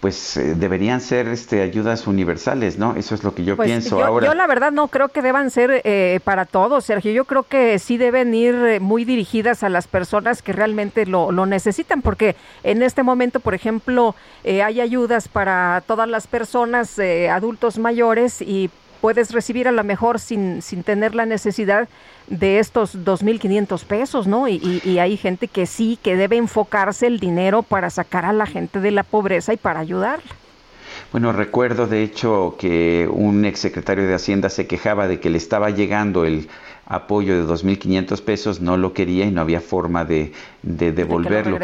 Pues 0.00 0.38
eh, 0.38 0.54
deberían 0.54 1.02
ser 1.02 1.28
este, 1.28 1.60
ayudas 1.60 2.06
universales, 2.06 2.78
¿no? 2.78 2.96
Eso 2.96 3.14
es 3.14 3.22
lo 3.22 3.34
que 3.34 3.44
yo 3.44 3.56
Pues 3.56 3.68
pienso 3.68 3.98
yo, 3.98 4.06
ahora. 4.06 4.26
yo 4.26 4.34
la 4.34 4.46
verdad 4.46 4.72
no 4.72 4.88
creo 4.88 5.08
que 5.08 5.20
deban 5.20 5.50
ser 5.50 5.82
eh, 5.84 6.20
para 6.24 6.46
todos, 6.46 6.86
Sergio. 6.86 7.12
Yo 7.12 7.26
creo 7.26 7.42
que 7.42 7.78
sí 7.78 7.98
deben 7.98 8.32
ir 8.32 8.54
eh, 8.54 8.80
muy 8.80 9.04
dirigidas 9.04 9.62
a 9.62 9.68
las 9.68 9.86
personas 9.88 10.40
que 10.40 10.54
realmente 10.54 11.04
lo, 11.04 11.32
lo 11.32 11.44
necesitan, 11.44 12.00
porque 12.00 12.34
en 12.62 12.82
este 12.82 13.02
momento, 13.02 13.40
por 13.40 13.52
ejemplo, 13.54 14.14
eh, 14.42 14.62
hay 14.62 14.80
ayudas 14.80 15.28
para 15.28 15.82
todas 15.86 16.08
las 16.08 16.26
personas, 16.26 16.98
eh, 16.98 17.28
adultos 17.28 17.78
mayores, 17.78 18.40
y 18.40 18.70
puedes 19.00 19.32
recibir 19.32 19.68
a 19.68 19.72
lo 19.72 19.84
mejor 19.84 20.18
sin, 20.20 20.62
sin 20.62 20.84
tener 20.84 21.14
la 21.14 21.26
necesidad 21.26 21.88
de 22.28 22.58
estos 22.58 22.94
2.500 23.04 23.84
pesos, 23.84 24.26
¿no? 24.26 24.48
Y, 24.48 24.80
y- 24.84 24.98
hay 24.98 25.16
gente 25.16 25.48
que 25.48 25.66
sí, 25.66 25.98
que 26.02 26.16
debe 26.16 26.36
enfocarse 26.36 27.06
el 27.06 27.18
dinero 27.20 27.62
para 27.62 27.90
sacar 27.90 28.24
a 28.24 28.32
la 28.32 28.46
gente 28.46 28.80
de 28.80 28.90
la 28.90 29.02
pobreza 29.04 29.52
y 29.52 29.56
para 29.56 29.80
ayudarla. 29.80 30.36
Bueno, 31.12 31.32
recuerdo 31.32 31.86
de 31.86 32.02
hecho 32.02 32.56
que 32.58 33.08
un 33.12 33.44
exsecretario 33.44 34.06
de 34.06 34.14
Hacienda 34.14 34.48
se 34.48 34.66
quejaba 34.66 35.08
de 35.08 35.20
que 35.20 35.30
le 35.30 35.38
estaba 35.38 35.70
llegando 35.70 36.24
el 36.24 36.48
apoyo 36.86 37.36
de 37.36 37.44
2.500 37.44 38.22
pesos, 38.22 38.60
no 38.60 38.76
lo 38.76 38.92
quería 38.92 39.24
y 39.26 39.30
no 39.30 39.40
había 39.40 39.60
forma 39.60 40.04
de, 40.04 40.32
de 40.62 40.92
devolverlo. 40.92 41.58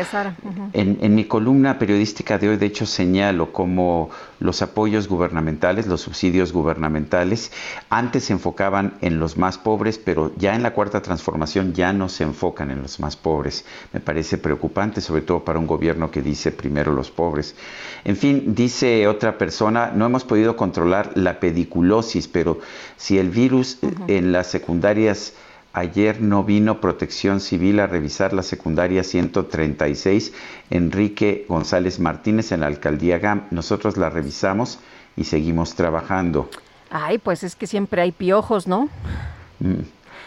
En, 0.72 0.98
en 1.00 1.14
mi 1.14 1.24
columna 1.24 1.78
periodística 1.78 2.38
de 2.38 2.48
hoy, 2.48 2.56
de 2.56 2.66
hecho, 2.66 2.86
señalo 2.86 3.52
cómo 3.52 4.10
los 4.40 4.62
apoyos 4.62 5.08
gubernamentales, 5.08 5.86
los 5.86 6.00
subsidios 6.00 6.52
gubernamentales, 6.52 7.52
antes 7.90 8.24
se 8.24 8.32
enfocaban 8.32 8.94
en 9.00 9.18
los 9.18 9.36
más 9.36 9.58
pobres, 9.58 9.98
pero 9.98 10.32
ya 10.36 10.54
en 10.54 10.62
la 10.62 10.72
cuarta 10.72 11.02
transformación 11.02 11.74
ya 11.74 11.92
no 11.92 12.08
se 12.08 12.24
enfocan 12.24 12.70
en 12.70 12.82
los 12.82 13.00
más 13.00 13.16
pobres. 13.16 13.64
Me 13.92 14.00
parece 14.00 14.38
preocupante, 14.38 15.00
sobre 15.00 15.22
todo 15.22 15.44
para 15.44 15.58
un 15.58 15.66
gobierno 15.66 16.10
que 16.10 16.22
dice 16.22 16.52
primero 16.52 16.92
los 16.92 17.10
pobres. 17.10 17.54
En 18.04 18.16
fin, 18.16 18.54
dice 18.54 19.06
otra 19.08 19.38
persona, 19.38 19.92
no 19.94 20.06
hemos 20.06 20.24
podido 20.24 20.56
controlar 20.56 21.12
la 21.14 21.38
pediculosis, 21.40 22.28
pero 22.28 22.60
si 22.96 23.18
el 23.18 23.30
virus 23.30 23.78
en 24.08 24.32
las 24.32 24.46
secundarias 24.46 25.34
Ayer 25.76 26.22
no 26.22 26.42
vino 26.42 26.80
Protección 26.80 27.38
Civil 27.38 27.80
a 27.80 27.86
revisar 27.86 28.32
la 28.32 28.42
secundaria 28.42 29.04
136 29.04 30.32
Enrique 30.70 31.44
González 31.50 32.00
Martínez 32.00 32.50
en 32.52 32.60
la 32.60 32.66
alcaldía 32.68 33.18
GAM. 33.18 33.42
Nosotros 33.50 33.98
la 33.98 34.08
revisamos 34.08 34.78
y 35.18 35.24
seguimos 35.24 35.74
trabajando. 35.74 36.48
Ay, 36.88 37.18
pues 37.18 37.42
es 37.42 37.56
que 37.56 37.66
siempre 37.66 38.00
hay 38.00 38.12
piojos, 38.12 38.66
¿no? 38.66 38.88
Mm, 39.58 39.82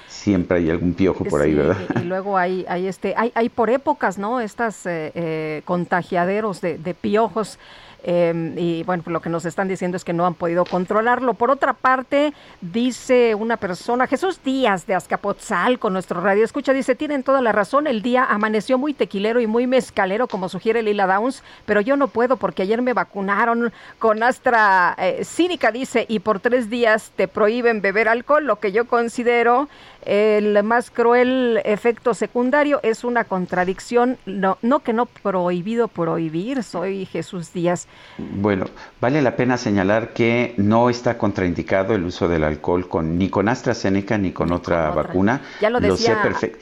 Siempre 0.07 0.57
hay 0.57 0.69
algún 0.69 0.93
piojo 0.93 1.23
por 1.26 1.41
ahí, 1.41 1.51
Sí, 1.51 1.57
¿verdad? 1.57 1.77
Y, 1.95 1.99
y 1.99 2.03
luego 2.03 2.38
hay, 2.38 2.63
hay 2.69 2.85
este, 2.85 3.15
hay, 3.17 3.31
hay 3.34 3.49
por 3.49 3.71
épocas, 3.71 4.19
¿no? 4.19 4.41
Estas 4.41 4.85
eh, 4.85 5.11
eh, 5.15 5.61
contagiaderos 5.65 6.61
de, 6.61 6.77
de 6.77 6.93
piojos. 6.93 7.57
Eh, 8.03 8.53
y 8.55 8.84
bueno, 8.84 9.03
pues 9.03 9.13
lo 9.13 9.21
que 9.21 9.30
nos 9.30 9.45
están 9.45 9.67
diciendo 9.67 9.97
es 9.97 10.03
que 10.03 10.13
no 10.13 10.26
han 10.26 10.34
podido 10.34 10.65
controlarlo. 10.65 11.34
Por 11.34 11.51
otra 11.51 11.73
parte, 11.73 12.34
dice 12.61 13.35
una 13.35 13.57
persona, 13.57 14.07
Jesús 14.07 14.39
Díaz 14.43 14.85
de 14.88 14.95
Azcapotzal, 14.95 15.80
con 15.80 15.93
nuestro 15.93 16.21
radio 16.21 16.45
escucha, 16.45 16.73
dice, 16.73 16.95
tienen 16.95 17.23
toda 17.23 17.41
la 17.41 17.51
razón, 17.51 17.88
el 17.88 18.01
día 18.01 18.23
amaneció 18.23 18.77
muy 18.77 18.93
tequilero 18.93 19.41
y 19.41 19.47
muy 19.47 19.67
mezcalero, 19.67 20.27
como 20.27 20.49
sugiere 20.49 20.81
Lila 20.81 21.07
Downs, 21.07 21.43
pero 21.65 21.81
yo 21.81 21.97
no 21.97 22.07
puedo 22.07 22.38
porque 22.38 22.63
ayer 22.63 22.81
me 22.81 22.93
vacunaron 22.93 23.73
con 23.99 24.23
Astra 24.23 24.95
eh, 24.97 25.23
Cínica, 25.26 25.71
dice, 25.71 26.05
y 26.07 26.19
por 26.19 26.39
tres 26.39 26.69
días 26.69 27.11
te 27.15 27.27
prohíben 27.27 27.81
beber 27.81 28.07
alcohol, 28.07 28.45
lo 28.45 28.59
que 28.59 28.71
yo 28.71 28.85
considero 28.88 29.67
el 30.05 30.61
más 30.63 30.89
cruel 30.91 31.61
efecto 31.65 32.13
secundario 32.13 32.80
es 32.84 33.03
una 33.03 33.23
contradicción, 33.26 34.17
no, 34.26 34.57
no 34.61 34.80
que 34.80 34.93
no 34.93 35.05
prohibido 35.05 35.88
prohibir, 35.88 36.63
soy 36.63 37.05
Jesús 37.05 37.53
Díaz. 37.53 37.88
Bueno, 38.17 38.65
vale 39.01 39.21
la 39.21 39.35
pena 39.35 39.57
señalar 39.57 40.13
que 40.13 40.53
no 40.57 40.89
está 40.89 41.17
contraindicado 41.17 41.93
el 41.95 42.03
uso 42.05 42.27
del 42.27 42.43
alcohol 42.43 42.88
con, 42.88 43.17
ni 43.17 43.30
con 43.30 43.49
AstraZeneca 43.49 44.17
ni 44.17 44.31
con 44.31 44.51
otra 44.51 44.89
vacuna. 44.91 45.41
Ya 45.61 45.69
lo 45.69 45.80
sé 45.80 45.88
decía- 45.91 46.23
perfec- 46.23 46.57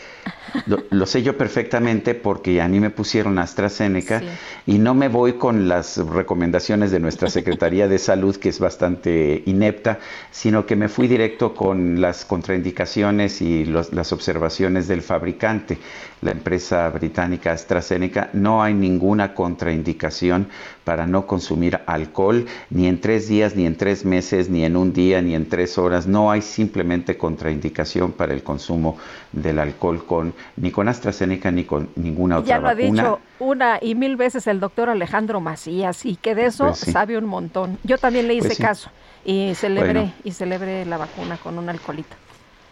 lo, 0.66 0.80
lo 0.90 1.06
sé 1.06 1.22
yo 1.24 1.38
perfectamente 1.38 2.16
porque 2.16 2.62
a 2.62 2.68
mí 2.68 2.80
me 2.80 2.90
pusieron 2.90 3.38
AstraZeneca 3.38 4.20
Sí. 4.20 4.28
y 4.66 4.80
no 4.80 4.94
me 4.96 5.10
voy 5.10 5.34
con 5.34 5.68
las 5.68 5.98
recomendaciones 5.98 6.90
de 6.92 7.00
nuestra 7.00 7.30
Secretaría 7.30 7.88
de 7.88 7.98
Salud, 8.00 8.36
que 8.38 8.50
es 8.50 8.60
bastante 8.60 9.44
inepta, 9.46 10.00
sino 10.32 10.66
que 10.66 10.76
me 10.76 10.88
fui 10.90 11.08
directo 11.08 11.54
con 11.54 12.02
las 12.02 12.26
contraindicaciones 12.26 13.37
y 13.42 13.66
los- 13.66 13.94
las 13.94 14.12
observaciones 14.14 14.88
del 14.88 15.02
fabricante, 15.02 15.78
la 16.22 16.32
empresa 16.32 16.90
británica 16.90 17.52
AstraZeneca. 17.52 18.30
No 18.34 18.64
hay 18.64 18.74
ninguna 18.74 19.34
contraindicación 19.34 20.48
para 20.84 21.06
no 21.06 21.28
consumir 21.28 21.80
alcohol, 21.86 22.46
ni 22.70 22.88
en 22.88 23.02
tres 23.02 23.28
días, 23.28 23.56
ni 23.56 23.66
en 23.66 23.76
tres 23.76 24.06
meses, 24.06 24.50
ni 24.50 24.64
en 24.64 24.78
un 24.78 24.94
día, 24.94 25.22
ni 25.22 25.36
en 25.36 25.48
tres 25.50 25.78
horas. 25.78 26.08
No 26.08 26.32
hay 26.32 26.42
simplemente 26.42 27.18
contraindicación 27.18 28.14
para 28.14 28.34
el 28.34 28.42
consumo 28.44 28.98
del 29.32 29.60
alcohol 29.60 30.06
con 30.06 30.34
ni 30.56 30.72
con 30.72 30.88
AstraZeneca 30.88 31.52
ni 31.52 31.66
con 31.66 31.90
ninguna 31.96 32.38
otra 32.40 32.48
Ya 32.50 32.60
lo 32.60 32.70
ha 32.70 32.76
dicho 32.76 33.20
una 33.40 33.78
y 33.82 33.94
mil 33.96 34.16
veces 34.16 34.48
el 34.48 34.60
doctor 34.60 34.90
Alejandro 34.90 35.42
Macías 35.42 36.06
y 36.06 36.16
que 36.16 36.34
de 36.36 36.46
eso 36.46 36.66
Pues 36.68 36.80
sí. 36.80 36.92
sabe 36.92 37.18
un 37.18 37.26
montón. 37.26 37.78
Yo 37.84 37.98
también 37.98 38.28
le 38.28 38.34
hice 38.36 38.48
Pues 38.48 38.58
sí. 38.58 38.64
caso 38.64 38.90
y 39.26 39.54
celebré 39.56 39.94
Bueno. 39.94 40.14
y 40.24 40.32
celebré 40.32 40.86
la 40.86 40.98
vacuna 40.98 41.38
con 41.38 41.58
un 41.58 41.68
alcoholito. 41.70 42.16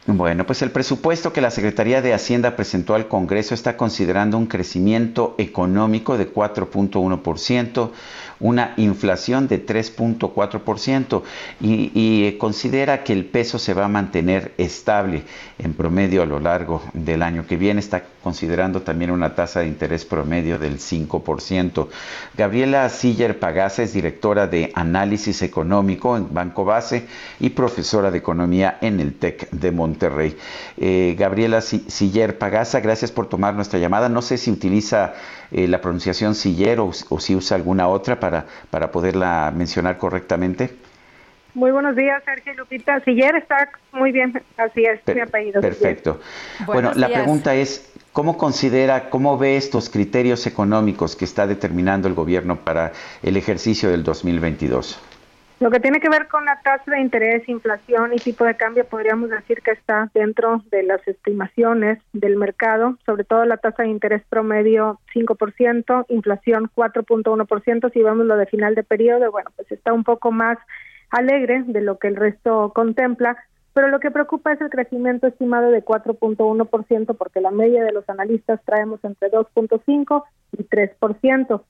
Bueno, 0.08 0.46
pues 0.46 0.62
el 0.62 0.70
presupuesto 0.70 1.34
que 1.34 1.42
la 1.42 1.50
Secretaría 1.50 2.00
de 2.00 2.14
Hacienda 2.14 2.56
presentó 2.56 2.94
al 2.94 3.08
Congreso 3.08 3.56
está 3.56 3.76
considerando 3.76 4.38
un 4.38 4.46
crecimiento 4.46 5.34
económico 5.40 6.16
de 6.16 6.32
4.1%, 6.32 7.90
una 8.40 8.76
inflación 8.78 9.48
de 9.48 9.66
3.4% 9.66 11.24
y, 11.60 11.92
y 11.96 12.38
considera 12.38 13.04
que 13.04 13.14
el 13.14 13.26
peso 13.26 13.58
se 13.58 13.74
va 13.74 13.86
a 13.86 13.88
mantener 13.88 14.54
estable 14.60 15.24
en 15.58 15.74
promedio 15.74 16.22
a 16.22 16.28
lo 16.28 16.40
largo 16.40 16.84
del 16.94 17.24
año 17.24 17.48
que 17.48 17.58
viene. 17.58 17.80
Está 17.80 18.04
considerando 18.26 18.82
también 18.82 19.12
una 19.12 19.36
tasa 19.36 19.60
de 19.60 19.68
interés 19.68 20.04
promedio 20.04 20.58
del 20.58 20.80
5%. 20.80 21.88
Gabriela 22.36 22.90
Siller 22.90 23.38
Pagasa 23.38 23.84
es 23.84 23.94
directora 23.94 24.48
de 24.48 24.72
Análisis 24.74 25.44
Económico 25.44 26.18
en 26.18 26.34
Banco 26.34 26.66
Base 26.66 27.06
y 27.40 27.52
profesora 27.52 28.10
de 28.10 28.18
Economía 28.18 28.80
en 28.82 29.00
el 29.00 29.14
TEC 29.14 29.52
de 29.52 29.70
Monterrey. 29.70 30.36
Eh, 30.76 31.16
Gabriela 31.20 31.62
Siller 31.62 32.40
Pagasa, 32.40 32.80
gracias 32.80 33.12
por 33.12 33.30
tomar 33.30 33.54
nuestra 33.54 33.78
llamada. 33.78 34.10
No 34.10 34.24
sé 34.24 34.40
si 34.40 34.50
utiliza 34.50 35.14
eh, 35.52 35.68
la 35.68 35.80
pronunciación 35.80 36.34
Siller 36.34 36.80
o, 36.80 36.92
o, 37.10 37.20
si 37.20 37.36
usa 37.36 37.56
alguna 37.56 37.88
otra 37.88 38.20
para, 38.20 38.48
para 38.72 38.92
poderla 38.92 39.54
mencionar 39.56 40.00
correctamente. 40.00 40.76
Muy 41.56 41.72
buenos 41.72 41.96
días, 41.96 42.22
Sergio 42.26 42.54
Lupita. 42.54 43.00
Siller 43.06 43.38
está 43.38 43.70
muy 43.94 44.12
bien, 44.12 44.34
así 44.58 44.84
es, 44.84 45.00
mi 45.08 45.22
apellido. 45.22 45.62
Perfecto. 45.62 46.20
Bueno, 46.66 46.92
la 46.94 47.08
pregunta 47.08 47.56
es, 47.56 47.95
¿cómo 48.16 48.38
considera, 48.38 49.10
cómo 49.10 49.38
ve 49.38 49.58
estos 49.58 49.90
criterios 49.90 50.48
económicos 50.48 51.18
que 51.18 51.26
está 51.26 51.46
determinando 51.48 52.08
el 52.08 52.14
gobierno 52.14 52.56
para 52.56 52.94
el 53.22 53.36
ejercicio 53.36 53.90
del 53.90 54.04
2022? 54.04 54.98
Lo 55.60 55.70
que 55.70 55.82
tiene 55.82 56.00
que 56.00 56.08
ver 56.08 56.30
con 56.30 56.46
la 56.46 56.62
tasa 56.62 56.92
de 56.92 57.02
interés, 57.02 57.48
inflación 57.50 58.14
y 58.14 58.18
tipo 58.18 58.46
de 58.46 58.56
cambio, 58.56 58.86
podríamos 58.86 59.30
decir 59.30 59.62
que 59.62 59.72
está 59.72 60.10
dentro 60.14 60.64
de 60.72 60.84
las 60.84 61.06
estimaciones 61.06 62.00
del 62.14 62.38
mercado, 62.38 62.98
sobre 63.06 63.26
todo 63.26 63.44
la 63.44 63.58
tasa 63.58 63.84
de 63.84 63.90
interés 63.90 64.24
promedio 64.30 64.98
5%, 65.14 66.06
inflación 66.08 66.72
4.1%, 66.74 67.92
si 67.92 68.02
vemos 68.02 68.26
lo 68.26 68.38
de 68.38 68.46
final 68.46 68.76
de 68.76 68.84
periodo, 68.84 69.30
bueno, 69.30 69.50
pues 69.58 69.70
está 69.74 69.92
un 69.92 70.06
poco 70.06 70.32
más 70.32 70.58
alegre 71.10 71.64
de 71.68 71.82
lo 71.82 72.00
que 72.00 72.08
el 72.08 72.16
resto 72.16 72.72
contempla, 72.74 73.36
pero 73.76 73.90
lo 73.90 74.00
que 74.00 74.10
preocupa 74.10 74.54
es 74.54 74.62
el 74.62 74.70
crecimiento 74.70 75.28
estimado 75.28 75.70
de 75.70 75.84
4.1% 75.84 77.18
porque 77.18 77.42
la 77.42 77.52
media 77.52 77.84
de 77.84 77.92
los 77.92 78.08
analistas 78.08 78.62
traemos 78.64 79.04
entre 79.04 79.30
2.5 79.30 80.24
y 80.54 80.64
3%. 80.64 81.62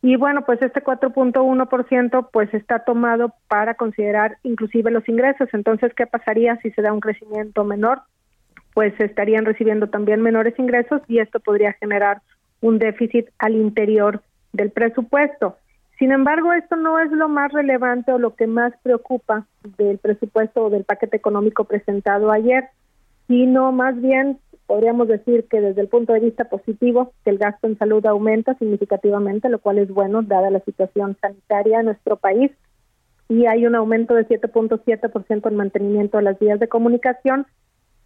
Y 0.00 0.14
bueno, 0.14 0.46
pues 0.46 0.62
este 0.62 0.84
4.1% 0.84 2.28
pues 2.32 2.54
está 2.54 2.84
tomado 2.84 3.34
para 3.48 3.74
considerar 3.74 4.38
inclusive 4.44 4.92
los 4.92 5.08
ingresos. 5.08 5.48
Entonces, 5.52 5.92
¿qué 5.94 6.06
pasaría 6.06 6.56
si 6.58 6.70
se 6.70 6.80
da 6.80 6.92
un 6.92 7.00
crecimiento 7.00 7.64
menor? 7.64 8.02
Pues 8.72 8.94
estarían 9.00 9.44
recibiendo 9.44 9.88
también 9.88 10.22
menores 10.22 10.56
ingresos 10.60 11.02
y 11.08 11.18
esto 11.18 11.40
podría 11.40 11.72
generar 11.72 12.22
un 12.60 12.78
déficit 12.78 13.30
al 13.40 13.56
interior 13.56 14.22
del 14.52 14.70
presupuesto. 14.70 15.56
Sin 15.98 16.12
embargo, 16.12 16.52
esto 16.52 16.76
no 16.76 17.00
es 17.00 17.10
lo 17.10 17.28
más 17.28 17.52
relevante 17.52 18.12
o 18.12 18.18
lo 18.18 18.36
que 18.36 18.46
más 18.46 18.72
preocupa 18.82 19.46
del 19.76 19.98
presupuesto 19.98 20.66
o 20.66 20.70
del 20.70 20.84
paquete 20.84 21.16
económico 21.16 21.64
presentado 21.64 22.30
ayer, 22.30 22.68
sino 23.26 23.72
más 23.72 24.00
bien 24.00 24.38
podríamos 24.66 25.08
decir 25.08 25.46
que 25.50 25.60
desde 25.60 25.80
el 25.80 25.88
punto 25.88 26.12
de 26.12 26.20
vista 26.20 26.44
positivo, 26.44 27.12
que 27.24 27.30
el 27.30 27.38
gasto 27.38 27.66
en 27.66 27.78
salud 27.78 28.04
aumenta 28.06 28.54
significativamente, 28.58 29.48
lo 29.48 29.58
cual 29.58 29.78
es 29.78 29.88
bueno 29.88 30.22
dada 30.22 30.50
la 30.50 30.60
situación 30.60 31.16
sanitaria 31.20 31.80
en 31.80 31.86
nuestro 31.86 32.16
país, 32.16 32.52
y 33.28 33.46
hay 33.46 33.66
un 33.66 33.74
aumento 33.74 34.14
de 34.14 34.26
7.7% 34.26 35.48
en 35.48 35.56
mantenimiento 35.56 36.18
de 36.18 36.22
las 36.22 36.38
vías 36.38 36.60
de 36.60 36.68
comunicación, 36.68 37.46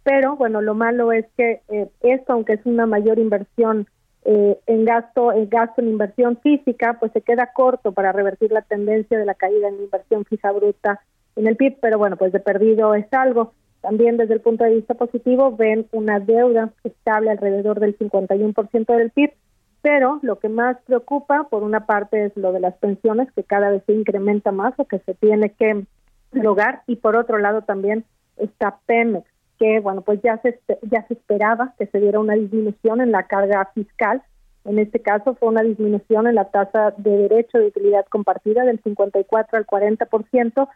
pero 0.03 0.35
bueno, 0.35 0.61
lo 0.61 0.73
malo 0.73 1.11
es 1.11 1.25
que 1.37 1.61
eh, 1.69 1.89
esto, 2.01 2.33
aunque 2.33 2.53
es 2.53 2.65
una 2.65 2.85
mayor 2.85 3.19
inversión 3.19 3.87
eh, 4.25 4.57
en 4.67 4.85
gasto, 4.85 5.31
en 5.33 5.49
gasto 5.49 5.81
en 5.81 5.89
inversión 5.89 6.37
física, 6.37 6.97
pues 6.99 7.11
se 7.11 7.21
queda 7.21 7.51
corto 7.53 7.91
para 7.91 8.11
revertir 8.11 8.51
la 8.51 8.61
tendencia 8.61 9.17
de 9.17 9.25
la 9.25 9.33
caída 9.33 9.67
en 9.67 9.81
inversión 9.81 10.25
fija 10.25 10.51
bruta 10.51 11.01
en 11.35 11.47
el 11.47 11.57
PIB, 11.57 11.77
pero 11.81 11.97
bueno, 11.97 12.15
pues 12.15 12.31
de 12.31 12.39
perdido 12.39 12.95
es 12.95 13.11
algo. 13.11 13.53
También 13.81 14.15
desde 14.15 14.35
el 14.35 14.41
punto 14.41 14.63
de 14.63 14.75
vista 14.75 14.93
positivo 14.93 15.55
ven 15.55 15.87
una 15.91 16.19
deuda 16.19 16.71
estable 16.85 17.31
alrededor 17.31 17.79
del 17.81 17.97
51% 17.97 18.95
del 18.95 19.11
PIB, 19.11 19.33
pero 19.81 20.19
lo 20.21 20.39
que 20.39 20.47
más 20.47 20.77
preocupa 20.85 21.47
por 21.49 21.63
una 21.63 21.85
parte 21.85 22.25
es 22.25 22.37
lo 22.37 22.53
de 22.53 22.61
las 22.61 22.75
pensiones 22.75 23.29
que 23.33 23.43
cada 23.43 23.71
vez 23.71 23.83
se 23.85 23.93
incrementa 23.93 24.53
más 24.53 24.73
o 24.77 24.85
que 24.85 24.99
se 24.99 25.13
tiene 25.15 25.49
que 25.49 25.85
lograr 26.31 26.83
y 26.87 26.95
por 26.95 27.17
otro 27.17 27.37
lado 27.37 27.63
también 27.63 28.05
está 28.37 28.79
Pemex 28.85 29.32
que 29.59 29.79
bueno 29.79 30.01
pues 30.01 30.21
ya 30.21 30.37
se 30.41 30.59
ya 30.89 31.05
se 31.07 31.13
esperaba 31.13 31.73
que 31.77 31.87
se 31.87 31.99
diera 31.99 32.19
una 32.19 32.33
disminución 32.33 33.01
en 33.01 33.11
la 33.11 33.23
carga 33.23 33.69
fiscal 33.73 34.21
en 34.65 34.79
este 34.79 34.99
caso 34.99 35.35
fue 35.35 35.49
una 35.49 35.63
disminución 35.63 36.27
en 36.27 36.35
la 36.35 36.45
tasa 36.45 36.93
de 36.97 37.17
derecho 37.17 37.57
de 37.57 37.67
utilidad 37.67 38.05
compartida 38.05 38.63
del 38.63 38.81
54 38.81 39.57
al 39.57 39.65
40% 39.65 40.67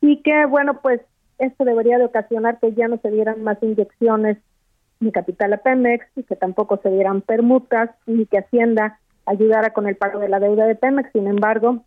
y 0.00 0.22
que 0.22 0.46
bueno 0.46 0.80
pues 0.80 1.00
esto 1.38 1.64
debería 1.64 1.98
de 1.98 2.04
ocasionar 2.04 2.58
que 2.60 2.72
ya 2.74 2.88
no 2.88 2.98
se 2.98 3.10
dieran 3.10 3.42
más 3.42 3.62
inyecciones 3.62 4.38
de 5.00 5.12
capital 5.12 5.52
a 5.54 5.56
Pemex 5.56 6.06
y 6.16 6.22
que 6.22 6.36
tampoco 6.36 6.78
se 6.82 6.90
dieran 6.90 7.22
permutas 7.22 7.90
ni 8.06 8.26
que 8.26 8.38
Hacienda 8.38 8.98
ayudara 9.26 9.72
con 9.72 9.88
el 9.88 9.96
pago 9.96 10.18
de 10.18 10.28
la 10.28 10.40
deuda 10.40 10.66
de 10.66 10.74
Pemex. 10.74 11.10
Sin 11.12 11.26
embargo, 11.26 11.82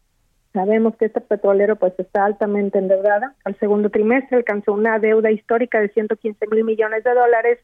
sabemos 0.53 0.95
que 0.95 1.05
este 1.05 1.19
petrolero 1.19 1.75
pues 1.75 1.93
está 1.97 2.25
altamente 2.25 2.77
endeudada. 2.77 3.34
Al 3.43 3.57
segundo 3.59 3.89
trimestre 3.89 4.38
alcanzó 4.38 4.73
una 4.73 4.99
deuda 4.99 5.31
histórica 5.31 5.81
de 5.81 5.89
115 5.89 6.47
mil 6.47 6.63
millones 6.63 7.03
de 7.03 7.13
dólares 7.13 7.59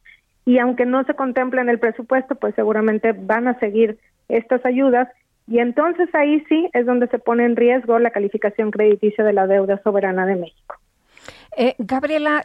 y 0.45 0.57
aunque 0.57 0.85
no 0.85 1.03
se 1.03 1.13
contempla 1.13 1.61
en 1.61 1.69
el 1.69 1.79
presupuesto, 1.79 2.35
pues 2.35 2.55
seguramente 2.55 3.13
van 3.13 3.47
a 3.47 3.59
seguir 3.59 3.99
estas 4.27 4.65
ayudas 4.65 5.07
y 5.47 5.59
entonces 5.59 6.13
ahí 6.13 6.43
sí 6.47 6.69
es 6.73 6.85
donde 6.85 7.07
se 7.07 7.17
pone 7.17 7.45
en 7.45 7.55
riesgo 7.55 7.97
la 7.99 8.11
calificación 8.11 8.71
crediticia 8.71 9.23
de 9.23 9.33
la 9.33 9.47
deuda 9.47 9.81
soberana 9.83 10.25
de 10.25 10.35
México. 10.35 10.75
Eh, 11.57 11.75
Gabriela, 11.79 12.43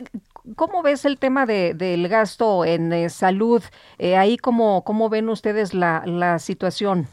¿cómo 0.57 0.83
ves 0.83 1.05
el 1.05 1.19
tema 1.19 1.45
de, 1.45 1.75
del 1.75 2.09
gasto 2.09 2.65
en 2.65 2.93
eh, 2.93 3.11
salud? 3.11 3.63
Eh, 3.99 4.17
ahí, 4.17 4.39
¿cómo, 4.39 4.85
¿cómo 4.85 5.11
ven 5.11 5.29
ustedes 5.29 5.75
la, 5.75 6.03
la 6.07 6.39
situación? 6.39 7.07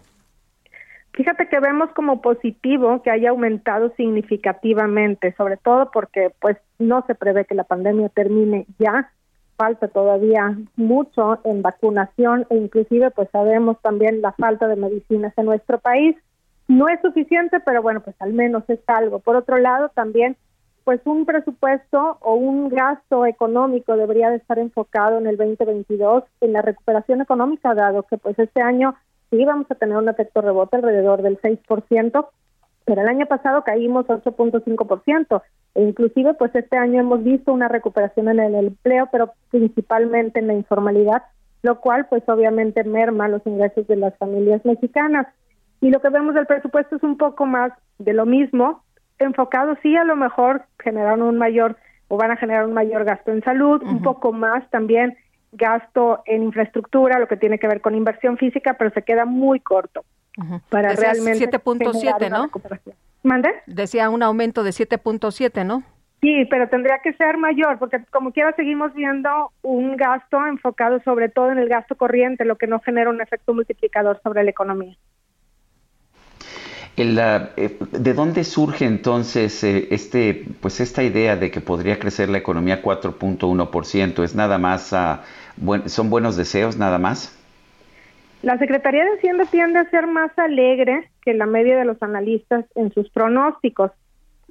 Fíjate 1.13 1.49
que 1.49 1.59
vemos 1.59 1.89
como 1.91 2.21
positivo 2.21 3.01
que 3.01 3.11
haya 3.11 3.31
aumentado 3.31 3.91
significativamente, 3.97 5.33
sobre 5.35 5.57
todo 5.57 5.91
porque 5.91 6.31
pues 6.39 6.57
no 6.79 7.03
se 7.05 7.15
prevé 7.15 7.45
que 7.45 7.55
la 7.55 7.65
pandemia 7.65 8.09
termine 8.09 8.65
ya, 8.79 9.11
falta 9.57 9.89
todavía 9.89 10.57
mucho 10.75 11.39
en 11.43 11.61
vacunación 11.61 12.47
e 12.49 12.55
inclusive 12.55 13.11
pues 13.11 13.29
sabemos 13.31 13.79
también 13.81 14.21
la 14.21 14.31
falta 14.31 14.67
de 14.67 14.77
medicinas 14.77 15.33
en 15.37 15.45
nuestro 15.45 15.79
país. 15.79 16.15
No 16.67 16.87
es 16.87 17.01
suficiente, 17.01 17.59
pero 17.59 17.81
bueno, 17.81 17.99
pues 17.99 18.15
al 18.21 18.31
menos 18.31 18.63
es 18.69 18.79
algo. 18.87 19.19
Por 19.19 19.35
otro 19.35 19.57
lado, 19.57 19.89
también 19.89 20.37
pues 20.85 21.01
un 21.05 21.25
presupuesto 21.25 22.17
o 22.21 22.35
un 22.35 22.69
gasto 22.69 23.25
económico 23.25 23.97
debería 23.97 24.29
de 24.29 24.37
estar 24.37 24.57
enfocado 24.57 25.19
en 25.19 25.27
el 25.27 25.37
2022 25.37 26.23
en 26.39 26.53
la 26.53 26.61
recuperación 26.61 27.21
económica, 27.21 27.75
dado 27.75 28.03
que 28.03 28.17
pues 28.17 28.39
este 28.39 28.61
año 28.61 28.95
sí 29.31 29.43
vamos 29.45 29.65
a 29.71 29.75
tener 29.75 29.97
un 29.97 30.09
efecto 30.09 30.41
rebote 30.41 30.75
alrededor 30.75 31.23
del 31.23 31.39
6%, 31.41 32.27
pero 32.85 33.01
el 33.01 33.07
año 33.07 33.25
pasado 33.25 33.63
caímos 33.63 34.05
8.5%, 34.05 35.41
e 35.75 35.81
inclusive 35.81 36.33
pues 36.33 36.53
este 36.53 36.77
año 36.77 36.99
hemos 36.99 37.23
visto 37.23 37.53
una 37.53 37.69
recuperación 37.69 38.27
en 38.27 38.39
el 38.39 38.55
empleo, 38.55 39.07
pero 39.11 39.33
principalmente 39.49 40.39
en 40.39 40.47
la 40.47 40.53
informalidad, 40.53 41.23
lo 41.63 41.79
cual 41.79 42.07
pues 42.09 42.27
obviamente 42.27 42.83
merma 42.83 43.29
los 43.29 43.45
ingresos 43.47 43.87
de 43.87 43.95
las 43.95 44.15
familias 44.17 44.63
mexicanas. 44.65 45.27
Y 45.79 45.89
lo 45.89 46.01
que 46.01 46.09
vemos 46.09 46.35
del 46.35 46.45
presupuesto 46.45 46.97
es 46.97 47.03
un 47.03 47.17
poco 47.17 47.45
más 47.45 47.71
de 47.97 48.13
lo 48.13 48.25
mismo, 48.25 48.83
enfocado 49.17 49.77
sí 49.81 49.95
a 49.95 50.03
lo 50.03 50.15
mejor 50.15 50.63
generar 50.79 51.21
un 51.21 51.37
mayor 51.37 51.77
o 52.07 52.17
van 52.17 52.31
a 52.31 52.37
generar 52.37 52.65
un 52.65 52.73
mayor 52.73 53.05
gasto 53.05 53.31
en 53.31 53.41
salud, 53.43 53.81
un 53.83 54.01
poco 54.01 54.33
más 54.33 54.69
también 54.69 55.15
gasto 55.51 56.21
en 56.25 56.43
infraestructura, 56.43 57.19
lo 57.19 57.27
que 57.27 57.37
tiene 57.37 57.59
que 57.59 57.67
ver 57.67 57.81
con 57.81 57.95
inversión 57.95 58.37
física, 58.37 58.75
pero 58.77 58.91
se 58.91 59.01
queda 59.03 59.25
muy 59.25 59.59
corto 59.59 60.03
para 60.69 60.93
realmente 60.93 61.49
7.7, 61.49 62.29
¿no? 62.29 62.49
¿Mande? 63.23 63.49
Decía 63.65 64.09
un 64.09 64.23
aumento 64.23 64.63
de 64.63 64.71
7.7, 64.71 65.65
¿no? 65.65 65.83
Sí, 66.21 66.45
pero 66.49 66.69
tendría 66.69 66.99
que 66.99 67.13
ser 67.13 67.37
mayor, 67.37 67.79
porque 67.79 67.99
como 68.11 68.31
quiera 68.31 68.53
seguimos 68.55 68.93
viendo 68.93 69.51
un 69.63 69.97
gasto 69.97 70.45
enfocado 70.45 71.01
sobre 71.03 71.29
todo 71.29 71.51
en 71.51 71.57
el 71.57 71.67
gasto 71.67 71.95
corriente, 71.95 72.45
lo 72.45 72.57
que 72.57 72.67
no 72.67 72.79
genera 72.79 73.09
un 73.09 73.21
efecto 73.21 73.53
multiplicador 73.53 74.19
sobre 74.23 74.43
la 74.43 74.51
economía. 74.51 74.95
Eh, 76.97 77.79
¿De 77.91 78.13
dónde 78.13 78.43
surge 78.43 78.85
entonces 78.85 79.63
eh, 79.63 79.87
este, 79.91 80.45
pues 80.59 80.79
esta 80.79 81.01
idea 81.01 81.35
de 81.35 81.49
que 81.49 81.61
podría 81.61 81.97
crecer 81.97 82.29
la 82.29 82.37
economía 82.37 82.83
4.1%? 82.83 84.23
¿Es 84.23 84.35
nada 84.35 84.59
más, 84.59 84.93
son 85.85 86.09
buenos 86.09 86.37
deseos 86.37 86.77
nada 86.77 86.97
más? 86.97 87.37
La 88.41 88.57
Secretaría 88.57 89.05
de 89.05 89.17
Hacienda 89.17 89.45
tiende 89.45 89.79
a 89.79 89.89
ser 89.89 90.07
más 90.07 90.31
alegre 90.37 91.09
que 91.21 91.33
la 91.33 91.45
media 91.45 91.77
de 91.77 91.85
los 91.85 92.01
analistas 92.01 92.65
en 92.75 92.91
sus 92.91 93.09
pronósticos. 93.09 93.91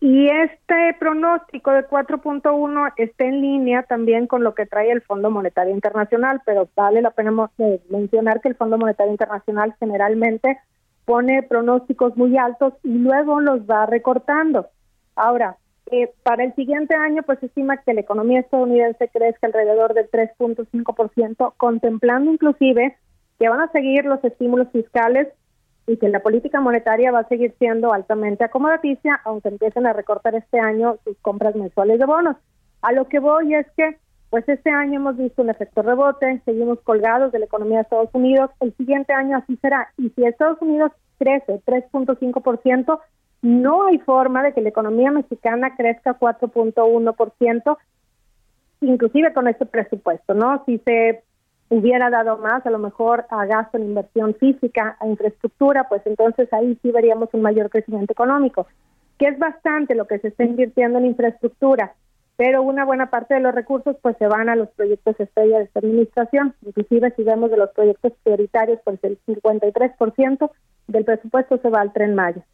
Y 0.01 0.29
este 0.29 0.97
pronóstico 0.99 1.73
de 1.73 1.87
4.1 1.87 2.93
está 2.97 3.25
en 3.25 3.43
línea 3.43 3.83
también 3.83 4.27
con 4.27 4.43
lo 4.43 4.55
que 4.55 4.65
trae 4.65 4.91
el 4.91 5.03
Fondo 5.03 5.31
Monetario 5.31 5.75
Internacional, 5.75 6.41
pero 6.47 6.69
vale 6.75 7.03
la 7.03 7.11
pena 7.11 7.51
mencionar 7.91 8.41
que 8.41 8.49
el 8.49 8.55
Fondo 8.55 8.79
Monetario 8.79 9.13
Internacional 9.13 9.75
generalmente 9.79 10.59
pone 11.05 11.43
pronósticos 11.43 12.17
muy 12.17 12.39
altos 12.39 12.75
y 12.83 12.95
luego 12.95 13.41
los 13.41 13.69
va 13.69 13.85
recortando. 13.85 14.69
Ahora, 15.17 15.57
eh, 15.93 16.13
para 16.23 16.45
el 16.45 16.55
siguiente 16.55 16.95
año, 16.95 17.23
pues 17.23 17.39
se 17.41 17.47
estima 17.47 17.79
que 17.79 17.95
la 17.95 18.01
economía 18.01 18.41
estadounidense 18.41 19.09
crezca 19.09 19.47
alrededor 19.47 19.95
del 19.95 20.11
3.5%, 20.11 21.55
contemplando 21.57 22.33
inclusive 22.33 22.97
que 23.39 23.49
van 23.49 23.61
a 23.61 23.73
seguir 23.73 24.05
los 24.05 24.23
estímulos 24.23 24.69
fiscales 24.71 25.29
y 25.87 25.97
que 25.97 26.09
la 26.09 26.21
política 26.21 26.61
monetaria 26.61 27.11
va 27.11 27.21
a 27.21 27.29
seguir 27.29 27.55
siendo 27.59 27.93
altamente 27.93 28.45
acomodaticia, 28.45 29.21
aunque 29.25 29.49
empiecen 29.49 29.87
a 29.87 29.93
recortar 29.93 30.35
este 30.35 30.61
año 30.61 30.99
sus 31.05 31.17
compras 31.19 31.57
mensuales 31.57 31.99
de 31.99 32.07
bonos. 32.07 32.37
A 32.83 32.93
lo 32.93 33.09
que 33.09 33.19
voy 33.19 33.55
es 33.55 33.67
que, 33.77 33.97
pues 34.31 34.49
este 34.49 34.71
año 34.71 35.01
hemos 35.01 35.17
visto 35.17 35.43
un 35.43 35.51
efecto 35.51 35.83
rebote, 35.83 36.41
seguimos 36.45 36.81
colgados 36.83 37.33
de 37.33 37.41
la 37.41 37.47
economía 37.47 37.79
de 37.79 37.83
Estados 37.83 38.11
Unidos, 38.13 38.51
el 38.61 38.77
siguiente 38.77 39.13
año 39.13 39.39
así 39.39 39.57
será. 39.57 39.93
Y 39.99 40.11
si 40.11 40.25
Estados 40.25 40.61
Unidos 40.63 40.93
crece 41.19 41.61
3.5%, 41.67 43.01
no 43.43 43.87
hay 43.87 43.99
forma 43.99 44.43
de 44.43 44.53
que 44.53 44.61
la 44.61 44.69
economía 44.69 45.11
mexicana 45.11 45.75
crezca 45.77 46.19
4.1%, 46.19 47.79
inclusive 48.83 49.33
con 49.33 49.49
este 49.49 49.67
presupuesto, 49.67 50.35
¿no? 50.35 50.63
Si 50.67 50.79
se 50.79 51.23
hubiera 51.71 52.11
dado 52.11 52.37
más, 52.39 52.67
a 52.67 52.71
lo 52.71 52.79
mejor 52.79 53.27
a 53.31 53.47
gasto 53.47 53.79
en 53.79 53.85
inversión 53.85 54.35
física, 54.35 54.97
a 55.01 55.07
infraestructura, 55.07 55.89
pues 55.89 56.03
entonces 56.05 56.53
ahí 56.53 56.79
sí 56.83 56.91
veríamos 56.91 57.29
un 57.33 57.43
mayor 57.43 57.71
crecimiento 57.71 58.13
económico, 58.13 58.67
que 59.19 59.29
es 59.29 59.39
bastante 59.39 59.95
lo 59.95 60.07
que 60.07 60.19
se 60.19 60.29
está 60.29 60.45
invirtiendo 60.45 60.99
en 60.99 61.07
infraestructura, 61.07 61.95
pero 62.37 62.63
una 62.63 62.85
buena 62.85 63.11
parte 63.11 63.35
de 63.35 63.41
los 63.41 63.55
recursos 63.55 63.97
pues 64.03 64.17
se 64.19 64.27
van 64.27 64.49
a 64.49 64.57
los 64.57 64.69
proyectos 64.71 65.21
estrella 65.21 65.59
de 65.59 65.65
esta 65.65 65.79
administración, 65.79 66.55
inclusive 66.67 67.13
si 67.15 67.23
vemos 67.23 67.51
de 67.51 67.59
los 67.59 67.71
proyectos 67.71 68.15
prioritarios, 68.25 68.81
pues 68.85 68.99
el 69.05 69.19
53% 69.27 70.51
del 70.89 71.05
presupuesto 71.05 71.59
se 71.59 71.71
va 71.71 71.83
al 71.83 71.93
tren 71.93 72.15
Maya. 72.15 72.45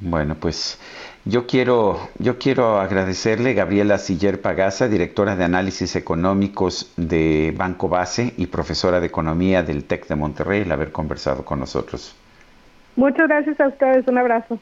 Bueno, 0.00 0.36
pues 0.36 0.78
yo 1.24 1.46
quiero, 1.46 1.98
yo 2.18 2.38
quiero 2.38 2.78
agradecerle 2.78 3.52
Gabriela 3.54 3.98
Siller 3.98 4.40
Pagasa, 4.40 4.88
directora 4.88 5.34
de 5.34 5.44
análisis 5.44 5.96
económicos 5.96 6.92
de 6.96 7.52
Banco 7.56 7.88
Base 7.88 8.32
y 8.36 8.46
profesora 8.46 9.00
de 9.00 9.06
economía 9.08 9.62
del 9.62 9.84
TEC 9.84 10.06
de 10.06 10.14
Monterrey, 10.14 10.62
el 10.62 10.72
haber 10.72 10.92
conversado 10.92 11.44
con 11.44 11.58
nosotros. 11.58 12.14
Muchas 12.94 13.28
gracias 13.28 13.58
a 13.60 13.68
ustedes, 13.68 14.06
un 14.06 14.18
abrazo. 14.18 14.58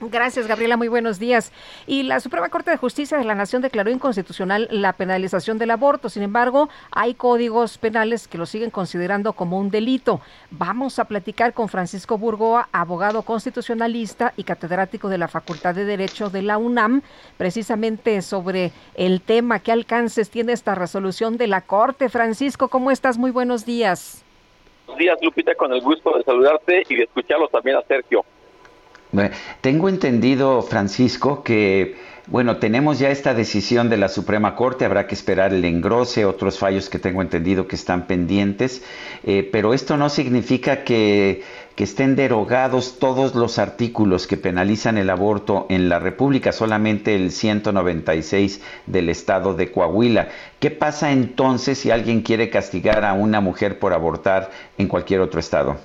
Gracias, 0.00 0.46
Gabriela. 0.46 0.76
Muy 0.76 0.86
buenos 0.86 1.18
días. 1.18 1.52
Y 1.86 2.04
la 2.04 2.20
Suprema 2.20 2.48
Corte 2.50 2.70
de 2.70 2.76
Justicia 2.76 3.18
de 3.18 3.24
la 3.24 3.34
Nación 3.34 3.62
declaró 3.62 3.90
inconstitucional 3.90 4.68
la 4.70 4.92
penalización 4.92 5.58
del 5.58 5.72
aborto. 5.72 6.08
Sin 6.08 6.22
embargo, 6.22 6.68
hay 6.92 7.14
códigos 7.14 7.78
penales 7.78 8.28
que 8.28 8.38
lo 8.38 8.46
siguen 8.46 8.70
considerando 8.70 9.32
como 9.32 9.58
un 9.58 9.70
delito. 9.70 10.20
Vamos 10.52 11.00
a 11.00 11.06
platicar 11.06 11.52
con 11.52 11.68
Francisco 11.68 12.16
Burgoa, 12.16 12.68
abogado 12.70 13.22
constitucionalista 13.22 14.34
y 14.36 14.44
catedrático 14.44 15.08
de 15.08 15.18
la 15.18 15.26
Facultad 15.26 15.74
de 15.74 15.84
Derecho 15.84 16.30
de 16.30 16.42
la 16.42 16.58
UNAM, 16.58 17.02
precisamente 17.36 18.22
sobre 18.22 18.70
el 18.94 19.20
tema. 19.20 19.58
¿Qué 19.58 19.72
alcances 19.72 20.30
tiene 20.30 20.52
esta 20.52 20.76
resolución 20.76 21.36
de 21.38 21.48
la 21.48 21.62
Corte? 21.62 22.08
Francisco, 22.08 22.68
¿cómo 22.68 22.92
estás? 22.92 23.18
Muy 23.18 23.32
buenos 23.32 23.66
días. 23.66 24.24
Buenos 24.86 25.00
días, 25.00 25.18
Lupita, 25.22 25.56
con 25.56 25.72
el 25.72 25.80
gusto 25.80 26.16
de 26.16 26.22
saludarte 26.22 26.84
y 26.88 26.94
de 26.94 27.02
escucharlos 27.02 27.50
también 27.50 27.76
a 27.76 27.82
Sergio. 27.82 28.24
Tengo 29.60 29.88
entendido, 29.88 30.62
Francisco, 30.62 31.42
que, 31.42 31.96
bueno, 32.26 32.58
tenemos 32.58 32.98
ya 32.98 33.10
esta 33.10 33.32
decisión 33.32 33.88
de 33.88 33.96
la 33.96 34.08
Suprema 34.08 34.54
Corte, 34.54 34.84
habrá 34.84 35.06
que 35.06 35.14
esperar 35.14 35.54
el 35.54 35.64
engrose, 35.64 36.26
otros 36.26 36.58
fallos 36.58 36.90
que 36.90 36.98
tengo 36.98 37.22
entendido 37.22 37.66
que 37.66 37.76
están 37.76 38.06
pendientes, 38.06 38.82
eh, 39.24 39.48
pero 39.50 39.72
esto 39.72 39.96
no 39.96 40.10
significa 40.10 40.84
que, 40.84 41.42
que 41.74 41.84
estén 41.84 42.16
derogados 42.16 42.98
todos 42.98 43.34
los 43.34 43.58
artículos 43.58 44.26
que 44.26 44.36
penalizan 44.36 44.98
el 44.98 45.08
aborto 45.08 45.64
en 45.70 45.88
la 45.88 45.98
República, 45.98 46.52
solamente 46.52 47.14
el 47.14 47.30
196 47.30 48.60
del 48.86 49.08
estado 49.08 49.54
de 49.54 49.72
Coahuila. 49.72 50.28
¿Qué 50.60 50.70
pasa 50.70 51.12
entonces 51.12 51.78
si 51.78 51.90
alguien 51.90 52.20
quiere 52.20 52.50
castigar 52.50 53.06
a 53.06 53.14
una 53.14 53.40
mujer 53.40 53.78
por 53.78 53.94
abortar 53.94 54.50
en 54.76 54.86
cualquier 54.86 55.20
otro 55.20 55.40
estado? 55.40 55.78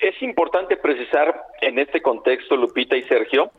Es 0.00 0.20
importante 0.22 0.78
precisar 0.78 1.42
en 1.60 1.78
este 1.78 2.00
contexto, 2.00 2.56
Lupita 2.56 2.96
y 2.96 3.02
Sergio, 3.02 3.50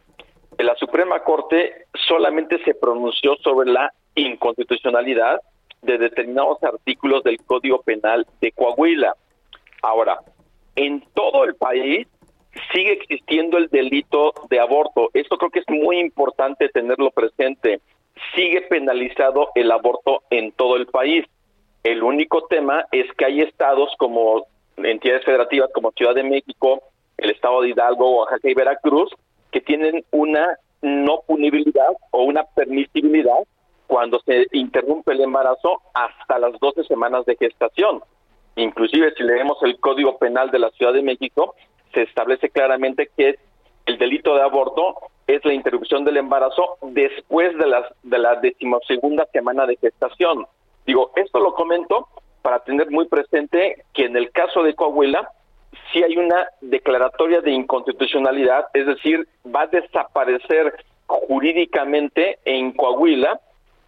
que 0.57 0.63
la 0.63 0.75
Suprema 0.75 1.23
Corte 1.23 1.85
solamente 2.07 2.57
se 2.63 2.73
pronunció 2.73 3.35
sobre 3.43 3.71
la 3.71 3.93
inconstitucionalidad 4.15 5.39
de 5.83 5.99
determinados 5.99 6.61
artículos 6.63 7.23
del 7.23 7.37
Código 7.45 7.83
Penal 7.83 8.25
de 8.41 8.51
Coahuila. 8.53 9.15
Ahora, 9.83 10.19
en 10.75 11.03
todo 11.13 11.43
el 11.43 11.55
país 11.55 12.07
sigue 12.73 12.93
existiendo 12.93 13.59
el 13.59 13.67
delito 13.67 14.33
de 14.49 14.59
aborto. 14.59 15.11
Esto 15.13 15.37
creo 15.37 15.51
que 15.51 15.59
es 15.59 15.69
muy 15.69 15.99
importante 15.99 16.69
tenerlo 16.69 17.11
presente. 17.11 17.81
Sigue 18.35 18.61
penalizado 18.63 19.49
el 19.53 19.71
aborto 19.71 20.23
en 20.31 20.51
todo 20.53 20.75
el 20.75 20.87
país. 20.87 21.23
El 21.83 22.01
único 22.01 22.47
tema 22.47 22.85
es 22.91 23.05
que 23.13 23.25
hay 23.25 23.41
estados 23.41 23.93
como 23.97 24.47
entidades 24.85 25.25
federativas 25.25 25.69
como 25.73 25.91
Ciudad 25.91 26.15
de 26.15 26.23
México, 26.23 26.81
el 27.17 27.31
Estado 27.31 27.61
de 27.61 27.69
Hidalgo, 27.69 28.17
Oaxaca 28.17 28.49
y 28.49 28.53
Veracruz, 28.53 29.11
que 29.51 29.61
tienen 29.61 30.03
una 30.11 30.57
no 30.81 31.21
punibilidad 31.27 31.89
o 32.11 32.23
una 32.23 32.43
permisibilidad 32.43 33.39
cuando 33.87 34.19
se 34.21 34.47
interrumpe 34.53 35.11
el 35.11 35.21
embarazo 35.21 35.81
hasta 35.93 36.39
las 36.39 36.57
12 36.59 36.85
semanas 36.85 37.25
de 37.25 37.35
gestación. 37.35 38.01
Inclusive 38.55 39.13
si 39.15 39.23
leemos 39.23 39.57
el 39.63 39.79
Código 39.79 40.17
Penal 40.17 40.49
de 40.49 40.59
la 40.59 40.71
Ciudad 40.71 40.93
de 40.93 41.01
México, 41.01 41.55
se 41.93 42.03
establece 42.03 42.49
claramente 42.49 43.09
que 43.15 43.37
el 43.85 43.97
delito 43.97 44.35
de 44.35 44.41
aborto 44.41 44.95
es 45.27 45.43
la 45.45 45.53
interrupción 45.53 46.03
del 46.05 46.17
embarazo 46.17 46.77
después 46.81 47.57
de, 47.57 47.67
las, 47.67 47.85
de 48.03 48.17
la 48.17 48.35
decimosegunda 48.35 49.27
semana 49.31 49.65
de 49.65 49.77
gestación. 49.77 50.45
Digo, 50.85 51.11
esto 51.15 51.39
lo 51.39 51.53
comento 51.53 52.07
para 52.41 52.59
tener 52.59 52.89
muy 52.89 53.07
presente 53.07 53.83
que 53.93 54.05
en 54.05 54.17
el 54.17 54.31
caso 54.31 54.63
de 54.63 54.73
Coahuila 54.73 55.29
sí 55.91 56.03
hay 56.03 56.17
una 56.17 56.47
declaratoria 56.61 57.41
de 57.41 57.51
inconstitucionalidad, 57.51 58.65
es 58.73 58.85
decir, 58.85 59.27
va 59.45 59.63
a 59.63 59.67
desaparecer 59.67 60.73
jurídicamente 61.05 62.39
en 62.45 62.71
Coahuila 62.71 63.39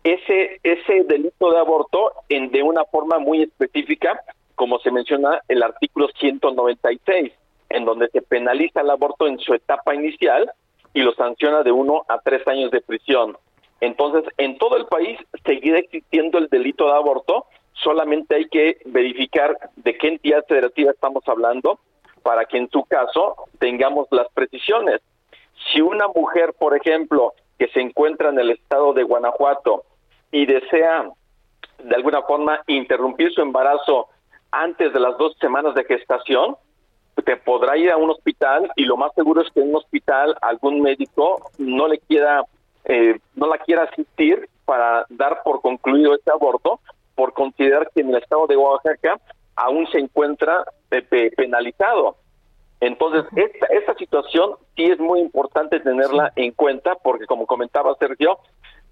ese 0.04 0.60
ese 0.64 1.04
delito 1.06 1.52
de 1.52 1.60
aborto 1.60 2.12
en 2.30 2.52
de 2.52 2.62
una 2.62 2.84
forma 2.86 3.20
muy 3.20 3.44
específica, 3.44 4.20
como 4.56 4.80
se 4.80 4.92
menciona 4.92 5.42
el 5.48 5.64
artículo 5.64 6.10
196, 6.20 7.32
en 7.70 7.86
donde 7.86 8.10
se 8.10 8.22
penaliza 8.22 8.82
el 8.82 8.90
aborto 8.90 9.28
en 9.28 9.40
su 9.40 9.54
etapa 9.54 9.96
inicial 9.96 10.52
y 10.94 11.02
lo 11.02 11.14
sanciona 11.14 11.64
de 11.64 11.72
uno 11.72 12.04
a 12.08 12.20
tres 12.20 12.46
años 12.48 12.70
de 12.72 12.82
prisión. 12.82 13.38
Entonces, 13.82 14.24
en 14.38 14.58
todo 14.58 14.78
el 14.78 14.86
país 14.86 15.20
seguirá 15.44 15.80
existiendo 15.80 16.38
el 16.38 16.48
delito 16.48 16.86
de 16.86 16.94
aborto, 16.94 17.46
solamente 17.74 18.36
hay 18.36 18.46
que 18.46 18.78
verificar 18.86 19.58
de 19.76 19.98
qué 19.98 20.10
entidad 20.10 20.46
federativa 20.48 20.92
estamos 20.92 21.24
hablando 21.28 21.80
para 22.22 22.46
que 22.46 22.58
en 22.58 22.70
su 22.70 22.84
caso 22.86 23.36
tengamos 23.60 24.08
las 24.12 24.28
precisiones. 24.34 25.02
Si 25.72 25.82
una 25.82 26.08
mujer, 26.08 26.54
por 26.58 26.76
ejemplo, 26.76 27.34
que 27.58 27.68
se 27.70 27.82
encuentra 27.82 28.30
en 28.30 28.40
el 28.40 28.52
estado 28.52 28.94
de 28.94 29.04
Guanajuato 29.04 29.84
y 30.32 30.46
desea 30.46 31.10
de 31.84 31.96
alguna 31.96 32.22
forma 32.24 32.62
interrumpir 32.68 33.32
su 33.34 33.42
embarazo 33.42 34.08
antes 34.52 34.94
de 34.94 35.00
las 35.00 35.18
dos 35.18 35.36
semanas 35.40 35.74
de 35.76 35.84
gestación, 35.84 36.56
te 37.26 37.38
podrá 37.38 37.78
ir 37.78 37.92
a 37.92 37.98
un 37.98 38.10
hospital 38.10 38.72
y 38.76 38.86
lo 38.86 38.98
más 38.98 39.14
seguro 39.14 39.42
es 39.42 39.52
que 39.52 39.62
en 39.62 39.70
un 39.70 39.76
hospital 39.76 40.36
algún 40.42 40.82
médico 40.82 41.52
no 41.58 41.88
le 41.88 42.00
quiera 42.00 42.44
eh, 42.86 43.20
no 43.36 43.48
la 43.48 43.60
quiera 43.60 43.84
asistir 43.84 44.50
para 44.66 45.06
dar 45.10 45.42
por 45.44 45.62
concluido 45.62 46.16
este 46.16 46.32
aborto 46.32 46.80
por 47.16 47.34
considerar 47.34 47.90
que 47.94 48.02
en 48.02 48.10
el 48.10 48.22
estado 48.22 48.48
de 48.48 48.58
Oaxaca 48.58 49.20
aún 49.56 49.88
se 49.88 50.00
encuentra 50.00 50.64
eh, 50.92 51.32
penalizado. 51.36 52.18
Entonces, 52.80 53.24
esta, 53.36 53.66
esta 53.68 53.96
situación 53.96 54.56
sí 54.76 54.84
es 54.84 55.00
muy 55.00 55.20
importante 55.22 55.80
tenerla 55.80 56.34
en 56.36 56.52
cuenta 56.52 56.96
porque, 56.96 57.26
como 57.26 57.46
comentaba 57.46 57.96
Sergio, 57.96 58.40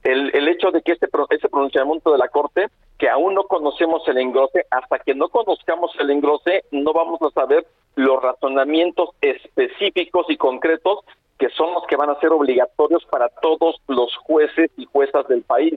el, 0.04 0.34
el 0.34 0.48
hecho 0.48 0.72
de 0.72 0.82
que 0.82 0.94
este, 0.94 1.08
este 1.30 1.50
pronunciamiento 1.50 2.12
de 2.12 2.18
la 2.18 2.30
Corte, 2.30 2.68
que 2.98 3.10
aún 3.10 3.34
no 3.34 3.44
conocemos 3.44 4.08
el 4.08 4.18
engrose, 4.18 4.66
hasta 4.72 5.00
que 5.00 5.14
no 5.14 5.30
conozcamos 5.30 5.92
el 6.00 6.10
engrose, 6.10 6.64
no 6.72 6.94
vamos 6.94 7.20
a 7.22 7.32
saber 7.32 7.66
los 7.96 8.22
razonamientos 8.22 9.10
específicos 9.22 10.26
y 10.30 10.38
concretos 10.38 11.00
que 11.38 11.50
son 11.50 11.74
los 11.74 11.86
que 11.88 11.96
van 11.96 12.12
a 12.12 12.20
ser 12.20 12.30
obligatorios 12.32 13.04
para 13.06 13.28
todos 13.28 13.76
los 13.88 14.16
jueces 14.18 14.70
y 14.78 14.86
juezas 14.86 15.28
del 15.28 15.42
país. 15.42 15.74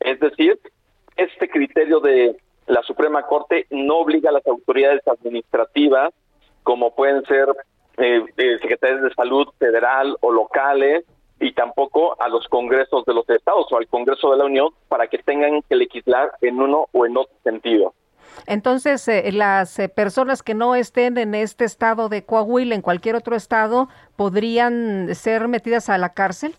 Es 0.00 0.18
decir, 0.20 0.58
este 1.16 1.48
criterio 1.48 2.00
de 2.00 2.36
la 2.66 2.82
Suprema 2.82 3.22
Corte 3.26 3.66
no 3.70 3.98
obliga 3.98 4.30
a 4.30 4.32
las 4.32 4.46
autoridades 4.46 5.02
administrativas, 5.06 6.12
como 6.62 6.94
pueden 6.94 7.24
ser 7.24 7.48
eh, 7.98 8.24
eh, 8.36 8.58
secretarias 8.60 9.02
de 9.02 9.14
salud 9.14 9.48
federal 9.58 10.16
o 10.20 10.32
locales 10.32 11.04
y 11.40 11.52
tampoco 11.52 12.20
a 12.20 12.28
los 12.28 12.46
congresos 12.48 13.04
de 13.04 13.14
los 13.14 13.28
estados 13.28 13.66
o 13.70 13.76
al 13.76 13.88
Congreso 13.88 14.30
de 14.30 14.38
la 14.38 14.44
Unión 14.44 14.68
para 14.88 15.08
que 15.08 15.18
tengan 15.18 15.60
que 15.68 15.74
legislar 15.74 16.30
en 16.40 16.60
uno 16.60 16.86
o 16.92 17.04
en 17.04 17.16
otro 17.16 17.34
sentido. 17.42 17.92
Entonces, 18.46 19.06
eh, 19.08 19.30
las 19.32 19.78
eh, 19.78 19.88
personas 19.88 20.42
que 20.42 20.54
no 20.54 20.74
estén 20.74 21.18
en 21.18 21.34
este 21.34 21.64
estado 21.64 22.08
de 22.08 22.24
Coahuila, 22.24 22.74
en 22.74 22.82
cualquier 22.82 23.16
otro 23.16 23.36
estado, 23.36 23.88
podrían 24.16 25.14
ser 25.14 25.48
metidas 25.48 25.88
a 25.88 25.98
la 25.98 26.14
cárcel. 26.14 26.54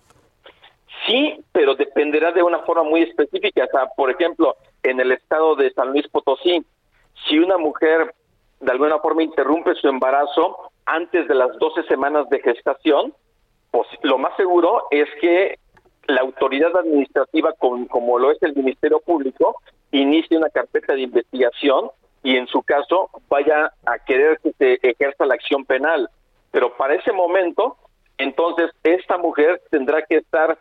Sí, 1.06 1.44
pero 1.52 1.76
dependerá 1.76 2.32
de 2.32 2.44
una 2.44 2.60
forma 2.60 2.84
muy 2.84 3.02
específica. 3.04 3.66
O 3.66 3.68
sea, 3.68 3.88
por 3.96 4.10
ejemplo, 4.10 4.56
en 4.84 5.00
el 5.00 5.12
estado 5.12 5.56
de 5.56 5.72
San 5.74 5.92
Luis 5.92 6.08
Potosí, 6.08 6.64
si 7.28 7.40
una 7.40 7.58
mujer 7.58 8.14
de 8.60 8.72
alguna 8.72 9.00
forma 9.00 9.24
interrumpe 9.24 9.76
su 9.76 9.90
embarazo 9.90 10.72
antes 10.86 11.28
de 11.28 11.36
las 11.36 11.58
12 11.60 11.84
semanas 11.84 12.30
de 12.30 12.40
gestación, 12.40 13.14
pues 13.72 13.88
lo 14.04 14.18
más 14.18 14.36
seguro 14.38 14.84
es 14.92 15.08
que 15.20 15.60
la 16.08 16.22
autoridad 16.22 16.76
administrativa, 16.76 17.54
como 17.54 18.20
lo 18.20 18.32
es 18.32 18.42
el 18.42 18.56
Ministerio 18.56 19.00
Público, 19.00 19.58
inicie 19.92 20.38
una 20.38 20.50
carpeta 20.50 20.94
de 20.94 21.02
investigación 21.02 21.90
y 22.24 22.38
en 22.38 22.48
su 22.48 22.62
caso 22.64 23.10
vaya 23.30 23.74
a 23.86 24.00
querer 24.00 24.40
que 24.40 24.54
se 24.54 24.80
ejerza 24.82 25.26
la 25.26 25.36
acción 25.36 25.66
penal. 25.66 26.10
Pero 26.52 26.76
para 26.78 26.96
ese 26.96 27.12
momento, 27.12 27.78
entonces 28.18 28.72
esta 28.84 29.18
mujer 29.18 29.62
tendrá 29.70 30.04
que 30.04 30.18
estar 30.18 30.58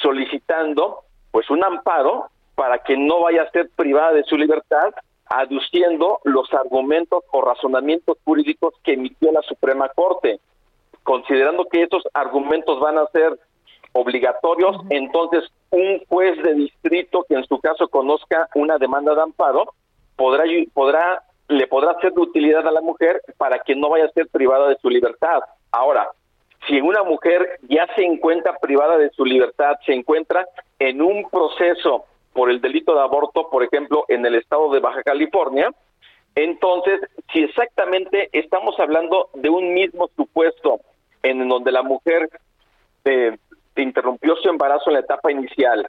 solicitando 0.00 1.00
pues 1.30 1.48
un 1.50 1.64
amparo 1.64 2.28
para 2.54 2.78
que 2.78 2.96
no 2.96 3.20
vaya 3.20 3.42
a 3.42 3.50
ser 3.50 3.70
privada 3.74 4.12
de 4.12 4.24
su 4.24 4.36
libertad 4.36 4.94
aduciendo 5.26 6.20
los 6.24 6.52
argumentos 6.52 7.24
o 7.30 7.40
razonamientos 7.40 8.18
jurídicos 8.24 8.74
que 8.84 8.94
emitió 8.94 9.32
la 9.32 9.40
Suprema 9.42 9.88
Corte. 9.88 10.40
Considerando 11.02 11.64
que 11.64 11.84
esos 11.84 12.02
argumentos 12.12 12.78
van 12.80 12.98
a 12.98 13.06
ser 13.06 13.38
obligatorios, 13.92 14.76
entonces 14.90 15.44
un 15.70 16.02
juez 16.06 16.40
de 16.42 16.54
distrito 16.54 17.24
que 17.28 17.34
en 17.34 17.44
su 17.46 17.58
caso 17.60 17.88
conozca 17.88 18.48
una 18.54 18.78
demanda 18.78 19.14
de 19.14 19.22
amparo 19.22 19.72
podrá 20.16 20.44
podrá 20.74 21.22
le 21.48 21.66
podrá 21.66 21.92
hacer 21.92 22.12
de 22.12 22.20
utilidad 22.20 22.66
a 22.66 22.70
la 22.70 22.80
mujer 22.80 23.20
para 23.36 23.58
que 23.58 23.74
no 23.74 23.90
vaya 23.90 24.06
a 24.06 24.12
ser 24.12 24.28
privada 24.28 24.68
de 24.68 24.76
su 24.76 24.88
libertad. 24.88 25.40
Ahora, 25.70 26.08
si 26.68 26.80
una 26.80 27.02
mujer 27.02 27.58
ya 27.62 27.86
se 27.94 28.04
encuentra 28.04 28.56
privada 28.58 28.96
de 28.98 29.10
su 29.10 29.24
libertad, 29.24 29.76
se 29.84 29.92
encuentra 29.92 30.46
en 30.78 31.02
un 31.02 31.28
proceso 31.28 32.04
por 32.32 32.50
el 32.50 32.60
delito 32.60 32.94
de 32.94 33.00
aborto, 33.00 33.50
por 33.50 33.62
ejemplo, 33.62 34.04
en 34.08 34.24
el 34.24 34.36
estado 34.36 34.72
de 34.72 34.80
Baja 34.80 35.02
California, 35.02 35.70
entonces, 36.34 37.00
si 37.32 37.42
exactamente 37.42 38.30
estamos 38.32 38.78
hablando 38.78 39.28
de 39.34 39.50
un 39.50 39.74
mismo 39.74 40.08
supuesto 40.16 40.80
en 41.22 41.46
donde 41.48 41.72
la 41.72 41.82
mujer 41.82 42.30
eh, 43.04 43.36
interrumpió 43.76 44.36
su 44.36 44.48
embarazo 44.48 44.84
en 44.88 44.94
la 44.94 45.00
etapa 45.00 45.30
inicial 45.30 45.86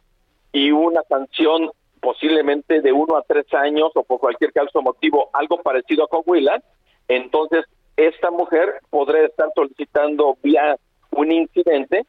y 0.51 0.71
una 0.71 1.01
sanción 1.03 1.71
posiblemente 2.01 2.81
de 2.81 2.91
uno 2.91 3.15
a 3.15 3.23
tres 3.23 3.51
años 3.53 3.91
o 3.95 4.03
por 4.03 4.19
cualquier 4.19 4.51
caso 4.51 4.81
motivo 4.81 5.29
algo 5.31 5.61
parecido 5.61 6.03
a 6.03 6.07
Coahuila, 6.09 6.61
entonces 7.07 7.65
esta 7.97 8.31
mujer 8.31 8.79
podrá 8.89 9.25
estar 9.25 9.49
solicitando 9.55 10.37
vía 10.41 10.77
un 11.11 11.31
incidente, 11.31 12.05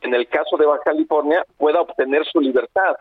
en 0.00 0.14
el 0.14 0.28
caso 0.28 0.56
de 0.56 0.66
Baja 0.66 0.82
California, 0.84 1.44
pueda 1.58 1.80
obtener 1.80 2.24
su 2.26 2.40
libertad, 2.40 2.96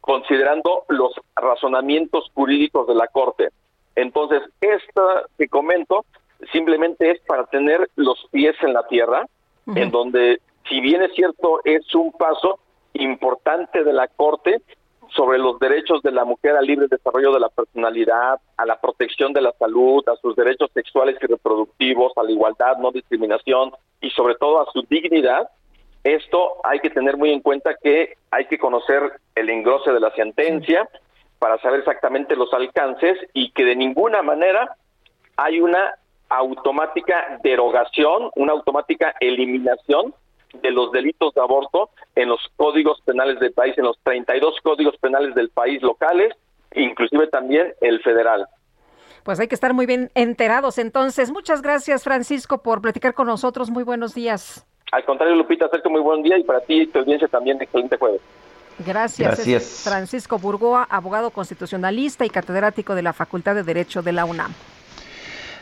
considerando 0.00 0.84
los 0.88 1.12
razonamientos 1.36 2.30
jurídicos 2.34 2.86
de 2.86 2.94
la 2.94 3.06
Corte. 3.06 3.48
Entonces, 3.94 4.42
esta 4.60 5.26
que 5.38 5.48
comento 5.48 6.04
simplemente 6.52 7.10
es 7.10 7.20
para 7.20 7.46
tener 7.46 7.88
los 7.96 8.26
pies 8.30 8.56
en 8.62 8.72
la 8.72 8.86
tierra, 8.88 9.26
en 9.74 9.90
donde, 9.90 10.40
si 10.68 10.80
bien 10.80 11.02
es 11.02 11.12
cierto, 11.14 11.60
es 11.64 11.94
un 11.94 12.10
paso 12.12 12.58
importante 12.94 13.84
de 13.84 13.92
la 13.92 14.08
Corte 14.08 14.60
sobre 15.14 15.38
los 15.38 15.58
derechos 15.58 16.02
de 16.02 16.10
la 16.10 16.24
mujer 16.24 16.56
al 16.56 16.66
libre 16.66 16.86
desarrollo 16.88 17.32
de 17.32 17.40
la 17.40 17.48
personalidad, 17.48 18.40
a 18.56 18.66
la 18.66 18.80
protección 18.80 19.32
de 19.32 19.42
la 19.42 19.52
salud, 19.52 20.02
a 20.08 20.16
sus 20.16 20.34
derechos 20.36 20.70
sexuales 20.72 21.16
y 21.20 21.26
reproductivos, 21.26 22.12
a 22.16 22.22
la 22.22 22.30
igualdad, 22.30 22.78
no 22.78 22.92
discriminación 22.92 23.72
y 24.00 24.10
sobre 24.10 24.36
todo 24.36 24.60
a 24.60 24.72
su 24.72 24.82
dignidad, 24.88 25.48
esto 26.04 26.56
hay 26.64 26.80
que 26.80 26.90
tener 26.90 27.16
muy 27.16 27.30
en 27.30 27.40
cuenta 27.40 27.76
que 27.80 28.16
hay 28.30 28.46
que 28.46 28.58
conocer 28.58 29.20
el 29.34 29.50
engrose 29.50 29.92
de 29.92 30.00
la 30.00 30.10
sentencia 30.14 30.88
para 31.38 31.58
saber 31.58 31.80
exactamente 31.80 32.36
los 32.36 32.52
alcances 32.52 33.18
y 33.32 33.50
que 33.52 33.64
de 33.64 33.76
ninguna 33.76 34.22
manera 34.22 34.76
hay 35.36 35.60
una 35.60 35.94
automática 36.28 37.38
derogación, 37.42 38.30
una 38.36 38.52
automática 38.52 39.14
eliminación 39.20 40.14
de 40.60 40.70
los 40.70 40.92
delitos 40.92 41.34
de 41.34 41.40
aborto 41.40 41.90
en 42.14 42.28
los 42.28 42.40
códigos 42.56 43.00
penales 43.02 43.38
del 43.40 43.52
país, 43.52 43.76
en 43.78 43.84
los 43.84 43.98
32 44.02 44.56
códigos 44.62 44.96
penales 44.98 45.34
del 45.34 45.50
país 45.50 45.82
locales, 45.82 46.34
inclusive 46.74 47.28
también 47.28 47.72
el 47.80 48.00
federal. 48.02 48.46
Pues 49.24 49.38
hay 49.38 49.48
que 49.48 49.54
estar 49.54 49.72
muy 49.72 49.86
bien 49.86 50.10
enterados. 50.14 50.78
Entonces, 50.78 51.30
muchas 51.30 51.62
gracias, 51.62 52.02
Francisco, 52.02 52.62
por 52.62 52.82
platicar 52.82 53.14
con 53.14 53.28
nosotros. 53.28 53.70
Muy 53.70 53.84
buenos 53.84 54.14
días. 54.14 54.66
Al 54.90 55.04
contrario, 55.04 55.36
Lupita, 55.36 55.66
hacerte 55.66 55.88
muy 55.88 56.00
buen 56.00 56.22
día 56.22 56.36
y 56.38 56.42
para 56.42 56.60
ti 56.60 56.82
y 56.82 56.86
tu 56.86 56.98
audiencia 56.98 57.28
también, 57.28 57.60
excelente 57.62 57.96
jueves. 57.96 58.20
Gracias. 58.84 59.36
Gracias. 59.36 59.82
Francisco 59.84 60.38
Burgoa, 60.38 60.86
abogado 60.90 61.30
constitucionalista 61.30 62.24
y 62.24 62.30
catedrático 62.30 62.94
de 62.94 63.02
la 63.02 63.12
Facultad 63.12 63.54
de 63.54 63.62
Derecho 63.62 64.02
de 64.02 64.12
la 64.12 64.24
UNAM. 64.24 64.52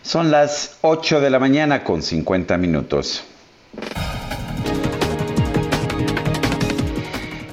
Son 0.02 0.30
las 0.30 0.78
8 0.82 1.20
de 1.20 1.30
la 1.30 1.38
mañana 1.38 1.84
con 1.84 2.02
50 2.02 2.56
minutos. 2.56 3.24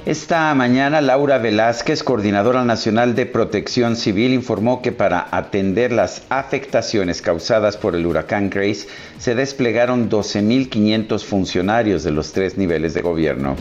Esta 0.08 0.54
mañana 0.54 1.02
Laura 1.02 1.36
Velázquez, 1.36 2.02
coordinadora 2.02 2.64
nacional 2.64 3.14
de 3.14 3.26
protección 3.26 3.94
civil, 3.94 4.32
informó 4.32 4.80
que 4.80 4.90
para 4.90 5.28
atender 5.32 5.92
las 5.92 6.22
afectaciones 6.30 7.20
causadas 7.20 7.76
por 7.76 7.94
el 7.94 8.06
huracán 8.06 8.48
Grace 8.48 8.88
se 9.18 9.34
desplegaron 9.34 10.08
12.500 10.08 11.22
funcionarios 11.22 12.04
de 12.04 12.12
los 12.12 12.32
tres 12.32 12.56
niveles 12.56 12.94
de 12.94 13.02
gobierno. 13.02 13.54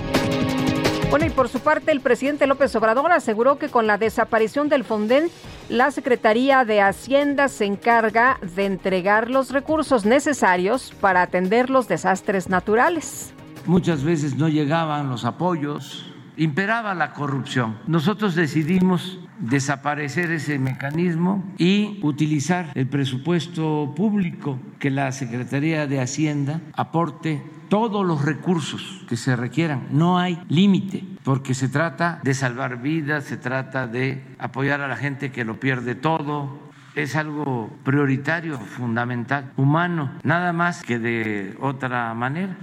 Bueno, 1.09 1.25
y 1.25 1.31
por 1.31 1.49
su 1.49 1.59
parte, 1.59 1.91
el 1.91 1.99
presidente 1.99 2.47
López 2.47 2.73
Obrador 2.77 3.11
aseguró 3.11 3.59
que 3.59 3.67
con 3.67 3.85
la 3.85 3.97
desaparición 3.97 4.69
del 4.69 4.85
Fonden, 4.85 5.29
la 5.67 5.91
Secretaría 5.91 6.63
de 6.63 6.79
Hacienda 6.79 7.49
se 7.49 7.65
encarga 7.65 8.39
de 8.55 8.63
entregar 8.63 9.29
los 9.29 9.51
recursos 9.51 10.05
necesarios 10.05 10.93
para 11.01 11.23
atender 11.23 11.69
los 11.69 11.89
desastres 11.89 12.47
naturales. 12.47 13.33
Muchas 13.65 14.05
veces 14.05 14.37
no 14.37 14.47
llegaban 14.47 15.09
los 15.09 15.25
apoyos 15.25 16.13
imperaba 16.37 16.93
la 16.93 17.13
corrupción. 17.13 17.77
Nosotros 17.87 18.35
decidimos 18.35 19.19
desaparecer 19.39 20.31
ese 20.31 20.57
mecanismo 20.59 21.43
y 21.57 21.99
utilizar 22.01 22.71
el 22.75 22.87
presupuesto 22.87 23.93
público 23.95 24.59
que 24.79 24.89
la 24.89 25.11
Secretaría 25.11 25.87
de 25.87 26.01
Hacienda 26.01 26.61
aporte 26.73 27.43
todos 27.69 28.05
los 28.05 28.23
recursos 28.23 29.05
que 29.09 29.17
se 29.17 29.35
requieran. 29.35 29.87
No 29.91 30.17
hay 30.17 30.41
límite, 30.47 31.03
porque 31.23 31.53
se 31.53 31.67
trata 31.67 32.19
de 32.23 32.33
salvar 32.33 32.81
vidas, 32.81 33.25
se 33.25 33.37
trata 33.37 33.87
de 33.87 34.23
apoyar 34.39 34.81
a 34.81 34.87
la 34.87 34.95
gente 34.95 35.31
que 35.31 35.43
lo 35.43 35.59
pierde 35.59 35.95
todo. 35.95 36.67
Es 36.95 37.15
algo 37.15 37.69
prioritario, 37.83 38.57
fundamental, 38.57 39.51
humano, 39.55 40.13
nada 40.23 40.51
más 40.51 40.81
que 40.81 40.97
de 40.97 41.55
otra 41.59 42.13
manera. 42.15 42.57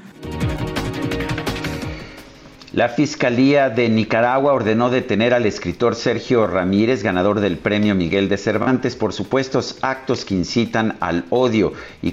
La 2.74 2.88
Fiscalía 2.88 3.70
de 3.70 3.88
Nicaragua 3.88 4.52
ordenó 4.52 4.90
detener 4.90 5.32
al 5.32 5.46
escritor 5.46 5.94
Sergio 5.94 6.48
Ramírez, 6.48 7.04
ganador 7.04 7.38
del 7.38 7.56
Premio 7.56 7.94
Miguel 7.94 8.28
de 8.28 8.36
Cervantes, 8.36 8.96
por 8.96 9.12
supuestos 9.12 9.78
actos 9.80 10.24
que 10.24 10.34
incitan 10.34 10.96
al 10.98 11.24
odio 11.30 11.72
y, 12.02 12.10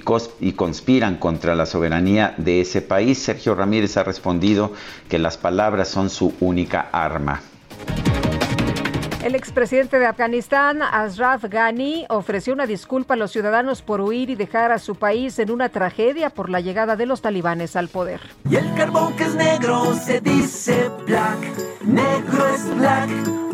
conspiran 0.52 1.16
contra 1.16 1.56
la 1.56 1.66
soberanía 1.66 2.36
de 2.38 2.62
ese 2.62 2.84
país. 2.84 3.18
Sergio 3.18 3.56
Ramírez 3.56 3.98
ha 3.98 4.04
respondido 4.04 4.72
que 5.10 5.18
las 5.18 5.36
palabras 5.36 5.88
son 5.88 6.12
su 6.12 6.36
única 6.40 6.90
arma. 6.92 7.42
El 9.24 9.36
expresidente 9.36 10.00
de 10.00 10.08
Afganistán, 10.08 10.82
Ashraf 10.82 11.44
Ghani, 11.44 12.06
ofreció 12.10 12.54
una 12.54 12.66
disculpa 12.66 13.14
a 13.14 13.18
los 13.18 13.32
ciudadanos 13.32 13.84
por 13.84 14.02
huir 14.02 14.32
y 14.32 14.36
dejar 14.36 14.72
a 14.72 14.80
su 14.80 14.96
país 14.96 15.38
en 15.38 15.52
una 15.52 15.70
tragedia 15.70 16.32
por 16.32 16.50
la 16.50 16.60
llegada 16.60 16.96
de 16.96 17.06
los 17.06 17.22
talibanes 17.22 17.76
al 17.76 17.88
poder. 17.88 18.20
Y 18.50 18.56
el 18.56 18.74
carbón 18.74 19.16
que 19.16 19.26
es 19.26 19.36
negro 19.36 19.94
se 19.94 20.22
dice 20.22 20.90
black, 21.06 21.38
negro 21.86 22.48
es 22.48 22.76
black, 22.76 23.10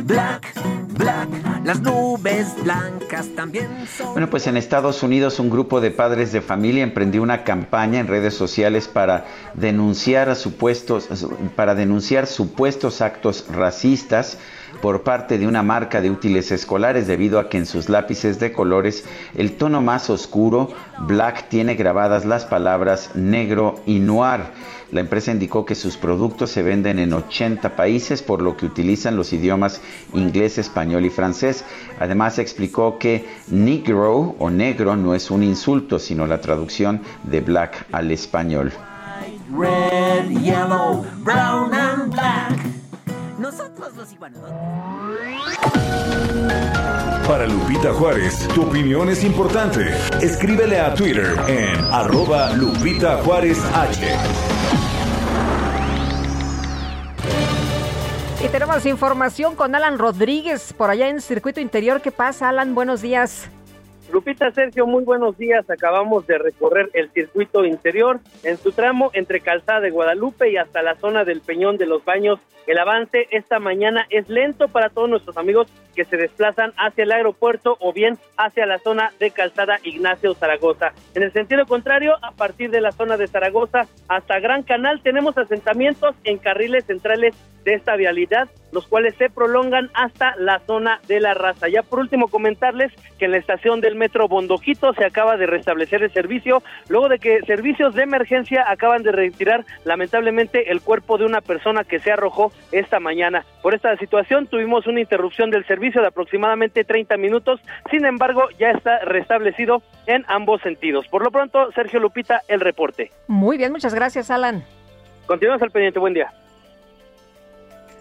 black, 0.06 0.54
black. 0.98 1.30
Las 1.66 1.82
nubes 1.82 2.56
blancas 2.64 3.28
también 3.36 3.68
son. 3.88 4.14
Bueno, 4.14 4.30
pues 4.30 4.48
en 4.48 4.56
Estados 4.56 5.04
Unidos 5.04 5.38
un 5.38 5.50
grupo 5.50 5.82
de 5.82 5.92
padres 5.92 6.32
de 6.32 6.40
familia 6.40 6.82
emprendió 6.82 7.22
una 7.22 7.44
campaña 7.44 8.00
en 8.00 8.08
redes 8.08 8.34
sociales 8.36 8.88
para 8.88 9.26
denunciar 9.54 10.34
supuestos 10.38 11.10
para 11.58 11.76
denunciar 11.76 12.26
supuestos 12.26 13.02
actos 13.02 13.46
racistas 13.50 14.38
por 14.82 15.04
parte 15.04 15.38
de 15.38 15.48
una 15.48 15.64
marca 15.64 16.02
de 16.02 16.12
útiles 16.12 16.52
escolares 16.52 17.08
debido 17.08 17.40
a 17.40 17.50
que 17.50 17.58
en 17.58 17.66
sus 17.66 17.90
lápices 17.90 18.40
de 18.40 18.52
colores 18.52 19.06
el 19.36 19.58
tono 19.58 19.82
más 19.82 20.10
oscuro, 20.10 20.70
black, 21.00 21.50
tiene 21.50 21.76
grabadas 21.76 22.26
las 22.26 22.46
palabras 22.46 23.12
negro 23.16 23.76
y 23.86 24.00
noir. 24.00 24.42
La 24.92 25.02
empresa 25.02 25.32
indicó 25.32 25.66
que 25.66 25.76
sus 25.76 25.98
productos 25.98 26.50
se 26.50 26.64
venden 26.64 26.98
en 27.00 27.12
80 27.12 27.76
países, 27.76 28.22
por 28.22 28.42
lo 28.42 28.56
que 28.56 28.66
utilizan 28.66 29.18
los 29.18 29.34
idiomas 29.34 29.82
inglés, 30.14 30.58
español 30.58 31.06
y 31.06 31.10
francés. 31.10 31.66
Además 32.00 32.40
explicó 32.40 32.98
que 32.98 33.26
negro 33.50 34.36
o 34.40 34.50
negro 34.50 34.96
no 34.96 35.14
es 35.14 35.30
un 35.30 35.44
insulto, 35.44 36.00
sino 36.00 36.26
la 36.26 36.40
traducción 36.40 37.02
de 37.24 37.42
black 37.42 37.86
al 37.92 38.12
español. 38.12 38.72
Nosotros 43.38 43.96
los 43.96 44.10
Para 47.28 47.46
Lupita 47.46 47.94
Juárez, 47.94 48.48
tu 48.56 48.64
opinión 48.64 49.10
es 49.10 49.24
importante. 49.24 49.94
Escríbele 50.22 50.80
a 50.80 50.96
Twitter 50.96 51.36
en 51.48 51.76
arroba 51.92 52.54
Lupita 52.54 53.22
Juárez 53.24 53.60
H. 53.76 54.08
Y 58.44 58.48
tenemos 58.50 58.86
información 58.88 59.56
con 59.56 59.76
Alan 59.76 60.00
Rodríguez 60.00 60.74
por 60.74 60.90
allá 60.90 61.08
en 61.08 61.22
Circuito 61.22 61.60
Interior. 61.60 62.02
¿Qué 62.02 62.12
pasa, 62.12 62.50
Alan? 62.50 62.74
Buenos 62.74 63.02
días. 63.02 63.50
Lupita 64.12 64.52
Sergio, 64.52 64.88
muy 64.88 65.04
buenos 65.04 65.38
días. 65.38 65.70
Acabamos 65.70 66.26
de 66.28 66.38
recorrer 66.38 66.90
el 66.94 67.10
circuito 67.12 67.66
interior 67.66 68.22
en 68.44 68.58
su 68.58 68.72
tramo 68.72 69.12
entre 69.14 69.42
Calzada 69.42 69.82
de 69.82 69.90
Guadalupe 69.90 70.50
y 70.50 70.58
hasta 70.58 70.82
la 70.82 70.96
zona 70.96 71.26
del 71.26 71.42
Peñón 71.42 71.78
de 71.78 71.88
los 71.88 72.06
Baños. 72.06 72.40
El 72.68 72.80
avance 72.80 73.28
esta 73.32 73.60
mañana 73.60 74.06
es 74.10 74.30
lento 74.30 74.70
para 74.70 74.90
todos 74.90 75.10
nuestros 75.10 75.38
amigos 75.38 75.68
que 75.94 76.06
se 76.06 76.16
desplazan 76.16 76.74
hacia 76.78 77.04
el 77.04 77.12
aeropuerto 77.12 77.78
o 77.80 77.92
bien 77.92 78.18
hacia 78.38 78.66
la 78.66 78.78
zona 78.80 79.12
de 79.20 79.32
Calzada 79.32 79.80
Ignacio 79.84 80.34
Zaragoza. 80.36 80.94
En 81.14 81.24
el 81.24 81.34
sentido 81.34 81.66
contrario, 81.66 82.16
a 82.22 82.32
partir 82.32 82.70
de 82.70 82.82
la 82.82 82.92
zona 82.92 83.18
de 83.18 83.28
Zaragoza 83.28 83.88
hasta 84.08 84.40
Gran 84.40 84.64
Canal 84.64 85.02
tenemos 85.02 85.38
asentamientos 85.38 86.16
en 86.24 86.38
carriles 86.38 86.86
centrales 86.86 87.36
de 87.68 87.74
esta 87.74 87.98
vialidad, 87.98 88.48
los 88.72 88.88
cuales 88.88 89.14
se 89.18 89.30
prolongan 89.30 89.90
hasta 89.94 90.38
la 90.38 90.60
zona 90.60 91.02
de 91.08 91.20
la 91.20 91.34
raza. 91.34 91.68
Ya 91.68 91.84
por 91.84 92.00
último 92.00 92.30
comentarles 92.30 92.94
que 93.20 93.26
en 93.26 93.32
la 93.32 93.38
estación 93.38 93.82
del 93.82 93.96
metro 93.98 94.28
Bondojito 94.28 94.94
se 94.94 95.06
acaba 95.06 95.38
de 95.38 95.46
restablecer 95.46 96.04
el 96.04 96.12
servicio, 96.12 96.64
luego 96.90 97.10
de 97.10 97.20
que 97.20 97.42
servicios 97.42 97.96
de 97.96 98.04
emergencia 98.04 98.66
acaban 98.68 99.04
de 99.04 99.12
retirar 99.12 99.66
lamentablemente 99.86 100.72
el 100.72 100.82
cuerpo 100.82 101.18
de 101.18 101.26
una 101.26 101.42
persona 101.42 101.84
que 101.84 102.00
se 102.00 102.12
arrojó 102.12 102.52
esta 102.72 103.00
mañana. 103.00 103.46
Por 103.62 103.74
esta 103.74 103.96
situación 103.98 104.48
tuvimos 104.48 104.88
una 104.88 105.02
interrupción 105.02 105.50
del 105.52 105.66
servicio 105.66 106.02
de 106.02 106.08
aproximadamente 106.08 106.84
30 106.84 107.18
minutos, 107.18 107.60
sin 107.92 108.06
embargo 108.06 108.48
ya 108.58 108.72
está 108.72 109.00
restablecido 109.00 109.82
en 110.06 110.24
ambos 110.28 110.62
sentidos. 110.62 111.08
Por 111.08 111.24
lo 111.24 111.32
pronto, 111.32 111.72
Sergio 111.74 112.00
Lupita, 112.00 112.42
el 112.48 112.60
reporte. 112.60 113.12
Muy 113.28 113.58
bien, 113.58 113.72
muchas 113.72 113.94
gracias, 113.94 114.32
Alan. 114.32 114.64
Continuamos 115.26 115.62
al 115.62 115.72
pendiente, 115.72 116.00
buen 116.00 116.14
día. 116.14 116.32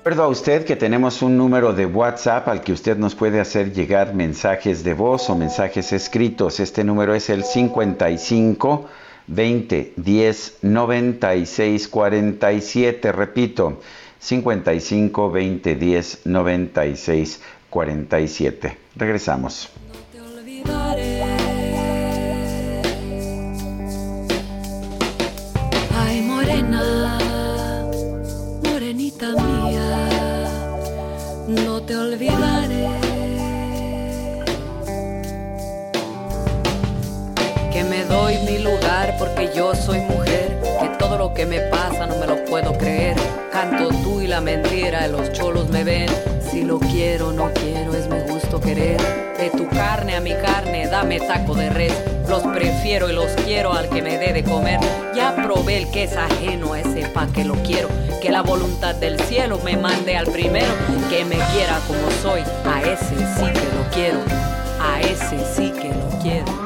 Recuerdo 0.07 0.23
a 0.23 0.29
usted 0.29 0.65
que 0.65 0.77
tenemos 0.77 1.21
un 1.21 1.37
número 1.37 1.73
de 1.73 1.85
WhatsApp 1.85 2.47
al 2.47 2.61
que 2.61 2.73
usted 2.73 2.97
nos 2.97 3.17
puede 3.17 3.41
hacer 3.41 3.73
llegar 3.73 4.15
mensajes 4.15 4.85
de 4.85 4.95
voz 4.95 5.29
o 5.31 5.35
mensajes 5.35 5.93
escritos. 5.93 6.61
Este 6.61 6.85
número 6.85 7.13
es 7.13 7.29
el 7.29 7.43
55 7.43 8.87
20 9.27 9.95
10 9.97 10.59
96 10.63 11.89
47. 11.89 13.11
Repito, 13.11 13.81
55 14.21 15.29
20 15.29 15.75
10 15.75 16.21
96 16.25 17.41
47. 17.69 18.79
Regresamos. 18.95 19.71
Que 41.37 41.45
me 41.45 41.61
pasa 41.61 42.07
no 42.07 42.17
me 42.17 42.27
lo 42.27 42.43
puedo 42.47 42.77
creer. 42.79 43.15
Canto 43.53 43.89
tú 44.03 44.23
y 44.23 44.27
la 44.27 44.41
mentira, 44.41 45.07
los 45.07 45.33
cholos 45.33 45.69
me 45.69 45.85
ven. 45.85 46.09
Si 46.51 46.63
lo 46.63 46.79
quiero, 46.79 47.31
no 47.31 47.53
quiero, 47.53 47.95
es 47.95 48.09
mi 48.09 48.21
gusto 48.33 48.59
querer. 48.59 48.99
De 49.37 49.51
tu 49.51 49.69
carne 49.69 50.17
a 50.17 50.21
mi 50.21 50.33
carne, 50.33 50.89
dame 50.89 51.21
taco 51.21 51.55
de 51.55 51.69
res. 51.69 51.93
Los 52.27 52.43
prefiero 52.43 53.11
y 53.11 53.13
los 53.13 53.31
quiero 53.45 53.75
al 53.75 53.91
que 53.91 54.01
me 54.01 54.17
dé 54.17 54.33
de 54.33 54.45
comer. 54.45 54.81
Ya 55.15 55.37
probé 55.37 55.77
el 55.77 55.91
que 55.91 56.05
es 56.05 56.17
ajeno 56.17 56.73
a 56.73 56.81
ese 56.81 57.07
pa' 57.09 57.27
que 57.27 57.45
lo 57.45 57.55
quiero. 57.57 57.89
Que 58.23 58.31
la 58.31 58.41
voluntad 58.41 58.95
del 58.95 59.21
cielo 59.21 59.61
me 59.63 59.77
mande 59.77 60.17
al 60.17 60.27
primero. 60.27 60.73
Que 61.11 61.27
me 61.27 61.37
quiera 61.53 61.79
como 61.87 62.11
soy, 62.23 62.41
a 62.65 62.83
ese 62.83 63.15
sí 63.15 63.45
que 63.45 63.77
lo 63.77 63.91
quiero. 63.93 64.19
A 64.81 65.01
ese 65.03 65.39
sí 65.55 65.71
que 65.71 65.89
lo 65.91 66.19
quiero. 66.23 66.66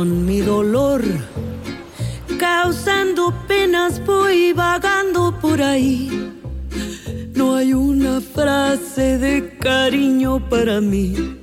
Con 0.00 0.24
mi 0.24 0.40
dolor, 0.40 1.02
causando 2.38 3.34
penas, 3.46 4.02
voy 4.06 4.54
vagando 4.54 5.38
por 5.42 5.60
ahí. 5.60 6.32
No 7.34 7.54
hay 7.56 7.74
una 7.74 8.22
frase 8.22 9.18
de 9.18 9.58
cariño 9.58 10.48
para 10.48 10.80
mí. 10.80 11.36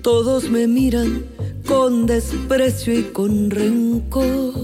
Todos 0.00 0.48
me 0.48 0.66
miran 0.66 1.26
con 1.68 2.06
desprecio 2.06 3.00
y 3.00 3.02
con 3.02 3.50
rencor. 3.50 4.54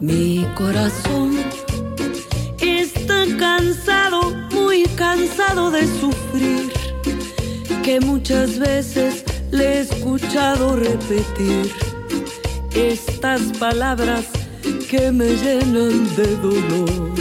Mi 0.00 0.46
corazón 0.54 1.36
está 2.60 3.24
cansado, 3.36 4.20
muy 4.52 4.84
cansado 4.94 5.72
de 5.72 5.84
sufrir, 5.98 6.70
que 7.82 7.98
muchas 7.98 8.56
veces 8.60 9.25
le 9.50 9.64
he 9.64 9.80
escuchado 9.80 10.76
repetir 10.76 11.72
estas 12.74 13.40
palabras 13.58 14.24
que 14.90 15.10
me 15.10 15.28
llenan 15.36 16.16
de 16.16 16.36
dolor. 16.36 17.12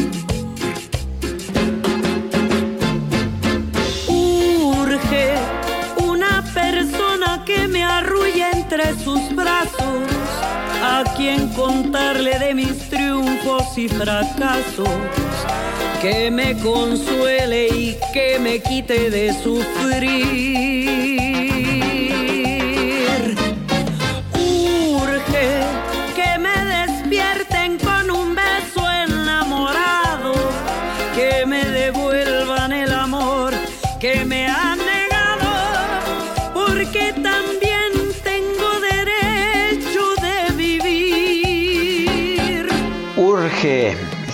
Urge 4.08 5.34
una 5.98 6.44
persona 6.54 7.44
que 7.46 7.68
me 7.68 7.84
arrulle 7.84 8.52
entre 8.52 8.94
sus 9.04 9.36
brazos, 9.36 10.04
a 10.84 11.04
quien 11.16 11.50
contarle 11.50 12.38
de 12.40 12.54
mis 12.54 12.78
triunfos 12.90 13.78
y 13.78 13.88
fracasos, 13.88 14.90
que 16.02 16.30
me 16.32 16.58
consuele 16.58 17.68
y 17.68 17.98
que 18.14 18.40
me 18.40 18.60
quite 18.60 19.10
de 19.10 19.34
sufrir. 19.42 21.25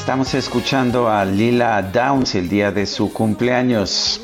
Estamos 0.01 0.33
escuchando 0.33 1.07
a 1.07 1.23
Lila 1.23 1.79
Downs 1.83 2.33
el 2.33 2.49
día 2.49 2.71
de 2.71 2.87
su 2.87 3.13
cumpleaños. 3.13 4.19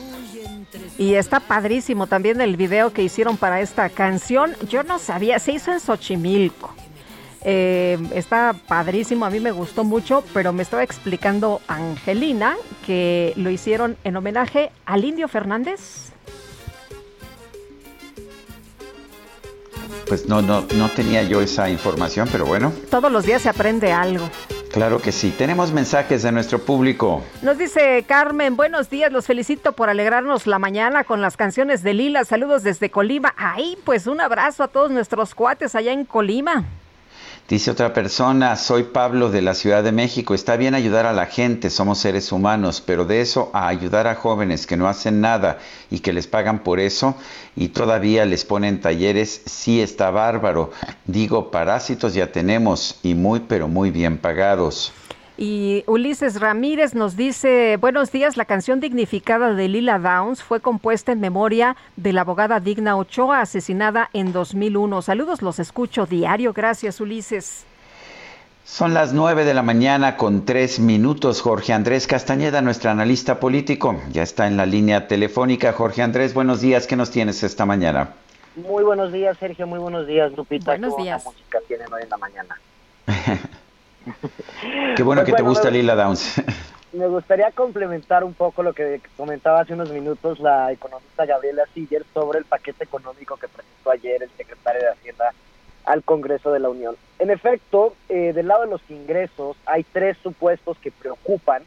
Y 0.97 1.13
está 1.13 1.39
padrísimo 1.39 2.07
también 2.07 2.41
el 2.41 2.57
video 2.57 2.91
que 2.91 3.03
hicieron 3.03 3.37
para 3.37 3.61
esta 3.61 3.87
canción. 3.89 4.55
Yo 4.67 4.81
no 4.81 4.97
sabía, 4.97 5.37
se 5.37 5.51
hizo 5.51 5.71
en 5.71 5.79
Xochimilco. 5.79 6.73
Eh, 7.43 7.99
está 8.15 8.55
padrísimo, 8.67 9.23
a 9.27 9.29
mí 9.29 9.39
me 9.39 9.51
gustó 9.51 9.83
mucho, 9.83 10.23
pero 10.33 10.51
me 10.51 10.63
estaba 10.63 10.81
explicando 10.81 11.61
Angelina 11.67 12.55
que 12.83 13.33
lo 13.35 13.51
hicieron 13.51 13.97
en 14.03 14.17
homenaje 14.17 14.71
al 14.83 15.05
Indio 15.05 15.27
Fernández. 15.27 16.11
Pues 20.07 20.27
no, 20.27 20.41
no, 20.41 20.65
no 20.75 20.89
tenía 20.89 21.23
yo 21.23 21.41
esa 21.41 21.69
información, 21.69 22.29
pero 22.31 22.45
bueno. 22.45 22.71
Todos 22.89 23.11
los 23.11 23.25
días 23.25 23.41
se 23.41 23.49
aprende 23.49 23.91
algo. 23.91 24.29
Claro 24.71 25.01
que 25.01 25.11
sí. 25.11 25.33
Tenemos 25.37 25.71
mensajes 25.71 26.23
de 26.23 26.31
nuestro 26.31 26.59
público. 26.59 27.23
Nos 27.41 27.57
dice 27.57 28.05
Carmen, 28.07 28.55
buenos 28.55 28.89
días, 28.89 29.11
los 29.11 29.25
felicito 29.25 29.73
por 29.73 29.89
alegrarnos 29.89 30.45
la 30.45 30.59
mañana 30.59 31.03
con 31.03 31.21
las 31.21 31.35
canciones 31.35 31.83
de 31.83 31.93
Lila. 31.93 32.25
Saludos 32.25 32.63
desde 32.63 32.89
Colima. 32.89 33.33
Ay, 33.37 33.77
pues 33.83 34.07
un 34.07 34.21
abrazo 34.21 34.63
a 34.63 34.67
todos 34.67 34.91
nuestros 34.91 35.33
cuates 35.33 35.75
allá 35.75 35.91
en 35.91 36.05
Colima. 36.05 36.65
Dice 37.47 37.71
otra 37.71 37.93
persona, 37.93 38.57
soy 38.57 38.83
Pablo 38.83 39.31
de 39.31 39.41
la 39.41 39.53
Ciudad 39.53 39.81
de 39.81 39.93
México. 39.93 40.33
Está 40.33 40.57
bien 40.57 40.75
ayudar 40.75 41.05
a 41.05 41.13
la 41.13 41.27
gente, 41.27 41.69
somos 41.69 41.97
seres 41.97 42.33
humanos, 42.33 42.83
pero 42.85 43.05
de 43.05 43.21
eso 43.21 43.49
a 43.53 43.69
ayudar 43.69 44.05
a 44.05 44.15
jóvenes 44.15 44.67
que 44.67 44.75
no 44.75 44.89
hacen 44.89 45.21
nada 45.21 45.57
y 45.89 45.99
que 45.99 46.11
les 46.11 46.27
pagan 46.27 46.59
por 46.59 46.81
eso 46.81 47.15
y 47.55 47.69
todavía 47.69 48.25
les 48.25 48.43
ponen 48.43 48.81
talleres, 48.81 49.43
sí 49.45 49.79
está 49.79 50.11
bárbaro. 50.11 50.71
Digo, 51.05 51.49
parásitos 51.49 52.13
ya 52.13 52.33
tenemos 52.33 52.99
y 53.01 53.13
muy, 53.15 53.39
pero 53.39 53.69
muy 53.69 53.91
bien 53.91 54.17
pagados. 54.17 54.91
Y 55.39 55.83
Ulises 55.85 56.39
Ramírez 56.39 56.95
nos 56.95 57.15
dice, 57.15 57.77
buenos 57.77 58.11
días, 58.11 58.37
la 58.37 58.45
canción 58.45 58.79
dignificada 58.79 59.53
de 59.53 59.67
Lila 59.67 59.99
Downs 59.99 60.41
fue 60.41 60.61
compuesta 60.61 61.11
en 61.11 61.19
memoria 61.19 61.77
de 61.95 62.11
la 62.11 62.21
abogada 62.21 62.59
Digna 62.59 62.97
Ochoa, 62.97 63.41
asesinada 63.41 64.09
en 64.13 64.33
2001. 64.33 65.03
Saludos, 65.03 65.43
los 65.43 65.59
escucho 65.59 66.07
diario. 66.07 66.53
Gracias, 66.53 66.99
Ulises. 66.99 67.65
Son 68.65 68.95
las 68.95 69.13
nueve 69.13 69.45
de 69.45 69.53
la 69.53 69.61
mañana 69.61 70.17
con 70.17 70.43
tres 70.43 70.79
minutos. 70.79 71.41
Jorge 71.41 71.71
Andrés 71.71 72.07
Castañeda, 72.07 72.63
nuestro 72.63 72.89
analista 72.89 73.39
político, 73.39 74.01
ya 74.11 74.23
está 74.23 74.47
en 74.47 74.57
la 74.57 74.65
línea 74.65 75.07
telefónica. 75.07 75.71
Jorge 75.71 76.01
Andrés, 76.01 76.33
buenos 76.33 76.61
días. 76.61 76.87
¿Qué 76.87 76.95
nos 76.95 77.11
tienes 77.11 77.43
esta 77.43 77.63
mañana? 77.67 78.15
Muy 78.55 78.83
buenos 78.83 79.13
días, 79.13 79.37
Sergio. 79.37 79.67
Muy 79.67 79.77
buenos 79.77 80.07
días, 80.07 80.31
Lupita. 80.35 80.71
Buenos 80.71 80.97
días. 80.97 81.23
¿Qué 81.23 81.29
música 81.29 81.59
tienen 81.67 81.93
hoy 81.93 82.01
en 82.01 82.09
la 82.09 82.17
mañana? 82.17 82.59
Qué 84.95 85.03
bueno 85.03 85.21
Pues 85.21 85.31
que 85.31 85.37
te 85.37 85.43
gusta 85.43 85.65
me- 85.71 85.77
Lila 85.77 85.95
Downs. 85.95 86.41
Me 86.93 87.05
gustaría 87.07 87.51
complementar 87.51 88.23
un 88.23 88.33
poco 88.33 88.63
lo 88.63 88.73
que 88.73 89.01
comentaba 89.17 89.59
hace 89.59 89.73
unos 89.73 89.91
minutos 89.91 90.39
la 90.39 90.71
economista 90.71 91.25
Gabriela 91.25 91.63
Siller 91.73 92.03
sobre 92.13 92.39
el 92.39 92.45
paquete 92.45 92.85
económico 92.85 93.35
que 93.35 93.47
presentó 93.49 93.91
ayer 93.91 94.23
el 94.23 94.29
secretario 94.37 94.81
de 94.81 94.89
Hacienda 94.89 95.33
al 95.85 96.03
Congreso 96.03 96.51
de 96.51 96.59
la 96.59 96.69
Unión. 96.69 96.95
En 97.19 97.29
efecto, 97.29 97.93
eh, 98.07 98.31
del 98.33 98.47
lado 98.47 98.61
de 98.63 98.69
los 98.69 98.81
ingresos 98.89 99.57
hay 99.65 99.83
tres 99.83 100.17
supuestos 100.23 100.77
que 100.79 100.91
preocupan. 100.91 101.63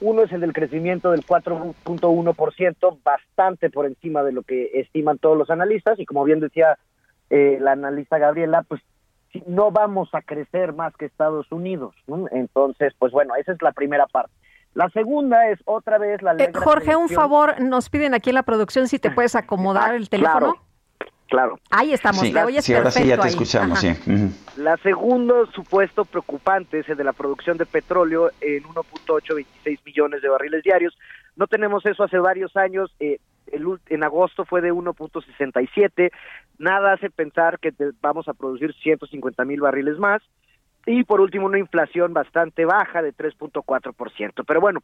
Uno 0.00 0.22
es 0.22 0.32
el 0.32 0.40
del 0.40 0.52
crecimiento 0.52 1.12
del 1.12 1.24
4.1%, 1.24 2.98
bastante 3.04 3.70
por 3.70 3.86
encima 3.86 4.22
de 4.24 4.32
lo 4.32 4.42
que 4.42 4.70
estiman 4.74 5.18
todos 5.18 5.38
los 5.38 5.50
analistas 5.50 5.98
y 6.00 6.06
como 6.06 6.24
bien 6.24 6.40
decía 6.40 6.76
eh, 7.30 7.58
la 7.60 7.72
analista 7.72 8.18
Gabriela, 8.18 8.64
pues 8.66 8.80
no 9.46 9.70
vamos 9.70 10.08
a 10.14 10.22
crecer 10.22 10.72
más 10.72 10.94
que 10.96 11.06
Estados 11.06 11.50
Unidos. 11.52 11.94
¿no? 12.06 12.26
Entonces, 12.32 12.92
pues 12.98 13.12
bueno, 13.12 13.34
esa 13.36 13.52
es 13.52 13.62
la 13.62 13.72
primera 13.72 14.06
parte. 14.06 14.32
La 14.74 14.88
segunda 14.90 15.48
es 15.50 15.58
otra 15.64 15.98
vez 15.98 16.22
la 16.22 16.34
ley. 16.34 16.46
Eh, 16.46 16.52
Jorge, 16.54 16.94
un 16.96 17.08
favor, 17.08 17.60
nos 17.60 17.88
piden 17.90 18.14
aquí 18.14 18.30
en 18.30 18.34
la 18.36 18.44
producción 18.44 18.86
si 18.88 18.98
te 19.00 19.10
puedes 19.10 19.34
acomodar 19.34 19.94
el 19.94 20.08
teléfono. 20.08 20.54
Claro. 21.28 21.58
Ahí 21.70 21.92
estamos, 21.92 22.20
Sí, 22.22 22.32
te 22.32 22.42
oyes 22.42 22.64
sí, 22.64 22.74
ahora 22.74 22.90
sí 22.90 23.06
ya 23.06 23.16
te 23.16 23.22
ahí. 23.22 23.28
escuchamos. 23.28 23.84
La 24.56 24.76
segundo 24.78 25.46
supuesto 25.52 26.04
preocupante 26.04 26.80
es 26.80 26.88
el 26.88 26.96
de 26.96 27.04
la 27.04 27.12
producción 27.12 27.56
de 27.56 27.66
petróleo 27.66 28.30
en 28.40 28.64
1.826 28.64 29.78
millones 29.84 30.22
de 30.22 30.28
barriles 30.28 30.62
diarios. 30.64 30.96
No 31.36 31.46
tenemos 31.46 31.86
eso 31.86 32.02
hace 32.02 32.18
varios 32.18 32.56
años. 32.56 32.92
eh, 33.00 33.18
el 33.52 33.64
en 33.88 34.04
agosto 34.04 34.44
fue 34.44 34.60
de 34.60 34.72
1.67. 34.72 36.10
Nada 36.58 36.92
hace 36.92 37.10
pensar 37.10 37.58
que 37.58 37.72
te- 37.72 37.90
vamos 38.00 38.28
a 38.28 38.34
producir 38.34 38.72
150 38.74 39.44
mil 39.44 39.60
barriles 39.60 39.98
más. 39.98 40.22
Y 40.86 41.04
por 41.04 41.20
último, 41.20 41.44
una 41.44 41.58
inflación 41.58 42.14
bastante 42.14 42.64
baja 42.64 43.02
de 43.02 43.12
3.4%. 43.12 44.44
Pero 44.46 44.60
bueno, 44.62 44.80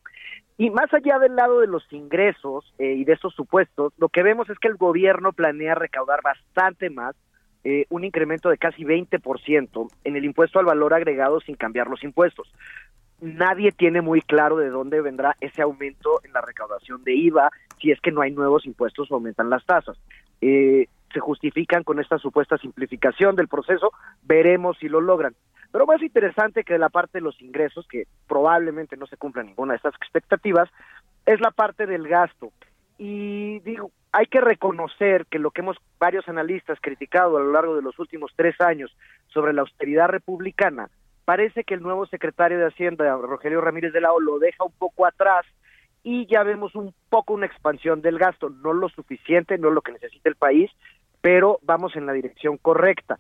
y 0.59 0.69
más 0.71 0.93
allá 0.93 1.19
del 1.19 1.35
lado 1.37 1.61
de 1.61 1.67
los 1.67 1.91
ingresos 1.91 2.71
eh, 2.79 2.93
y 2.93 3.05
de 3.05 3.15
esos 3.15 3.35
supuestos, 3.35 3.95
lo 3.97 4.11
que 4.11 4.23
vemos 4.23 4.49
es 4.51 4.59
que 4.59 4.69
el 4.69 4.77
gobierno 4.77 5.33
planea 5.33 5.75
recaudar 5.75 6.21
bastante 6.23 6.91
más, 6.91 7.17
eh, 7.65 7.87
un 7.89 8.05
incremento 8.05 8.51
de 8.51 8.59
casi 8.59 8.85
20% 8.85 9.89
en 10.05 10.17
el 10.17 10.25
impuesto 10.25 10.59
al 10.59 10.67
valor 10.67 10.93
agregado 10.95 11.41
sin 11.41 11.57
cambiar 11.57 11.89
los 11.89 12.05
impuestos. 12.05 12.53
Nadie 13.21 13.73
tiene 13.73 14.03
muy 14.03 14.21
claro 14.21 14.57
de 14.57 14.69
dónde 14.69 15.01
vendrá 15.01 15.37
ese 15.41 15.63
aumento 15.63 16.21
en 16.25 16.33
la 16.33 16.43
recaudación 16.43 17.03
de 17.03 17.15
IVA 17.15 17.51
si 17.81 17.91
es 17.91 18.01
que 18.01 18.13
no 18.13 18.21
hay 18.21 18.31
nuevos 18.31 18.67
impuestos 18.67 19.11
o 19.11 19.15
aumentan 19.15 19.51
las 19.51 19.65
tasas. 19.65 19.97
Eh, 20.41 20.89
se 21.13 21.21
justifican 21.21 21.83
con 21.83 21.99
esta 21.99 22.19
supuesta 22.19 22.59
simplificación 22.59 23.37
del 23.37 23.49
proceso, 23.49 23.93
veremos 24.25 24.77
si 24.79 24.89
lo 24.89 25.01
logran. 25.01 25.35
Pero 25.73 25.87
más 25.87 26.03
interesante 26.03 26.65
que 26.65 26.79
la 26.79 26.89
parte 26.89 27.19
de 27.19 27.23
los 27.23 27.41
ingresos, 27.41 27.87
que 27.89 28.07
probablemente 28.29 28.97
no 28.97 29.07
se 29.07 29.17
cumpla 29.17 29.43
ninguna 29.43 29.73
de 29.73 29.79
estas 29.79 29.95
expectativas, 29.95 30.69
es 31.25 31.41
la 31.41 31.51
parte 31.51 31.87
del 31.87 32.09
gasto. 32.09 32.53
Y 32.99 33.61
digo, 33.61 33.91
hay 34.13 34.27
que 34.27 34.41
reconocer 34.41 35.27
que 35.27 35.39
lo 35.39 35.51
que 35.51 35.61
hemos 35.61 35.77
varios 35.99 36.29
analistas 36.29 36.79
criticado 36.81 37.37
a 37.37 37.41
lo 37.41 37.53
largo 37.53 37.77
de 37.77 37.83
los 37.83 37.99
últimos 37.99 38.33
tres 38.37 38.61
años 38.61 38.97
sobre 39.29 39.53
la 39.53 39.63
austeridad 39.63 40.09
republicana, 40.09 40.89
parece 41.27 41.65
que 41.65 41.75
el 41.75 41.83
nuevo 41.83 42.07
secretario 42.07 42.59
de 42.59 42.69
Hacienda, 42.69 43.15
Rogelio 43.17 43.61
Ramírez 43.61 43.93
de 43.93 44.01
la 44.01 44.13
O, 44.13 44.21
lo 44.21 44.39
deja 44.39 44.65
un 44.65 44.73
poco 44.73 45.05
atrás 45.05 45.45
y 46.03 46.25
ya 46.27 46.45
vemos 46.45 46.77
un 46.77 46.95
poco 47.11 47.35
una 47.35 47.47
expansión 47.47 48.01
del 48.01 48.17
gasto, 48.17 48.49
no 48.49 48.73
lo 48.73 48.89
suficiente, 48.89 49.59
no 49.59 49.71
lo 49.71 49.83
que 49.83 49.91
necesita 49.91 50.31
el 50.31 50.37
país, 50.37 50.71
pero 51.21 51.59
vamos 51.63 51.97
en 51.97 52.07
la 52.07 52.13
dirección 52.13 52.59
correcta. 52.59 53.19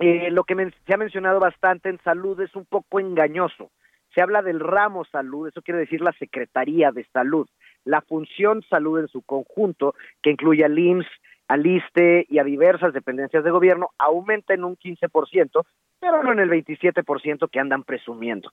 Eh, 0.00 0.32
lo 0.32 0.42
que 0.42 0.72
se 0.84 0.94
ha 0.94 0.96
mencionado 0.96 1.38
bastante 1.38 1.88
en 1.88 2.02
salud 2.02 2.40
es 2.40 2.56
un 2.56 2.64
poco 2.64 2.98
engañoso. 2.98 3.70
Se 4.12 4.20
habla 4.20 4.42
del 4.42 4.58
ramo 4.58 5.04
salud, 5.04 5.46
eso 5.46 5.62
quiere 5.62 5.78
decir 5.78 6.00
la 6.00 6.12
Secretaría 6.14 6.90
de 6.90 7.04
Salud. 7.12 7.48
La 7.84 8.00
función 8.00 8.62
salud 8.68 8.98
en 8.98 9.06
su 9.06 9.22
conjunto, 9.22 9.94
que 10.22 10.30
incluye 10.30 10.64
al 10.64 10.76
IMSS, 10.76 11.06
al 11.46 11.64
ISTE 11.64 12.26
y 12.28 12.40
a 12.40 12.44
diversas 12.44 12.92
dependencias 12.92 13.44
de 13.44 13.50
gobierno, 13.52 13.90
aumenta 13.96 14.54
en 14.54 14.64
un 14.64 14.76
15%, 14.76 15.64
pero 16.02 16.20
no 16.24 16.32
en 16.32 16.40
el 16.40 16.50
27% 16.50 17.48
que 17.48 17.60
andan 17.60 17.84
presumiendo. 17.84 18.50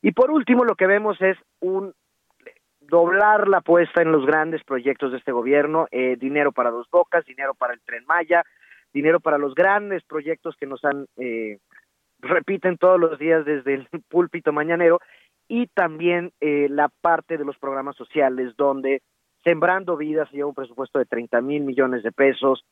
Y 0.00 0.12
por 0.12 0.30
último, 0.30 0.64
lo 0.64 0.76
que 0.76 0.86
vemos 0.86 1.20
es 1.20 1.36
un 1.60 1.92
doblar 2.80 3.48
la 3.48 3.58
apuesta 3.58 4.00
en 4.00 4.12
los 4.12 4.24
grandes 4.24 4.64
proyectos 4.64 5.12
de 5.12 5.18
este 5.18 5.30
gobierno, 5.30 5.88
eh, 5.90 6.16
dinero 6.18 6.52
para 6.52 6.70
dos 6.70 6.88
bocas, 6.90 7.26
dinero 7.26 7.52
para 7.52 7.74
el 7.74 7.82
tren 7.82 8.06
Maya, 8.06 8.44
dinero 8.94 9.20
para 9.20 9.36
los 9.36 9.54
grandes 9.54 10.04
proyectos 10.04 10.56
que 10.56 10.64
nos 10.64 10.82
han, 10.86 11.06
eh, 11.18 11.58
repiten 12.20 12.78
todos 12.78 12.98
los 12.98 13.18
días 13.18 13.44
desde 13.44 13.74
el 13.74 13.88
púlpito 14.08 14.54
mañanero, 14.54 15.00
y 15.48 15.66
también 15.66 16.32
eh, 16.40 16.68
la 16.70 16.88
parte 17.02 17.36
de 17.36 17.44
los 17.44 17.58
programas 17.58 17.96
sociales, 17.96 18.56
donde 18.56 19.02
Sembrando 19.44 19.98
Vidas 19.98 20.30
lleva 20.32 20.48
un 20.48 20.54
presupuesto 20.54 20.98
de 20.98 21.04
30 21.04 21.42
mil 21.42 21.62
millones 21.62 22.02
de 22.02 22.10
pesos, 22.10 22.64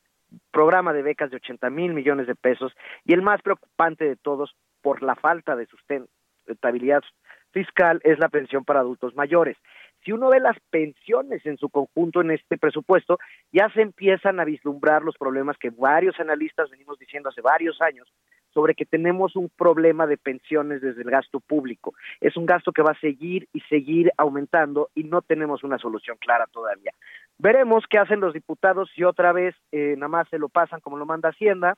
programa 0.51 0.93
de 0.93 1.01
becas 1.01 1.29
de 1.29 1.37
80 1.37 1.69
mil 1.69 1.93
millones 1.93 2.27
de 2.27 2.35
pesos, 2.35 2.73
y 3.03 3.13
el 3.13 3.21
más 3.21 3.41
preocupante 3.41 4.05
de 4.05 4.15
todos, 4.15 4.55
por 4.81 5.01
la 5.01 5.15
falta 5.15 5.55
de 5.55 5.65
sustentabilidad 5.65 7.03
fiscal, 7.51 8.01
es 8.03 8.19
la 8.19 8.29
pensión 8.29 8.65
para 8.65 8.81
adultos 8.81 9.15
mayores. 9.15 9.57
Si 10.03 10.11
uno 10.11 10.29
ve 10.29 10.39
las 10.39 10.57
pensiones 10.69 11.43
en 11.47 11.57
su 11.57 11.69
conjunto 11.69 12.21
en 12.21 12.29
este 12.29 12.57
presupuesto, 12.59 13.17
ya 13.51 13.69
se 13.69 13.81
empiezan 13.81 14.39
a 14.39 14.45
vislumbrar 14.45 15.01
los 15.01 15.17
problemas 15.17 15.57
que 15.57 15.71
varios 15.71 16.19
analistas 16.19 16.69
venimos 16.69 16.99
diciendo 16.99 17.29
hace 17.29 17.41
varios 17.41 17.81
años 17.81 18.07
sobre 18.55 18.73
que 18.73 18.85
tenemos 18.85 19.35
un 19.35 19.49
problema 19.49 20.07
de 20.07 20.17
pensiones 20.17 20.81
desde 20.81 21.01
el 21.01 21.09
gasto 21.09 21.41
público. 21.41 21.93
Es 22.21 22.37
un 22.37 22.45
gasto 22.45 22.71
que 22.71 22.81
va 22.81 22.91
a 22.91 22.99
seguir 22.99 23.49
y 23.51 23.59
seguir 23.61 24.11
aumentando 24.15 24.89
y 24.95 25.03
no 25.03 25.21
tenemos 25.21 25.63
una 25.63 25.77
solución 25.77 26.17
clara 26.17 26.47
todavía. 26.47 26.93
Veremos 27.37 27.83
qué 27.89 27.97
hacen 27.97 28.19
los 28.21 28.33
diputados 28.33 28.89
si 28.95 29.03
otra 29.03 29.31
vez 29.33 29.55
eh, 29.71 29.95
nada 29.97 30.07
más 30.07 30.27
se 30.29 30.39
lo 30.39 30.49
pasan 30.49 30.79
como 30.79 30.97
lo 30.97 31.05
manda 31.05 31.29
Hacienda 31.29 31.75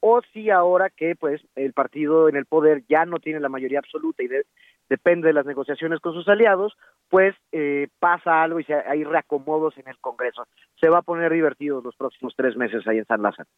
o 0.00 0.20
si 0.32 0.50
ahora 0.50 0.90
que 0.90 1.14
pues 1.16 1.40
el 1.54 1.72
partido 1.72 2.28
en 2.28 2.36
el 2.36 2.44
poder 2.46 2.82
ya 2.88 3.04
no 3.06 3.18
tiene 3.18 3.40
la 3.40 3.48
mayoría 3.48 3.78
absoluta 3.78 4.22
y 4.22 4.28
de- 4.28 4.44
depende 4.88 5.28
de 5.28 5.32
las 5.32 5.46
negociaciones 5.46 6.00
con 6.00 6.12
sus 6.12 6.28
aliados, 6.28 6.76
pues 7.08 7.34
eh, 7.52 7.88
pasa 7.98 8.42
algo 8.42 8.60
y 8.60 8.64
se- 8.64 8.74
hay 8.74 9.04
reacomodos 9.04 9.76
en 9.78 9.88
el 9.88 9.98
Congreso. 9.98 10.46
Se 10.80 10.88
va 10.88 10.98
a 10.98 11.02
poner 11.02 11.32
divertido 11.32 11.80
los 11.82 11.96
próximos 11.96 12.34
tres 12.36 12.56
meses 12.56 12.86
ahí 12.86 12.98
en 12.98 13.06
San 13.06 13.22
Lázaro. 13.22 13.48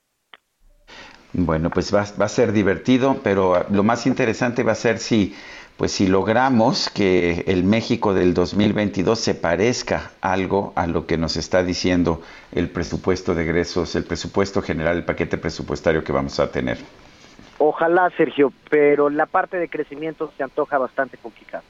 Bueno, 1.35 1.69
pues 1.69 1.93
va 1.95 2.25
a 2.25 2.29
ser 2.29 2.53
divertido, 2.53 3.21
pero 3.23 3.67
lo 3.71 3.83
más 3.83 4.07
interesante 4.07 4.63
va 4.63 4.73
a 4.73 4.77
ser 4.77 4.99
si 4.99 5.35
pues 5.79 5.93
si 5.93 6.09
logramos 6.09 6.91
que 6.91 7.45
el 7.47 7.63
México 7.63 8.13
del 8.13 8.35
2022 8.35 9.17
se 9.17 9.35
parezca 9.37 10.11
algo 10.21 10.73
a 10.75 10.89
lo 10.89 11.07
que 11.07 11.17
nos 11.17 11.37
está 11.37 11.63
diciendo 11.63 12.21
el 12.51 12.69
presupuesto 12.69 13.33
de 13.37 13.45
egresos, 13.45 13.95
el 13.95 14.03
presupuesto 14.03 14.61
general, 14.61 14.97
el 14.97 15.05
paquete 15.05 15.39
presupuestario 15.39 16.03
que 16.03 16.11
vamos 16.11 16.41
a 16.41 16.51
tener. 16.51 16.79
Ojalá, 17.59 18.11
Sergio, 18.17 18.53
pero 18.69 19.09
la 19.09 19.27
parte 19.27 19.57
de 19.57 19.69
crecimiento 19.69 20.33
se 20.37 20.43
antoja 20.43 20.79
bastante 20.79 21.17
complicada. 21.17 21.63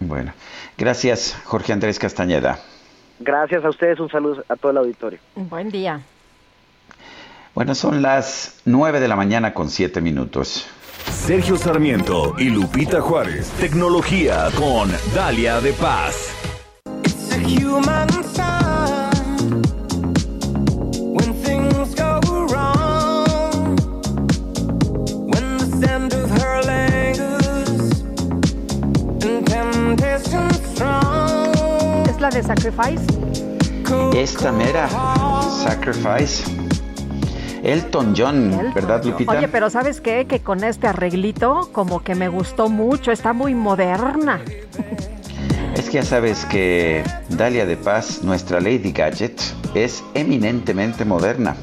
Bueno, 0.00 0.32
gracias 0.76 1.40
Jorge 1.44 1.72
Andrés 1.72 2.00
Castañeda. 2.00 2.58
Gracias 3.20 3.64
a 3.64 3.68
ustedes, 3.68 4.00
un 4.00 4.10
saludo 4.10 4.44
a 4.48 4.56
todo 4.56 4.72
el 4.72 4.78
auditorio. 4.78 5.20
Buen 5.36 5.70
día. 5.70 6.00
Bueno, 7.54 7.76
son 7.76 8.02
las 8.02 8.60
9 8.64 8.98
de 8.98 9.06
la 9.06 9.14
mañana 9.14 9.54
con 9.54 9.70
7 9.70 10.00
minutos. 10.00 10.68
Sergio 11.10 11.56
Sarmiento 11.56 12.34
y 12.38 12.50
Lupita 12.50 13.00
Juárez. 13.00 13.50
Tecnología 13.60 14.48
con 14.56 14.90
Dalia 15.14 15.60
de 15.60 15.72
Paz. 15.72 16.34
human 17.46 18.08
sign 18.34 19.62
when 21.14 21.34
things 21.44 21.94
go 21.94 22.20
wrong. 22.48 23.76
When 25.30 25.58
the 25.58 25.66
scent 25.78 26.14
of 26.14 26.30
her 26.30 26.62
lingers 26.62 28.02
and 29.24 29.46
temptation 29.46 30.50
strong. 30.74 32.08
¿Es 32.08 32.20
la 32.20 32.30
de 32.30 32.42
Sacrifice? 32.42 33.04
Esta 34.14 34.52
mera, 34.52 34.88
Sacrifice. 35.62 36.63
Elton 37.64 38.14
John, 38.16 38.72
¿verdad, 38.74 39.02
Lupita? 39.02 39.32
Oye, 39.32 39.48
pero 39.48 39.70
¿sabes 39.70 40.02
qué? 40.02 40.26
Que 40.26 40.40
con 40.40 40.62
este 40.62 40.86
arreglito 40.86 41.70
como 41.72 42.04
que 42.04 42.14
me 42.14 42.28
gustó 42.28 42.68
mucho, 42.68 43.10
está 43.10 43.32
muy 43.32 43.54
moderna. 43.54 44.40
Es 45.74 45.86
que 45.86 45.94
ya 45.94 46.04
sabes 46.04 46.44
que 46.44 47.02
Dalia 47.30 47.66
de 47.66 47.76
Paz, 47.76 48.22
nuestra 48.22 48.60
Lady 48.60 48.92
Gadget, 48.92 49.40
es 49.74 50.04
eminentemente 50.14 51.04
moderna. 51.04 51.56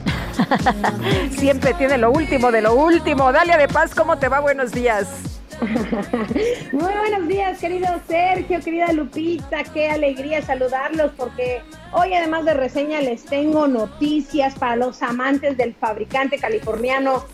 Siempre 1.31 1.73
tiene 1.75 1.97
lo 1.97 2.11
último 2.11 2.51
de 2.51 2.61
lo 2.61 2.75
último. 2.75 3.31
Dalia 3.31 3.57
de 3.57 3.69
Paz, 3.69 3.95
¿cómo 3.95 4.17
te 4.17 4.27
va? 4.27 4.41
Buenos 4.41 4.73
días. 4.73 5.40
Muy 6.71 6.93
buenos 6.93 7.27
días, 7.27 7.59
querido 7.59 7.87
Sergio, 8.07 8.59
querida 8.61 8.91
Lupita, 8.93 9.63
qué 9.71 9.89
alegría 9.89 10.41
saludarlos 10.41 11.11
porque 11.15 11.61
hoy 11.91 12.13
además 12.13 12.45
de 12.45 12.55
reseña 12.55 12.99
les 13.01 13.25
tengo 13.25 13.67
noticias 13.67 14.55
para 14.55 14.75
los 14.75 15.03
amantes 15.03 15.57
del 15.57 15.75
fabricante 15.75 16.39
californiano 16.39 17.25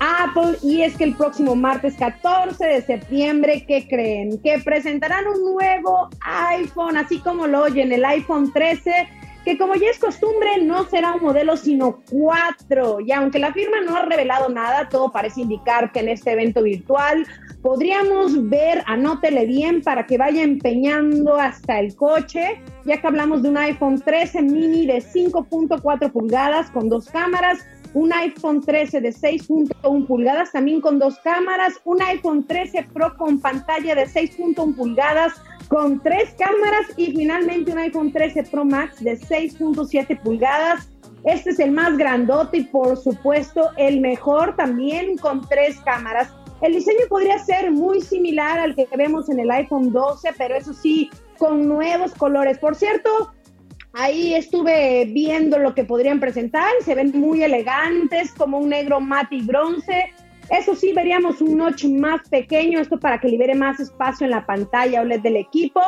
Apple 0.00 0.58
y 0.62 0.82
es 0.82 0.96
que 0.96 1.04
el 1.04 1.14
próximo 1.14 1.54
martes 1.54 1.94
14 1.96 2.64
de 2.64 2.82
septiembre, 2.82 3.64
¿qué 3.66 3.86
creen? 3.88 4.38
Que 4.42 4.58
presentarán 4.58 5.24
un 5.28 5.54
nuevo 5.54 6.10
iPhone, 6.20 6.96
así 6.96 7.20
como 7.20 7.46
lo 7.46 7.62
oyen, 7.62 7.92
el 7.92 8.04
iPhone 8.04 8.52
13 8.52 9.08
que 9.46 9.56
como 9.56 9.76
ya 9.76 9.90
es 9.90 10.00
costumbre 10.00 10.60
no 10.60 10.86
será 10.86 11.12
un 11.12 11.22
modelo 11.22 11.56
sino 11.56 12.00
cuatro. 12.10 12.98
Y 12.98 13.12
aunque 13.12 13.38
la 13.38 13.52
firma 13.52 13.80
no 13.80 13.94
ha 13.94 14.02
revelado 14.02 14.48
nada, 14.48 14.88
todo 14.88 15.12
parece 15.12 15.42
indicar 15.42 15.92
que 15.92 16.00
en 16.00 16.08
este 16.08 16.32
evento 16.32 16.64
virtual 16.64 17.24
podríamos 17.62 18.48
ver, 18.48 18.82
anótele 18.86 19.46
bien 19.46 19.82
para 19.82 20.04
que 20.04 20.18
vaya 20.18 20.42
empeñando 20.42 21.36
hasta 21.36 21.78
el 21.78 21.94
coche, 21.94 22.60
ya 22.86 23.00
que 23.00 23.06
hablamos 23.06 23.44
de 23.44 23.50
un 23.50 23.56
iPhone 23.58 24.00
13 24.00 24.42
mini 24.42 24.84
de 24.84 24.96
5.4 24.96 26.10
pulgadas 26.10 26.68
con 26.72 26.88
dos 26.88 27.08
cámaras, 27.08 27.64
un 27.94 28.12
iPhone 28.12 28.62
13 28.62 29.00
de 29.00 29.10
6.1 29.10 30.06
pulgadas 30.08 30.50
también 30.50 30.80
con 30.80 30.98
dos 30.98 31.20
cámaras, 31.20 31.74
un 31.84 32.02
iPhone 32.02 32.44
13 32.44 32.88
Pro 32.92 33.16
con 33.16 33.40
pantalla 33.40 33.94
de 33.94 34.06
6.1 34.08 34.74
pulgadas 34.74 35.34
con 35.68 36.00
tres 36.02 36.34
cámaras 36.38 36.86
y 36.96 37.06
finalmente 37.12 37.72
un 37.72 37.78
iPhone 37.78 38.12
13 38.12 38.44
Pro 38.44 38.64
Max 38.64 39.02
de 39.02 39.18
6.7 39.18 40.20
pulgadas. 40.20 40.88
Este 41.24 41.50
es 41.50 41.58
el 41.58 41.72
más 41.72 41.96
grandote 41.96 42.58
y 42.58 42.64
por 42.64 42.96
supuesto 42.96 43.70
el 43.76 44.00
mejor 44.00 44.54
también 44.56 45.16
con 45.16 45.46
tres 45.48 45.76
cámaras. 45.80 46.32
El 46.62 46.72
diseño 46.72 47.06
podría 47.08 47.38
ser 47.38 47.70
muy 47.70 48.00
similar 48.00 48.58
al 48.58 48.74
que 48.74 48.86
vemos 48.96 49.28
en 49.28 49.40
el 49.40 49.50
iPhone 49.50 49.92
12, 49.92 50.30
pero 50.38 50.54
eso 50.54 50.72
sí, 50.72 51.10
con 51.38 51.68
nuevos 51.68 52.14
colores. 52.14 52.58
Por 52.58 52.76
cierto, 52.76 53.34
ahí 53.92 54.34
estuve 54.34 55.06
viendo 55.12 55.58
lo 55.58 55.74
que 55.74 55.84
podrían 55.84 56.20
presentar, 56.20 56.70
se 56.82 56.94
ven 56.94 57.12
muy 57.14 57.42
elegantes, 57.42 58.32
como 58.32 58.58
un 58.58 58.70
negro 58.70 59.00
mate 59.00 59.36
y 59.36 59.42
bronce. 59.42 60.12
Eso 60.50 60.74
sí, 60.74 60.92
veríamos 60.92 61.40
un 61.40 61.58
notch 61.58 61.84
más 61.86 62.28
pequeño, 62.28 62.80
esto 62.80 63.00
para 63.00 63.18
que 63.18 63.28
libere 63.28 63.54
más 63.54 63.80
espacio 63.80 64.24
en 64.24 64.30
la 64.30 64.46
pantalla 64.46 65.02
OLED 65.02 65.20
del 65.20 65.36
equipo. 65.36 65.80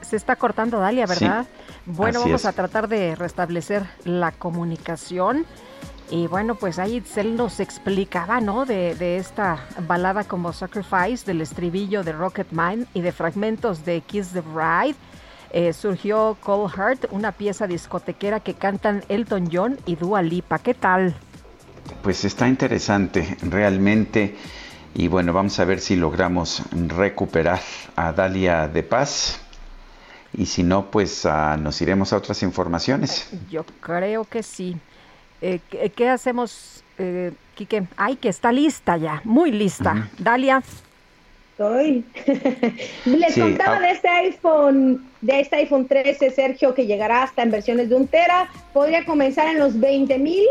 Se 0.00 0.16
está 0.16 0.36
cortando 0.36 0.80
Dalia, 0.80 1.06
¿verdad? 1.06 1.46
bueno, 1.86 2.18
así 2.18 2.28
vamos 2.28 2.42
es. 2.42 2.46
a 2.46 2.52
tratar 2.52 2.88
de 2.88 3.14
restablecer 3.14 3.84
la 4.04 4.32
comunicación. 4.32 5.46
Y 6.10 6.26
bueno, 6.26 6.56
pues 6.56 6.80
ahí 6.80 7.00
él 7.16 7.36
nos 7.36 7.60
explicaba, 7.60 8.40
¿no? 8.40 8.66
De, 8.66 8.96
de 8.96 9.18
esta 9.18 9.64
balada 9.86 10.24
como 10.24 10.52
Sacrifice, 10.52 11.24
del 11.24 11.40
estribillo 11.40 12.02
de 12.02 12.10
Rocketman 12.10 12.88
y 12.94 13.00
de 13.00 13.12
fragmentos 13.12 13.84
de 13.84 14.00
Kiss 14.00 14.32
the 14.32 14.40
Bride. 14.40 14.96
Eh, 15.52 15.72
surgió 15.72 16.36
Cold 16.42 16.72
Heart, 16.72 17.06
una 17.10 17.32
pieza 17.32 17.66
discotequera 17.66 18.40
que 18.40 18.54
cantan 18.54 19.02
Elton 19.08 19.48
John 19.52 19.78
y 19.84 19.96
Dua 19.96 20.22
Lipa. 20.22 20.60
¿Qué 20.60 20.74
tal? 20.74 21.14
Pues 22.02 22.24
está 22.24 22.46
interesante, 22.46 23.36
realmente. 23.42 24.36
Y 24.94 25.08
bueno, 25.08 25.32
vamos 25.32 25.58
a 25.58 25.64
ver 25.64 25.80
si 25.80 25.96
logramos 25.96 26.62
recuperar 26.72 27.60
a 27.96 28.12
Dalia 28.12 28.68
de 28.68 28.82
Paz. 28.82 29.40
Y 30.32 30.46
si 30.46 30.62
no, 30.62 30.90
pues 30.90 31.26
ah, 31.26 31.56
nos 31.56 31.80
iremos 31.82 32.12
a 32.12 32.16
otras 32.16 32.42
informaciones. 32.44 33.28
Yo 33.50 33.64
creo 33.80 34.24
que 34.24 34.44
sí. 34.44 34.76
Eh, 35.40 35.58
¿qué, 35.68 35.90
qué 35.90 36.08
hacemos, 36.08 36.84
eh, 36.98 37.32
Quique? 37.56 37.86
Ay, 37.96 38.16
que 38.16 38.28
está 38.28 38.52
lista 38.52 38.96
ya, 38.96 39.20
muy 39.24 39.50
lista. 39.50 40.08
Dalia. 40.18 40.62
Estoy. 41.60 42.06
Les 43.04 43.34
Sí, 43.34 43.40
contaba 43.40 43.76
ah. 43.76 43.80
de 43.80 43.90
este 43.90 44.08
iPhone, 44.08 45.10
de 45.20 45.40
este 45.40 45.56
iPhone 45.56 45.86
13, 45.86 46.30
Sergio, 46.30 46.74
que 46.74 46.86
llegará 46.86 47.22
hasta 47.22 47.42
en 47.42 47.50
versiones 47.50 47.90
de 47.90 47.96
un 47.96 48.06
tera. 48.06 48.48
Podría 48.72 49.04
comenzar 49.04 49.46
en 49.48 49.58
los 49.58 49.78
20 49.78 50.18
mil 50.18 50.46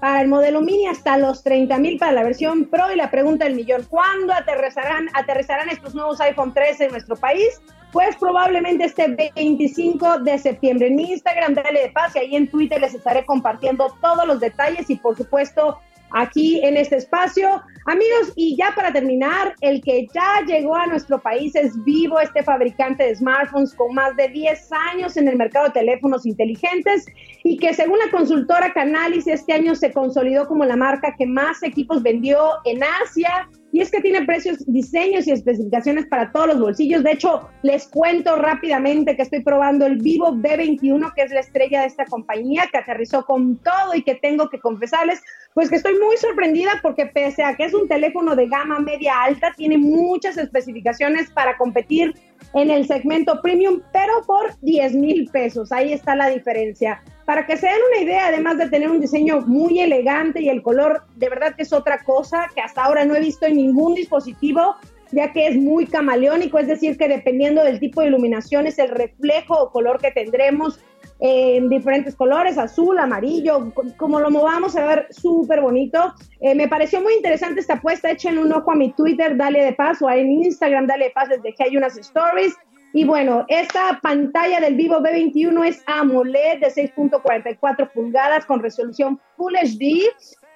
para 0.00 0.22
el 0.22 0.28
modelo 0.28 0.62
mini 0.62 0.86
hasta 0.86 1.18
los 1.18 1.42
30 1.42 1.76
mil 1.78 1.98
para 1.98 2.12
la 2.12 2.22
versión 2.22 2.64
Pro. 2.64 2.90
Y 2.90 2.96
la 2.96 3.10
pregunta 3.10 3.44
del 3.44 3.56
millón, 3.56 3.84
¿cuándo 3.90 4.32
aterrizarán, 4.32 5.10
aterrizarán 5.12 5.68
estos 5.68 5.94
nuevos 5.94 6.18
iPhone 6.22 6.54
13 6.54 6.86
en 6.86 6.92
nuestro 6.92 7.16
país? 7.16 7.60
Pues 7.92 8.16
probablemente 8.16 8.84
este 8.84 9.06
25 9.36 10.20
de 10.20 10.38
septiembre. 10.38 10.86
En 10.86 10.96
mi 10.96 11.12
Instagram, 11.12 11.54
dale 11.54 11.82
de 11.82 11.90
paz 11.90 12.16
y 12.16 12.20
ahí 12.20 12.36
en 12.36 12.48
Twitter 12.48 12.80
les 12.80 12.94
estaré 12.94 13.26
compartiendo 13.26 13.94
todos 14.00 14.26
los 14.26 14.40
detalles 14.40 14.88
y 14.88 14.96
por 14.96 15.14
supuesto 15.14 15.78
aquí 16.14 16.60
en 16.64 16.76
este 16.76 16.96
espacio. 16.96 17.62
Amigos, 17.86 18.32
y 18.36 18.56
ya 18.56 18.72
para 18.74 18.92
terminar, 18.92 19.54
el 19.60 19.82
que 19.82 20.06
ya 20.14 20.44
llegó 20.46 20.74
a 20.74 20.86
nuestro 20.86 21.20
país 21.20 21.54
es 21.54 21.72
Vivo, 21.84 22.18
este 22.18 22.42
fabricante 22.42 23.04
de 23.04 23.16
smartphones 23.16 23.74
con 23.74 23.94
más 23.94 24.16
de 24.16 24.28
10 24.28 24.70
años 24.92 25.16
en 25.16 25.28
el 25.28 25.36
mercado 25.36 25.66
de 25.66 25.72
teléfonos 25.72 26.24
inteligentes 26.24 27.04
y 27.42 27.58
que 27.58 27.74
según 27.74 27.98
la 27.98 28.10
consultora 28.10 28.72
Canalis 28.72 29.26
este 29.26 29.52
año 29.52 29.74
se 29.74 29.92
consolidó 29.92 30.46
como 30.46 30.64
la 30.64 30.76
marca 30.76 31.14
que 31.18 31.26
más 31.26 31.62
equipos 31.62 32.02
vendió 32.02 32.38
en 32.64 32.82
Asia. 33.02 33.48
Y 33.74 33.80
es 33.80 33.90
que 33.90 34.00
tiene 34.00 34.24
precios, 34.24 34.64
diseños 34.68 35.26
y 35.26 35.32
especificaciones 35.32 36.06
para 36.06 36.30
todos 36.30 36.46
los 36.46 36.60
bolsillos. 36.60 37.02
De 37.02 37.10
hecho, 37.10 37.50
les 37.62 37.88
cuento 37.88 38.36
rápidamente 38.36 39.16
que 39.16 39.22
estoy 39.22 39.42
probando 39.42 39.84
el 39.84 39.96
Vivo 39.96 40.32
B21, 40.32 41.12
que 41.12 41.22
es 41.22 41.32
la 41.32 41.40
estrella 41.40 41.80
de 41.80 41.88
esta 41.88 42.04
compañía, 42.04 42.68
que 42.70 42.78
aterrizó 42.78 43.24
con 43.24 43.56
todo 43.56 43.96
y 43.96 44.02
que 44.02 44.14
tengo 44.14 44.48
que 44.48 44.60
confesarles, 44.60 45.20
pues 45.54 45.70
que 45.70 45.74
estoy 45.74 45.98
muy 45.98 46.16
sorprendida 46.18 46.78
porque 46.82 47.06
pese 47.06 47.42
a 47.42 47.56
que 47.56 47.64
es 47.64 47.74
un 47.74 47.88
teléfono 47.88 48.36
de 48.36 48.46
gama 48.46 48.78
media 48.78 49.24
alta, 49.24 49.52
tiene 49.56 49.76
muchas 49.76 50.36
especificaciones 50.36 51.32
para 51.32 51.56
competir 51.56 52.14
en 52.54 52.70
el 52.70 52.86
segmento 52.86 53.40
premium, 53.42 53.80
pero 53.92 54.22
por 54.26 54.58
10 54.60 54.94
mil 54.94 55.28
pesos. 55.30 55.72
Ahí 55.72 55.92
está 55.92 56.14
la 56.14 56.28
diferencia. 56.28 57.02
Para 57.24 57.46
que 57.46 57.56
se 57.56 57.66
den 57.66 57.78
una 57.90 58.04
idea, 58.04 58.28
además 58.28 58.58
de 58.58 58.68
tener 58.68 58.90
un 58.90 59.00
diseño 59.00 59.40
muy 59.42 59.80
elegante 59.80 60.42
y 60.42 60.48
el 60.48 60.62
color, 60.62 61.04
de 61.16 61.28
verdad 61.28 61.54
que 61.56 61.62
es 61.62 61.72
otra 61.72 62.04
cosa 62.04 62.50
que 62.54 62.60
hasta 62.60 62.84
ahora 62.84 63.04
no 63.04 63.14
he 63.14 63.20
visto 63.20 63.46
en 63.46 63.56
ningún 63.56 63.94
dispositivo, 63.94 64.76
ya 65.10 65.32
que 65.32 65.46
es 65.46 65.56
muy 65.56 65.86
camaleónico, 65.86 66.58
es 66.58 66.66
decir, 66.66 66.98
que 66.98 67.08
dependiendo 67.08 67.62
del 67.62 67.80
tipo 67.80 68.00
de 68.00 68.08
iluminación 68.08 68.66
es 68.66 68.78
el 68.78 68.88
reflejo 68.88 69.54
o 69.54 69.70
color 69.70 70.00
que 70.00 70.10
tendremos 70.10 70.80
en 71.20 71.68
diferentes 71.68 72.14
colores, 72.16 72.58
azul, 72.58 72.98
amarillo, 72.98 73.72
como 73.96 74.20
lo 74.20 74.30
movamos 74.30 74.76
a 74.76 74.84
ver 74.84 75.06
súper 75.10 75.60
bonito. 75.60 76.12
Eh, 76.40 76.54
me 76.54 76.68
pareció 76.68 77.00
muy 77.00 77.14
interesante 77.14 77.60
esta 77.60 77.74
apuesta, 77.74 78.10
echen 78.10 78.38
un 78.38 78.52
ojo 78.52 78.72
a 78.72 78.74
mi 78.74 78.92
Twitter, 78.92 79.36
dale 79.36 79.64
de 79.64 79.72
paso, 79.72 80.10
en 80.10 80.30
Instagram, 80.30 80.86
dale 80.86 81.06
de 81.06 81.10
paso, 81.12 81.30
les 81.30 81.42
dejé 81.42 81.64
ahí 81.64 81.76
unas 81.76 81.96
stories. 81.96 82.54
Y 82.92 83.04
bueno, 83.04 83.44
esta 83.48 83.98
pantalla 84.02 84.60
del 84.60 84.76
Vivo 84.76 85.00
B21 85.00 85.66
es 85.66 85.82
AMOLED 85.86 86.60
de 86.60 86.68
6.44 86.68 87.90
pulgadas 87.92 88.46
con 88.46 88.60
resolución 88.60 89.20
Full 89.36 89.54
HD. 89.56 90.04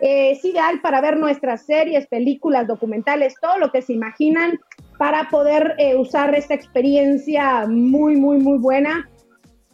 Eh, 0.00 0.30
es 0.30 0.44
ideal 0.44 0.80
para 0.80 1.00
ver 1.00 1.16
nuestras 1.16 1.66
series, 1.66 2.06
películas, 2.06 2.68
documentales, 2.68 3.34
todo 3.40 3.58
lo 3.58 3.72
que 3.72 3.82
se 3.82 3.92
imaginan 3.92 4.60
para 4.98 5.28
poder 5.30 5.74
eh, 5.78 5.96
usar 5.96 6.32
esta 6.36 6.54
experiencia 6.54 7.66
muy, 7.66 8.14
muy, 8.14 8.38
muy 8.38 8.58
buena. 8.58 9.08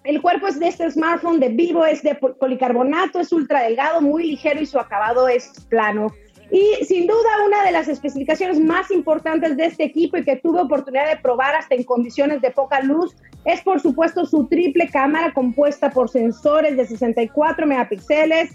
El 0.05 0.20
cuerpo 0.20 0.47
es 0.47 0.60
de 0.60 0.68
este 0.68 0.90
smartphone 0.90 1.40
de 1.40 1.48
Vivo, 1.48 1.86
es 1.86 2.02
de 2.02 2.14
policarbonato, 2.14 3.20
es 3.20 3.32
ultra 3.32 3.62
delgado, 3.62 4.02
muy 4.02 4.26
ligero 4.26 4.60
y 4.60 4.66
su 4.66 4.78
acabado 4.78 5.28
es 5.28 5.51
plano. 5.70 6.09
Y 6.51 6.85
sin 6.85 7.06
duda 7.06 7.47
una 7.47 7.64
de 7.64 7.72
las 7.72 7.89
especificaciones 7.89 8.60
más 8.60 8.90
importantes 8.90 9.56
de 9.56 9.64
este 9.64 9.85
equipo 9.85 10.18
y 10.18 10.24
que 10.24 10.36
tuve 10.36 10.60
oportunidad 10.60 11.09
de 11.09 11.16
probar 11.16 11.56
hasta 11.56 11.74
en 11.74 11.85
condiciones 11.85 12.43
de 12.43 12.51
poca 12.51 12.81
luz 12.82 13.16
es 13.45 13.61
por 13.61 13.81
supuesto 13.81 14.25
su 14.27 14.47
triple 14.47 14.89
cámara 14.89 15.33
compuesta 15.33 15.91
por 15.91 16.09
sensores 16.09 16.77
de 16.77 16.87
64 16.87 17.66
megapíxeles, 17.66 18.53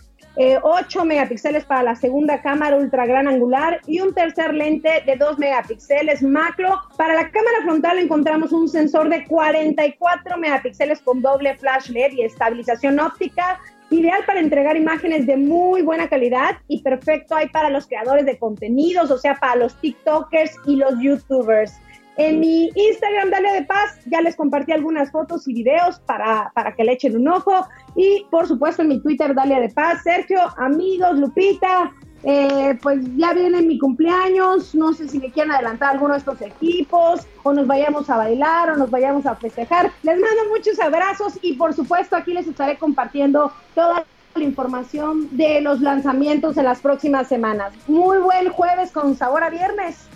8 0.61 1.05
megapíxeles 1.05 1.65
para 1.65 1.83
la 1.83 1.95
segunda 1.95 2.41
cámara 2.41 2.77
ultra 2.77 3.05
gran 3.05 3.27
angular 3.27 3.81
y 3.85 3.99
un 3.99 4.13
tercer 4.13 4.53
lente 4.53 5.03
de 5.05 5.15
2 5.15 5.37
megapíxeles 5.37 6.23
macro. 6.23 6.79
Para 6.97 7.13
la 7.13 7.29
cámara 7.29 7.57
frontal 7.63 7.99
encontramos 7.99 8.51
un 8.53 8.69
sensor 8.69 9.09
de 9.09 9.25
44 9.25 10.37
megapíxeles 10.37 11.01
con 11.01 11.21
doble 11.21 11.57
flash 11.57 11.89
LED 11.89 12.13
y 12.13 12.21
estabilización 12.21 12.99
óptica 12.99 13.59
ideal 13.89 14.21
para 14.25 14.39
entregar 14.39 14.77
imágenes 14.77 15.25
de 15.25 15.35
muy 15.35 15.81
buena 15.81 16.07
calidad 16.07 16.57
y 16.67 16.81
perfecto 16.81 17.35
hay 17.35 17.49
para 17.49 17.69
los 17.69 17.87
creadores 17.87 18.25
de 18.25 18.37
contenidos, 18.37 19.11
o 19.11 19.17
sea, 19.17 19.35
para 19.35 19.55
los 19.55 19.75
TikTokers 19.81 20.55
y 20.65 20.75
los 20.75 20.93
YouTubers. 20.99 21.73
En 22.19 22.41
mi 22.41 22.69
Instagram, 22.75 23.29
Dale 23.29 23.53
de 23.53 23.61
Paz, 23.63 23.97
ya 24.11 24.19
les 24.19 24.35
compartí 24.35 24.73
algunas 24.73 25.09
fotos 25.09 25.47
y 25.47 25.53
videos 25.53 25.99
para, 26.01 26.51
para 26.53 26.75
que 26.75 26.83
le 26.83 26.91
echen 26.91 27.15
un 27.15 27.29
ojo. 27.29 27.65
Y 27.95 28.25
por 28.29 28.45
supuesto 28.45 28.81
en 28.81 28.89
mi 28.89 28.99
Twitter, 28.99 29.33
Dale 29.33 29.61
de 29.61 29.69
Paz. 29.69 30.03
Sergio, 30.03 30.41
amigos, 30.57 31.17
Lupita, 31.17 31.93
eh, 32.23 32.77
pues 32.81 32.99
ya 33.15 33.31
viene 33.31 33.61
mi 33.61 33.79
cumpleaños. 33.79 34.75
No 34.75 34.91
sé 34.91 35.07
si 35.07 35.17
me 35.17 35.31
quieren 35.31 35.53
adelantar 35.53 35.91
alguno 35.91 36.11
de 36.11 36.19
estos 36.19 36.41
equipos, 36.41 37.25
o 37.43 37.53
nos 37.53 37.65
vayamos 37.65 38.09
a 38.09 38.17
bailar, 38.17 38.71
o 38.71 38.75
nos 38.75 38.91
vayamos 38.91 39.25
a 39.25 39.37
festejar. 39.37 39.89
Les 40.03 40.19
mando 40.19 40.41
muchos 40.53 40.77
abrazos 40.81 41.39
y 41.41 41.53
por 41.53 41.73
supuesto 41.73 42.17
aquí 42.17 42.33
les 42.33 42.47
estaré 42.47 42.77
compartiendo 42.77 43.53
toda 43.73 44.03
la 44.35 44.43
información 44.43 45.29
de 45.37 45.61
los 45.61 45.79
lanzamientos 45.79 46.57
en 46.57 46.65
las 46.65 46.81
próximas 46.81 47.29
semanas. 47.29 47.71
Muy 47.87 48.17
buen 48.17 48.49
jueves 48.49 48.91
con 48.91 49.15
sabor 49.15 49.41
a 49.45 49.49
viernes. 49.49 50.09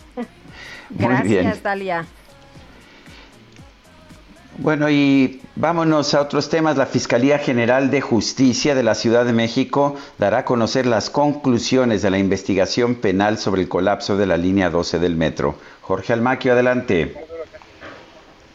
Muy 0.98 1.08
Gracias, 1.08 1.28
bien. 1.28 1.64
Dalia. 1.64 2.06
Bueno, 4.60 4.88
y 4.90 5.42
vámonos 5.56 6.14
a 6.14 6.22
otros 6.22 6.48
temas. 6.50 6.78
La 6.78 6.86
Fiscalía 6.86 7.40
General 7.40 7.90
de 7.90 8.02
Justicia 8.02 8.76
de 8.76 8.84
la 8.84 8.94
Ciudad 8.94 9.26
de 9.26 9.34
México 9.34 9.98
dará 10.20 10.40
a 10.40 10.46
conocer 10.46 10.86
las 10.86 11.10
conclusiones 11.10 12.04
de 12.04 12.12
la 12.12 12.20
investigación 12.20 12.96
penal 12.96 13.40
sobre 13.40 13.64
el 13.64 13.70
colapso 13.70 14.16
de 14.16 14.28
la 14.28 14.38
línea 14.38 14.70
12 14.70 15.00
del 15.00 15.16
metro. 15.16 15.56
Jorge 15.82 16.14
Almaquio, 16.14 16.54
adelante. 16.54 17.16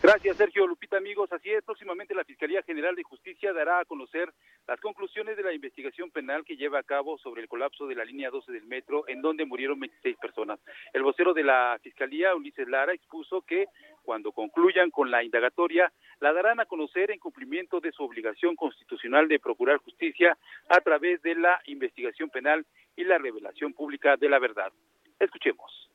Gracias, 0.01 0.37
Sergio 0.37 0.69
Lupita, 0.69 0.97
amigos. 0.97 1.33
Así 1.33 1.51
es, 1.51 1.65
próximamente 1.65 2.15
la 2.15 2.25
Fiscalía 2.25 2.63
General 2.63 2.95
de 2.95 3.03
Justicia 3.03 3.53
dará 3.53 3.81
a 3.81 3.85
conocer 3.85 4.33
las 4.69 4.79
conclusiones 4.81 5.39
de 5.39 5.43
la 5.43 5.55
investigación 5.55 6.11
penal 6.11 6.45
que 6.45 6.59
lleva 6.59 6.79
a 6.79 6.83
cabo 6.83 7.17
sobre 7.19 7.41
el 7.41 7.49
colapso 7.49 7.87
de 7.87 7.95
la 7.95 8.05
línea 8.05 8.29
12 8.29 8.53
del 8.53 8.67
metro, 8.67 9.09
en 9.09 9.23
donde 9.23 9.47
murieron 9.47 9.81
26 9.81 10.19
personas. 10.19 10.61
El 10.93 11.03
vocero 11.03 11.33
de 11.33 11.43
la 11.43 11.79
Fiscalía, 11.83 12.35
Ulises 12.35 12.69
Lara, 12.69 12.93
expuso 12.93 13.41
que 13.41 13.65
cuando 14.03 14.31
concluyan 14.31 14.91
con 14.91 15.11
la 15.11 15.25
indagatoria, 15.25 15.91
la 16.21 16.35
darán 16.35 16.61
a 16.61 16.67
conocer 16.67 17.11
en 17.11 17.19
cumplimiento 17.19 17.81
de 17.81 17.93
su 17.93 18.03
obligación 18.03 18.57
constitucional 18.57 19.27
de 19.27 19.41
procurar 19.41 19.79
justicia 19.79 20.37
a 20.69 20.81
través 20.81 21.23
de 21.23 21.35
la 21.35 21.63
investigación 21.67 22.29
penal 22.29 22.67
y 22.95 23.05
la 23.05 23.17
revelación 23.17 23.73
pública 23.73 24.19
de 24.19 24.29
la 24.29 24.39
verdad. 24.39 24.71
Escuchemos. 25.19 25.88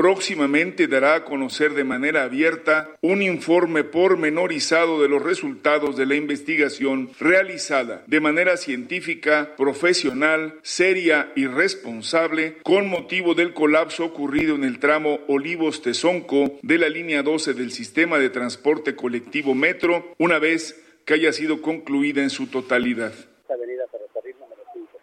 Próximamente 0.00 0.88
dará 0.88 1.14
a 1.14 1.24
conocer 1.24 1.74
de 1.74 1.84
manera 1.84 2.22
abierta 2.22 2.96
un 3.02 3.20
informe 3.20 3.84
pormenorizado 3.84 5.02
de 5.02 5.10
los 5.10 5.22
resultados 5.22 5.94
de 5.94 6.06
la 6.06 6.14
investigación 6.14 7.10
realizada 7.20 8.02
de 8.06 8.18
manera 8.18 8.56
científica, 8.56 9.54
profesional, 9.58 10.58
seria 10.62 11.30
y 11.36 11.46
responsable 11.46 12.56
con 12.62 12.88
motivo 12.88 13.34
del 13.34 13.52
colapso 13.52 14.06
ocurrido 14.06 14.54
en 14.54 14.64
el 14.64 14.78
tramo 14.78 15.20
Olivos-Tezonco 15.28 16.58
de 16.62 16.78
la 16.78 16.88
línea 16.88 17.22
12 17.22 17.52
del 17.52 17.70
sistema 17.70 18.18
de 18.18 18.30
transporte 18.30 18.96
colectivo 18.96 19.54
Metro, 19.54 20.14
una 20.16 20.38
vez 20.38 20.82
que 21.04 21.12
haya 21.12 21.34
sido 21.34 21.60
concluida 21.60 22.22
en 22.22 22.30
su 22.30 22.46
totalidad. 22.46 23.12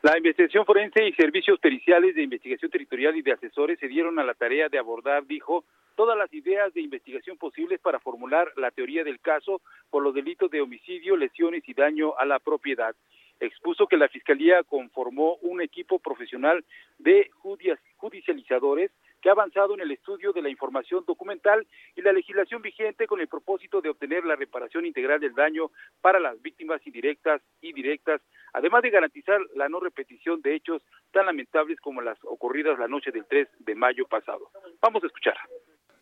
La 0.03 0.15
investigación 0.15 0.65
forense 0.65 1.05
y 1.05 1.13
servicios 1.13 1.59
periciales 1.59 2.15
de 2.15 2.21
investigación 2.21 2.69
territorial 2.69 3.17
y 3.17 3.23
de 3.23 3.31
asesores 3.31 3.79
se 3.79 3.87
dieron 3.87 4.19
a 4.19 4.23
la 4.23 4.35
tarea 4.35 4.69
de 4.69 4.77
abordar, 4.77 5.25
dijo, 5.25 5.65
todas 5.95 6.15
las 6.15 6.31
ideas 6.33 6.71
de 6.73 6.81
investigación 6.81 7.37
posibles 7.37 7.79
para 7.79 7.99
formular 7.99 8.53
la 8.57 8.69
teoría 8.69 9.03
del 9.03 9.19
caso 9.19 9.59
por 9.89 10.03
los 10.03 10.13
delitos 10.13 10.51
de 10.51 10.61
homicidio, 10.61 11.17
lesiones 11.17 11.67
y 11.67 11.73
daño 11.73 12.15
a 12.17 12.25
la 12.25 12.39
propiedad. 12.39 12.95
Expuso 13.39 13.87
que 13.87 13.97
la 13.97 14.07
Fiscalía 14.07 14.63
conformó 14.63 15.35
un 15.41 15.61
equipo 15.61 15.99
profesional 15.99 16.63
de 16.99 17.29
judici- 17.41 17.77
judicializadores 17.97 18.91
que 19.21 19.29
ha 19.29 19.31
avanzado 19.31 19.73
en 19.73 19.81
el 19.81 19.91
estudio 19.91 20.31
de 20.31 20.43
la 20.43 20.49
información 20.49 21.03
documental 21.07 21.65
y 21.95 22.01
la 22.01 22.13
legislación 22.13 22.61
vigente 22.61 23.07
con 23.07 23.19
el 23.19 23.27
propósito 23.27 23.81
de 23.81 23.89
obtener 23.89 24.23
la 24.25 24.35
reparación 24.35 24.85
integral 24.85 25.19
del 25.19 25.33
daño 25.33 25.71
para 26.01 26.19
las 26.19 26.39
víctimas 26.41 26.85
indirectas 26.85 27.41
y 27.61 27.73
directas, 27.73 28.21
además 28.53 28.81
de 28.83 28.89
garantizar 28.89 29.39
la 29.55 29.69
no 29.69 29.79
repetición 29.79 30.41
de 30.41 30.55
hechos 30.55 30.81
tan 31.11 31.25
lamentables 31.25 31.79
como 31.79 32.01
las 32.01 32.17
ocurridas 32.23 32.79
la 32.79 32.87
noche 32.87 33.11
del 33.11 33.25
3 33.25 33.47
de 33.59 33.75
mayo 33.75 34.05
pasado. 34.07 34.49
Vamos 34.81 35.03
a 35.03 35.07
escuchar. 35.07 35.37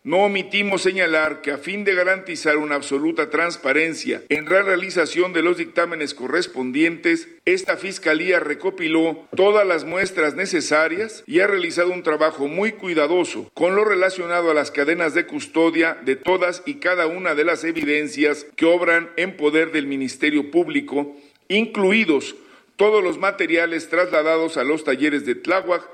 No 0.05 0.17
omitimos 0.17 0.83
señalar 0.83 1.41
que 1.41 1.49
a 1.49 1.57
fin 1.57 1.83
de 1.83 1.95
garantizar 1.95 2.57
una 2.57 2.75
absoluta 2.75 3.31
transparencia 3.31 4.21
en 4.29 4.45
la 4.45 4.61
realización 4.61 5.33
de 5.33 5.41
los 5.41 5.57
dictámenes 5.57 6.13
correspondientes, 6.13 7.27
esta 7.45 7.75
Fiscalía 7.75 8.39
recopiló 8.39 9.27
todas 9.35 9.65
las 9.65 9.83
muestras 9.83 10.35
necesarias 10.35 11.23
y 11.25 11.39
ha 11.39 11.47
realizado 11.47 11.91
un 11.91 12.03
trabajo 12.03 12.47
muy 12.47 12.73
cuidadoso 12.73 13.49
con 13.55 13.75
lo 13.75 13.83
relacionado 13.83 14.51
a 14.51 14.53
las 14.53 14.69
cadenas 14.69 15.15
de 15.15 15.25
custodia 15.25 15.95
de 16.05 16.15
todas 16.15 16.61
y 16.67 16.75
cada 16.75 17.07
una 17.07 17.33
de 17.33 17.45
las 17.45 17.63
evidencias 17.63 18.45
que 18.55 18.67
obran 18.67 19.09
en 19.17 19.35
poder 19.35 19.71
del 19.71 19.87
Ministerio 19.87 20.51
Público, 20.51 21.15
incluidos 21.47 22.35
todos 22.75 23.03
los 23.03 23.17
materiales 23.17 23.89
trasladados 23.89 24.57
a 24.57 24.63
los 24.63 24.83
talleres 24.83 25.25
de 25.25 25.35
Tláhuac, 25.35 25.89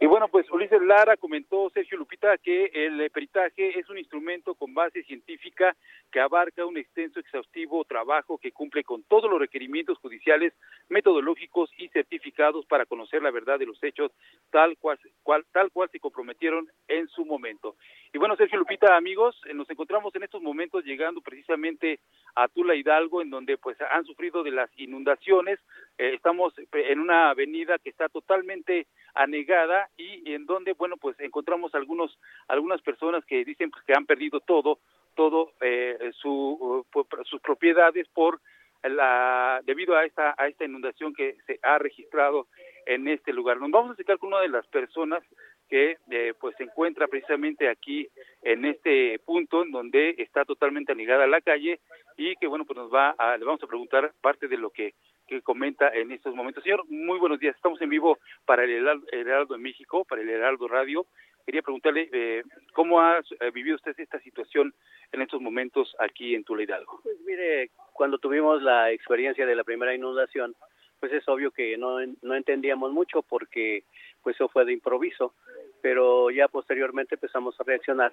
Y 0.00 0.06
bueno, 0.06 0.28
pues 0.28 0.50
Ulises 0.50 0.80
Lara 0.82 1.16
comentó, 1.16 1.70
Sergio 1.70 1.98
Lupita, 1.98 2.38
que 2.38 2.70
el 2.72 3.10
peritaje 3.10 3.78
es 3.78 3.88
un 3.88 3.98
instrumento 3.98 4.54
con 4.54 4.74
base 4.74 5.02
científica 5.04 5.76
que 6.10 6.20
abarca 6.20 6.64
un 6.64 6.78
extenso, 6.78 7.20
exhaustivo 7.20 7.84
trabajo 7.84 8.38
que 8.38 8.52
cumple 8.52 8.84
con 8.84 9.02
todos 9.04 9.30
los 9.30 9.38
requerimientos 9.38 9.98
judiciales, 9.98 10.54
metodológicos 10.88 11.70
y 11.76 11.88
certificados 11.88 12.64
para 12.66 12.86
conocer 12.86 13.22
la 13.22 13.30
verdad 13.30 13.58
de 13.58 13.66
los 13.66 13.82
hechos 13.82 14.12
tal 14.50 14.76
cual, 14.78 14.98
cual, 15.22 15.44
tal 15.52 15.70
cual 15.70 15.90
se 15.90 16.00
comprometieron 16.00 16.68
en 16.88 17.08
su 17.08 17.24
momento. 17.24 17.76
Y 18.12 18.18
bueno, 18.18 18.36
Sergio 18.36 18.58
Lupita, 18.58 18.96
amigos, 18.96 19.38
eh, 19.46 19.54
nos 19.54 19.68
encontramos 19.68 20.14
en 20.14 20.22
estos 20.22 20.40
momentos 20.40 20.84
llegando 20.84 21.20
precisamente 21.20 22.00
a 22.34 22.48
Tula 22.48 22.74
Hidalgo, 22.74 23.20
en 23.20 23.30
donde 23.30 23.58
pues 23.58 23.76
han 23.80 24.04
sufrido 24.04 24.42
de 24.42 24.52
las 24.52 24.70
inundaciones. 24.78 25.58
Eh, 25.98 26.14
estamos 26.14 26.54
en 26.72 27.00
una 27.00 27.30
avenida 27.30 27.78
que 27.78 27.90
está 27.90 28.08
totalmente 28.08 28.86
anegada 29.14 29.88
y 29.96 30.32
en 30.32 30.46
donde, 30.46 30.72
bueno, 30.74 30.96
pues 30.96 31.18
encontramos 31.18 31.74
algunos 31.74 32.16
algunas 32.46 32.80
personas 32.82 33.24
que 33.24 33.44
dicen 33.44 33.70
pues, 33.70 33.84
que 33.84 33.94
han 33.94 34.06
perdido 34.06 34.38
todo, 34.38 34.78
todo 35.16 35.52
eh, 35.60 36.12
su, 36.14 36.30
uh, 36.30 37.24
sus 37.24 37.40
propiedades 37.40 38.06
por 38.08 38.40
la 38.84 39.60
debido 39.64 39.96
a 39.96 40.04
esta 40.04 40.36
a 40.38 40.46
esta 40.46 40.64
inundación 40.64 41.12
que 41.12 41.36
se 41.46 41.58
ha 41.62 41.78
registrado 41.78 42.46
en 42.86 43.08
este 43.08 43.32
lugar. 43.32 43.58
Nos 43.58 43.72
vamos 43.72 43.90
a 43.90 43.92
acercar 43.94 44.18
con 44.18 44.28
una 44.28 44.40
de 44.40 44.48
las 44.48 44.66
personas 44.68 45.24
que 45.68 45.98
eh, 46.10 46.34
pues 46.40 46.56
se 46.56 46.64
encuentra 46.64 47.06
precisamente 47.06 47.68
aquí 47.68 48.08
en 48.42 48.64
este 48.64 49.18
punto 49.20 49.62
en 49.62 49.70
donde 49.70 50.14
está 50.18 50.44
totalmente 50.44 50.92
anegada 50.92 51.26
la 51.26 51.40
calle 51.40 51.80
y 52.16 52.34
que 52.36 52.46
bueno 52.46 52.64
pues 52.64 52.76
nos 52.76 52.92
va 52.92 53.14
a, 53.18 53.36
le 53.36 53.44
vamos 53.44 53.62
a 53.62 53.66
preguntar 53.66 54.12
parte 54.20 54.48
de 54.48 54.56
lo 54.56 54.70
que, 54.70 54.94
que 55.28 55.42
comenta 55.42 55.88
en 55.90 56.10
estos 56.10 56.34
momentos. 56.34 56.64
Señor, 56.64 56.84
muy 56.88 57.18
buenos 57.18 57.38
días. 57.38 57.54
Estamos 57.54 57.80
en 57.82 57.90
vivo 57.90 58.18
para 58.46 58.64
el 58.64 58.70
Heraldo, 58.70 59.06
Heraldo 59.12 59.54
de 59.54 59.60
México, 59.60 60.04
para 60.04 60.22
el 60.22 60.30
Heraldo 60.30 60.66
Radio. 60.66 61.06
Quería 61.44 61.62
preguntarle 61.62 62.08
eh, 62.12 62.42
cómo 62.72 63.00
ha 63.00 63.18
eh, 63.18 63.50
vivido 63.52 63.76
usted 63.76 63.94
esta 63.98 64.20
situación 64.20 64.74
en 65.12 65.22
estos 65.22 65.40
momentos 65.40 65.94
aquí 65.98 66.34
en 66.34 66.44
Tula 66.44 66.62
Hidalgo. 66.62 67.00
Pues 67.02 67.20
mire, 67.26 67.70
cuando 67.92 68.18
tuvimos 68.18 68.62
la 68.62 68.90
experiencia 68.90 69.46
de 69.46 69.54
la 69.54 69.64
primera 69.64 69.94
inundación, 69.94 70.54
pues 71.00 71.12
es 71.12 71.26
obvio 71.28 71.50
que 71.50 71.76
no, 71.78 71.98
no 72.22 72.34
entendíamos 72.34 72.92
mucho 72.92 73.22
porque 73.22 73.84
pues 74.22 74.34
eso 74.36 74.48
fue 74.48 74.64
de 74.64 74.72
improviso, 74.72 75.34
pero 75.80 76.30
ya 76.30 76.48
posteriormente 76.48 77.14
empezamos 77.14 77.58
a 77.60 77.64
reaccionar. 77.64 78.12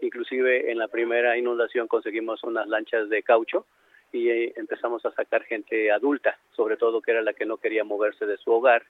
Inclusive 0.00 0.70
en 0.70 0.78
la 0.78 0.88
primera 0.88 1.36
inundación 1.36 1.88
conseguimos 1.88 2.42
unas 2.42 2.66
lanchas 2.66 3.08
de 3.08 3.22
caucho 3.22 3.66
y 4.12 4.30
eh, 4.30 4.52
empezamos 4.56 5.04
a 5.04 5.10
sacar 5.10 5.42
gente 5.42 5.90
adulta, 5.90 6.38
sobre 6.52 6.76
todo 6.76 7.02
que 7.02 7.10
era 7.10 7.22
la 7.22 7.32
que 7.32 7.46
no 7.46 7.56
quería 7.56 7.82
moverse 7.82 8.26
de 8.26 8.36
su 8.36 8.52
hogar, 8.52 8.84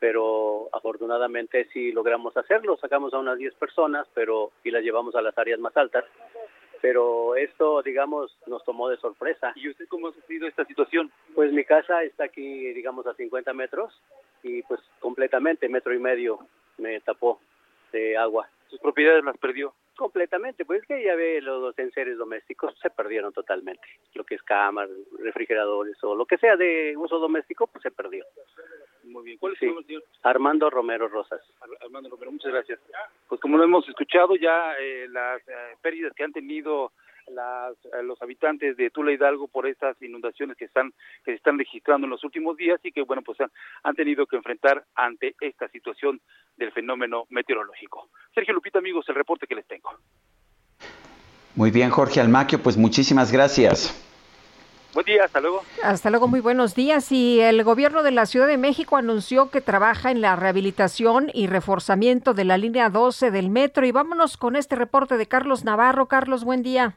pero 0.00 0.68
afortunadamente 0.72 1.68
sí 1.72 1.92
logramos 1.92 2.36
hacerlo, 2.36 2.76
sacamos 2.76 3.14
a 3.14 3.18
unas 3.18 3.38
10 3.38 3.54
personas, 3.54 4.08
pero 4.12 4.50
y 4.64 4.70
las 4.70 4.82
llevamos 4.82 5.14
a 5.14 5.22
las 5.22 5.38
áreas 5.38 5.60
más 5.60 5.76
altas. 5.76 6.04
Pero 6.82 7.36
esto, 7.36 7.82
digamos, 7.82 8.36
nos 8.46 8.62
tomó 8.64 8.88
de 8.88 8.98
sorpresa. 8.98 9.52
¿Y 9.56 9.70
usted 9.70 9.86
cómo 9.88 10.08
ha 10.08 10.12
sufrido 10.12 10.46
esta 10.46 10.64
situación? 10.66 11.10
Pues 11.34 11.50
mi 11.52 11.64
casa 11.64 12.02
está 12.02 12.24
aquí, 12.24 12.72
digamos, 12.74 13.06
a 13.06 13.14
50 13.14 13.52
metros 13.54 13.92
y 14.42 14.62
pues 14.62 14.80
completamente, 15.00 15.68
metro 15.68 15.94
y 15.94 15.98
medio, 15.98 16.38
me 16.78 17.00
tapó 17.00 17.40
de 17.92 18.16
agua. 18.16 18.48
¿Sus 18.68 18.80
propiedades 18.80 19.24
las 19.24 19.36
perdió? 19.38 19.74
Completamente, 19.96 20.64
pues 20.66 20.82
es 20.82 20.88
que 20.88 21.02
ya 21.02 21.14
ve 21.14 21.40
los 21.40 21.78
enseres 21.78 22.18
domésticos 22.18 22.74
se 22.82 22.90
perdieron 22.90 23.32
totalmente. 23.32 23.86
Lo 24.14 24.24
que 24.24 24.34
es 24.34 24.42
cámaras, 24.42 24.90
refrigeradores 25.20 25.96
o 26.04 26.14
lo 26.14 26.26
que 26.26 26.36
sea 26.36 26.56
de 26.56 26.94
uso 26.98 27.18
doméstico, 27.18 27.66
pues 27.66 27.82
se 27.82 27.90
perdió. 27.90 28.24
Muy 29.04 29.24
bien. 29.24 29.38
¿Cuál 29.38 29.54
es 29.54 29.58
Sí. 29.58 29.66
su 29.66 29.72
nombre, 29.72 29.86
señor? 29.86 30.02
Armando 30.24 30.68
Romero 30.68 31.08
Rosas. 31.08 31.40
Ar- 31.60 31.70
Armando 31.80 32.10
Romero, 32.10 32.32
muchas 32.32 32.52
gracias. 32.52 32.78
Pues 33.28 33.40
como 33.40 33.56
lo 33.56 33.64
hemos 33.64 33.88
escuchado 33.88 34.36
ya, 34.36 34.74
eh, 34.78 35.06
las 35.08 35.40
eh, 35.48 35.76
pérdidas 35.80 36.12
que 36.14 36.24
han 36.24 36.32
tenido 36.32 36.92
las, 37.28 37.74
eh, 37.86 38.02
los 38.02 38.20
habitantes 38.22 38.76
de 38.76 38.90
Tula 38.90 39.12
Hidalgo 39.12 39.48
por 39.48 39.66
estas 39.66 40.00
inundaciones 40.02 40.56
que 40.56 40.66
están 40.66 40.92
que 41.24 41.32
se 41.32 41.34
están 41.34 41.58
registrando 41.58 42.06
en 42.06 42.10
los 42.10 42.24
últimos 42.24 42.56
días 42.56 42.80
y 42.82 42.92
que 42.92 43.02
bueno 43.02 43.22
pues 43.22 43.40
han, 43.40 43.50
han 43.82 43.94
tenido 43.94 44.26
que 44.26 44.36
enfrentar 44.36 44.84
ante 44.94 45.34
esta 45.40 45.68
situación 45.68 46.20
del 46.56 46.72
fenómeno 46.72 47.24
meteorológico. 47.30 48.08
Sergio 48.34 48.54
Lupita, 48.54 48.78
amigos, 48.78 49.08
el 49.08 49.14
reporte 49.14 49.46
que 49.46 49.54
les 49.54 49.66
tengo. 49.66 49.90
Muy 51.54 51.70
bien, 51.70 51.90
Jorge 51.90 52.20
Almaquio, 52.20 52.62
pues 52.62 52.76
muchísimas 52.76 53.32
gracias. 53.32 54.02
Buen 54.96 55.04
día, 55.04 55.24
hasta 55.24 55.40
luego. 55.40 55.62
Hasta 55.82 56.08
luego, 56.08 56.26
muy 56.26 56.40
buenos 56.40 56.74
días. 56.74 57.12
Y 57.12 57.40
el 57.40 57.62
gobierno 57.64 58.02
de 58.02 58.12
la 58.12 58.24
Ciudad 58.24 58.46
de 58.46 58.56
México 58.56 58.96
anunció 58.96 59.50
que 59.50 59.60
trabaja 59.60 60.10
en 60.10 60.22
la 60.22 60.36
rehabilitación 60.36 61.30
y 61.34 61.48
reforzamiento 61.48 62.32
de 62.32 62.44
la 62.44 62.56
línea 62.56 62.88
12 62.88 63.30
del 63.30 63.50
metro. 63.50 63.84
Y 63.84 63.92
vámonos 63.92 64.38
con 64.38 64.56
este 64.56 64.74
reporte 64.74 65.18
de 65.18 65.26
Carlos 65.26 65.64
Navarro. 65.64 66.08
Carlos, 66.08 66.44
buen 66.44 66.62
día. 66.62 66.96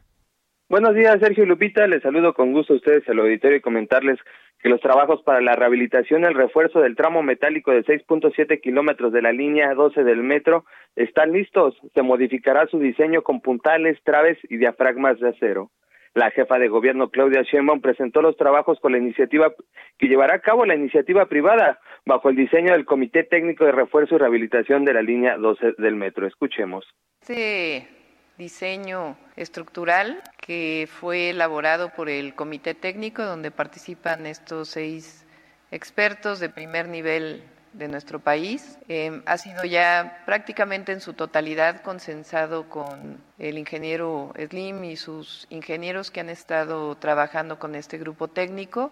Buenos 0.70 0.94
días, 0.94 1.20
Sergio 1.20 1.48
Lupita. 1.48 1.88
Les 1.88 2.04
saludo 2.04 2.36
con 2.36 2.54
gusto 2.54 2.74
a 2.74 2.76
ustedes 2.76 3.10
al 3.10 3.18
auditorio 3.18 3.58
y 3.58 3.62
comentarles 3.62 4.20
que 4.60 4.70
los 4.70 4.80
trabajos 4.80 5.24
para 5.24 5.42
la 5.42 5.54
rehabilitación 5.54 6.22
y 6.22 6.26
el 6.28 6.36
refuerzo 6.36 6.80
del 6.80 6.96
tramo 6.96 7.24
metálico 7.24 7.72
de 7.72 7.84
6.7 7.84 8.62
kilómetros 8.62 9.12
de 9.12 9.24
la 9.24 9.32
línea 9.32 9.74
12 9.74 10.04
del 10.04 10.22
metro 10.22 10.66
están 10.96 11.32
listos. 11.32 11.76
Se 11.96 12.04
modificará 12.04 12.68
su 12.68 12.78
diseño 12.78 13.24
con 13.24 13.42
puntales, 13.42 13.98
traves 14.04 14.38
y 14.48 14.58
diafragmas 14.58 15.20
de 15.20 15.30
acero. 15.30 15.72
La 16.14 16.30
jefa 16.30 16.60
de 16.60 16.68
gobierno 16.68 17.10
Claudia 17.10 17.42
Sheinbaum 17.42 17.82
presentó 17.82 18.22
los 18.22 18.38
trabajos 18.38 18.80
con 18.80 18.92
la 18.92 19.00
iniciativa 19.00 19.52
que 19.98 20.08
llevará 20.08 20.36
a 20.36 20.42
cabo 20.42 20.68
la 20.68 20.76
iniciativa 20.76 21.26
privada 21.26 21.80
bajo 22.06 22.30
el 22.30 22.36
diseño 22.36 22.74
del 22.74 22.86
Comité 22.86 23.24
Técnico 23.24 23.66
de 23.66 23.72
Refuerzo 23.72 24.14
y 24.14 24.18
Rehabilitación 24.20 24.86
de 24.86 24.94
la 24.94 25.02
línea 25.02 25.36
12 25.36 25.74
del 25.80 25.96
metro. 25.96 26.28
Escuchemos. 26.28 26.86
Este 27.22 27.99
diseño 28.40 29.18
estructural 29.36 30.24
que 30.38 30.90
fue 30.90 31.30
elaborado 31.30 31.92
por 31.94 32.10
el 32.10 32.34
comité 32.34 32.74
técnico 32.74 33.24
donde 33.24 33.52
participan 33.52 34.26
estos 34.26 34.70
seis 34.70 35.26
expertos 35.72 36.40
de 36.40 36.50
primer 36.50 36.88
nivel 36.88 37.44
de 37.74 37.88
nuestro 37.88 38.20
país. 38.20 38.80
Eh, 38.88 39.22
ha 39.26 39.38
sido 39.38 39.64
ya 39.66 40.24
prácticamente 40.26 40.92
en 40.92 41.02
su 41.02 41.14
totalidad 41.14 41.82
consensado 41.82 42.70
con 42.70 43.22
el 43.38 43.58
ingeniero 43.58 44.34
Slim 44.50 44.86
y 44.86 44.96
sus 44.96 45.46
ingenieros 45.50 46.10
que 46.10 46.22
han 46.22 46.30
estado 46.30 46.96
trabajando 46.96 47.60
con 47.60 47.76
este 47.76 47.98
grupo 47.98 48.30
técnico. 48.30 48.92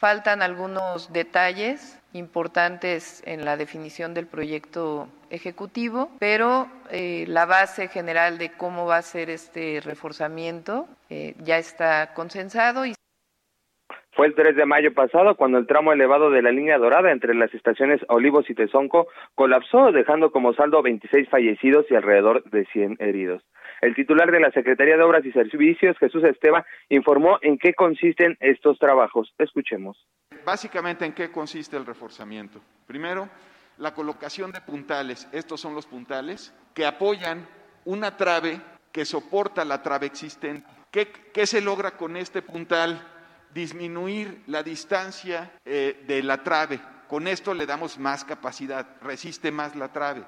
Faltan 0.00 0.40
algunos 0.40 1.12
detalles 1.12 2.00
importantes 2.14 3.22
en 3.26 3.44
la 3.44 3.58
definición 3.58 4.14
del 4.14 4.26
proyecto 4.26 5.08
ejecutivo, 5.28 6.08
pero 6.18 6.68
eh, 6.90 7.26
la 7.28 7.44
base 7.44 7.86
general 7.88 8.38
de 8.38 8.50
cómo 8.56 8.86
va 8.86 8.96
a 8.96 9.02
ser 9.02 9.28
este 9.28 9.82
reforzamiento 9.84 10.86
eh, 11.10 11.34
ya 11.44 11.58
está 11.58 12.14
consensado 12.14 12.86
y 12.86 12.94
Fue 14.12 14.26
el 14.26 14.34
3 14.34 14.56
de 14.56 14.64
mayo 14.64 14.94
pasado 14.94 15.36
cuando 15.36 15.58
el 15.58 15.66
tramo 15.66 15.92
elevado 15.92 16.30
de 16.30 16.40
la 16.40 16.50
línea 16.50 16.78
dorada 16.78 17.12
entre 17.12 17.34
las 17.34 17.52
estaciones 17.52 18.00
Olivos 18.08 18.48
y 18.48 18.54
Tezonco 18.54 19.08
colapsó, 19.34 19.92
dejando 19.92 20.32
como 20.32 20.54
saldo 20.54 20.80
26 20.80 21.28
fallecidos 21.28 21.84
y 21.90 21.94
alrededor 21.94 22.42
de 22.44 22.64
100 22.72 22.96
heridos. 23.00 23.42
El 23.80 23.94
titular 23.94 24.30
de 24.30 24.40
la 24.40 24.50
Secretaría 24.50 24.96
de 24.96 25.02
Obras 25.02 25.24
y 25.24 25.32
Servicios, 25.32 25.96
Jesús 25.98 26.22
Esteba, 26.24 26.66
informó 26.90 27.38
en 27.40 27.58
qué 27.58 27.74
consisten 27.74 28.36
estos 28.40 28.78
trabajos. 28.78 29.32
Escuchemos. 29.38 29.96
Básicamente, 30.44 31.06
¿en 31.06 31.12
qué 31.12 31.30
consiste 31.30 31.76
el 31.76 31.86
reforzamiento? 31.86 32.60
Primero, 32.86 33.28
la 33.78 33.94
colocación 33.94 34.52
de 34.52 34.60
puntales. 34.60 35.28
Estos 35.32 35.60
son 35.60 35.74
los 35.74 35.86
puntales 35.86 36.54
que 36.74 36.84
apoyan 36.84 37.46
una 37.84 38.16
trave 38.16 38.60
que 38.92 39.04
soporta 39.04 39.64
la 39.64 39.82
trave 39.82 40.06
existente. 40.06 40.68
¿Qué, 40.90 41.08
qué 41.32 41.46
se 41.46 41.60
logra 41.60 41.92
con 41.92 42.16
este 42.16 42.42
puntal? 42.42 43.00
Disminuir 43.54 44.42
la 44.46 44.62
distancia 44.62 45.52
eh, 45.64 46.04
de 46.06 46.22
la 46.22 46.42
trave. 46.42 46.80
Con 47.08 47.26
esto 47.26 47.54
le 47.54 47.66
damos 47.66 47.98
más 47.98 48.24
capacidad, 48.24 48.86
resiste 49.02 49.50
más 49.50 49.74
la 49.74 49.92
trave, 49.92 50.22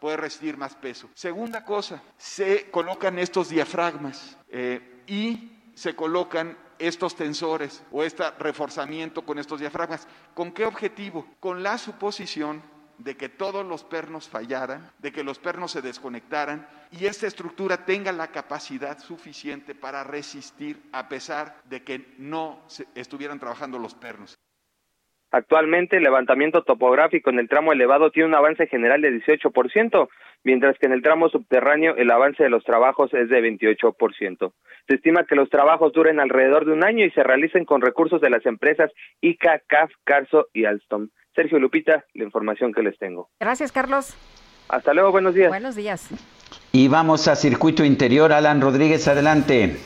puede 0.00 0.16
resistir 0.16 0.56
más 0.56 0.74
peso. 0.74 1.08
Segunda 1.14 1.64
cosa, 1.64 2.02
se 2.16 2.70
colocan 2.70 3.18
estos 3.18 3.48
diafragmas 3.48 4.36
eh, 4.48 5.02
y 5.06 5.52
se 5.74 5.94
colocan 5.94 6.56
estos 6.78 7.16
tensores 7.16 7.82
o 7.90 8.04
este 8.04 8.30
reforzamiento 8.32 9.22
con 9.22 9.38
estos 9.38 9.60
diafragmas. 9.60 10.06
¿Con 10.34 10.52
qué 10.52 10.64
objetivo? 10.64 11.26
Con 11.40 11.62
la 11.62 11.78
suposición 11.78 12.62
de 12.98 13.16
que 13.16 13.28
todos 13.28 13.64
los 13.64 13.84
pernos 13.84 14.28
fallaran, 14.28 14.90
de 14.98 15.12
que 15.12 15.22
los 15.22 15.38
pernos 15.38 15.70
se 15.72 15.82
desconectaran 15.82 16.68
y 16.90 17.06
esta 17.06 17.26
estructura 17.26 17.84
tenga 17.84 18.12
la 18.12 18.28
capacidad 18.28 18.98
suficiente 18.98 19.74
para 19.74 20.04
resistir 20.04 20.88
a 20.92 21.08
pesar 21.08 21.62
de 21.64 21.84
que 21.84 22.14
no 22.18 22.60
estuvieran 22.94 23.38
trabajando 23.38 23.78
los 23.78 23.94
pernos. 23.94 24.38
Actualmente 25.30 25.98
el 25.98 26.04
levantamiento 26.04 26.62
topográfico 26.62 27.28
en 27.28 27.38
el 27.38 27.48
tramo 27.48 27.72
elevado 27.72 28.10
tiene 28.10 28.28
un 28.28 28.34
avance 28.34 28.66
general 28.66 29.02
de 29.02 29.12
18%, 29.12 30.08
mientras 30.42 30.78
que 30.78 30.86
en 30.86 30.92
el 30.92 31.02
tramo 31.02 31.28
subterráneo 31.28 31.96
el 31.96 32.10
avance 32.10 32.42
de 32.42 32.48
los 32.48 32.64
trabajos 32.64 33.12
es 33.12 33.28
de 33.28 33.42
28%. 33.42 34.52
Se 34.88 34.94
estima 34.94 35.24
que 35.24 35.34
los 35.34 35.50
trabajos 35.50 35.92
duren 35.92 36.18
alrededor 36.18 36.64
de 36.64 36.72
un 36.72 36.82
año 36.82 37.04
y 37.04 37.10
se 37.10 37.22
realicen 37.22 37.66
con 37.66 37.82
recursos 37.82 38.22
de 38.22 38.30
las 38.30 38.46
empresas 38.46 38.90
ICA, 39.20 39.60
CAF, 39.66 39.92
Carso 40.04 40.46
y 40.54 40.64
Alstom. 40.64 41.08
Sergio 41.34 41.58
Lupita, 41.58 42.04
la 42.14 42.24
información 42.24 42.72
que 42.72 42.82
les 42.82 42.98
tengo. 42.98 43.28
Gracias, 43.38 43.70
Carlos. 43.70 44.16
Hasta 44.68 44.94
luego, 44.94 45.12
buenos 45.12 45.34
días. 45.34 45.50
Buenos 45.50 45.76
días. 45.76 46.08
Y 46.72 46.88
vamos 46.88 47.28
a 47.28 47.36
circuito 47.36 47.84
interior. 47.84 48.32
Alan 48.32 48.60
Rodríguez, 48.60 49.06
adelante. 49.08 49.76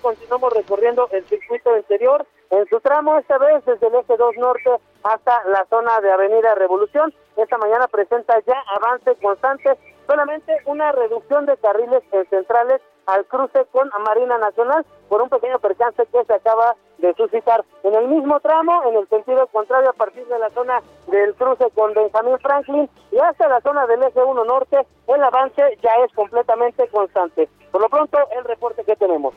Continuamos 0.00 0.52
recorriendo 0.54 1.08
el 1.12 1.24
circuito 1.24 1.76
interior 1.76 2.26
en 2.52 2.68
su 2.68 2.78
tramo, 2.80 3.16
esta 3.16 3.38
vez 3.38 3.64
desde 3.64 3.86
el 3.86 3.94
eje 3.94 4.14
2 4.16 4.36
norte 4.36 4.70
hasta 5.02 5.42
la 5.48 5.64
zona 5.70 6.00
de 6.00 6.12
Avenida 6.12 6.54
Revolución. 6.54 7.12
Esta 7.36 7.56
mañana 7.56 7.88
presenta 7.88 8.38
ya 8.46 8.62
avance 8.76 9.16
constante, 9.22 9.78
solamente 10.06 10.58
una 10.66 10.92
reducción 10.92 11.46
de 11.46 11.56
carriles 11.56 12.02
en 12.12 12.28
centrales 12.28 12.82
al 13.06 13.24
cruce 13.24 13.64
con 13.72 13.90
Marina 14.04 14.36
Nacional 14.36 14.84
por 15.08 15.22
un 15.22 15.30
pequeño 15.30 15.58
percance 15.60 16.04
que 16.12 16.24
se 16.24 16.34
acaba 16.34 16.76
de 16.98 17.14
suscitar. 17.14 17.64
En 17.84 17.94
el 17.94 18.06
mismo 18.08 18.38
tramo, 18.40 18.82
en 18.86 18.96
el 18.96 19.08
sentido 19.08 19.46
contrario, 19.46 19.88
a 19.88 19.94
partir 19.94 20.26
de 20.26 20.38
la 20.38 20.50
zona 20.50 20.82
del 21.06 21.34
cruce 21.34 21.70
con 21.74 21.94
Benjamín 21.94 22.38
Franklin 22.38 22.88
y 23.10 23.18
hasta 23.18 23.48
la 23.48 23.62
zona 23.62 23.86
del 23.86 24.02
eje 24.02 24.22
1 24.22 24.44
norte, 24.44 24.86
el 25.08 25.22
avance 25.24 25.62
ya 25.82 25.94
es 26.04 26.12
completamente 26.12 26.86
constante. 26.88 27.48
Por 27.70 27.80
lo 27.80 27.88
pronto, 27.88 28.18
el 28.36 28.44
reporte 28.44 28.84
que 28.84 28.94
tenemos. 28.94 29.32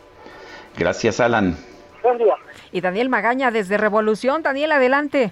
Gracias, 0.77 1.21
Alan. 1.21 1.55
Buen 2.05 2.19
día. 2.19 2.35
Y 2.71 2.81
Daniel 2.81 3.09
Magaña 3.09 3.49
desde 3.49 3.79
Revolución. 3.79 4.43
Daniel, 4.43 4.73
adelante. 4.73 5.31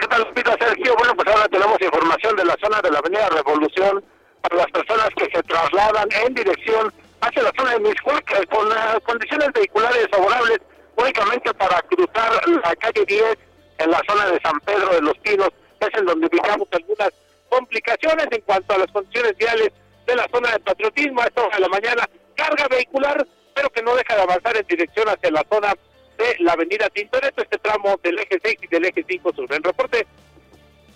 ¿Qué 0.00 0.06
tal, 0.08 0.22
Lupita 0.22 0.56
Sergio? 0.58 0.96
Bueno, 0.98 1.14
pues 1.14 1.28
ahora 1.28 1.46
tenemos 1.46 1.80
información 1.80 2.34
de 2.34 2.44
la 2.44 2.56
zona 2.60 2.82
de 2.82 2.90
la 2.90 2.98
Avenida 2.98 3.28
Revolución 3.28 4.02
para 4.42 4.56
las 4.56 4.66
personas 4.72 5.10
que 5.16 5.26
se 5.26 5.40
trasladan 5.44 6.08
en 6.26 6.34
dirección 6.34 6.92
hacia 7.20 7.44
la 7.44 7.52
zona 7.56 7.70
de 7.70 7.78
Miscuac 7.78 8.32
eh, 8.32 8.46
con 8.48 8.66
eh, 8.66 9.00
condiciones 9.04 9.48
vehiculares 9.54 10.08
favorables 10.10 10.58
únicamente 10.96 11.54
para 11.54 11.80
cruzar 11.82 12.48
la 12.48 12.74
calle 12.74 13.04
10 13.06 13.38
en 13.78 13.90
la 13.92 14.02
zona 14.08 14.26
de 14.26 14.40
San 14.40 14.58
Pedro 14.58 14.88
de 14.92 15.02
los 15.02 15.16
Pinos, 15.18 15.50
es 15.78 15.88
en 15.96 16.04
donde 16.04 16.26
ubicamos 16.26 16.66
algunas 16.72 17.10
complicaciones 17.48 18.26
en 18.28 18.40
cuanto 18.40 18.74
a 18.74 18.78
las 18.78 18.90
condiciones 18.90 19.36
viales 19.36 19.70
de 20.04 20.16
la 20.16 20.26
zona 20.32 20.50
de 20.50 20.58
patriotismo 20.58 21.22
a 21.22 21.26
esta 21.26 21.44
hora 21.44 21.56
de 21.56 21.62
la 21.62 21.68
mañana, 21.68 22.08
carga 22.34 22.66
vehicular, 22.66 23.24
pero 23.54 23.70
que 23.70 23.82
no 23.82 23.94
deja 23.94 24.14
de 24.16 24.22
avanzar 24.22 24.56
en 24.56 24.66
dirección 24.66 25.08
hacia 25.08 25.30
la 25.30 25.44
zona 25.50 25.74
de 26.18 26.36
la 26.40 26.52
avenida 26.52 26.88
Tintoretto, 26.90 27.42
este 27.42 27.58
tramo 27.58 27.98
del 28.02 28.18
eje 28.18 28.38
6 28.42 28.56
y 28.62 28.66
del 28.66 28.84
eje 28.86 29.04
5 29.08 29.32
sur. 29.34 29.52
En 29.52 29.62
reporte, 29.62 30.06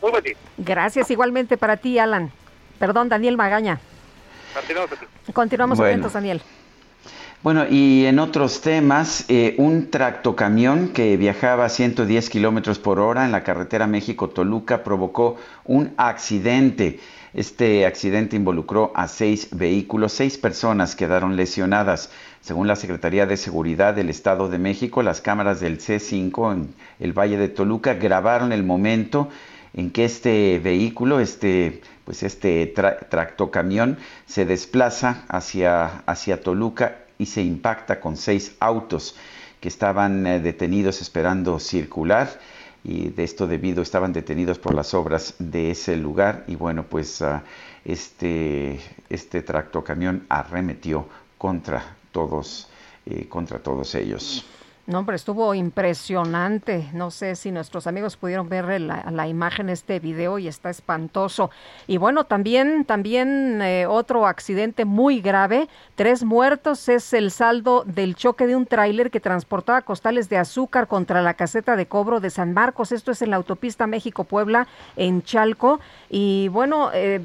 muy 0.01 0.10
buen 0.10 0.22
día. 0.24 0.35
Gracias 0.59 1.10
igualmente 1.10 1.56
para 1.56 1.76
ti, 1.76 1.98
Alan. 1.98 2.30
Perdón, 2.78 3.09
Daniel 3.09 3.36
Magaña. 3.36 3.80
Continuamos. 4.55 4.90
Continuamos 5.32 5.78
Bueno. 5.78 5.90
atentos, 5.93 6.12
Daniel. 6.12 6.43
Bueno, 7.43 7.66
y 7.70 8.05
en 8.06 8.19
otros 8.19 8.60
temas, 8.62 9.24
eh, 9.28 9.55
un 9.59 9.90
tractocamión 9.90 10.89
que 10.89 11.16
viajaba 11.16 11.66
a 11.66 11.69
110 11.69 12.28
kilómetros 12.31 12.81
por 12.81 12.98
hora 12.98 13.24
en 13.24 13.31
la 13.32 13.44
carretera 13.44 13.86
México-Toluca 13.86 14.82
provocó 14.82 15.36
un 15.65 15.93
accidente. 15.98 16.98
Este 17.35 17.86
accidente 17.86 18.35
involucró 18.35 18.90
a 18.97 19.06
seis 19.06 19.48
vehículos, 19.52 20.12
seis 20.15 20.36
personas 20.36 20.97
quedaron 20.97 21.36
lesionadas. 21.36 22.10
Según 22.40 22.66
la 22.66 22.74
Secretaría 22.74 23.24
de 23.27 23.36
Seguridad 23.36 23.94
del 23.94 24.10
Estado 24.10 24.48
de 24.48 24.59
México, 24.59 25.02
las 25.02 25.20
cámaras 25.20 25.60
del 25.60 25.78
C5 25.78 26.52
en 26.52 26.74
el 26.98 27.12
Valle 27.16 27.36
de 27.39 27.48
Toluca 27.48 27.94
grabaron 27.94 28.51
el 28.52 28.65
momento 28.65 29.28
en 29.74 29.90
que 29.90 30.05
este 30.06 30.59
vehículo, 30.59 31.20
este, 31.20 31.82
pues 32.05 32.24
este 32.24 32.74
tra- 32.74 33.09
tractocamión, 33.09 33.97
se 34.27 34.44
desplaza 34.44 35.24
hacia, 35.28 36.02
hacia 36.06 36.40
Toluca 36.40 36.97
y 37.19 37.27
se 37.27 37.43
impacta 37.43 38.01
con 38.01 38.16
seis 38.16 38.55
autos 38.61 39.16
que 39.61 39.69
estaban 39.69 40.27
eh, 40.27 40.40
detenidos 40.40 41.03
esperando 41.03 41.59
circular 41.59 42.40
y 42.85 43.09
de 43.09 43.24
esto 43.24 43.47
debido 43.47 43.82
estaban 43.82 44.12
detenidos 44.12 44.59
por 44.59 44.74
las 44.74 44.95
obras 44.95 45.35
de 45.39 45.73
ese 45.73 45.97
lugar 45.97 46.45
y 46.47 46.55
bueno 46.55 46.85
pues 46.85 47.20
ah, 47.23 47.43
este 47.85 48.81
este 49.11 49.43
tractocamión 49.43 50.27
arremetió 50.28 51.09
contra 51.36 51.97
todos 52.12 52.69
eh, 53.07 53.27
contra 53.28 53.59
todos 53.59 53.95
ellos. 53.95 54.45
No, 54.89 55.01
hombre, 55.01 55.16
estuvo 55.16 55.52
impresionante. 55.52 56.89
No 56.94 57.10
sé 57.10 57.36
si 57.36 57.52
nuestros 57.52 57.86
amigos 57.86 58.16
pudieron 58.16 58.48
ver 58.48 58.81
la, 58.81 59.28
imagen, 59.28 59.69
este 59.69 60.01
video, 60.01 60.39
y 60.39 60.48
está 60.48 60.70
espantoso. 60.70 61.51
Y 61.86 61.98
bueno, 61.98 62.24
también, 62.24 62.86
también 62.86 63.60
eh, 63.60 63.85
otro 63.86 64.27
accidente 64.27 64.86
muy 64.86 65.20
grave. 65.20 65.69
Tres 65.94 66.24
muertos 66.24 66.89
es 66.89 67.12
el 67.12 67.31
saldo 67.31 67.85
del 67.85 68.15
choque 68.15 68.47
de 68.47 68.56
un 68.56 68.65
tráiler 68.65 69.10
que 69.10 69.20
transportaba 69.20 69.82
costales 69.82 70.31
de 70.31 70.39
azúcar 70.39 70.89
contra 70.89 71.20
la 71.20 71.35
caseta 71.35 71.77
de 71.77 71.85
cobro 71.85 72.20
de 72.20 72.31
San 72.31 72.55
Marcos. 72.55 72.90
Esto 72.90 73.10
es 73.10 73.20
en 73.20 73.28
la 73.28 73.36
autopista 73.36 73.86
México-Puebla, 73.86 74.69
en 74.97 75.23
Chalco. 75.23 75.81
Y 76.09 76.48
bueno, 76.48 76.89
eh, 76.94 77.20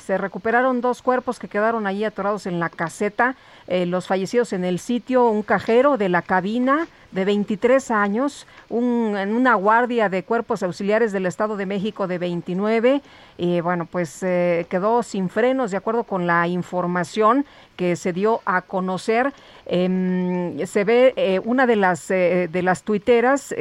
se 0.00 0.18
recuperaron 0.18 0.80
dos 0.80 1.00
cuerpos 1.00 1.38
que 1.38 1.48
quedaron 1.48 1.86
ahí 1.86 2.04
atorados 2.04 2.46
en 2.46 2.60
la 2.60 2.68
caseta. 2.68 3.36
Eh, 3.70 3.86
los 3.86 4.08
fallecidos 4.08 4.52
en 4.52 4.64
el 4.64 4.80
sitio, 4.80 5.28
un 5.28 5.44
cajero 5.44 5.96
de 5.96 6.08
la 6.08 6.22
cabina 6.22 6.88
de 7.12 7.24
23 7.24 7.92
años, 7.92 8.46
un, 8.68 9.16
en 9.16 9.32
una 9.32 9.54
guardia 9.54 10.08
de 10.08 10.24
cuerpos 10.24 10.64
auxiliares 10.64 11.12
del 11.12 11.26
Estado 11.26 11.56
de 11.56 11.66
México 11.66 12.08
de 12.08 12.18
29, 12.18 13.00
y 13.38 13.60
bueno, 13.60 13.86
pues 13.86 14.24
eh, 14.24 14.66
quedó 14.68 15.04
sin 15.04 15.28
frenos 15.28 15.70
de 15.70 15.76
acuerdo 15.76 16.02
con 16.02 16.26
la 16.26 16.48
información 16.48 17.46
que 17.76 17.94
se 17.96 18.12
dio 18.12 18.40
a 18.44 18.62
conocer. 18.62 19.32
Em, 19.66 20.64
se 20.66 20.84
ve 20.84 21.14
eh, 21.16 21.40
una 21.44 21.66
de 21.66 21.76
las 21.76 22.08
de 22.08 22.62
las 22.62 22.82
tuiteras 22.82 23.54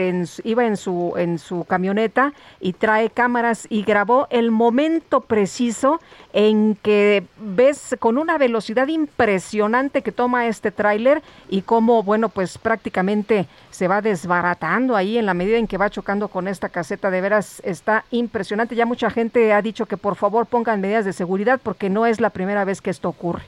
iba 0.44 0.66
en 0.66 0.76
su 0.76 1.14
en 1.18 1.38
su 1.38 1.64
camioneta 1.66 2.34
y 2.60 2.74
trae 2.74 3.10
cámaras 3.10 3.68
y 3.70 3.84
grabó 3.84 4.28
el 4.32 4.52
momento 4.52 5.22
preciso 5.22 6.02
en 6.34 6.76
que 6.76 7.24
ves 7.38 7.96
con 8.00 8.18
una 8.18 8.38
velocidad 8.38 8.88
impresionante 8.88 9.99
que 10.02 10.12
toma 10.12 10.48
este 10.48 10.72
tráiler 10.72 11.22
y 11.50 11.62
cómo 11.62 12.04
bueno 12.04 12.30
pues 12.30 12.58
prácticamente 12.58 13.48
se 13.72 13.88
va 13.88 14.02
desbaratando 14.02 14.96
ahí 14.96 15.18
en 15.18 15.26
la 15.26 15.34
medida 15.34 15.58
en 15.58 15.68
que 15.68 15.78
va 15.78 15.90
chocando 15.90 16.28
con 16.28 16.48
esta 16.48 16.70
caseta 16.70 17.10
de 17.12 17.22
veras 17.22 17.62
está 17.66 18.06
impresionante 18.12 18.76
ya 18.76 18.86
mucha 18.86 19.10
gente 19.10 19.54
ha 19.54 19.62
dicho 19.62 19.86
que 19.86 19.98
por 19.98 20.16
favor 20.16 20.46
pongan 20.46 20.82
medidas 20.82 21.06
de 21.06 21.14
seguridad 21.14 21.60
porque 21.62 21.90
no 21.90 22.06
es 22.06 22.20
la 22.20 22.30
primera 22.30 22.66
vez 22.66 22.82
que 22.82 22.90
esto 22.90 23.10
ocurre 23.10 23.44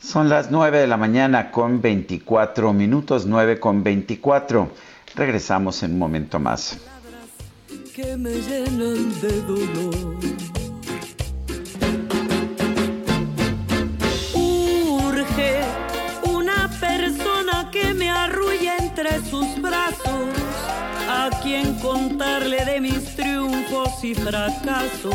Son 0.00 0.28
las 0.28 0.50
9 0.50 0.78
de 0.78 0.86
la 0.88 0.96
mañana 0.96 1.52
con 1.52 1.80
24 1.80 2.72
minutos, 2.72 3.24
9 3.24 3.60
con 3.60 3.84
24. 3.84 4.68
Regresamos 5.14 5.82
en 5.84 5.92
un 5.92 5.98
momento 5.98 6.40
más. 6.40 6.76
que 7.94 8.16
me 8.16 8.32
llenan 8.32 9.20
de 9.20 9.40
dolor. 9.42 10.61
Entre 18.78 19.20
sus 19.22 19.60
brazos, 19.60 20.30
a 21.08 21.30
quien 21.42 21.74
contarle 21.74 22.64
de 22.64 22.80
mis 22.80 23.16
triunfos 23.16 24.02
y 24.02 24.14
fracasos, 24.14 25.14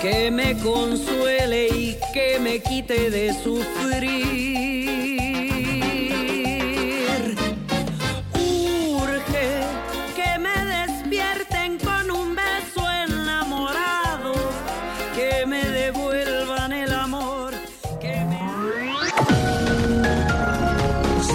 que 0.00 0.30
me 0.30 0.56
consuele 0.58 1.68
y 1.68 1.96
que 2.12 2.38
me 2.40 2.60
quite 2.60 3.10
de 3.10 3.32
sufrir. 3.34 5.25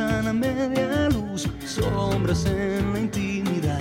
Deslizan 0.00 0.28
a 0.28 0.32
media 0.32 1.08
luz, 1.10 1.48
sombras 1.64 2.46
en 2.46 2.92
la 2.92 3.00
intimidad, 3.00 3.78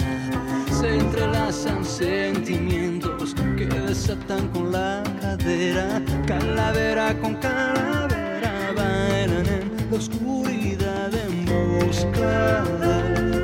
se 0.71 0.97
entrelazan 0.97 1.85
sentimientos 1.85 3.35
que 3.57 3.65
desatan 3.65 4.47
con 4.49 4.71
la 4.71 5.03
cadera, 5.21 6.01
calavera 6.25 7.17
con 7.19 7.35
calavera, 7.35 8.73
bailan 8.75 9.45
en 9.47 9.89
la 9.89 9.97
oscuridad 9.97 11.13
en 11.13 11.45
busca 11.45 12.59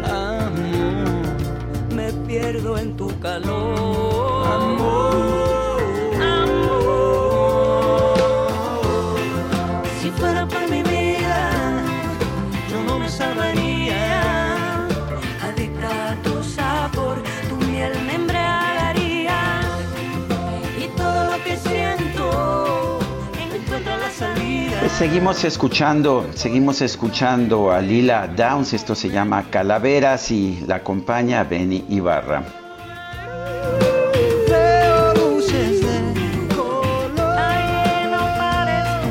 amor. 0.05 0.85
Me 1.95 2.11
pierdo 2.27 2.77
en 2.77 2.95
tu 2.95 3.07
calor. 3.19 4.64
Seguimos 24.97 25.43
escuchando, 25.43 26.25
seguimos 26.35 26.81
escuchando 26.81 27.69
a 27.69 27.81
Lila 27.81 28.27
Downs, 28.27 28.71
esto 28.71 28.95
se 28.95 29.09
llama 29.09 29.43
Calaveras 29.49 30.31
y 30.31 30.63
la 30.67 30.75
acompaña 30.75 31.43
Benny 31.43 31.83
Ibarra. 31.89 32.43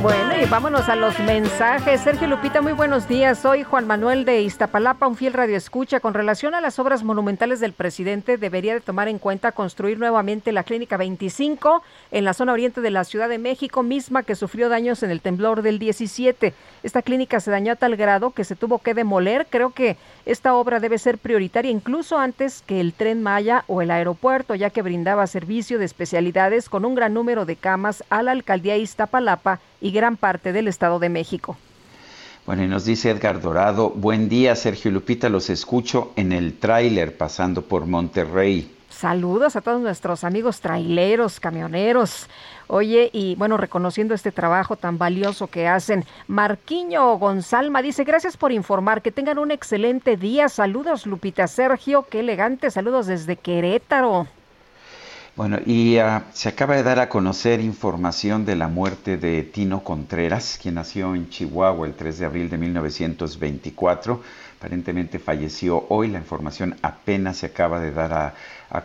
Hay 0.06 0.42
en 0.42 0.50
vámonos 0.50 0.88
a 0.88 0.96
los 0.96 1.18
mensajes. 1.20 2.00
Sergio 2.00 2.28
Lupita, 2.28 2.60
muy 2.60 2.72
buenos 2.72 3.08
días. 3.08 3.38
Soy 3.38 3.62
Juan 3.62 3.86
Manuel 3.86 4.24
de 4.24 4.42
Iztapalapa, 4.42 5.06
un 5.06 5.16
fiel 5.16 5.32
radioescucha. 5.32 6.00
Con 6.00 6.14
relación 6.14 6.54
a 6.54 6.60
las 6.60 6.78
obras 6.78 7.02
monumentales 7.02 7.60
del 7.60 7.72
presidente, 7.72 8.36
debería 8.36 8.74
de 8.74 8.80
tomar 8.80 9.08
en 9.08 9.18
cuenta 9.18 9.52
construir 9.52 9.98
nuevamente 9.98 10.52
la 10.52 10.62
Clínica 10.62 10.96
25 10.96 11.82
en 12.14 12.24
la 12.24 12.32
zona 12.32 12.52
oriente 12.52 12.80
de 12.80 12.92
la 12.92 13.02
Ciudad 13.02 13.28
de 13.28 13.38
México, 13.38 13.82
misma 13.82 14.22
que 14.22 14.36
sufrió 14.36 14.68
daños 14.68 15.02
en 15.02 15.10
el 15.10 15.20
temblor 15.20 15.62
del 15.62 15.80
17. 15.80 16.54
Esta 16.84 17.02
clínica 17.02 17.40
se 17.40 17.50
dañó 17.50 17.72
a 17.72 17.76
tal 17.76 17.96
grado 17.96 18.30
que 18.30 18.44
se 18.44 18.54
tuvo 18.54 18.78
que 18.78 18.94
demoler. 18.94 19.48
Creo 19.50 19.70
que 19.70 19.96
esta 20.24 20.54
obra 20.54 20.78
debe 20.78 20.98
ser 20.98 21.18
prioritaria 21.18 21.72
incluso 21.72 22.16
antes 22.16 22.62
que 22.62 22.80
el 22.80 22.92
tren 22.92 23.20
Maya 23.20 23.64
o 23.66 23.82
el 23.82 23.90
aeropuerto, 23.90 24.54
ya 24.54 24.70
que 24.70 24.80
brindaba 24.80 25.26
servicio 25.26 25.80
de 25.80 25.86
especialidades 25.86 26.68
con 26.68 26.84
un 26.84 26.94
gran 26.94 27.14
número 27.14 27.46
de 27.46 27.56
camas 27.56 28.04
a 28.10 28.22
la 28.22 28.30
alcaldía 28.30 28.76
Iztapalapa 28.76 29.58
y 29.80 29.90
gran 29.90 30.16
parte 30.16 30.52
del 30.52 30.68
Estado 30.68 31.00
de 31.00 31.08
México. 31.08 31.56
Bueno, 32.46 32.62
y 32.62 32.68
nos 32.68 32.84
dice 32.84 33.10
Edgar 33.10 33.40
Dorado, 33.40 33.90
buen 33.90 34.28
día 34.28 34.54
Sergio 34.54 34.92
Lupita, 34.92 35.28
los 35.28 35.50
escucho 35.50 36.12
en 36.14 36.30
el 36.30 36.58
tráiler 36.60 37.16
pasando 37.16 37.62
por 37.62 37.86
Monterrey. 37.86 38.73
Saludos 38.98 39.56
a 39.56 39.60
todos 39.60 39.80
nuestros 39.80 40.22
amigos 40.22 40.60
traileros, 40.60 41.40
camioneros. 41.40 42.28
Oye, 42.68 43.10
y 43.12 43.34
bueno, 43.34 43.56
reconociendo 43.56 44.14
este 44.14 44.30
trabajo 44.30 44.76
tan 44.76 44.98
valioso 44.98 45.48
que 45.48 45.66
hacen, 45.66 46.04
Marquiño 46.28 47.18
Gonzalma 47.18 47.82
dice, 47.82 48.04
gracias 48.04 48.36
por 48.36 48.52
informar, 48.52 49.02
que 49.02 49.10
tengan 49.10 49.38
un 49.38 49.50
excelente 49.50 50.16
día. 50.16 50.48
Saludos, 50.48 51.06
Lupita 51.06 51.48
Sergio, 51.48 52.06
qué 52.08 52.20
elegante, 52.20 52.70
saludos 52.70 53.06
desde 53.06 53.36
Querétaro. 53.36 54.28
Bueno, 55.36 55.58
y 55.66 55.98
ah, 55.98 56.26
se 56.32 56.48
acaba 56.48 56.76
de 56.76 56.84
dar 56.84 57.00
a 57.00 57.08
conocer 57.08 57.60
información 57.60 58.44
de 58.44 58.54
la 58.54 58.68
muerte 58.68 59.16
de 59.16 59.42
Tino 59.42 59.82
Contreras, 59.82 60.60
quien 60.62 60.76
nació 60.76 61.16
en 61.16 61.28
Chihuahua 61.28 61.88
el 61.88 61.94
3 61.94 62.20
de 62.20 62.26
abril 62.26 62.48
de 62.48 62.58
1924. 62.58 64.22
Aparentemente 64.58 65.18
falleció 65.18 65.86
hoy, 65.88 66.08
la 66.08 66.18
información 66.18 66.76
apenas 66.82 67.38
se 67.38 67.46
acaba 67.46 67.80
de 67.80 67.90
dar 67.92 68.12
a, 68.12 68.34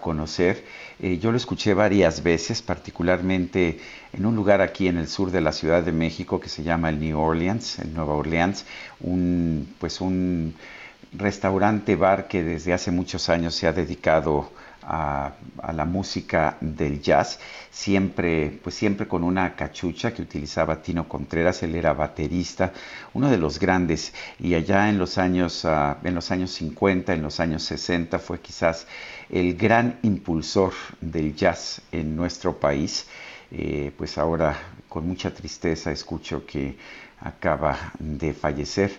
conocer. 0.01 0.63
Eh, 0.99 1.17
yo 1.17 1.31
lo 1.31 1.37
escuché 1.37 1.73
varias 1.73 2.21
veces, 2.21 2.61
particularmente 2.61 3.79
en 4.13 4.25
un 4.25 4.35
lugar 4.35 4.61
aquí 4.61 4.87
en 4.87 4.97
el 4.97 5.07
sur 5.07 5.31
de 5.31 5.41
la 5.41 5.51
Ciudad 5.51 5.81
de 5.81 5.91
México 5.91 6.39
que 6.39 6.47
se 6.47 6.61
llama 6.61 6.89
el 6.89 6.99
New 6.99 7.19
Orleans, 7.19 7.79
el 7.79 7.93
Nueva 7.95 8.13
Orleans, 8.13 8.65
un, 8.99 9.73
pues 9.79 9.99
un 9.99 10.53
restaurante 11.13 11.95
bar 11.95 12.27
que 12.27 12.43
desde 12.43 12.73
hace 12.73 12.91
muchos 12.91 13.29
años 13.29 13.55
se 13.55 13.65
ha 13.65 13.73
dedicado 13.73 14.51
a, 14.89 15.33
la 15.73 15.85
música 15.85 16.57
del 16.61 17.01
jazz, 17.01 17.39
siempre, 17.69 18.59
pues 18.63 18.75
siempre 18.75 19.07
con 19.07 19.23
una 19.23 19.55
cachucha 19.55 20.13
que 20.13 20.23
utilizaba 20.23 20.81
Tino 20.81 21.07
Contreras, 21.07 21.61
él 21.61 21.75
era 21.75 21.93
baterista, 21.93 22.73
uno 23.13 23.29
de 23.29 23.37
los 23.37 23.59
grandes, 23.59 24.13
y 24.39 24.55
allá 24.55 24.89
en 24.89 24.97
los 24.97 25.19
años, 25.19 25.63
ah, 25.65 25.97
en 26.03 26.15
los 26.15 26.31
años 26.31 26.51
50, 26.51 27.13
en 27.13 27.21
los 27.21 27.39
años 27.39 27.63
60, 27.63 28.17
fue 28.17 28.39
quizás 28.39 28.87
el 29.29 29.55
gran 29.55 29.99
impulsor 30.01 30.73
del 31.01 31.35
jazz 31.35 31.81
en 31.91 32.15
nuestro 32.15 32.59
país. 32.59 33.05
Eh, 33.51 33.91
pues 33.97 34.17
ahora 34.19 34.55
con 34.87 35.07
mucha 35.07 35.33
tristeza 35.33 35.91
escucho 35.91 36.45
que 36.45 36.77
acaba 37.19 37.93
de 37.99 38.33
fallecer. 38.33 38.91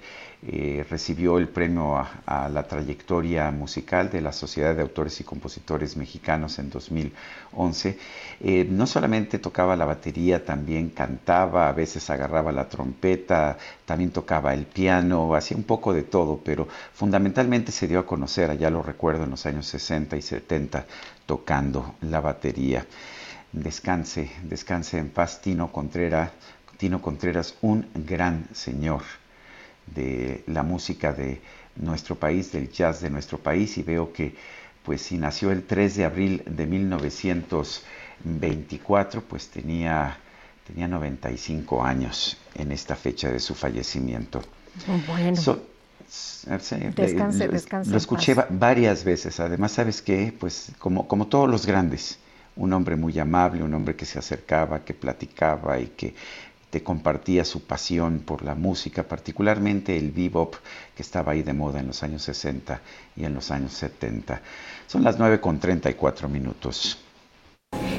Eh, 0.42 0.86
recibió 0.88 1.36
el 1.36 1.48
premio 1.48 1.98
a, 1.98 2.48
la 2.48 2.62
trayectoria 2.66 3.50
musical 3.50 4.08
de 4.08 4.22
la 4.22 4.32
Sociedad 4.32 4.74
de 4.74 4.80
Autores 4.80 5.20
y 5.20 5.24
Compositores 5.24 5.98
Mexicanos 5.98 6.58
en 6.58 6.70
2011. 6.70 7.98
Eh, 8.40 8.66
no 8.70 8.86
solamente 8.86 9.38
tocaba 9.38 9.76
la 9.76 9.84
batería, 9.84 10.42
también 10.42 10.90
cantaba, 10.90 11.68
a 11.68 11.72
veces 11.72 12.08
agarraba 12.08 12.52
la 12.52 12.70
trompeta, 12.70 13.58
también 13.84 14.12
tocaba 14.12 14.54
el 14.54 14.64
piano, 14.64 15.34
hacía 15.34 15.58
un 15.58 15.64
poco 15.64 15.92
de 15.92 16.04
todo, 16.04 16.40
pero 16.42 16.66
fundamentalmente 16.94 17.70
se 17.70 17.86
dio 17.86 17.98
a 17.98 18.06
conocer, 18.06 18.48
allá 18.50 18.70
lo 18.70 18.82
recuerdo, 18.82 19.24
en 19.24 19.30
los 19.30 19.44
años 19.44 19.66
60 19.66 20.16
y 20.16 20.22
70, 20.22 20.86
tocando 21.26 21.96
la 22.00 22.20
batería. 22.20 22.86
Descanse, 23.52 24.30
descanse 24.44 24.96
en 24.96 25.10
paz, 25.10 25.42
Tino 25.42 25.70
Contreras, 25.70 26.30
Tino 26.78 27.02
Contreras, 27.02 27.56
un 27.60 27.86
gran 27.94 28.48
señor 28.54 29.02
de 29.94 30.42
la 30.46 30.62
música 30.62 31.12
de 31.12 31.40
nuestro 31.76 32.16
país, 32.16 32.52
del 32.52 32.70
jazz 32.70 33.00
de 33.00 33.08
nuestro 33.10 33.38
país, 33.38 33.76
y 33.78 33.82
veo 33.82 34.12
que 34.12 34.34
pues 34.84 35.00
si 35.02 35.18
nació 35.18 35.50
el 35.50 35.64
3 35.64 35.96
de 35.96 36.04
abril 36.04 36.44
de 36.46 36.66
1924, 36.66 39.22
pues 39.22 39.48
tenía, 39.48 40.16
tenía 40.66 40.86
95 40.88 41.84
años 41.84 42.38
en 42.54 42.72
esta 42.72 42.96
fecha 42.96 43.30
de 43.30 43.40
su 43.40 43.54
fallecimiento. 43.54 44.42
Bueno. 45.06 45.36
descanse, 46.96 47.48
descanse. 47.48 47.90
Lo 47.90 47.98
escuché 47.98 48.34
varias 48.48 49.04
veces. 49.04 49.38
Además, 49.38 49.72
¿sabes 49.72 50.00
qué? 50.02 50.34
Pues 50.38 50.72
como, 50.78 51.06
como 51.06 51.26
todos 51.26 51.46
los 51.48 51.66
grandes, 51.66 52.18
un 52.56 52.72
hombre 52.72 52.96
muy 52.96 53.18
amable, 53.18 53.62
un 53.62 53.74
hombre 53.74 53.96
que 53.96 54.06
se 54.06 54.18
acercaba, 54.18 54.82
que 54.84 54.94
platicaba 54.94 55.78
y 55.78 55.88
que 55.88 56.14
te 56.70 56.82
compartía 56.82 57.44
su 57.44 57.62
pasión 57.62 58.20
por 58.20 58.42
la 58.42 58.54
música, 58.54 59.02
particularmente 59.02 59.96
el 59.96 60.12
bebop 60.12 60.54
que 60.96 61.02
estaba 61.02 61.32
ahí 61.32 61.42
de 61.42 61.52
moda 61.52 61.80
en 61.80 61.88
los 61.88 62.02
años 62.02 62.22
60 62.22 62.80
y 63.16 63.24
en 63.24 63.34
los 63.34 63.50
años 63.50 63.72
70. 63.72 64.40
Son 64.86 65.02
las 65.02 65.18
9 65.18 65.40
con 65.40 65.58
34 65.58 66.28
minutos. 66.28 66.98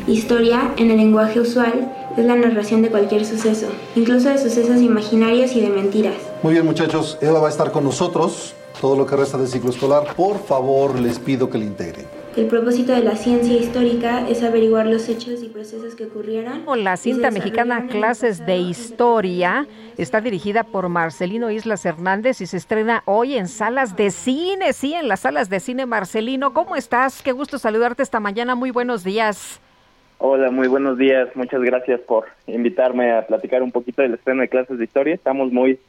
Historia, 0.08 0.74
en 0.78 0.90
el 0.90 0.98
lenguaje 0.98 1.40
usual, 1.40 1.94
es 2.18 2.26
la 2.26 2.36
narración 2.36 2.82
de 2.82 2.90
cualquier 2.90 3.26
suceso, 3.26 3.68
incluso 3.96 4.30
de 4.30 4.38
sucesos 4.38 4.82
imaginarios 4.82 5.54
y 5.56 5.62
de 5.62 5.70
mentiras. 5.70 6.16
Muy 6.42 6.54
bien 6.54 6.66
muchachos, 6.66 7.18
Eva 7.22 7.40
va 7.40 7.48
a 7.48 7.52
estar 7.52 7.72
con 7.72 7.84
nosotros 7.84 8.56
todo 8.80 8.96
lo 8.96 9.06
que 9.06 9.16
resta 9.16 9.38
del 9.38 9.48
ciclo 9.48 9.70
escolar. 9.70 10.16
Por 10.16 10.44
favor, 10.44 11.00
les 11.00 11.20
pido 11.20 11.50
que 11.50 11.58
le 11.58 11.66
integren. 11.66 12.21
El 12.38 12.48
propósito 12.48 12.94
de 12.94 13.04
la 13.04 13.16
ciencia 13.18 13.54
histórica 13.58 14.26
es 14.30 14.42
averiguar 14.42 14.86
los 14.86 15.10
hechos 15.10 15.44
y 15.44 15.50
procesos 15.50 15.96
que 15.96 16.06
ocurrieron. 16.06 16.64
La 16.82 16.96
cinta 16.96 17.30
mexicana 17.30 17.88
Clases 17.88 18.46
de 18.46 18.56
Historia 18.56 19.68
está 19.98 20.22
dirigida 20.22 20.64
por 20.64 20.88
Marcelino 20.88 21.52
Islas 21.52 21.86
Hernández 21.86 22.40
y 22.40 22.46
se 22.46 22.56
estrena 22.56 23.04
hoy 23.06 23.36
en 23.36 23.50
salas 23.50 23.98
de 23.98 24.12
cine, 24.12 24.72
sí, 24.72 24.94
en 24.94 25.10
las 25.10 25.20
salas 25.20 25.50
de 25.50 25.60
cine. 25.60 25.86
Marcelino, 25.86 26.54
¿cómo 26.54 26.78
estás? 26.78 27.22
Qué 27.22 27.34
gusto 27.34 27.60
saludarte 27.60 28.02
esta 28.02 28.22
mañana. 28.22 28.56
Muy 28.56 28.72
buenos 28.72 29.04
días. 29.04 29.60
Hola, 30.18 30.52
muy 30.52 30.70
buenos 30.70 30.98
días. 30.98 31.28
Muchas 31.36 31.62
gracias 31.62 32.00
por 32.00 32.28
invitarme 32.48 33.12
a 33.12 33.28
platicar 33.28 33.62
un 33.62 33.74
poquito 33.74 34.04
del 34.04 34.14
estreno 34.14 34.42
de 34.42 34.48
Clases 34.48 34.78
de 34.78 34.86
Historia. 34.86 35.16
Estamos 35.16 35.52
muy 35.52 35.80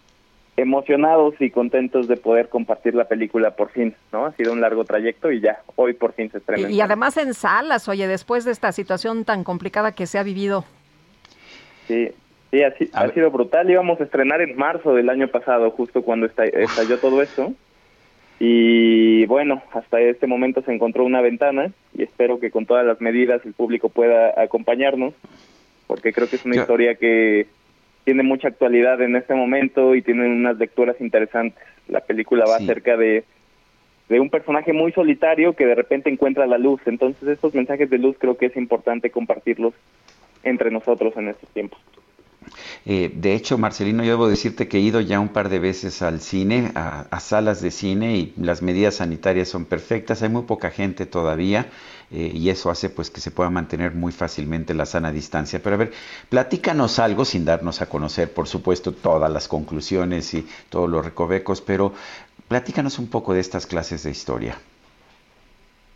emocionados 0.56 1.34
y 1.40 1.50
contentos 1.50 2.08
de 2.08 2.16
poder 2.16 2.48
compartir 2.48 2.94
la 2.94 3.04
película 3.04 3.52
por 3.52 3.70
fin, 3.70 3.94
¿no? 4.12 4.26
Ha 4.26 4.32
sido 4.32 4.52
un 4.52 4.60
largo 4.60 4.84
trayecto 4.84 5.32
y 5.32 5.40
ya, 5.40 5.62
hoy 5.76 5.94
por 5.94 6.12
fin 6.12 6.30
se 6.30 6.38
estrena. 6.38 6.70
Y, 6.70 6.80
además 6.80 7.16
en 7.16 7.34
salas, 7.34 7.88
oye, 7.88 8.06
después 8.06 8.44
de 8.44 8.52
esta 8.52 8.72
situación 8.72 9.24
tan 9.24 9.44
complicada 9.44 9.92
que 9.92 10.06
se 10.06 10.18
ha 10.18 10.22
vivido. 10.22 10.64
Sí, 11.88 12.10
sí, 12.50 12.62
ha, 12.62 13.00
ha 13.00 13.08
sido 13.10 13.30
brutal. 13.30 13.70
Íbamos 13.70 14.00
a 14.00 14.04
estrenar 14.04 14.42
en 14.42 14.56
marzo 14.56 14.94
del 14.94 15.08
año 15.08 15.28
pasado, 15.28 15.70
justo 15.70 16.02
cuando 16.02 16.26
estalló 16.26 16.98
todo 16.98 17.22
esto. 17.22 17.54
Y 18.44 19.24
bueno, 19.26 19.62
hasta 19.72 20.00
este 20.00 20.26
momento 20.26 20.62
se 20.62 20.74
encontró 20.74 21.04
una 21.04 21.20
ventana 21.20 21.70
y 21.96 22.02
espero 22.02 22.40
que 22.40 22.50
con 22.50 22.66
todas 22.66 22.84
las 22.84 23.00
medidas 23.00 23.40
el 23.46 23.52
público 23.52 23.88
pueda 23.88 24.34
acompañarnos, 24.36 25.14
porque 25.86 26.12
creo 26.12 26.28
que 26.28 26.36
es 26.36 26.44
una 26.44 26.56
historia 26.56 26.96
que 26.96 27.46
tiene 28.04 28.22
mucha 28.22 28.48
actualidad 28.48 29.00
en 29.00 29.16
este 29.16 29.34
momento 29.34 29.94
y 29.94 30.02
tiene 30.02 30.26
unas 30.26 30.58
lecturas 30.58 31.00
interesantes. 31.00 31.62
La 31.88 32.00
película 32.00 32.44
va 32.46 32.56
acerca 32.56 32.96
de, 32.96 33.24
de 34.08 34.20
un 34.20 34.30
personaje 34.30 34.72
muy 34.72 34.92
solitario 34.92 35.54
que 35.54 35.66
de 35.66 35.74
repente 35.74 36.10
encuentra 36.10 36.46
la 36.46 36.58
luz. 36.58 36.80
Entonces 36.86 37.28
estos 37.28 37.54
mensajes 37.54 37.88
de 37.90 37.98
luz 37.98 38.16
creo 38.18 38.36
que 38.36 38.46
es 38.46 38.56
importante 38.56 39.10
compartirlos 39.10 39.74
entre 40.42 40.70
nosotros 40.70 41.16
en 41.16 41.28
estos 41.28 41.48
tiempos. 41.50 41.80
Eh, 42.84 43.12
de 43.14 43.34
hecho, 43.34 43.58
Marcelino, 43.58 44.02
yo 44.02 44.10
debo 44.10 44.28
decirte 44.28 44.68
que 44.68 44.78
he 44.78 44.80
ido 44.80 45.00
ya 45.00 45.20
un 45.20 45.28
par 45.28 45.48
de 45.48 45.58
veces 45.58 46.02
al 46.02 46.20
cine, 46.20 46.72
a, 46.74 47.20
salas 47.20 47.60
de 47.60 47.70
cine, 47.70 48.16
y 48.16 48.34
las 48.36 48.62
medidas 48.62 48.96
sanitarias 48.96 49.48
son 49.48 49.64
perfectas. 49.64 50.22
Hay 50.22 50.28
muy 50.28 50.42
poca 50.42 50.70
gente 50.70 51.06
todavía 51.06 51.70
eh, 52.10 52.30
y 52.34 52.50
eso 52.50 52.70
hace 52.70 52.90
pues 52.90 53.10
que 53.10 53.20
se 53.20 53.30
pueda 53.30 53.50
mantener 53.50 53.94
muy 53.94 54.12
fácilmente 54.12 54.74
la 54.74 54.86
sana 54.86 55.12
distancia. 55.12 55.60
Pero 55.62 55.74
a 55.74 55.78
ver, 55.78 55.92
platícanos 56.28 56.98
algo 56.98 57.24
sin 57.24 57.44
darnos 57.44 57.80
a 57.80 57.86
conocer, 57.86 58.32
por 58.32 58.48
supuesto, 58.48 58.92
todas 58.92 59.30
las 59.30 59.48
conclusiones 59.48 60.34
y 60.34 60.46
todos 60.68 60.88
los 60.88 61.04
recovecos, 61.04 61.60
pero 61.60 61.92
platícanos 62.48 62.98
un 62.98 63.08
poco 63.08 63.32
de 63.34 63.40
estas 63.40 63.66
clases 63.66 64.02
de 64.02 64.10
historia. 64.10 64.58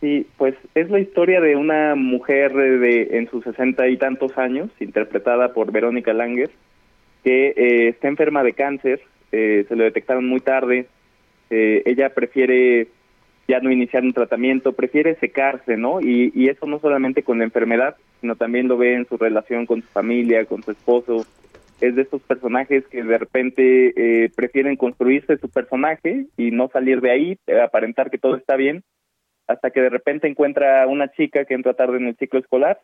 Sí, 0.01 0.27
pues 0.37 0.55
es 0.75 0.89
la 0.89 0.99
historia 0.99 1.41
de 1.41 1.55
una 1.55 1.95
mujer 1.95 2.53
de 2.53 3.17
en 3.17 3.29
sus 3.29 3.43
sesenta 3.43 3.87
y 3.87 3.97
tantos 3.97 4.37
años, 4.37 4.69
interpretada 4.79 5.53
por 5.53 5.71
Verónica 5.71 6.13
Langer, 6.13 6.51
que 7.23 7.47
eh, 7.57 7.87
está 7.89 8.07
enferma 8.07 8.43
de 8.43 8.53
cáncer, 8.53 9.01
eh, 9.31 9.65
se 9.67 9.75
lo 9.75 9.83
detectaron 9.83 10.27
muy 10.27 10.39
tarde, 10.39 10.87
eh, 11.49 11.81
ella 11.85 12.13
prefiere 12.13 12.89
ya 13.47 13.59
no 13.59 13.71
iniciar 13.71 14.03
un 14.03 14.13
tratamiento, 14.13 14.73
prefiere 14.73 15.15
secarse, 15.15 15.77
¿no? 15.77 16.01
Y, 16.01 16.31
y 16.35 16.49
eso 16.49 16.65
no 16.65 16.79
solamente 16.79 17.23
con 17.23 17.37
la 17.37 17.45
enfermedad, 17.45 17.95
sino 18.19 18.35
también 18.35 18.67
lo 18.67 18.77
ve 18.77 18.93
en 18.93 19.07
su 19.07 19.17
relación 19.17 19.65
con 19.65 19.81
su 19.81 19.87
familia, 19.87 20.45
con 20.45 20.61
su 20.63 20.71
esposo, 20.71 21.25
es 21.81 21.95
de 21.95 22.01
estos 22.01 22.21
personajes 22.21 22.85
que 22.87 23.03
de 23.03 23.17
repente 23.17 23.93
eh, 23.95 24.29
prefieren 24.35 24.75
construirse 24.75 25.37
su 25.37 25.49
personaje 25.49 26.25
y 26.35 26.51
no 26.51 26.69
salir 26.69 27.01
de 27.01 27.11
ahí, 27.11 27.37
eh, 27.47 27.61
aparentar 27.61 28.09
que 28.09 28.17
todo 28.17 28.35
está 28.35 28.55
bien, 28.55 28.83
hasta 29.47 29.71
que 29.71 29.81
de 29.81 29.89
repente 29.89 30.27
encuentra 30.27 30.85
una 30.87 31.09
chica 31.11 31.45
que 31.45 31.53
entra 31.53 31.73
tarde 31.73 31.97
en 31.97 32.07
el 32.07 32.17
ciclo 32.17 32.39
escolar, 32.39 32.79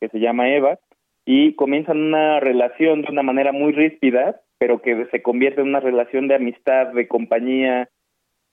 que 0.00 0.08
se 0.08 0.18
llama 0.18 0.50
Eva, 0.50 0.78
y 1.24 1.54
comienzan 1.54 1.98
una 1.98 2.40
relación 2.40 3.02
de 3.02 3.12
una 3.12 3.22
manera 3.22 3.52
muy 3.52 3.72
ríspida, 3.72 4.40
pero 4.58 4.82
que 4.82 5.06
se 5.10 5.22
convierte 5.22 5.60
en 5.60 5.68
una 5.68 5.80
relación 5.80 6.28
de 6.28 6.34
amistad, 6.34 6.88
de 6.88 7.06
compañía, 7.08 7.88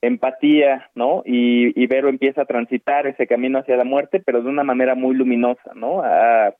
empatía, 0.02 0.90
¿no? 0.94 1.22
Y, 1.26 1.80
y 1.80 1.86
Vero 1.86 2.08
empieza 2.08 2.42
a 2.42 2.46
transitar 2.46 3.06
ese 3.06 3.26
camino 3.26 3.58
hacia 3.58 3.76
la 3.76 3.84
muerte, 3.84 4.22
pero 4.24 4.42
de 4.42 4.48
una 4.48 4.64
manera 4.64 4.94
muy 4.94 5.14
luminosa, 5.14 5.72
¿no? 5.74 6.02
A, 6.02 6.54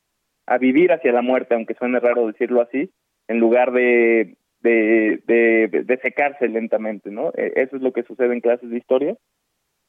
a 0.45 0.57
vivir 0.57 0.91
hacia 0.91 1.11
la 1.11 1.21
muerte, 1.21 1.55
aunque 1.55 1.73
suene 1.75 1.99
raro 1.99 2.27
decirlo 2.27 2.61
así, 2.61 2.91
en 3.27 3.39
lugar 3.39 3.71
de, 3.71 4.35
de, 4.61 5.21
de, 5.25 5.83
de 5.85 5.97
secarse 5.97 6.47
lentamente, 6.49 7.09
¿no? 7.09 7.31
E, 7.35 7.53
Eso 7.55 7.77
es 7.77 7.81
lo 7.81 7.93
que 7.93 8.03
sucede 8.03 8.33
en 8.33 8.41
clases 8.41 8.69
de 8.69 8.77
historia. 8.77 9.15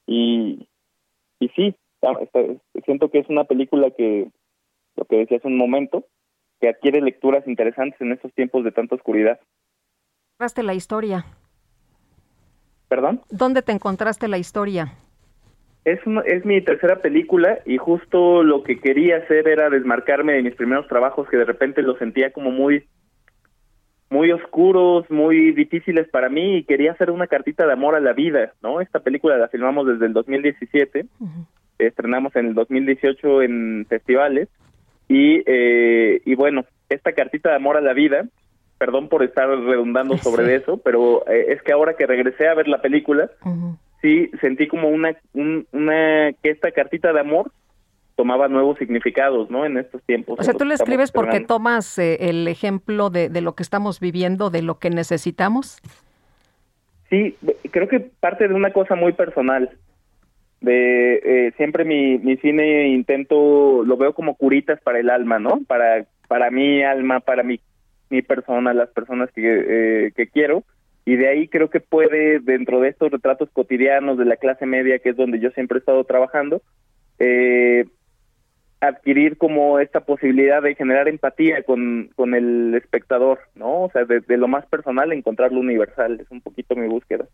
Y, 0.06 0.68
y 1.44 1.48
sí, 1.50 1.74
está- 2.20 2.40
siento 2.84 3.10
que 3.10 3.18
es 3.18 3.28
una 3.28 3.44
película 3.44 3.90
que, 3.90 4.28
lo 4.96 5.04
que 5.06 5.16
decía 5.16 5.38
hace 5.38 5.48
un 5.48 5.56
momento, 5.56 6.04
que 6.60 6.68
adquiere 6.68 7.00
lecturas 7.00 7.46
interesantes 7.48 8.00
en 8.00 8.12
estos 8.12 8.32
tiempos 8.34 8.62
de 8.64 8.70
tanta 8.72 8.94
oscuridad. 8.94 9.40
¿Encontraste 10.34 10.62
la 10.62 10.74
historia? 10.74 11.24
¿Perdón? 12.88 13.22
¿Dónde 13.30 13.62
te 13.62 13.72
encontraste 13.72 14.28
la 14.28 14.38
historia? 14.38 14.92
Es, 15.84 15.98
una- 16.06 16.20
es 16.22 16.44
mi 16.44 16.60
tercera 16.60 17.00
película 17.00 17.58
y 17.66 17.76
justo 17.78 18.42
lo 18.44 18.62
que 18.62 18.78
quería 18.80 19.16
hacer 19.16 19.48
era 19.48 19.68
desmarcarme 19.70 20.34
de 20.34 20.42
mis 20.42 20.54
primeros 20.54 20.86
trabajos 20.86 21.28
que 21.28 21.36
de 21.38 21.44
repente 21.44 21.82
los 21.82 21.98
sentía 21.98 22.32
como 22.32 22.50
muy 22.52 22.86
muy 24.12 24.30
oscuros, 24.30 25.10
muy 25.10 25.52
difíciles 25.52 26.06
para 26.08 26.28
mí 26.28 26.58
y 26.58 26.64
quería 26.64 26.92
hacer 26.92 27.10
una 27.10 27.26
cartita 27.26 27.66
de 27.66 27.72
amor 27.72 27.94
a 27.94 28.00
la 28.00 28.12
vida, 28.12 28.52
¿no? 28.62 28.80
Esta 28.80 29.00
película 29.00 29.38
la 29.38 29.48
filmamos 29.48 29.86
desde 29.86 30.06
el 30.06 30.12
2017, 30.12 31.06
estrenamos 31.78 32.36
en 32.36 32.46
el 32.48 32.54
2018 32.54 33.42
en 33.42 33.86
festivales 33.88 34.48
y, 35.08 35.42
eh, 35.46 36.20
y 36.24 36.34
bueno, 36.34 36.64
esta 36.88 37.12
cartita 37.12 37.50
de 37.50 37.56
amor 37.56 37.76
a 37.76 37.80
la 37.80 37.94
vida, 37.94 38.26
perdón 38.78 39.08
por 39.08 39.22
estar 39.22 39.48
redundando 39.48 40.16
sobre 40.18 40.54
eso, 40.56 40.76
pero 40.76 41.26
eh, 41.28 41.46
es 41.48 41.62
que 41.62 41.72
ahora 41.72 41.94
que 41.94 42.06
regresé 42.06 42.48
a 42.48 42.54
ver 42.54 42.68
la 42.68 42.82
película, 42.82 43.30
sí 44.02 44.30
sentí 44.40 44.68
como 44.68 44.88
una, 44.88 45.16
un- 45.32 45.66
una 45.72 46.32
que 46.42 46.50
esta 46.50 46.70
cartita 46.72 47.12
de 47.12 47.20
amor 47.20 47.50
tomaba 48.22 48.46
nuevos 48.46 48.78
significados, 48.78 49.50
¿no? 49.50 49.66
En 49.66 49.76
estos 49.78 50.00
tiempos. 50.04 50.38
O 50.38 50.44
sea, 50.44 50.54
tú 50.54 50.62
estamos 50.62 50.80
escribes 50.80 51.10
porque 51.10 51.40
tomas 51.40 51.98
eh, 51.98 52.18
el 52.28 52.46
ejemplo 52.46 53.10
de, 53.10 53.28
de 53.28 53.40
lo 53.40 53.56
que 53.56 53.64
estamos 53.64 53.98
viviendo, 53.98 54.48
de 54.48 54.62
lo 54.62 54.78
que 54.78 54.90
necesitamos. 54.90 55.82
Sí, 57.10 57.36
creo 57.72 57.88
que 57.88 57.98
parte 57.98 58.46
de 58.46 58.54
una 58.54 58.72
cosa 58.72 58.94
muy 58.94 59.12
personal. 59.12 59.70
De 60.60 61.14
eh, 61.24 61.52
siempre 61.56 61.84
mi, 61.84 62.18
mi 62.18 62.36
cine 62.36 62.90
intento 62.90 63.82
lo 63.84 63.96
veo 63.96 64.14
como 64.14 64.36
curitas 64.36 64.80
para 64.82 65.00
el 65.00 65.10
alma, 65.10 65.40
¿no? 65.40 65.60
Para 65.66 66.06
para 66.28 66.52
mi 66.52 66.84
alma, 66.84 67.18
para 67.18 67.42
mi 67.42 67.58
mi 68.08 68.22
persona, 68.22 68.72
las 68.72 68.90
personas 68.90 69.32
que 69.32 69.42
eh, 69.42 70.12
que 70.14 70.28
quiero 70.28 70.62
y 71.04 71.16
de 71.16 71.28
ahí 71.28 71.48
creo 71.48 71.70
que 71.70 71.80
puede 71.80 72.38
dentro 72.38 72.78
de 72.78 72.90
estos 72.90 73.10
retratos 73.10 73.50
cotidianos 73.52 74.16
de 74.16 74.26
la 74.26 74.36
clase 74.36 74.64
media 74.64 75.00
que 75.00 75.08
es 75.08 75.16
donde 75.16 75.40
yo 75.40 75.50
siempre 75.50 75.78
he 75.78 75.80
estado 75.80 76.04
trabajando 76.04 76.62
eh, 77.18 77.84
adquirir 78.82 79.38
como 79.38 79.78
esta 79.78 80.00
posibilidad 80.00 80.60
de 80.60 80.74
generar 80.74 81.06
empatía 81.08 81.62
con, 81.62 82.10
con 82.16 82.34
el 82.34 82.74
espectador, 82.74 83.38
¿no? 83.54 83.84
O 83.84 83.90
sea, 83.92 84.04
de, 84.04 84.20
de 84.20 84.36
lo 84.36 84.48
más 84.48 84.66
personal 84.66 85.12
encontrar 85.12 85.52
lo 85.52 85.60
universal, 85.60 86.18
es 86.20 86.28
un 86.30 86.40
poquito 86.40 86.74
mi 86.74 86.88
búsqueda. 86.88 87.26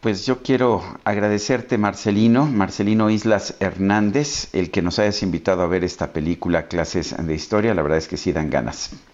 Pues 0.00 0.24
yo 0.24 0.38
quiero 0.44 0.82
agradecerte, 1.02 1.78
Marcelino, 1.78 2.46
Marcelino 2.46 3.10
Islas 3.10 3.60
Hernández, 3.60 4.54
el 4.54 4.70
que 4.70 4.82
nos 4.82 5.00
hayas 5.00 5.24
invitado 5.24 5.62
a 5.62 5.66
ver 5.66 5.82
esta 5.82 6.12
película, 6.12 6.68
Clases 6.68 7.16
de 7.18 7.34
Historia. 7.34 7.74
La 7.74 7.82
verdad 7.82 7.98
es 7.98 8.06
que 8.06 8.16
sí 8.16 8.32
dan 8.32 8.48
ganas. 8.48 9.04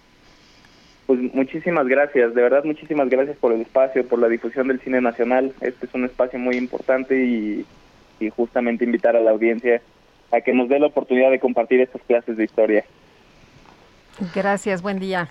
Pues 1.06 1.18
muchísimas 1.32 1.86
gracias, 1.86 2.34
de 2.34 2.42
verdad 2.42 2.64
muchísimas 2.64 3.08
gracias 3.08 3.38
por 3.38 3.52
el 3.52 3.62
espacio, 3.62 4.06
por 4.06 4.18
la 4.18 4.28
difusión 4.28 4.68
del 4.68 4.80
cine 4.80 5.00
nacional. 5.00 5.54
Este 5.62 5.86
es 5.86 5.94
un 5.94 6.04
espacio 6.04 6.38
muy 6.38 6.56
importante 6.56 7.24
y, 7.24 7.64
y 8.20 8.28
justamente 8.28 8.84
invitar 8.84 9.16
a 9.16 9.20
la 9.20 9.30
audiencia 9.30 9.80
a 10.34 10.40
que 10.40 10.52
nos 10.52 10.68
dé 10.68 10.78
la 10.78 10.86
oportunidad 10.86 11.30
de 11.30 11.38
compartir 11.38 11.80
estas 11.80 12.02
clases 12.02 12.36
de 12.36 12.44
historia. 12.44 12.84
Gracias, 14.34 14.82
buen 14.82 14.98
día. 14.98 15.28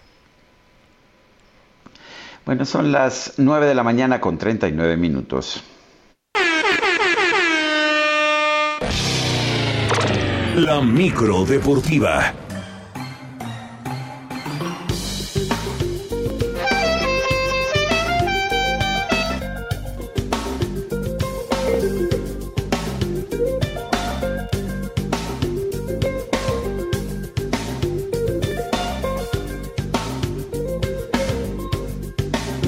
Bueno, 2.45 2.65
son 2.65 2.91
las 2.91 3.35
9 3.37 3.67
de 3.67 3.75
la 3.75 3.83
mañana 3.83 4.19
con 4.19 4.37
39 4.37 4.97
minutos. 4.97 5.63
La 10.55 10.81
micro 10.81 11.45
deportiva. 11.45 12.33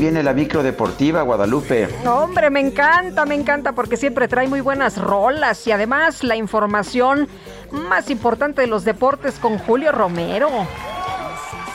Viene 0.05 0.21
la 0.21 0.33
micro 0.33 0.61
deportiva, 0.61 1.23
Guadalupe. 1.23 1.87
No, 2.03 2.25
hombre, 2.25 2.51
me 2.51 2.59
encanta, 2.59 3.25
me 3.25 3.33
encanta 3.33 3.71
porque 3.73 3.97
siempre 3.97 4.27
trae 4.27 4.47
muy 4.47 4.61
buenas 4.61 5.01
rolas 5.01 5.65
y 5.65 5.71
además 5.71 6.23
la 6.23 6.35
información 6.35 7.27
más 7.71 8.11
importante 8.11 8.61
de 8.61 8.67
los 8.67 8.85
deportes 8.85 9.39
con 9.39 9.57
Julio 9.57 9.91
Romero. 9.91 10.47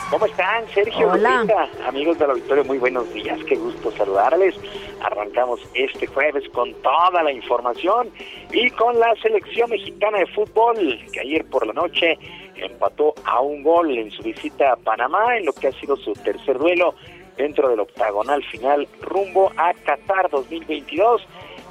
¿Cómo 0.09 0.25
están, 0.27 0.63
Sergio? 0.73 1.09
Hola. 1.11 1.41
Lupita? 1.41 1.67
Amigos 1.85 2.19
del 2.19 2.29
auditorio, 2.29 2.63
muy 2.63 2.77
buenos 2.77 3.13
días. 3.13 3.37
Qué 3.49 3.57
gusto 3.57 3.91
saludarles. 3.97 4.55
Arrancamos 5.03 5.59
este 5.73 6.07
jueves 6.07 6.45
con 6.53 6.73
toda 6.75 7.23
la 7.23 7.33
información 7.33 8.11
y 8.53 8.69
con 8.69 8.97
la 8.97 9.13
selección 9.21 9.71
mexicana 9.71 10.19
de 10.19 10.27
fútbol 10.27 10.77
que 11.11 11.19
ayer 11.19 11.43
por 11.49 11.67
la 11.67 11.73
noche 11.73 12.17
empató 12.55 13.13
a 13.25 13.41
un 13.41 13.61
gol 13.61 13.97
en 13.97 14.09
su 14.09 14.23
visita 14.23 14.71
a 14.71 14.75
Panamá 14.77 15.35
en 15.35 15.47
lo 15.47 15.51
que 15.51 15.67
ha 15.67 15.71
sido 15.73 15.97
su 15.97 16.13
tercer 16.13 16.57
duelo 16.57 16.95
dentro 17.37 17.69
del 17.69 17.79
octagonal 17.79 18.43
final 18.43 18.87
rumbo 19.01 19.51
a 19.57 19.73
Qatar 19.73 20.29
2022. 20.29 21.21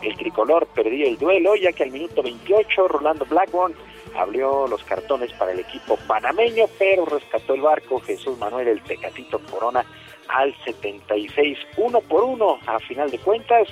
El 0.03 0.17
tricolor 0.17 0.67
perdió 0.75 1.07
el 1.07 1.19
duelo 1.19 1.55
ya 1.57 1.73
que 1.73 1.85
al 1.85 1.91
minuto 1.91 2.23
28 2.23 2.89
Rolando 2.89 3.25
Blackburn 3.27 3.75
abrió 4.17 4.67
los 4.67 4.83
cartones 4.85 5.33
para 5.35 5.53
el 5.53 5.61
equipo 5.61 5.97
panameño, 6.07 6.67
pero 6.79 7.05
rescató 7.05 7.55
el 7.55 7.61
barco 7.61 8.01
Jesús 8.01 8.39
Manuel 8.39 8.69
el 8.69 8.83
Tecatito 8.83 9.39
Corona 9.51 9.85
al 10.29 10.55
76, 10.65 11.59
uno 11.77 12.01
por 12.01 12.25
uno 12.25 12.59
a 12.67 12.79
final 12.81 13.11
de 13.11 13.19
cuentas. 13.19 13.69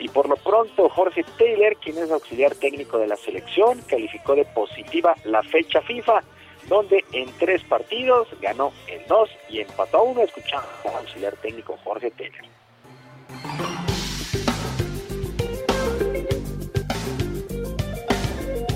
Y 0.00 0.08
por 0.08 0.28
lo 0.28 0.36
pronto 0.36 0.88
Jorge 0.88 1.24
Taylor, 1.36 1.76
quien 1.76 1.98
es 1.98 2.10
auxiliar 2.12 2.54
técnico 2.54 2.98
de 2.98 3.08
la 3.08 3.16
selección, 3.16 3.80
calificó 3.88 4.36
de 4.36 4.44
positiva 4.44 5.14
la 5.24 5.42
fecha 5.42 5.80
FIFA, 5.82 6.22
donde 6.68 7.04
en 7.12 7.30
tres 7.38 7.62
partidos 7.64 8.28
ganó 8.40 8.72
en 8.88 9.06
dos 9.06 9.30
y 9.48 9.60
empató 9.60 9.98
a 9.98 10.02
uno. 10.02 10.22
Escuchamos 10.22 10.68
al 10.84 10.96
auxiliar 10.96 11.36
técnico 11.36 11.76
Jorge 11.84 12.10
Taylor. 12.10 12.44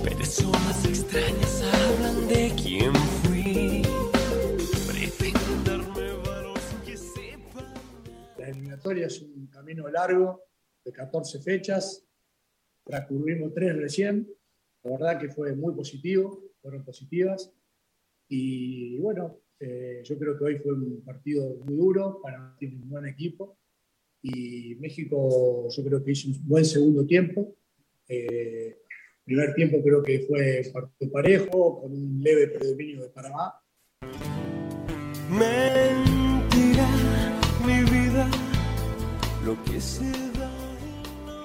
Personas 0.05 0.87
extrañas 0.87 1.63
hablan 1.63 2.29
de 2.29 2.53
quién 2.63 2.95
fui. 2.95 3.83
Pretenden 4.89 5.65
darme 5.65 6.13
valor 6.27 6.59
sin 6.59 6.81
que 6.81 6.97
sepa. 6.97 7.65
La 8.39 8.49
eliminatoria 8.49 9.07
es 9.07 9.21
un 9.21 9.47
camino 9.49 9.89
largo 9.89 10.43
de 10.85 10.93
14 10.93 11.41
fechas. 11.41 12.05
Transcurrimos 12.85 13.53
tres 13.55 13.77
recién. 13.77 14.29
La 14.83 14.93
verdad 14.93 15.21
que 15.21 15.29
fue 15.29 15.55
muy 15.55 15.75
positivo, 15.75 16.43
fueron 16.61 16.85
positivas. 16.85 17.53
Y 18.35 18.97
bueno, 18.97 19.41
eh, 19.61 20.01
yo 20.05 20.19
creo 20.19 20.39
que 20.39 20.45
hoy 20.45 20.59
fue 20.61 20.73
un 20.73 21.05
partido 21.05 21.55
muy 21.67 21.77
duro. 21.77 22.19
Para 22.23 22.57
tiene 22.59 22.77
un 22.77 22.89
buen 22.89 23.07
equipo. 23.07 23.59
Y 24.23 24.75
México, 24.77 25.69
yo 25.69 25.85
creo 25.85 26.03
que 26.03 26.13
hizo 26.13 26.31
un 26.31 26.49
buen 26.49 26.65
segundo 26.65 27.05
tiempo. 27.05 27.55
Eh, 28.09 28.79
primer 29.23 29.53
tiempo 29.55 29.83
creo 29.83 30.03
que 30.03 30.21
fue 30.21 30.63
partido 30.73 31.13
parejo, 31.13 31.83
con 31.83 31.93
un 31.93 32.23
leve 32.23 32.49
predominio 32.49 33.03
de 33.03 33.09
Panamá. 33.11 33.53
Mentira, 35.29 36.89
mi 37.67 37.83
vida, 37.91 38.31
lo 39.45 39.63
que 39.65 39.79
se 39.79 40.11
da. 40.39 40.51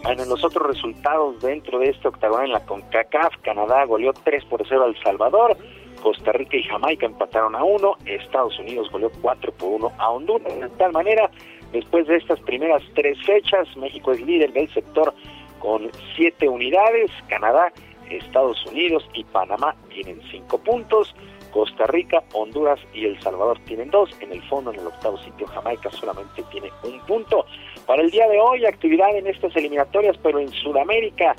Bueno, 0.04 0.24
en 0.24 0.30
los 0.30 0.42
otros 0.42 0.68
resultados 0.68 1.42
dentro 1.42 1.80
de 1.80 1.90
este 1.90 2.08
octagonal 2.08 2.46
en 2.46 2.54
la 2.54 2.66
CONCACAF, 2.66 3.42
Canadá 3.44 3.84
goleó 3.84 4.14
3 4.14 4.46
por 4.46 4.66
0 4.66 4.86
al 4.86 5.04
Salvador, 5.04 5.58
Costa 6.02 6.32
Rica 6.32 6.58
y 6.58 6.64
Jamaica 6.64 7.06
empataron 7.06 7.56
a 7.56 7.64
uno, 7.64 7.98
Estados 8.06 8.58
Unidos 8.60 8.90
goleó 8.92 9.12
4 9.22 9.52
por 9.54 9.70
1 9.70 9.92
a 9.98 10.10
Honduras. 10.10 10.60
De 10.60 10.70
tal 10.78 10.92
manera, 10.92 11.30
después 11.72 12.08
de 12.08 12.18
estas 12.18 12.40
primeras 12.42 12.82
tres 12.96 13.18
fechas, 13.26 13.68
México 13.78 14.12
es 14.12 14.22
líder 14.22 14.54
del 14.54 14.70
sector 14.74 15.14
con 15.60 15.90
siete 16.16 16.48
unidades, 16.48 17.12
Canadá, 17.28 17.72
Estados 18.10 18.64
Unidos 18.66 19.08
y 19.14 19.24
Panamá 19.26 19.76
tienen 19.90 20.22
cinco 20.32 20.58
puntos, 20.60 21.14
Costa 21.52 21.88
Rica, 21.88 22.24
Honduras 22.34 22.80
y 22.94 23.06
El 23.06 23.20
Salvador 23.22 23.60
tienen 23.66 23.90
dos, 23.90 24.10
en 24.20 24.32
el 24.32 24.42
fondo 24.44 24.72
en 24.72 24.80
el 24.80 24.88
octavo 24.88 25.18
sitio 25.18 25.48
Jamaica 25.48 25.90
solamente 25.92 26.44
tiene 26.52 26.70
un 26.84 27.00
punto. 27.02 27.46
Para 27.86 28.02
el 28.02 28.12
día 28.12 28.28
de 28.28 28.40
hoy, 28.40 28.66
actividad 28.66 29.16
en 29.16 29.28
estas 29.28 29.56
eliminatorias, 29.56 30.18
pero 30.22 30.40
en 30.40 30.50
Sudamérica, 30.50 31.36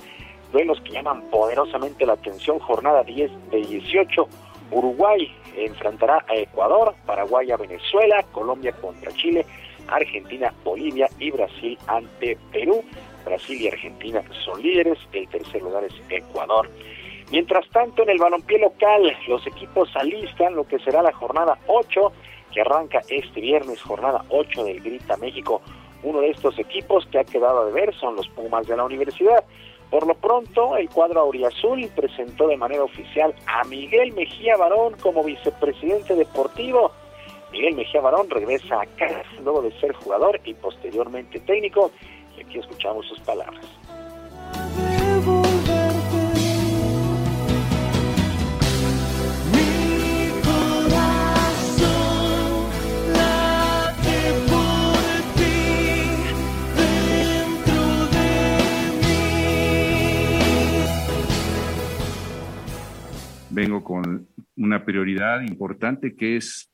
duelos 0.52 0.80
que 0.80 0.92
llaman 0.92 1.22
poderosamente 1.30 2.06
la 2.06 2.14
atención, 2.14 2.58
jornada 2.58 3.04
10 3.04 3.50
de 3.50 3.58
18, 3.58 4.28
Uruguay 4.70 5.34
enfrentará 5.56 6.24
a 6.28 6.36
Ecuador, 6.36 6.94
Paraguay 7.06 7.50
a 7.50 7.56
Venezuela, 7.56 8.24
Colombia 8.32 8.72
contra 8.72 9.12
Chile, 9.12 9.44
Argentina, 9.88 10.52
Bolivia 10.64 11.08
y 11.18 11.30
Brasil 11.30 11.78
ante 11.86 12.36
Perú. 12.52 12.84
Brasil 13.24 13.60
y 13.60 13.68
Argentina 13.68 14.22
son 14.44 14.62
líderes, 14.62 14.98
el 15.12 15.28
tercer 15.28 15.62
lugar 15.62 15.84
es 15.84 15.94
Ecuador. 16.08 16.70
Mientras 17.30 17.68
tanto, 17.68 18.02
en 18.02 18.10
el 18.10 18.18
balompié 18.18 18.58
local, 18.58 19.14
los 19.26 19.46
equipos 19.46 19.94
alistan 19.96 20.54
lo 20.54 20.66
que 20.66 20.78
será 20.78 21.02
la 21.02 21.12
jornada 21.12 21.58
8, 21.66 22.12
que 22.52 22.62
arranca 22.62 23.02
este 23.10 23.40
viernes, 23.40 23.82
jornada 23.82 24.24
8 24.30 24.64
del 24.64 24.80
Grita 24.80 25.16
México. 25.18 25.60
Uno 26.02 26.20
de 26.20 26.30
estos 26.30 26.58
equipos 26.58 27.06
que 27.06 27.18
ha 27.18 27.24
quedado 27.24 27.66
de 27.66 27.72
ver 27.72 27.94
son 27.94 28.16
los 28.16 28.28
Pumas 28.28 28.66
de 28.66 28.76
la 28.76 28.84
universidad. 28.84 29.44
Por 29.90 30.06
lo 30.06 30.14
pronto, 30.14 30.76
el 30.76 30.90
cuadro 30.90 31.20
auriazul 31.20 31.88
presentó 31.96 32.46
de 32.46 32.56
manera 32.56 32.84
oficial 32.84 33.34
a 33.46 33.64
Miguel 33.64 34.12
Mejía 34.12 34.56
Barón 34.56 34.94
como 35.00 35.24
vicepresidente 35.24 36.14
deportivo. 36.14 36.92
Miguel 37.52 37.74
Mejía 37.74 38.02
Barón 38.02 38.28
regresa 38.28 38.82
a 38.82 38.86
casa 38.86 39.24
luego 39.42 39.62
de 39.62 39.72
ser 39.80 39.92
jugador 39.94 40.40
y 40.44 40.52
posteriormente 40.54 41.40
técnico. 41.40 41.90
Y 42.36 42.42
aquí 42.42 42.58
escuchamos 42.58 43.06
sus 43.06 43.20
palabras. 43.20 43.64
Vengo 63.58 63.82
con 63.82 64.28
una 64.56 64.84
prioridad 64.84 65.40
importante 65.40 66.14
que 66.14 66.36
es 66.36 66.70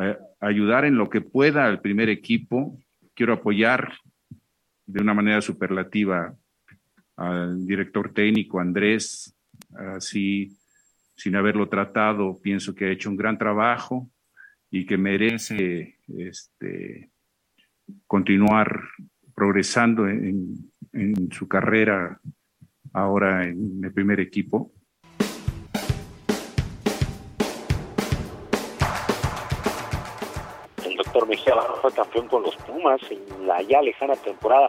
eh, 0.00 0.16
ayudar 0.40 0.86
en 0.86 0.96
lo 0.96 1.10
que 1.10 1.20
pueda 1.20 1.66
al 1.66 1.82
primer 1.82 2.08
equipo. 2.08 2.78
Quiero 3.14 3.34
apoyar 3.34 3.92
de 4.86 5.02
una 5.02 5.12
manera 5.12 5.42
superlativa 5.42 6.34
al 7.16 7.66
director 7.66 8.14
técnico 8.14 8.60
Andrés, 8.60 9.36
así 9.96 10.56
sin 11.16 11.36
haberlo 11.36 11.68
tratado, 11.68 12.40
pienso 12.40 12.74
que 12.74 12.86
ha 12.86 12.92
hecho 12.92 13.10
un 13.10 13.16
gran 13.18 13.36
trabajo 13.36 14.08
y 14.70 14.86
que 14.86 14.96
merece 14.96 15.98
este, 16.16 17.10
continuar 18.06 18.84
progresando 19.34 20.08
en, 20.08 20.72
en 20.94 21.30
su 21.30 21.46
carrera 21.46 22.18
ahora 22.94 23.44
en 23.44 23.84
el 23.84 23.92
primer 23.92 24.18
equipo. 24.18 24.72
Fue 31.80 31.92
campeón 31.92 32.28
con 32.28 32.42
los 32.42 32.56
Pumas 32.56 33.00
en 33.10 33.46
la 33.46 33.62
ya 33.62 33.82
lejana 33.82 34.14
temporada 34.16 34.68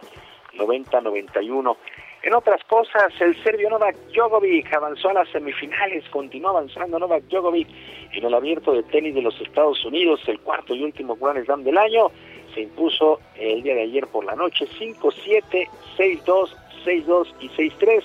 90-91. 0.54 1.76
En 2.22 2.34
otras 2.34 2.62
cosas, 2.64 3.12
el 3.20 3.40
serbio 3.42 3.70
Novak 3.70 3.96
Djokovic 4.12 4.72
avanzó 4.74 5.08
a 5.08 5.14
las 5.14 5.28
semifinales, 5.30 6.08
continuó 6.10 6.50
avanzando 6.50 6.98
Novak 6.98 7.24
Djokovic 7.24 7.68
en 8.12 8.24
el 8.24 8.34
abierto 8.34 8.72
de 8.72 8.82
tenis 8.84 9.14
de 9.14 9.22
los 9.22 9.40
Estados 9.40 9.84
Unidos, 9.84 10.20
el 10.26 10.38
cuarto 10.40 10.74
y 10.74 10.82
último 10.82 11.16
Grand 11.16 11.44
Slam 11.44 11.64
del 11.64 11.78
año. 11.78 12.10
Se 12.54 12.60
impuso 12.60 13.20
el 13.36 13.62
día 13.62 13.74
de 13.74 13.82
ayer 13.82 14.06
por 14.06 14.24
la 14.24 14.36
noche 14.36 14.66
5-7, 14.78 15.68
6-2, 15.96 16.54
6-2 16.84 17.26
y 17.40 17.48
6-3 17.48 18.02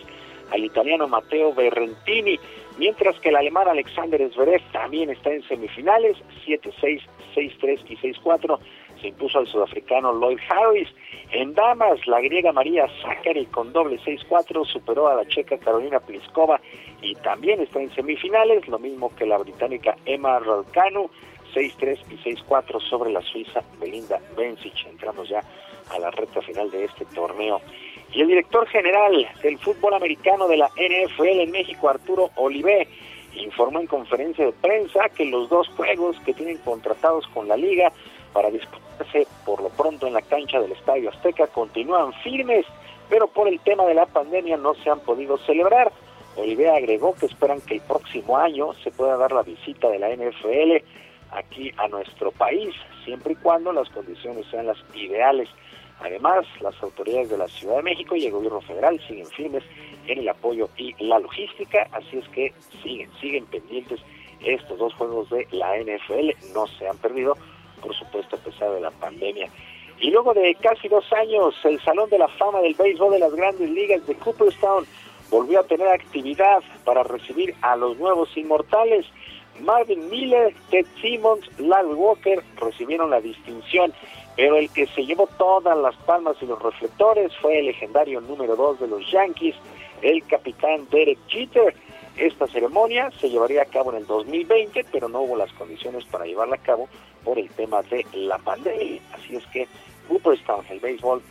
al 0.51 0.63
italiano 0.63 1.07
Matteo 1.07 1.53
Berrentini, 1.53 2.39
mientras 2.77 3.19
que 3.19 3.29
el 3.29 3.35
alemán 3.35 3.67
Alexander 3.67 4.29
Zverev 4.31 4.61
también 4.71 5.09
está 5.09 5.31
en 5.31 5.43
semifinales, 5.43 6.17
7-6, 6.45 7.01
6-3 7.35 7.79
y 7.89 7.97
6-4 7.97 8.59
se 9.01 9.09
impuso 9.09 9.39
al 9.39 9.47
sudafricano 9.47 10.13
Lloyd 10.13 10.39
Harris. 10.49 10.89
En 11.31 11.53
damas, 11.53 12.05
la 12.07 12.21
griega 12.21 12.51
María 12.51 12.87
Zachary 13.01 13.45
con 13.47 13.73
doble 13.73 13.99
6-4 13.99 14.65
superó 14.65 15.07
a 15.07 15.15
la 15.15 15.25
checa 15.25 15.57
Carolina 15.57 15.99
Pliskova 15.99 16.59
y 17.01 17.15
también 17.15 17.61
está 17.61 17.79
en 17.81 17.93
semifinales, 17.93 18.67
lo 18.67 18.79
mismo 18.79 19.13
que 19.15 19.25
la 19.25 19.37
británica 19.37 19.95
Emma 20.05 20.39
Raducanu, 20.39 21.09
6-3 21.53 21.99
y 22.11 22.35
6-4 22.35 22.81
sobre 22.89 23.11
la 23.11 23.21
suiza 23.21 23.61
Belinda 23.79 24.19
Bencic. 24.35 24.85
Entramos 24.87 25.29
ya 25.29 25.41
a 25.89 25.99
la 25.99 26.11
recta 26.11 26.41
final 26.41 26.69
de 26.71 26.85
este 26.85 27.05
torneo. 27.05 27.61
Y 28.13 28.21
el 28.21 28.27
director 28.27 28.67
general 28.67 29.27
del 29.43 29.57
fútbol 29.59 29.93
americano 29.93 30.47
de 30.47 30.57
la 30.57 30.69
NFL 30.69 31.27
en 31.27 31.51
México, 31.51 31.89
Arturo 31.89 32.31
Olivé, 32.35 32.87
informó 33.35 33.79
en 33.79 33.87
conferencia 33.87 34.45
de 34.45 34.53
prensa 34.53 35.09
que 35.09 35.25
los 35.25 35.49
dos 35.49 35.67
juegos 35.69 36.17
que 36.25 36.33
tienen 36.33 36.57
contratados 36.59 37.27
con 37.27 37.47
la 37.47 37.57
liga 37.57 37.91
para 38.33 38.49
disputarse 38.49 39.27
por 39.45 39.61
lo 39.61 39.69
pronto 39.69 40.07
en 40.07 40.13
la 40.13 40.21
cancha 40.21 40.59
del 40.59 40.71
Estadio 40.71 41.09
Azteca 41.09 41.47
continúan 41.47 42.13
firmes, 42.23 42.65
pero 43.09 43.27
por 43.27 43.47
el 43.47 43.59
tema 43.59 43.85
de 43.85 43.93
la 43.93 44.05
pandemia 44.05 44.57
no 44.57 44.73
se 44.75 44.89
han 44.89 44.99
podido 44.99 45.37
celebrar. 45.39 45.91
Oliver 46.35 46.69
agregó 46.69 47.15
que 47.15 47.25
esperan 47.25 47.61
que 47.61 47.75
el 47.75 47.81
próximo 47.81 48.37
año 48.37 48.73
se 48.83 48.91
pueda 48.91 49.17
dar 49.17 49.31
la 49.31 49.43
visita 49.43 49.89
de 49.89 49.99
la 49.99 50.09
NFL 50.15 50.83
aquí 51.31 51.71
a 51.77 51.87
nuestro 51.87 52.31
país, 52.31 52.73
siempre 53.03 53.33
y 53.33 53.35
cuando 53.37 53.73
las 53.73 53.89
condiciones 53.89 54.45
sean 54.49 54.67
las 54.67 54.77
ideales. 54.93 55.49
Además, 55.99 56.45
las 56.61 56.81
autoridades 56.83 57.29
de 57.29 57.37
la 57.37 57.47
Ciudad 57.47 57.77
de 57.77 57.83
México 57.83 58.15
y 58.15 58.25
el 58.25 58.31
gobierno 58.31 58.61
federal 58.61 58.99
siguen 59.07 59.27
firmes 59.27 59.63
en 60.07 60.19
el 60.19 60.29
apoyo 60.29 60.69
y 60.77 60.93
la 61.03 61.19
logística, 61.19 61.87
así 61.91 62.17
es 62.17 62.27
que 62.29 62.53
siguen, 62.83 63.09
siguen 63.19 63.45
pendientes 63.45 63.99
estos 64.41 64.77
dos 64.77 64.93
juegos 64.93 65.29
de 65.29 65.47
la 65.51 65.75
NFL, 65.77 66.53
no 66.53 66.67
se 66.67 66.87
han 66.87 66.97
perdido, 66.97 67.35
por 67.81 67.95
supuesto 67.95 68.35
a 68.35 68.39
pesar 68.39 68.71
de 68.71 68.81
la 68.81 68.91
pandemia. 68.91 69.49
Y 69.99 70.11
luego 70.11 70.33
de 70.33 70.55
casi 70.61 70.87
dos 70.87 71.11
años, 71.13 71.55
el 71.63 71.81
Salón 71.81 72.09
de 72.09 72.19
la 72.19 72.27
Fama 72.27 72.61
del 72.61 72.75
Béisbol 72.75 73.13
de 73.13 73.19
las 73.19 73.33
Grandes 73.33 73.69
Ligas 73.69 74.05
de 74.05 74.15
Cooperstown 74.15 74.85
volvió 75.31 75.59
a 75.59 75.63
tener 75.63 75.87
actividad 75.87 76.61
para 76.85 77.03
recibir 77.03 77.55
a 77.61 77.75
los 77.75 77.97
nuevos 77.97 78.29
inmortales. 78.37 79.05
Marvin 79.59 80.07
Miller, 80.09 80.53
Ted 80.69 80.85
Simmons, 81.01 81.49
Larry 81.57 81.95
Walker 81.95 82.43
recibieron 82.57 83.09
la 83.09 83.19
distinción, 83.21 83.91
pero 84.37 84.55
el 84.57 84.69
que 84.69 84.85
se 84.85 85.03
llevó 85.03 85.27
todas 85.37 85.75
las 85.75 85.95
palmas 85.95 86.37
y 86.41 86.45
los 86.45 86.61
reflectores 86.61 87.35
fue 87.41 87.57
el 87.57 87.65
legendario 87.65 88.21
número 88.21 88.55
dos 88.55 88.79
de 88.79 88.87
los 88.87 89.11
Yankees, 89.11 89.55
el 90.03 90.23
capitán 90.27 90.87
Derek 90.91 91.17
Jeter. 91.27 91.75
Esta 92.15 92.45
ceremonia 92.45 93.09
se 93.19 93.31
llevaría 93.31 93.63
a 93.63 93.65
cabo 93.65 93.91
en 93.91 93.97
el 93.97 94.05
2020, 94.05 94.85
pero 94.91 95.09
no 95.09 95.21
hubo 95.21 95.35
las 95.35 95.51
condiciones 95.53 96.05
para 96.05 96.25
llevarla 96.25 96.55
a 96.55 96.61
cabo 96.61 96.87
por 97.23 97.39
el 97.39 97.49
tema 97.49 97.81
de 97.81 98.05
la 98.13 98.37
pandemia. 98.37 99.01
Así 99.11 99.35
es 99.35 99.45
que 99.47 99.67
Cooperstown, 100.07 100.63
el 100.69 100.79
béisbol, 100.79 101.21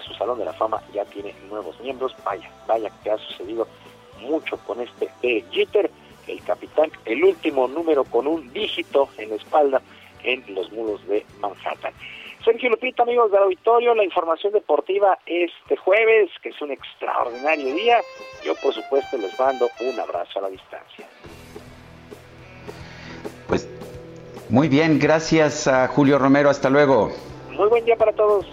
su 0.00 0.14
Salón 0.14 0.38
de 0.38 0.46
la 0.46 0.54
Fama 0.54 0.82
ya 0.94 1.04
tiene 1.04 1.34
nuevos 1.50 1.78
miembros. 1.80 2.16
Vaya, 2.24 2.50
vaya 2.66 2.90
que 3.04 3.10
ha 3.10 3.18
sucedido 3.18 3.68
mucho 4.20 4.56
con 4.66 4.80
este 4.80 5.10
Derek 5.20 5.50
Jeter, 5.50 5.90
el 6.26 6.42
capitán, 6.44 6.90
el 7.04 7.24
último 7.24 7.68
número 7.68 8.04
con 8.04 8.26
un 8.26 8.50
dígito 8.54 9.10
en 9.18 9.28
la 9.28 9.36
espalda 9.36 9.82
en 10.24 10.42
los 10.54 10.72
muros 10.72 11.06
de 11.06 11.26
Manhattan. 11.40 11.92
Sergio 12.44 12.70
Lupita, 12.70 13.04
amigos 13.04 13.30
del 13.30 13.42
auditorio, 13.42 13.94
la 13.94 14.04
información 14.04 14.52
deportiva 14.52 15.18
este 15.26 15.76
jueves, 15.76 16.30
que 16.42 16.48
es 16.48 16.60
un 16.60 16.72
extraordinario 16.72 17.74
día. 17.74 18.00
Yo, 18.44 18.54
por 18.56 18.74
supuesto, 18.74 19.16
les 19.16 19.38
mando 19.38 19.68
un 19.80 20.00
abrazo 20.00 20.38
a 20.38 20.42
la 20.42 20.48
distancia. 20.48 21.06
Pues 23.46 23.68
muy 24.48 24.68
bien, 24.68 24.98
gracias 24.98 25.68
a 25.68 25.86
Julio 25.88 26.18
Romero, 26.18 26.50
hasta 26.50 26.68
luego. 26.68 27.10
Muy 27.50 27.68
buen 27.68 27.84
día 27.84 27.96
para 27.96 28.12
todos. 28.12 28.46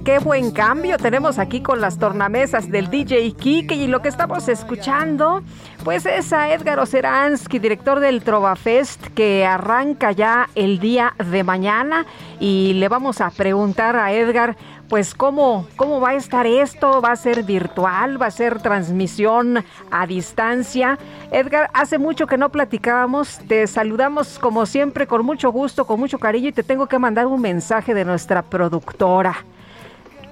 Qué 0.00 0.18
buen 0.20 0.52
cambio 0.52 0.96
tenemos 0.96 1.38
aquí 1.38 1.60
con 1.60 1.82
las 1.82 1.98
tornamesas 1.98 2.70
del 2.70 2.88
DJ 2.88 3.32
Kike 3.32 3.74
y 3.74 3.88
lo 3.88 4.00
que 4.00 4.08
estamos 4.08 4.48
escuchando, 4.48 5.42
pues 5.84 6.06
es 6.06 6.32
a 6.32 6.50
Edgar 6.50 6.78
Oceransky, 6.78 7.58
director 7.58 8.00
del 8.00 8.22
Trova 8.22 8.56
Fest, 8.56 9.08
que 9.08 9.44
arranca 9.44 10.10
ya 10.12 10.48
el 10.54 10.78
día 10.78 11.14
de 11.30 11.44
mañana 11.44 12.06
y 12.40 12.72
le 12.74 12.88
vamos 12.88 13.20
a 13.20 13.28
preguntar 13.30 13.94
a 13.96 14.12
Edgar, 14.14 14.56
pues 14.88 15.14
cómo, 15.14 15.66
cómo 15.76 16.00
va 16.00 16.10
a 16.10 16.14
estar 16.14 16.46
esto, 16.46 17.02
va 17.02 17.12
a 17.12 17.16
ser 17.16 17.42
virtual, 17.42 18.20
va 18.20 18.26
a 18.26 18.30
ser 18.30 18.62
transmisión 18.62 19.62
a 19.90 20.06
distancia. 20.06 20.98
Edgar, 21.30 21.68
hace 21.74 21.98
mucho 21.98 22.26
que 22.26 22.38
no 22.38 22.50
platicábamos, 22.50 23.40
te 23.46 23.66
saludamos 23.66 24.38
como 24.38 24.64
siempre 24.64 25.06
con 25.06 25.22
mucho 25.24 25.52
gusto, 25.52 25.86
con 25.86 26.00
mucho 26.00 26.18
cariño 26.18 26.48
y 26.48 26.52
te 26.52 26.62
tengo 26.62 26.86
que 26.86 26.98
mandar 26.98 27.26
un 27.26 27.42
mensaje 27.42 27.92
de 27.92 28.06
nuestra 28.06 28.40
productora. 28.40 29.44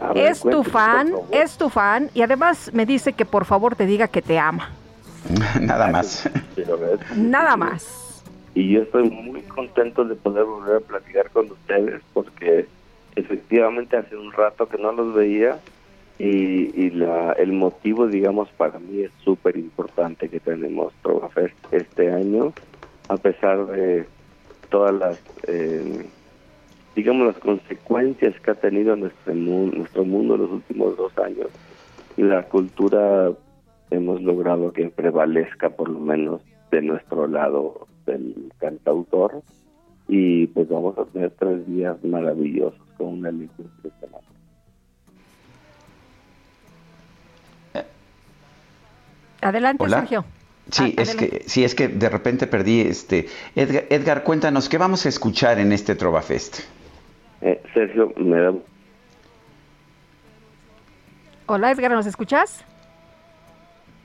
Ver, 0.00 0.26
es 0.26 0.40
tu 0.40 0.64
fan, 0.64 1.12
es 1.30 1.56
tu 1.56 1.68
fan 1.68 2.10
y 2.14 2.22
además 2.22 2.70
me 2.72 2.86
dice 2.86 3.12
que 3.12 3.24
por 3.24 3.44
favor 3.44 3.76
te 3.76 3.86
diga 3.86 4.08
que 4.08 4.22
te 4.22 4.38
ama. 4.38 4.70
Nada 5.60 5.88
más. 5.88 6.28
Nada 7.16 7.56
más. 7.56 8.22
Y 8.54 8.72
yo 8.72 8.82
estoy 8.82 9.08
muy 9.10 9.42
contento 9.42 10.04
de 10.04 10.16
poder 10.16 10.44
volver 10.44 10.76
a 10.76 10.80
platicar 10.80 11.30
con 11.30 11.50
ustedes 11.50 12.02
porque 12.12 12.66
efectivamente 13.14 13.96
hace 13.96 14.16
un 14.16 14.32
rato 14.32 14.68
que 14.68 14.78
no 14.78 14.92
los 14.92 15.14
veía 15.14 15.58
y, 16.18 16.70
y 16.78 16.90
la, 16.90 17.32
el 17.32 17.52
motivo, 17.52 18.06
digamos, 18.06 18.48
para 18.50 18.78
mí 18.78 19.02
es 19.02 19.10
súper 19.24 19.56
importante 19.56 20.28
que 20.28 20.40
tenemos 20.40 20.92
Trova 21.02 21.28
Fest 21.30 21.56
este 21.70 22.12
año, 22.12 22.52
a 23.08 23.16
pesar 23.16 23.66
de 23.66 24.06
todas 24.68 24.94
las, 24.94 25.18
eh, 25.46 26.06
digamos, 26.94 27.26
las 27.28 27.38
consecuencias 27.38 28.38
que 28.40 28.50
ha 28.50 28.54
tenido 28.54 28.96
nuestro, 28.96 29.34
nuestro 29.34 30.04
mundo 30.04 30.34
en 30.34 30.42
los 30.42 30.50
últimos 30.50 30.96
dos 30.96 31.16
años. 31.18 31.48
Y 32.16 32.22
la 32.22 32.42
cultura 32.44 33.32
hemos 33.90 34.22
logrado 34.22 34.72
que 34.72 34.88
prevalezca 34.88 35.70
por 35.70 35.88
lo 35.88 36.00
menos 36.00 36.42
de 36.70 36.82
nuestro 36.82 37.26
lado 37.26 37.86
del 38.06 38.52
cantautor 38.58 39.42
y 40.08 40.46
pues 40.48 40.68
vamos 40.68 40.98
a 40.98 41.04
tener 41.06 41.30
tres 41.38 41.66
días 41.66 41.96
maravillosos 42.04 42.80
con 42.96 43.08
una 43.18 43.28
elección 43.30 43.68
impresionante. 43.76 44.26
Adelante, 49.42 49.82
Hola. 49.82 50.00
Sergio. 50.00 50.24
Sí, 50.70 50.94
Ah, 50.96 51.02
es 51.02 51.08
adelante. 51.10 51.38
que, 51.40 51.48
sí, 51.48 51.64
es 51.64 51.74
que 51.74 51.88
de 51.88 52.08
repente 52.08 52.46
perdí 52.46 52.80
este. 52.82 53.26
Edgar, 53.56 53.84
Edgar, 53.90 54.22
cuéntanos, 54.22 54.68
¿qué 54.68 54.78
vamos 54.78 55.06
a 55.06 55.08
escuchar 55.08 55.58
en 55.58 55.72
este 55.72 55.94
Trova 55.96 56.22
Fest? 56.22 56.60
Eh, 57.42 57.62
Sergio, 57.72 58.12
me 58.16 58.38
da 58.40 58.52
Hola 61.46 61.72
Edgar, 61.72 61.90
¿nos 61.90 62.06
escuchas? 62.06 62.64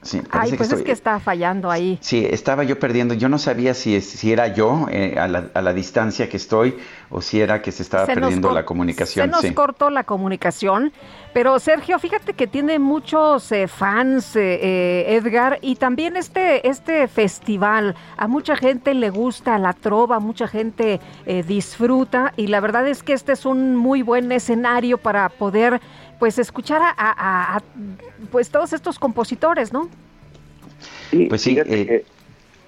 Sí, 0.06 0.22
Ay, 0.30 0.53
pues 0.53 0.69
que 0.69 0.75
es 0.75 0.82
que 0.84 0.92
está 0.92 1.19
fallando 1.19 1.72
ahí. 1.72 1.98
Sí, 2.00 2.27
estaba 2.30 2.64
yo 2.64 2.77
perdiendo. 2.77 3.16
Yo 3.16 3.27
no 3.27 3.40
sabía 3.40 3.74
si, 3.74 4.00
si 4.01 4.32
era 4.32 4.48
yo 4.53 4.85
eh, 4.92 5.17
a, 5.17 5.27
la, 5.27 5.48
a 5.51 5.61
la 5.64 5.74
distancia 5.74 6.30
que 6.30 6.38
estoy 6.38 6.77
o 7.09 7.22
si 7.22 7.42
era 7.42 7.61
que 7.61 7.72
se 7.72 7.82
estaba 7.82 8.06
Se 8.06 8.14
perdiendo 8.14 8.51
la 8.51 8.66
comunicación. 8.66 9.25
Se 9.25 9.32
nos 9.32 9.42
sí. 9.42 9.53
cortó 9.53 9.90
la 9.90 10.03
comunicación, 10.03 10.92
pero 11.34 11.58
Sergio, 11.59 11.98
fíjate 11.98 12.34
que 12.34 12.45
tiene 12.45 12.77
muchos 12.77 13.51
eh, 13.51 13.67
fans, 13.67 14.35
eh, 14.35 14.59
eh, 14.61 15.16
Edgar, 15.16 15.59
y 15.61 15.75
también 15.75 16.17
este, 16.17 16.67
este 16.67 17.08
festival. 17.08 17.95
A 18.17 18.27
mucha 18.27 18.56
gente 18.56 18.93
le 18.93 19.09
gusta 19.09 19.58
la 19.58 19.74
trova, 19.74 20.19
mucha 20.19 20.48
gente 20.48 21.00
eh, 21.25 21.43
disfruta, 21.43 22.34
y 22.38 22.48
la 22.48 22.59
verdad 22.59 22.88
es 22.88 23.01
que 23.01 23.14
este 23.14 23.32
es 23.32 23.45
un 23.45 23.75
muy 23.75 24.01
buen 24.01 24.32
escenario 24.32 24.98
para 24.98 25.30
poder 25.30 25.82
pues 26.19 26.39
escuchar 26.39 26.81
a, 26.81 26.89
a- 26.97 27.57
a- 27.57 27.63
pues 28.31 28.49
todos 28.49 28.73
estos 28.73 28.99
compositores, 28.99 29.73
¿no? 29.73 29.89
Pues 31.29 31.41
sí, 31.41 31.57
eh, 31.59 32.05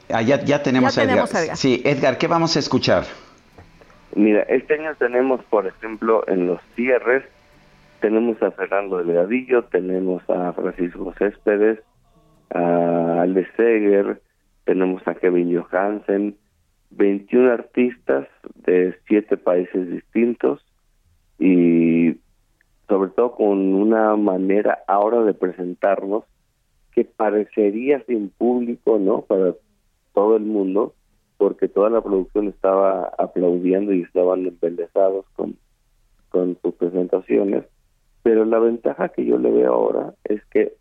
ah, 0.10 0.22
ya, 0.22 0.44
ya 0.44 0.62
tenemos, 0.64 0.96
Ya 0.96 1.02
a 1.02 1.04
Edgar. 1.04 1.14
tenemos 1.16 1.36
a 1.36 1.44
Edgar. 1.44 1.58
Sí, 1.58 1.82
Edgar, 1.86 2.18
¿qué 2.18 2.28
vamos 2.28 2.56
a 2.56 2.60
escuchar? 2.60 3.06
Mira, 4.16 4.42
este 4.44 4.76
año 4.76 4.96
tenemos, 4.96 5.44
por 5.46 5.68
ejemplo, 5.68 6.24
en 6.28 6.48
los 6.48 6.60
cierres, 6.76 7.24
tenemos 8.00 8.42
a 8.42 8.52
Fernando 8.52 8.98
Delgadillo, 8.98 9.64
tenemos 9.66 10.24
a 10.30 10.54
Francisco 10.54 11.14
Céspedes, 11.18 11.80
a 12.54 13.22
Alex 13.22 13.50
Seger, 13.58 14.22
tenemos 14.66 15.06
a 15.08 15.16
Kevin 15.16 15.56
Johansen, 15.60 16.36
21 16.92 17.52
artistas 17.52 18.28
de 18.66 18.98
siete 19.08 19.36
países 19.36 19.90
distintos 19.90 20.64
y 21.40 22.16
sobre 22.88 23.10
todo 23.12 23.34
con 23.34 23.74
una 23.74 24.16
manera 24.16 24.84
ahora 24.88 25.24
de 25.24 25.34
presentarnos 25.34 26.24
que 26.94 27.06
parecería 27.06 28.04
sin 28.06 28.30
público, 28.30 28.98
¿no? 28.98 29.22
Para 29.22 29.54
todo 30.14 30.38
el 30.38 30.44
mundo, 30.44 30.94
porque 31.38 31.68
toda 31.68 31.90
la 31.90 32.02
producción 32.02 32.48
estaba 32.48 33.12
aplaudiendo 33.18 33.94
y 33.94 34.02
estaban 34.02 34.46
embelesados 34.46 35.26
con, 35.36 35.58
con 36.30 36.58
sus 36.62 36.74
presentaciones. 36.76 37.66
Pero 38.24 38.46
la 38.46 38.60
ventaja 38.60 39.10
que 39.10 39.26
yo 39.26 39.38
le 39.38 39.52
veo 39.52 39.74
ahora 39.74 40.14
es 40.24 40.44
que 40.46 40.74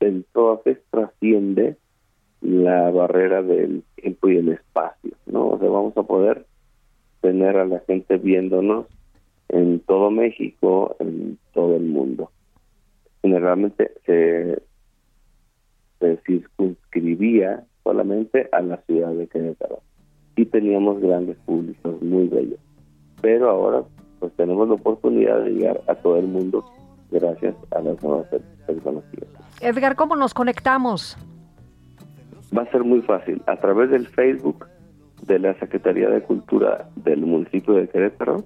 el 0.00 0.26
Troafest 0.32 0.82
trasciende 0.90 1.76
la 2.42 2.90
barrera 2.90 3.42
del 3.42 3.82
tiempo 3.94 4.28
y 4.28 4.36
el 4.36 4.50
espacio, 4.50 5.12
¿no? 5.26 5.48
O 5.48 5.58
sea, 5.58 5.68
vamos 5.68 5.96
a 5.96 6.02
poder 6.02 6.44
tener 7.22 7.56
a 7.56 7.64
la 7.64 7.80
gente 7.80 8.18
viéndonos 8.18 8.86
en 9.48 9.80
todo 9.80 10.10
México, 10.10 10.96
en 10.98 11.38
todo 11.52 11.76
el 11.76 11.84
mundo. 11.84 12.30
Generalmente 13.22 13.92
se, 14.04 14.62
se 16.00 16.16
circunscribía 16.26 17.64
solamente 17.84 18.48
a 18.52 18.60
la 18.60 18.76
ciudad 18.82 19.12
de 19.12 19.26
Querétaro 19.26 19.80
y 20.36 20.46
teníamos 20.46 21.00
grandes 21.00 21.36
públicos 21.38 22.00
muy 22.02 22.28
bellos. 22.28 22.60
Pero 23.20 23.50
ahora 23.50 23.82
pues 24.18 24.32
tenemos 24.34 24.68
la 24.68 24.74
oportunidad 24.74 25.42
de 25.44 25.50
llegar 25.50 25.80
a 25.86 25.94
todo 25.94 26.18
el 26.18 26.26
mundo 26.26 26.64
gracias 27.10 27.54
a 27.70 27.80
las 27.80 28.02
nuevas 28.02 28.26
tecnologías. 28.66 29.28
Edgar, 29.60 29.96
¿cómo 29.96 30.16
nos 30.16 30.34
conectamos? 30.34 31.16
Va 32.56 32.62
a 32.62 32.70
ser 32.70 32.84
muy 32.84 33.02
fácil. 33.02 33.42
A 33.46 33.56
través 33.56 33.90
del 33.90 34.06
Facebook 34.06 34.66
de 35.22 35.38
la 35.38 35.54
Secretaría 35.58 36.08
de 36.08 36.22
Cultura 36.22 36.88
del 36.96 37.20
municipio 37.20 37.74
de 37.74 37.88
Querétaro, 37.88 38.44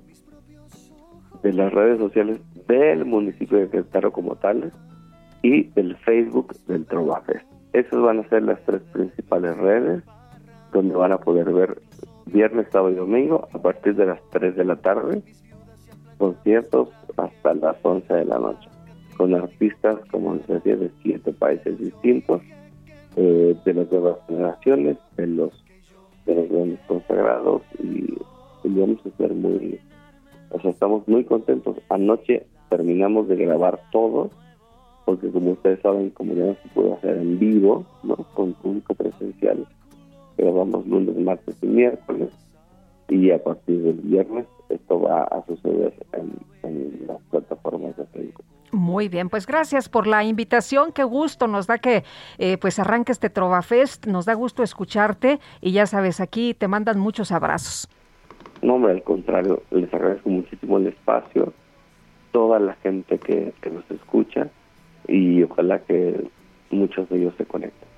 de 1.43 1.53
las 1.53 1.73
redes 1.73 1.99
sociales 1.99 2.41
del 2.69 3.05
municipio 3.05 3.59
de 3.59 3.69
Querétaro 3.69 4.13
como 4.13 4.37
tales 4.37 4.73
y 5.43 5.65
del 5.71 5.97
Facebook 5.99 6.55
del 6.67 6.87
Trovafest. 6.87 7.47
Esas 7.73 8.01
van 8.01 8.21
a 8.21 8.29
ser 8.29 8.43
las 8.43 8.61
tres 8.65 8.83
principales 8.93 9.57
redes 9.57 10.03
donde 10.73 10.95
van 10.95 11.13
a 11.13 11.19
poder 11.19 11.53
ver 11.53 11.81
viernes, 12.27 12.67
sábado 12.71 12.93
y 12.93 12.97
domingo 12.97 13.49
a 13.53 13.59
partir 13.59 13.95
de 13.97 14.07
las 14.07 14.21
3 14.31 14.57
de 14.57 14.65
la 14.65 14.77
tarde, 14.77 15.23
conciertos 16.19 16.91
hasta 17.17 17.55
las 17.55 17.77
11 17.83 18.13
de 18.13 18.25
la 18.25 18.39
noche, 18.39 18.69
con 19.17 19.35
artistas, 19.35 19.99
como 20.11 20.35
les 20.35 20.47
decía, 20.47 20.77
de 20.77 20.91
siete 21.03 21.33
países 21.33 21.79
distintos, 21.79 22.43
eh, 23.17 23.57
de 23.65 23.75
las 23.75 23.91
nuevas 23.91 24.19
generaciones, 24.29 24.97
de 25.17 25.27
los 25.27 25.65
de 26.27 26.47
los 26.49 26.79
consagrados 26.87 27.63
y, 27.83 28.15
y 28.63 28.69
vamos 28.69 28.99
a 29.07 29.17
ser 29.17 29.33
muy, 29.33 29.81
o 30.51 30.61
sea, 30.61 30.71
estamos 30.71 31.07
muy 31.09 31.25
contentos. 31.25 31.77
Anoche 31.89 32.47
terminamos 32.69 33.29
de 33.29 33.37
grabar 33.37 33.81
todo, 33.93 34.31
porque 35.05 35.31
como 35.31 35.53
ustedes 35.53 35.81
saben, 35.81 36.11
como 36.11 36.35
ya 36.35 36.47
no 36.47 36.57
se 36.63 36.69
puede 36.75 36.93
hacer 36.93 37.19
en 37.19 37.39
vivo, 37.39 37.85
¿no? 38.03 38.17
Con 38.35 38.53
público 38.55 38.95
presencial, 38.95 39.67
grabamos 40.37 40.87
lunes, 40.87 41.17
martes 41.17 41.57
y 41.63 41.67
miércoles, 41.67 42.31
y 43.09 43.31
a 43.31 43.43
partir 43.43 43.83
del 43.83 43.97
viernes 43.97 44.47
esto 44.69 45.01
va 45.01 45.25
a 45.25 45.45
suceder 45.47 45.93
en, 46.13 47.07
las 47.07 47.21
plataformas 47.31 47.97
de 47.97 48.07
Facebook. 48.07 48.45
Muy 48.71 49.09
bien, 49.09 49.29
pues 49.29 49.47
gracias 49.47 49.89
por 49.89 50.07
la 50.07 50.23
invitación. 50.23 50.93
Qué 50.93 51.03
gusto 51.03 51.49
nos 51.49 51.67
da 51.67 51.79
que 51.79 52.05
eh, 52.39 52.57
pues 52.59 52.79
arranque 52.79 53.11
este 53.11 53.29
Trovafest. 53.29 54.07
Nos 54.07 54.27
da 54.27 54.35
gusto 54.35 54.63
escucharte 54.63 55.41
y 55.61 55.73
ya 55.73 55.87
sabes, 55.87 56.21
aquí 56.21 56.55
te 56.55 56.69
mandan 56.69 57.01
muchos 57.01 57.33
abrazos. 57.33 57.89
No, 58.63 58.75
hombre, 58.75 58.93
al 58.93 59.03
contrario, 59.03 59.63
les 59.71 59.93
agradezco 59.93 60.29
muchísimo 60.29 60.79
el 60.79 60.89
espacio, 60.89 61.53
toda 62.33 62.59
la 62.59 62.75
gente 62.75 63.19
que, 63.19 63.53
que 63.61 63.71
nos 63.71 63.89
escucha 63.91 64.49
y 65.09 65.43
ojalá 65.43 65.81
que 65.81 66.29
muchos 66.71 67.09
de 67.09 67.19
ellos 67.19 67.35
se 67.37 67.47
conecten. 67.47 67.89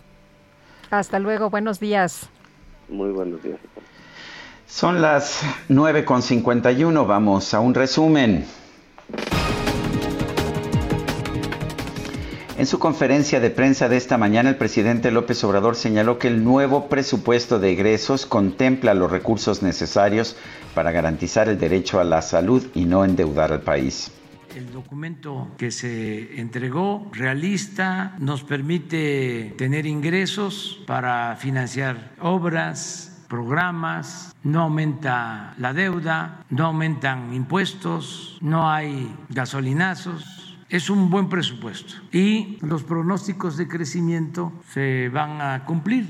Hasta 0.90 1.18
luego, 1.18 1.50
buenos 1.50 1.80
días. 1.80 2.28
Muy 2.88 3.10
buenos 3.10 3.42
días. 3.42 3.58
Son 4.66 5.02
las 5.02 5.42
9.51, 5.68 7.06
vamos 7.06 7.54
a 7.54 7.60
un 7.60 7.74
resumen. 7.74 8.46
En 12.58 12.66
su 12.66 12.78
conferencia 12.78 13.40
de 13.40 13.50
prensa 13.50 13.88
de 13.88 13.96
esta 13.96 14.18
mañana, 14.18 14.50
el 14.50 14.56
presidente 14.56 15.10
López 15.10 15.42
Obrador 15.42 15.74
señaló 15.74 16.18
que 16.18 16.28
el 16.28 16.44
nuevo 16.44 16.88
presupuesto 16.88 17.58
de 17.58 17.72
egresos 17.72 18.26
contempla 18.26 18.92
los 18.92 19.10
recursos 19.10 19.62
necesarios 19.62 20.36
para 20.74 20.92
garantizar 20.92 21.48
el 21.48 21.58
derecho 21.58 21.98
a 21.98 22.04
la 22.04 22.20
salud 22.20 22.66
y 22.74 22.84
no 22.84 23.04
endeudar 23.04 23.52
al 23.52 23.62
país. 23.62 24.12
el 24.54 24.70
documento 24.70 25.48
que 25.56 25.70
se 25.70 26.38
entregó, 26.38 27.08
realista, 27.12 28.14
nos 28.18 28.44
permite 28.44 29.54
tener 29.56 29.86
ingresos 29.86 30.82
para 30.86 31.36
financiar 31.36 32.12
obras, 32.20 33.24
programas, 33.28 34.36
no 34.44 34.60
aumenta 34.60 35.54
la 35.56 35.72
deuda, 35.72 36.44
no 36.50 36.66
aumentan 36.66 37.32
impuestos, 37.32 38.36
no 38.42 38.70
hay 38.70 39.10
gasolinazos. 39.30 40.41
Es 40.72 40.88
un 40.88 41.10
buen 41.10 41.28
presupuesto 41.28 41.92
y 42.12 42.56
los 42.62 42.82
pronósticos 42.82 43.58
de 43.58 43.68
crecimiento 43.68 44.54
se 44.72 45.10
van 45.10 45.42
a 45.42 45.66
cumplir. 45.66 46.08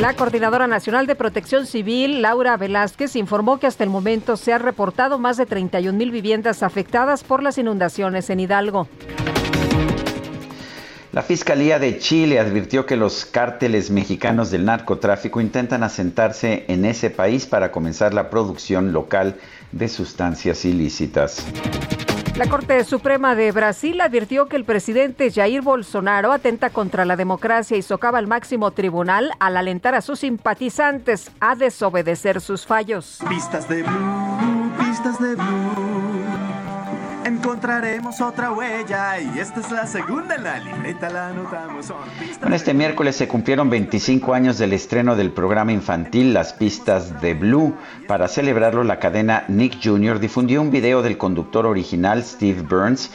La 0.00 0.14
Coordinadora 0.14 0.66
Nacional 0.66 1.06
de 1.06 1.14
Protección 1.14 1.66
Civil, 1.66 2.22
Laura 2.22 2.56
Velázquez, 2.56 3.14
informó 3.16 3.60
que 3.60 3.66
hasta 3.66 3.84
el 3.84 3.90
momento 3.90 4.38
se 4.38 4.54
han 4.54 4.62
reportado 4.62 5.18
más 5.18 5.36
de 5.36 5.44
31 5.44 5.98
mil 5.98 6.10
viviendas 6.10 6.62
afectadas 6.62 7.24
por 7.24 7.42
las 7.42 7.58
inundaciones 7.58 8.30
en 8.30 8.40
Hidalgo. 8.40 8.88
La 11.12 11.20
Fiscalía 11.20 11.78
de 11.78 11.98
Chile 11.98 12.38
advirtió 12.38 12.86
que 12.86 12.96
los 12.96 13.26
cárteles 13.26 13.90
mexicanos 13.90 14.50
del 14.50 14.64
narcotráfico 14.64 15.42
intentan 15.42 15.82
asentarse 15.82 16.64
en 16.68 16.86
ese 16.86 17.10
país 17.10 17.44
para 17.44 17.70
comenzar 17.70 18.14
la 18.14 18.30
producción 18.30 18.94
local 18.94 19.36
de 19.72 19.88
sustancias 19.88 20.64
ilícitas. 20.64 21.44
La 22.38 22.46
Corte 22.48 22.84
Suprema 22.84 23.34
de 23.34 23.50
Brasil 23.50 24.00
advirtió 24.00 24.46
que 24.46 24.54
el 24.54 24.64
presidente 24.64 25.32
Jair 25.32 25.60
Bolsonaro 25.60 26.30
atenta 26.30 26.70
contra 26.70 27.04
la 27.04 27.16
democracia 27.16 27.76
y 27.76 27.82
socava 27.82 28.18
al 28.18 28.28
máximo 28.28 28.70
tribunal 28.70 29.32
al 29.40 29.56
alentar 29.56 29.96
a 29.96 30.02
sus 30.02 30.20
simpatizantes 30.20 31.32
a 31.40 31.56
desobedecer 31.56 32.40
sus 32.40 32.64
fallos. 32.64 33.18
Pistas 33.28 33.68
de 33.68 33.82
blue, 33.82 34.70
pistas 34.78 35.20
de 35.20 35.34
blue. 35.34 35.87
Encontraremos 37.28 38.22
otra 38.22 38.52
huella 38.52 39.20
y 39.20 39.38
esta 39.38 39.60
es 39.60 39.70
la 39.70 39.86
segunda 39.86 40.36
en 40.36 40.44
la 40.44 40.58
libreta, 40.60 41.10
la 41.10 41.28
anotamos. 41.28 41.92
Bueno, 42.40 42.56
este 42.56 42.72
miércoles 42.72 43.16
se 43.16 43.28
cumplieron 43.28 43.68
25 43.68 44.32
años 44.32 44.56
del 44.56 44.72
estreno 44.72 45.14
del 45.14 45.30
programa 45.30 45.72
infantil 45.72 46.32
Las 46.32 46.54
Pistas 46.54 47.20
de 47.20 47.34
Blue. 47.34 47.76
Para 48.06 48.28
celebrarlo, 48.28 48.82
la 48.82 48.98
cadena 48.98 49.44
Nick 49.48 49.76
Jr. 49.84 50.20
difundió 50.20 50.62
un 50.62 50.70
video 50.70 51.02
del 51.02 51.18
conductor 51.18 51.66
original 51.66 52.24
Steve 52.24 52.62
Burns, 52.62 53.10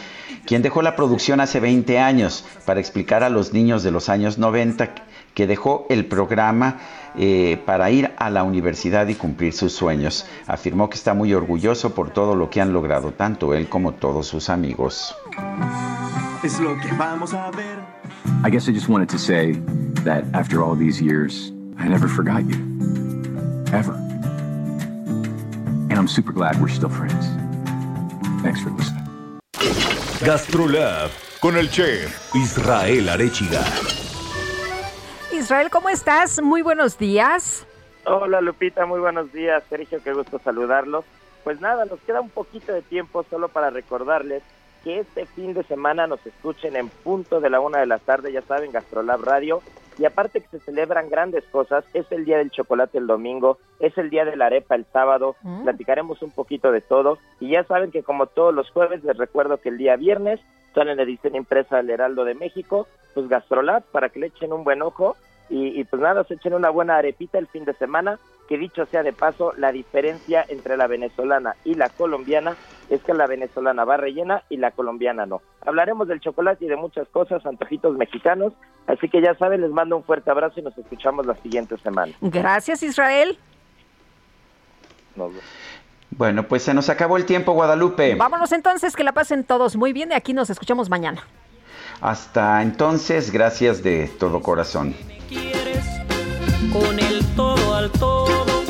quien 0.46 0.62
dejó 0.62 0.84
la 0.84 0.96
producción 0.96 1.40
hace 1.40 1.60
20 1.60 1.98
años 1.98 2.46
para 2.68 2.80
explicar 2.80 3.24
a 3.24 3.30
los 3.30 3.52
niños 3.52 3.82
de 3.82 3.90
los 3.90 4.10
años 4.10 4.38
90 4.38 4.94
que 5.34 5.48
dejó 5.48 5.86
el 5.90 6.06
programa 6.06 6.78
eh, 7.16 7.62
para 7.66 7.90
ir 7.92 8.12
a 8.18 8.30
la 8.30 8.44
universidad 8.44 9.08
y 9.08 9.16
cumplir 9.16 9.54
sus 9.54 9.74
sueños. 9.74 10.26
Afirmó 10.48 10.90
que 10.90 10.96
está 10.96 11.14
muy 11.14 11.34
orgulloso 11.34 11.94
por 11.94 12.12
todo 12.12 12.36
lo 12.36 12.50
que 12.50 12.62
han 12.62 12.74
logrado, 12.74 13.12
tanto 13.12 13.54
él 13.54 13.70
como 13.70 13.94
todos 13.94 14.28
sus 14.28 14.50
amigos. 14.50 15.16
es 16.44 16.60
lo 16.60 16.78
que 16.80 16.90
vamos 16.98 17.34
a 17.34 17.50
ver. 17.52 17.80
I 18.44 18.50
guess 18.50 18.68
I 18.68 18.74
just 18.74 18.90
wanted 18.90 19.10
to 19.10 19.18
say 19.18 19.54
that 20.04 20.26
after 20.34 20.62
all 20.62 20.76
these 20.76 21.02
years, 21.02 21.52
I 21.78 21.88
never 21.88 22.08
forgot 22.08 22.44
you. 22.46 22.56
Ever. 23.72 23.94
And 25.90 25.94
I'm 25.94 26.08
super 26.08 26.34
glad 26.34 26.62
we're 26.62 26.68
still 26.68 26.90
friends. 26.90 27.26
Thanks 28.44 28.62
for 28.62 28.72
listening. 28.72 29.04
Gastrolab 30.22 31.12
con 31.40 31.58
el 31.58 31.70
chef 31.70 32.36
Israel 32.36 33.10
Arechiga. 33.10 34.03
Israel, 35.34 35.70
¿cómo 35.70 35.90
estás? 35.90 36.42
Muy 36.42 36.62
buenos 36.62 36.98
días. 36.98 37.66
Hola 38.06 38.42
Lupita, 38.42 38.86
muy 38.86 39.00
buenos 39.00 39.32
días. 39.32 39.64
Sergio, 39.70 40.00
qué 40.04 40.14
gusto 40.14 40.40
saludarlos. 40.40 41.06
Pues 41.44 41.60
nada, 41.62 41.86
nos 41.86 42.00
queda 42.02 42.22
un 42.22 42.30
poquito 42.30 42.72
de 42.74 42.82
tiempo 42.82 43.24
solo 43.30 43.50
para 43.50 43.70
recordarles 43.70 44.44
que 44.84 45.00
este 45.00 45.26
fin 45.26 45.54
de 45.54 45.64
semana 45.64 46.08
nos 46.08 46.26
escuchen 46.26 46.76
en 46.76 46.90
punto 46.90 47.40
de 47.40 47.50
la 47.50 47.60
una 47.62 47.80
de 47.80 47.86
la 47.86 48.00
tarde, 48.00 48.32
ya 48.32 48.42
saben, 48.42 48.72
Gastrolab 48.72 49.22
Radio. 49.24 49.62
Y 49.98 50.06
aparte 50.06 50.42
que 50.42 50.48
se 50.48 50.60
celebran 50.60 51.10
grandes 51.10 51.44
cosas, 51.52 51.86
es 51.94 52.12
el 52.12 52.26
día 52.26 52.38
del 52.40 52.50
chocolate 52.52 52.98
el 52.98 53.06
domingo, 53.08 53.60
es 53.80 53.96
el 53.98 54.10
día 54.10 54.26
de 54.26 54.36
la 54.36 54.48
arepa 54.48 54.76
el 54.76 54.86
sábado, 54.92 55.36
Mm. 55.44 55.64
platicaremos 55.64 56.22
un 56.22 56.32
poquito 56.32 56.72
de 56.72 56.82
todo. 56.82 57.20
Y 57.40 57.50
ya 57.52 57.64
saben 57.64 57.92
que 57.92 58.04
como 58.04 58.26
todos 58.26 58.54
los 58.54 58.70
jueves, 58.72 59.04
les 59.04 59.16
recuerdo 59.18 59.58
que 59.62 59.70
el 59.70 59.78
día 59.78 59.96
viernes 59.96 60.40
sale 60.74 60.92
en 60.92 60.98
la 60.98 61.04
edición 61.04 61.36
impresa 61.36 61.78
del 61.78 61.90
Heraldo 61.90 62.26
de 62.26 62.36
México, 62.36 62.88
pues 63.14 63.28
Gastrolab, 63.28 63.84
para 63.84 64.10
que 64.10 64.20
le 64.20 64.28
echen 64.28 64.54
un 64.54 64.64
buen 64.64 64.82
ojo. 64.82 65.16
Y, 65.50 65.80
y 65.80 65.84
pues 65.84 66.02
nada, 66.02 66.24
se 66.24 66.36
echen 66.36 66.54
una 66.54 66.70
buena 66.70 66.98
arepita 66.98 67.38
el 67.38 67.48
fin 67.48 67.66
de 67.66 67.74
semana, 67.74 68.18
que 68.48 68.58
dicho 68.58 68.86
sea 68.86 69.04
de 69.04 69.14
paso, 69.14 69.54
la 69.58 69.72
diferencia 69.72 70.46
entre 70.48 70.78
la 70.78 70.88
venezolana 70.88 71.56
y 71.64 71.76
la 71.76 71.90
colombiana 71.90 72.56
es 72.90 73.02
que 73.04 73.14
la 73.14 73.28
venezolana 73.28 73.86
va 73.86 73.98
rellena 73.98 74.44
y 74.50 74.58
la 74.58 74.72
colombiana 74.72 75.26
no. 75.26 75.42
Hablaremos 75.66 76.08
del 76.08 76.22
chocolate 76.22 76.66
y 76.66 76.70
de 76.70 76.76
muchas 76.76 77.08
cosas, 77.10 77.46
antojitos 77.46 77.96
mexicanos, 77.98 78.54
así 78.88 79.10
que 79.10 79.22
ya 79.22 79.36
saben, 79.36 79.62
les 79.62 79.72
mando 79.72 79.98
un 79.98 80.04
fuerte 80.04 80.32
abrazo 80.32 80.60
y 80.60 80.64
nos 80.64 80.78
escuchamos 80.78 81.26
la 81.26 81.36
siguiente 81.36 81.78
semana. 81.78 82.14
Gracias, 82.22 82.84
Israel. 82.84 83.38
Nos 85.16 85.30
vemos. 85.30 85.44
Bueno, 86.18 86.44
pues 86.48 86.64
se 86.64 86.74
nos 86.74 86.90
acabó 86.90 87.18
el 87.18 87.26
tiempo, 87.26 87.54
Guadalupe. 87.54 88.16
Vámonos 88.16 88.52
entonces, 88.52 88.96
que 88.96 89.04
la 89.04 89.14
pasen 89.14 89.44
todos 89.44 89.76
muy 89.76 89.94
bien 89.94 90.12
y 90.12 90.14
aquí 90.16 90.34
nos 90.34 90.50
escuchamos 90.50 90.90
mañana. 90.90 91.24
Hasta 92.02 92.62
entonces, 92.62 93.32
gracias 93.32 93.82
de 93.84 94.10
todo 94.20 94.42
corazón. 94.42 94.96
con 96.72 97.00
el 97.00 97.24
todo 97.36 97.76
al 97.76 97.92
todo 97.92 98.64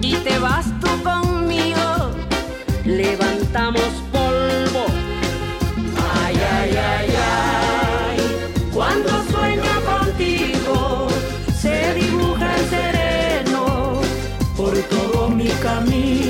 y 0.00 0.14
te 0.16 0.38
vas 0.38 0.66
tú 0.80 0.88
conmigo 1.02 2.10
levantamos 2.84 3.82
polvo 4.12 4.84
ay 6.14 6.36
ay 6.36 6.76
ay 6.76 7.08
ay 7.16 8.18
cuando 8.72 9.10
sueño 9.24 9.72
contigo 9.90 11.08
se 11.58 11.94
dibuja 11.94 12.54
el 12.56 12.64
sereno 12.66 14.00
por 14.56 14.74
todo 14.82 15.28
mi 15.30 15.48
camino 15.62 16.29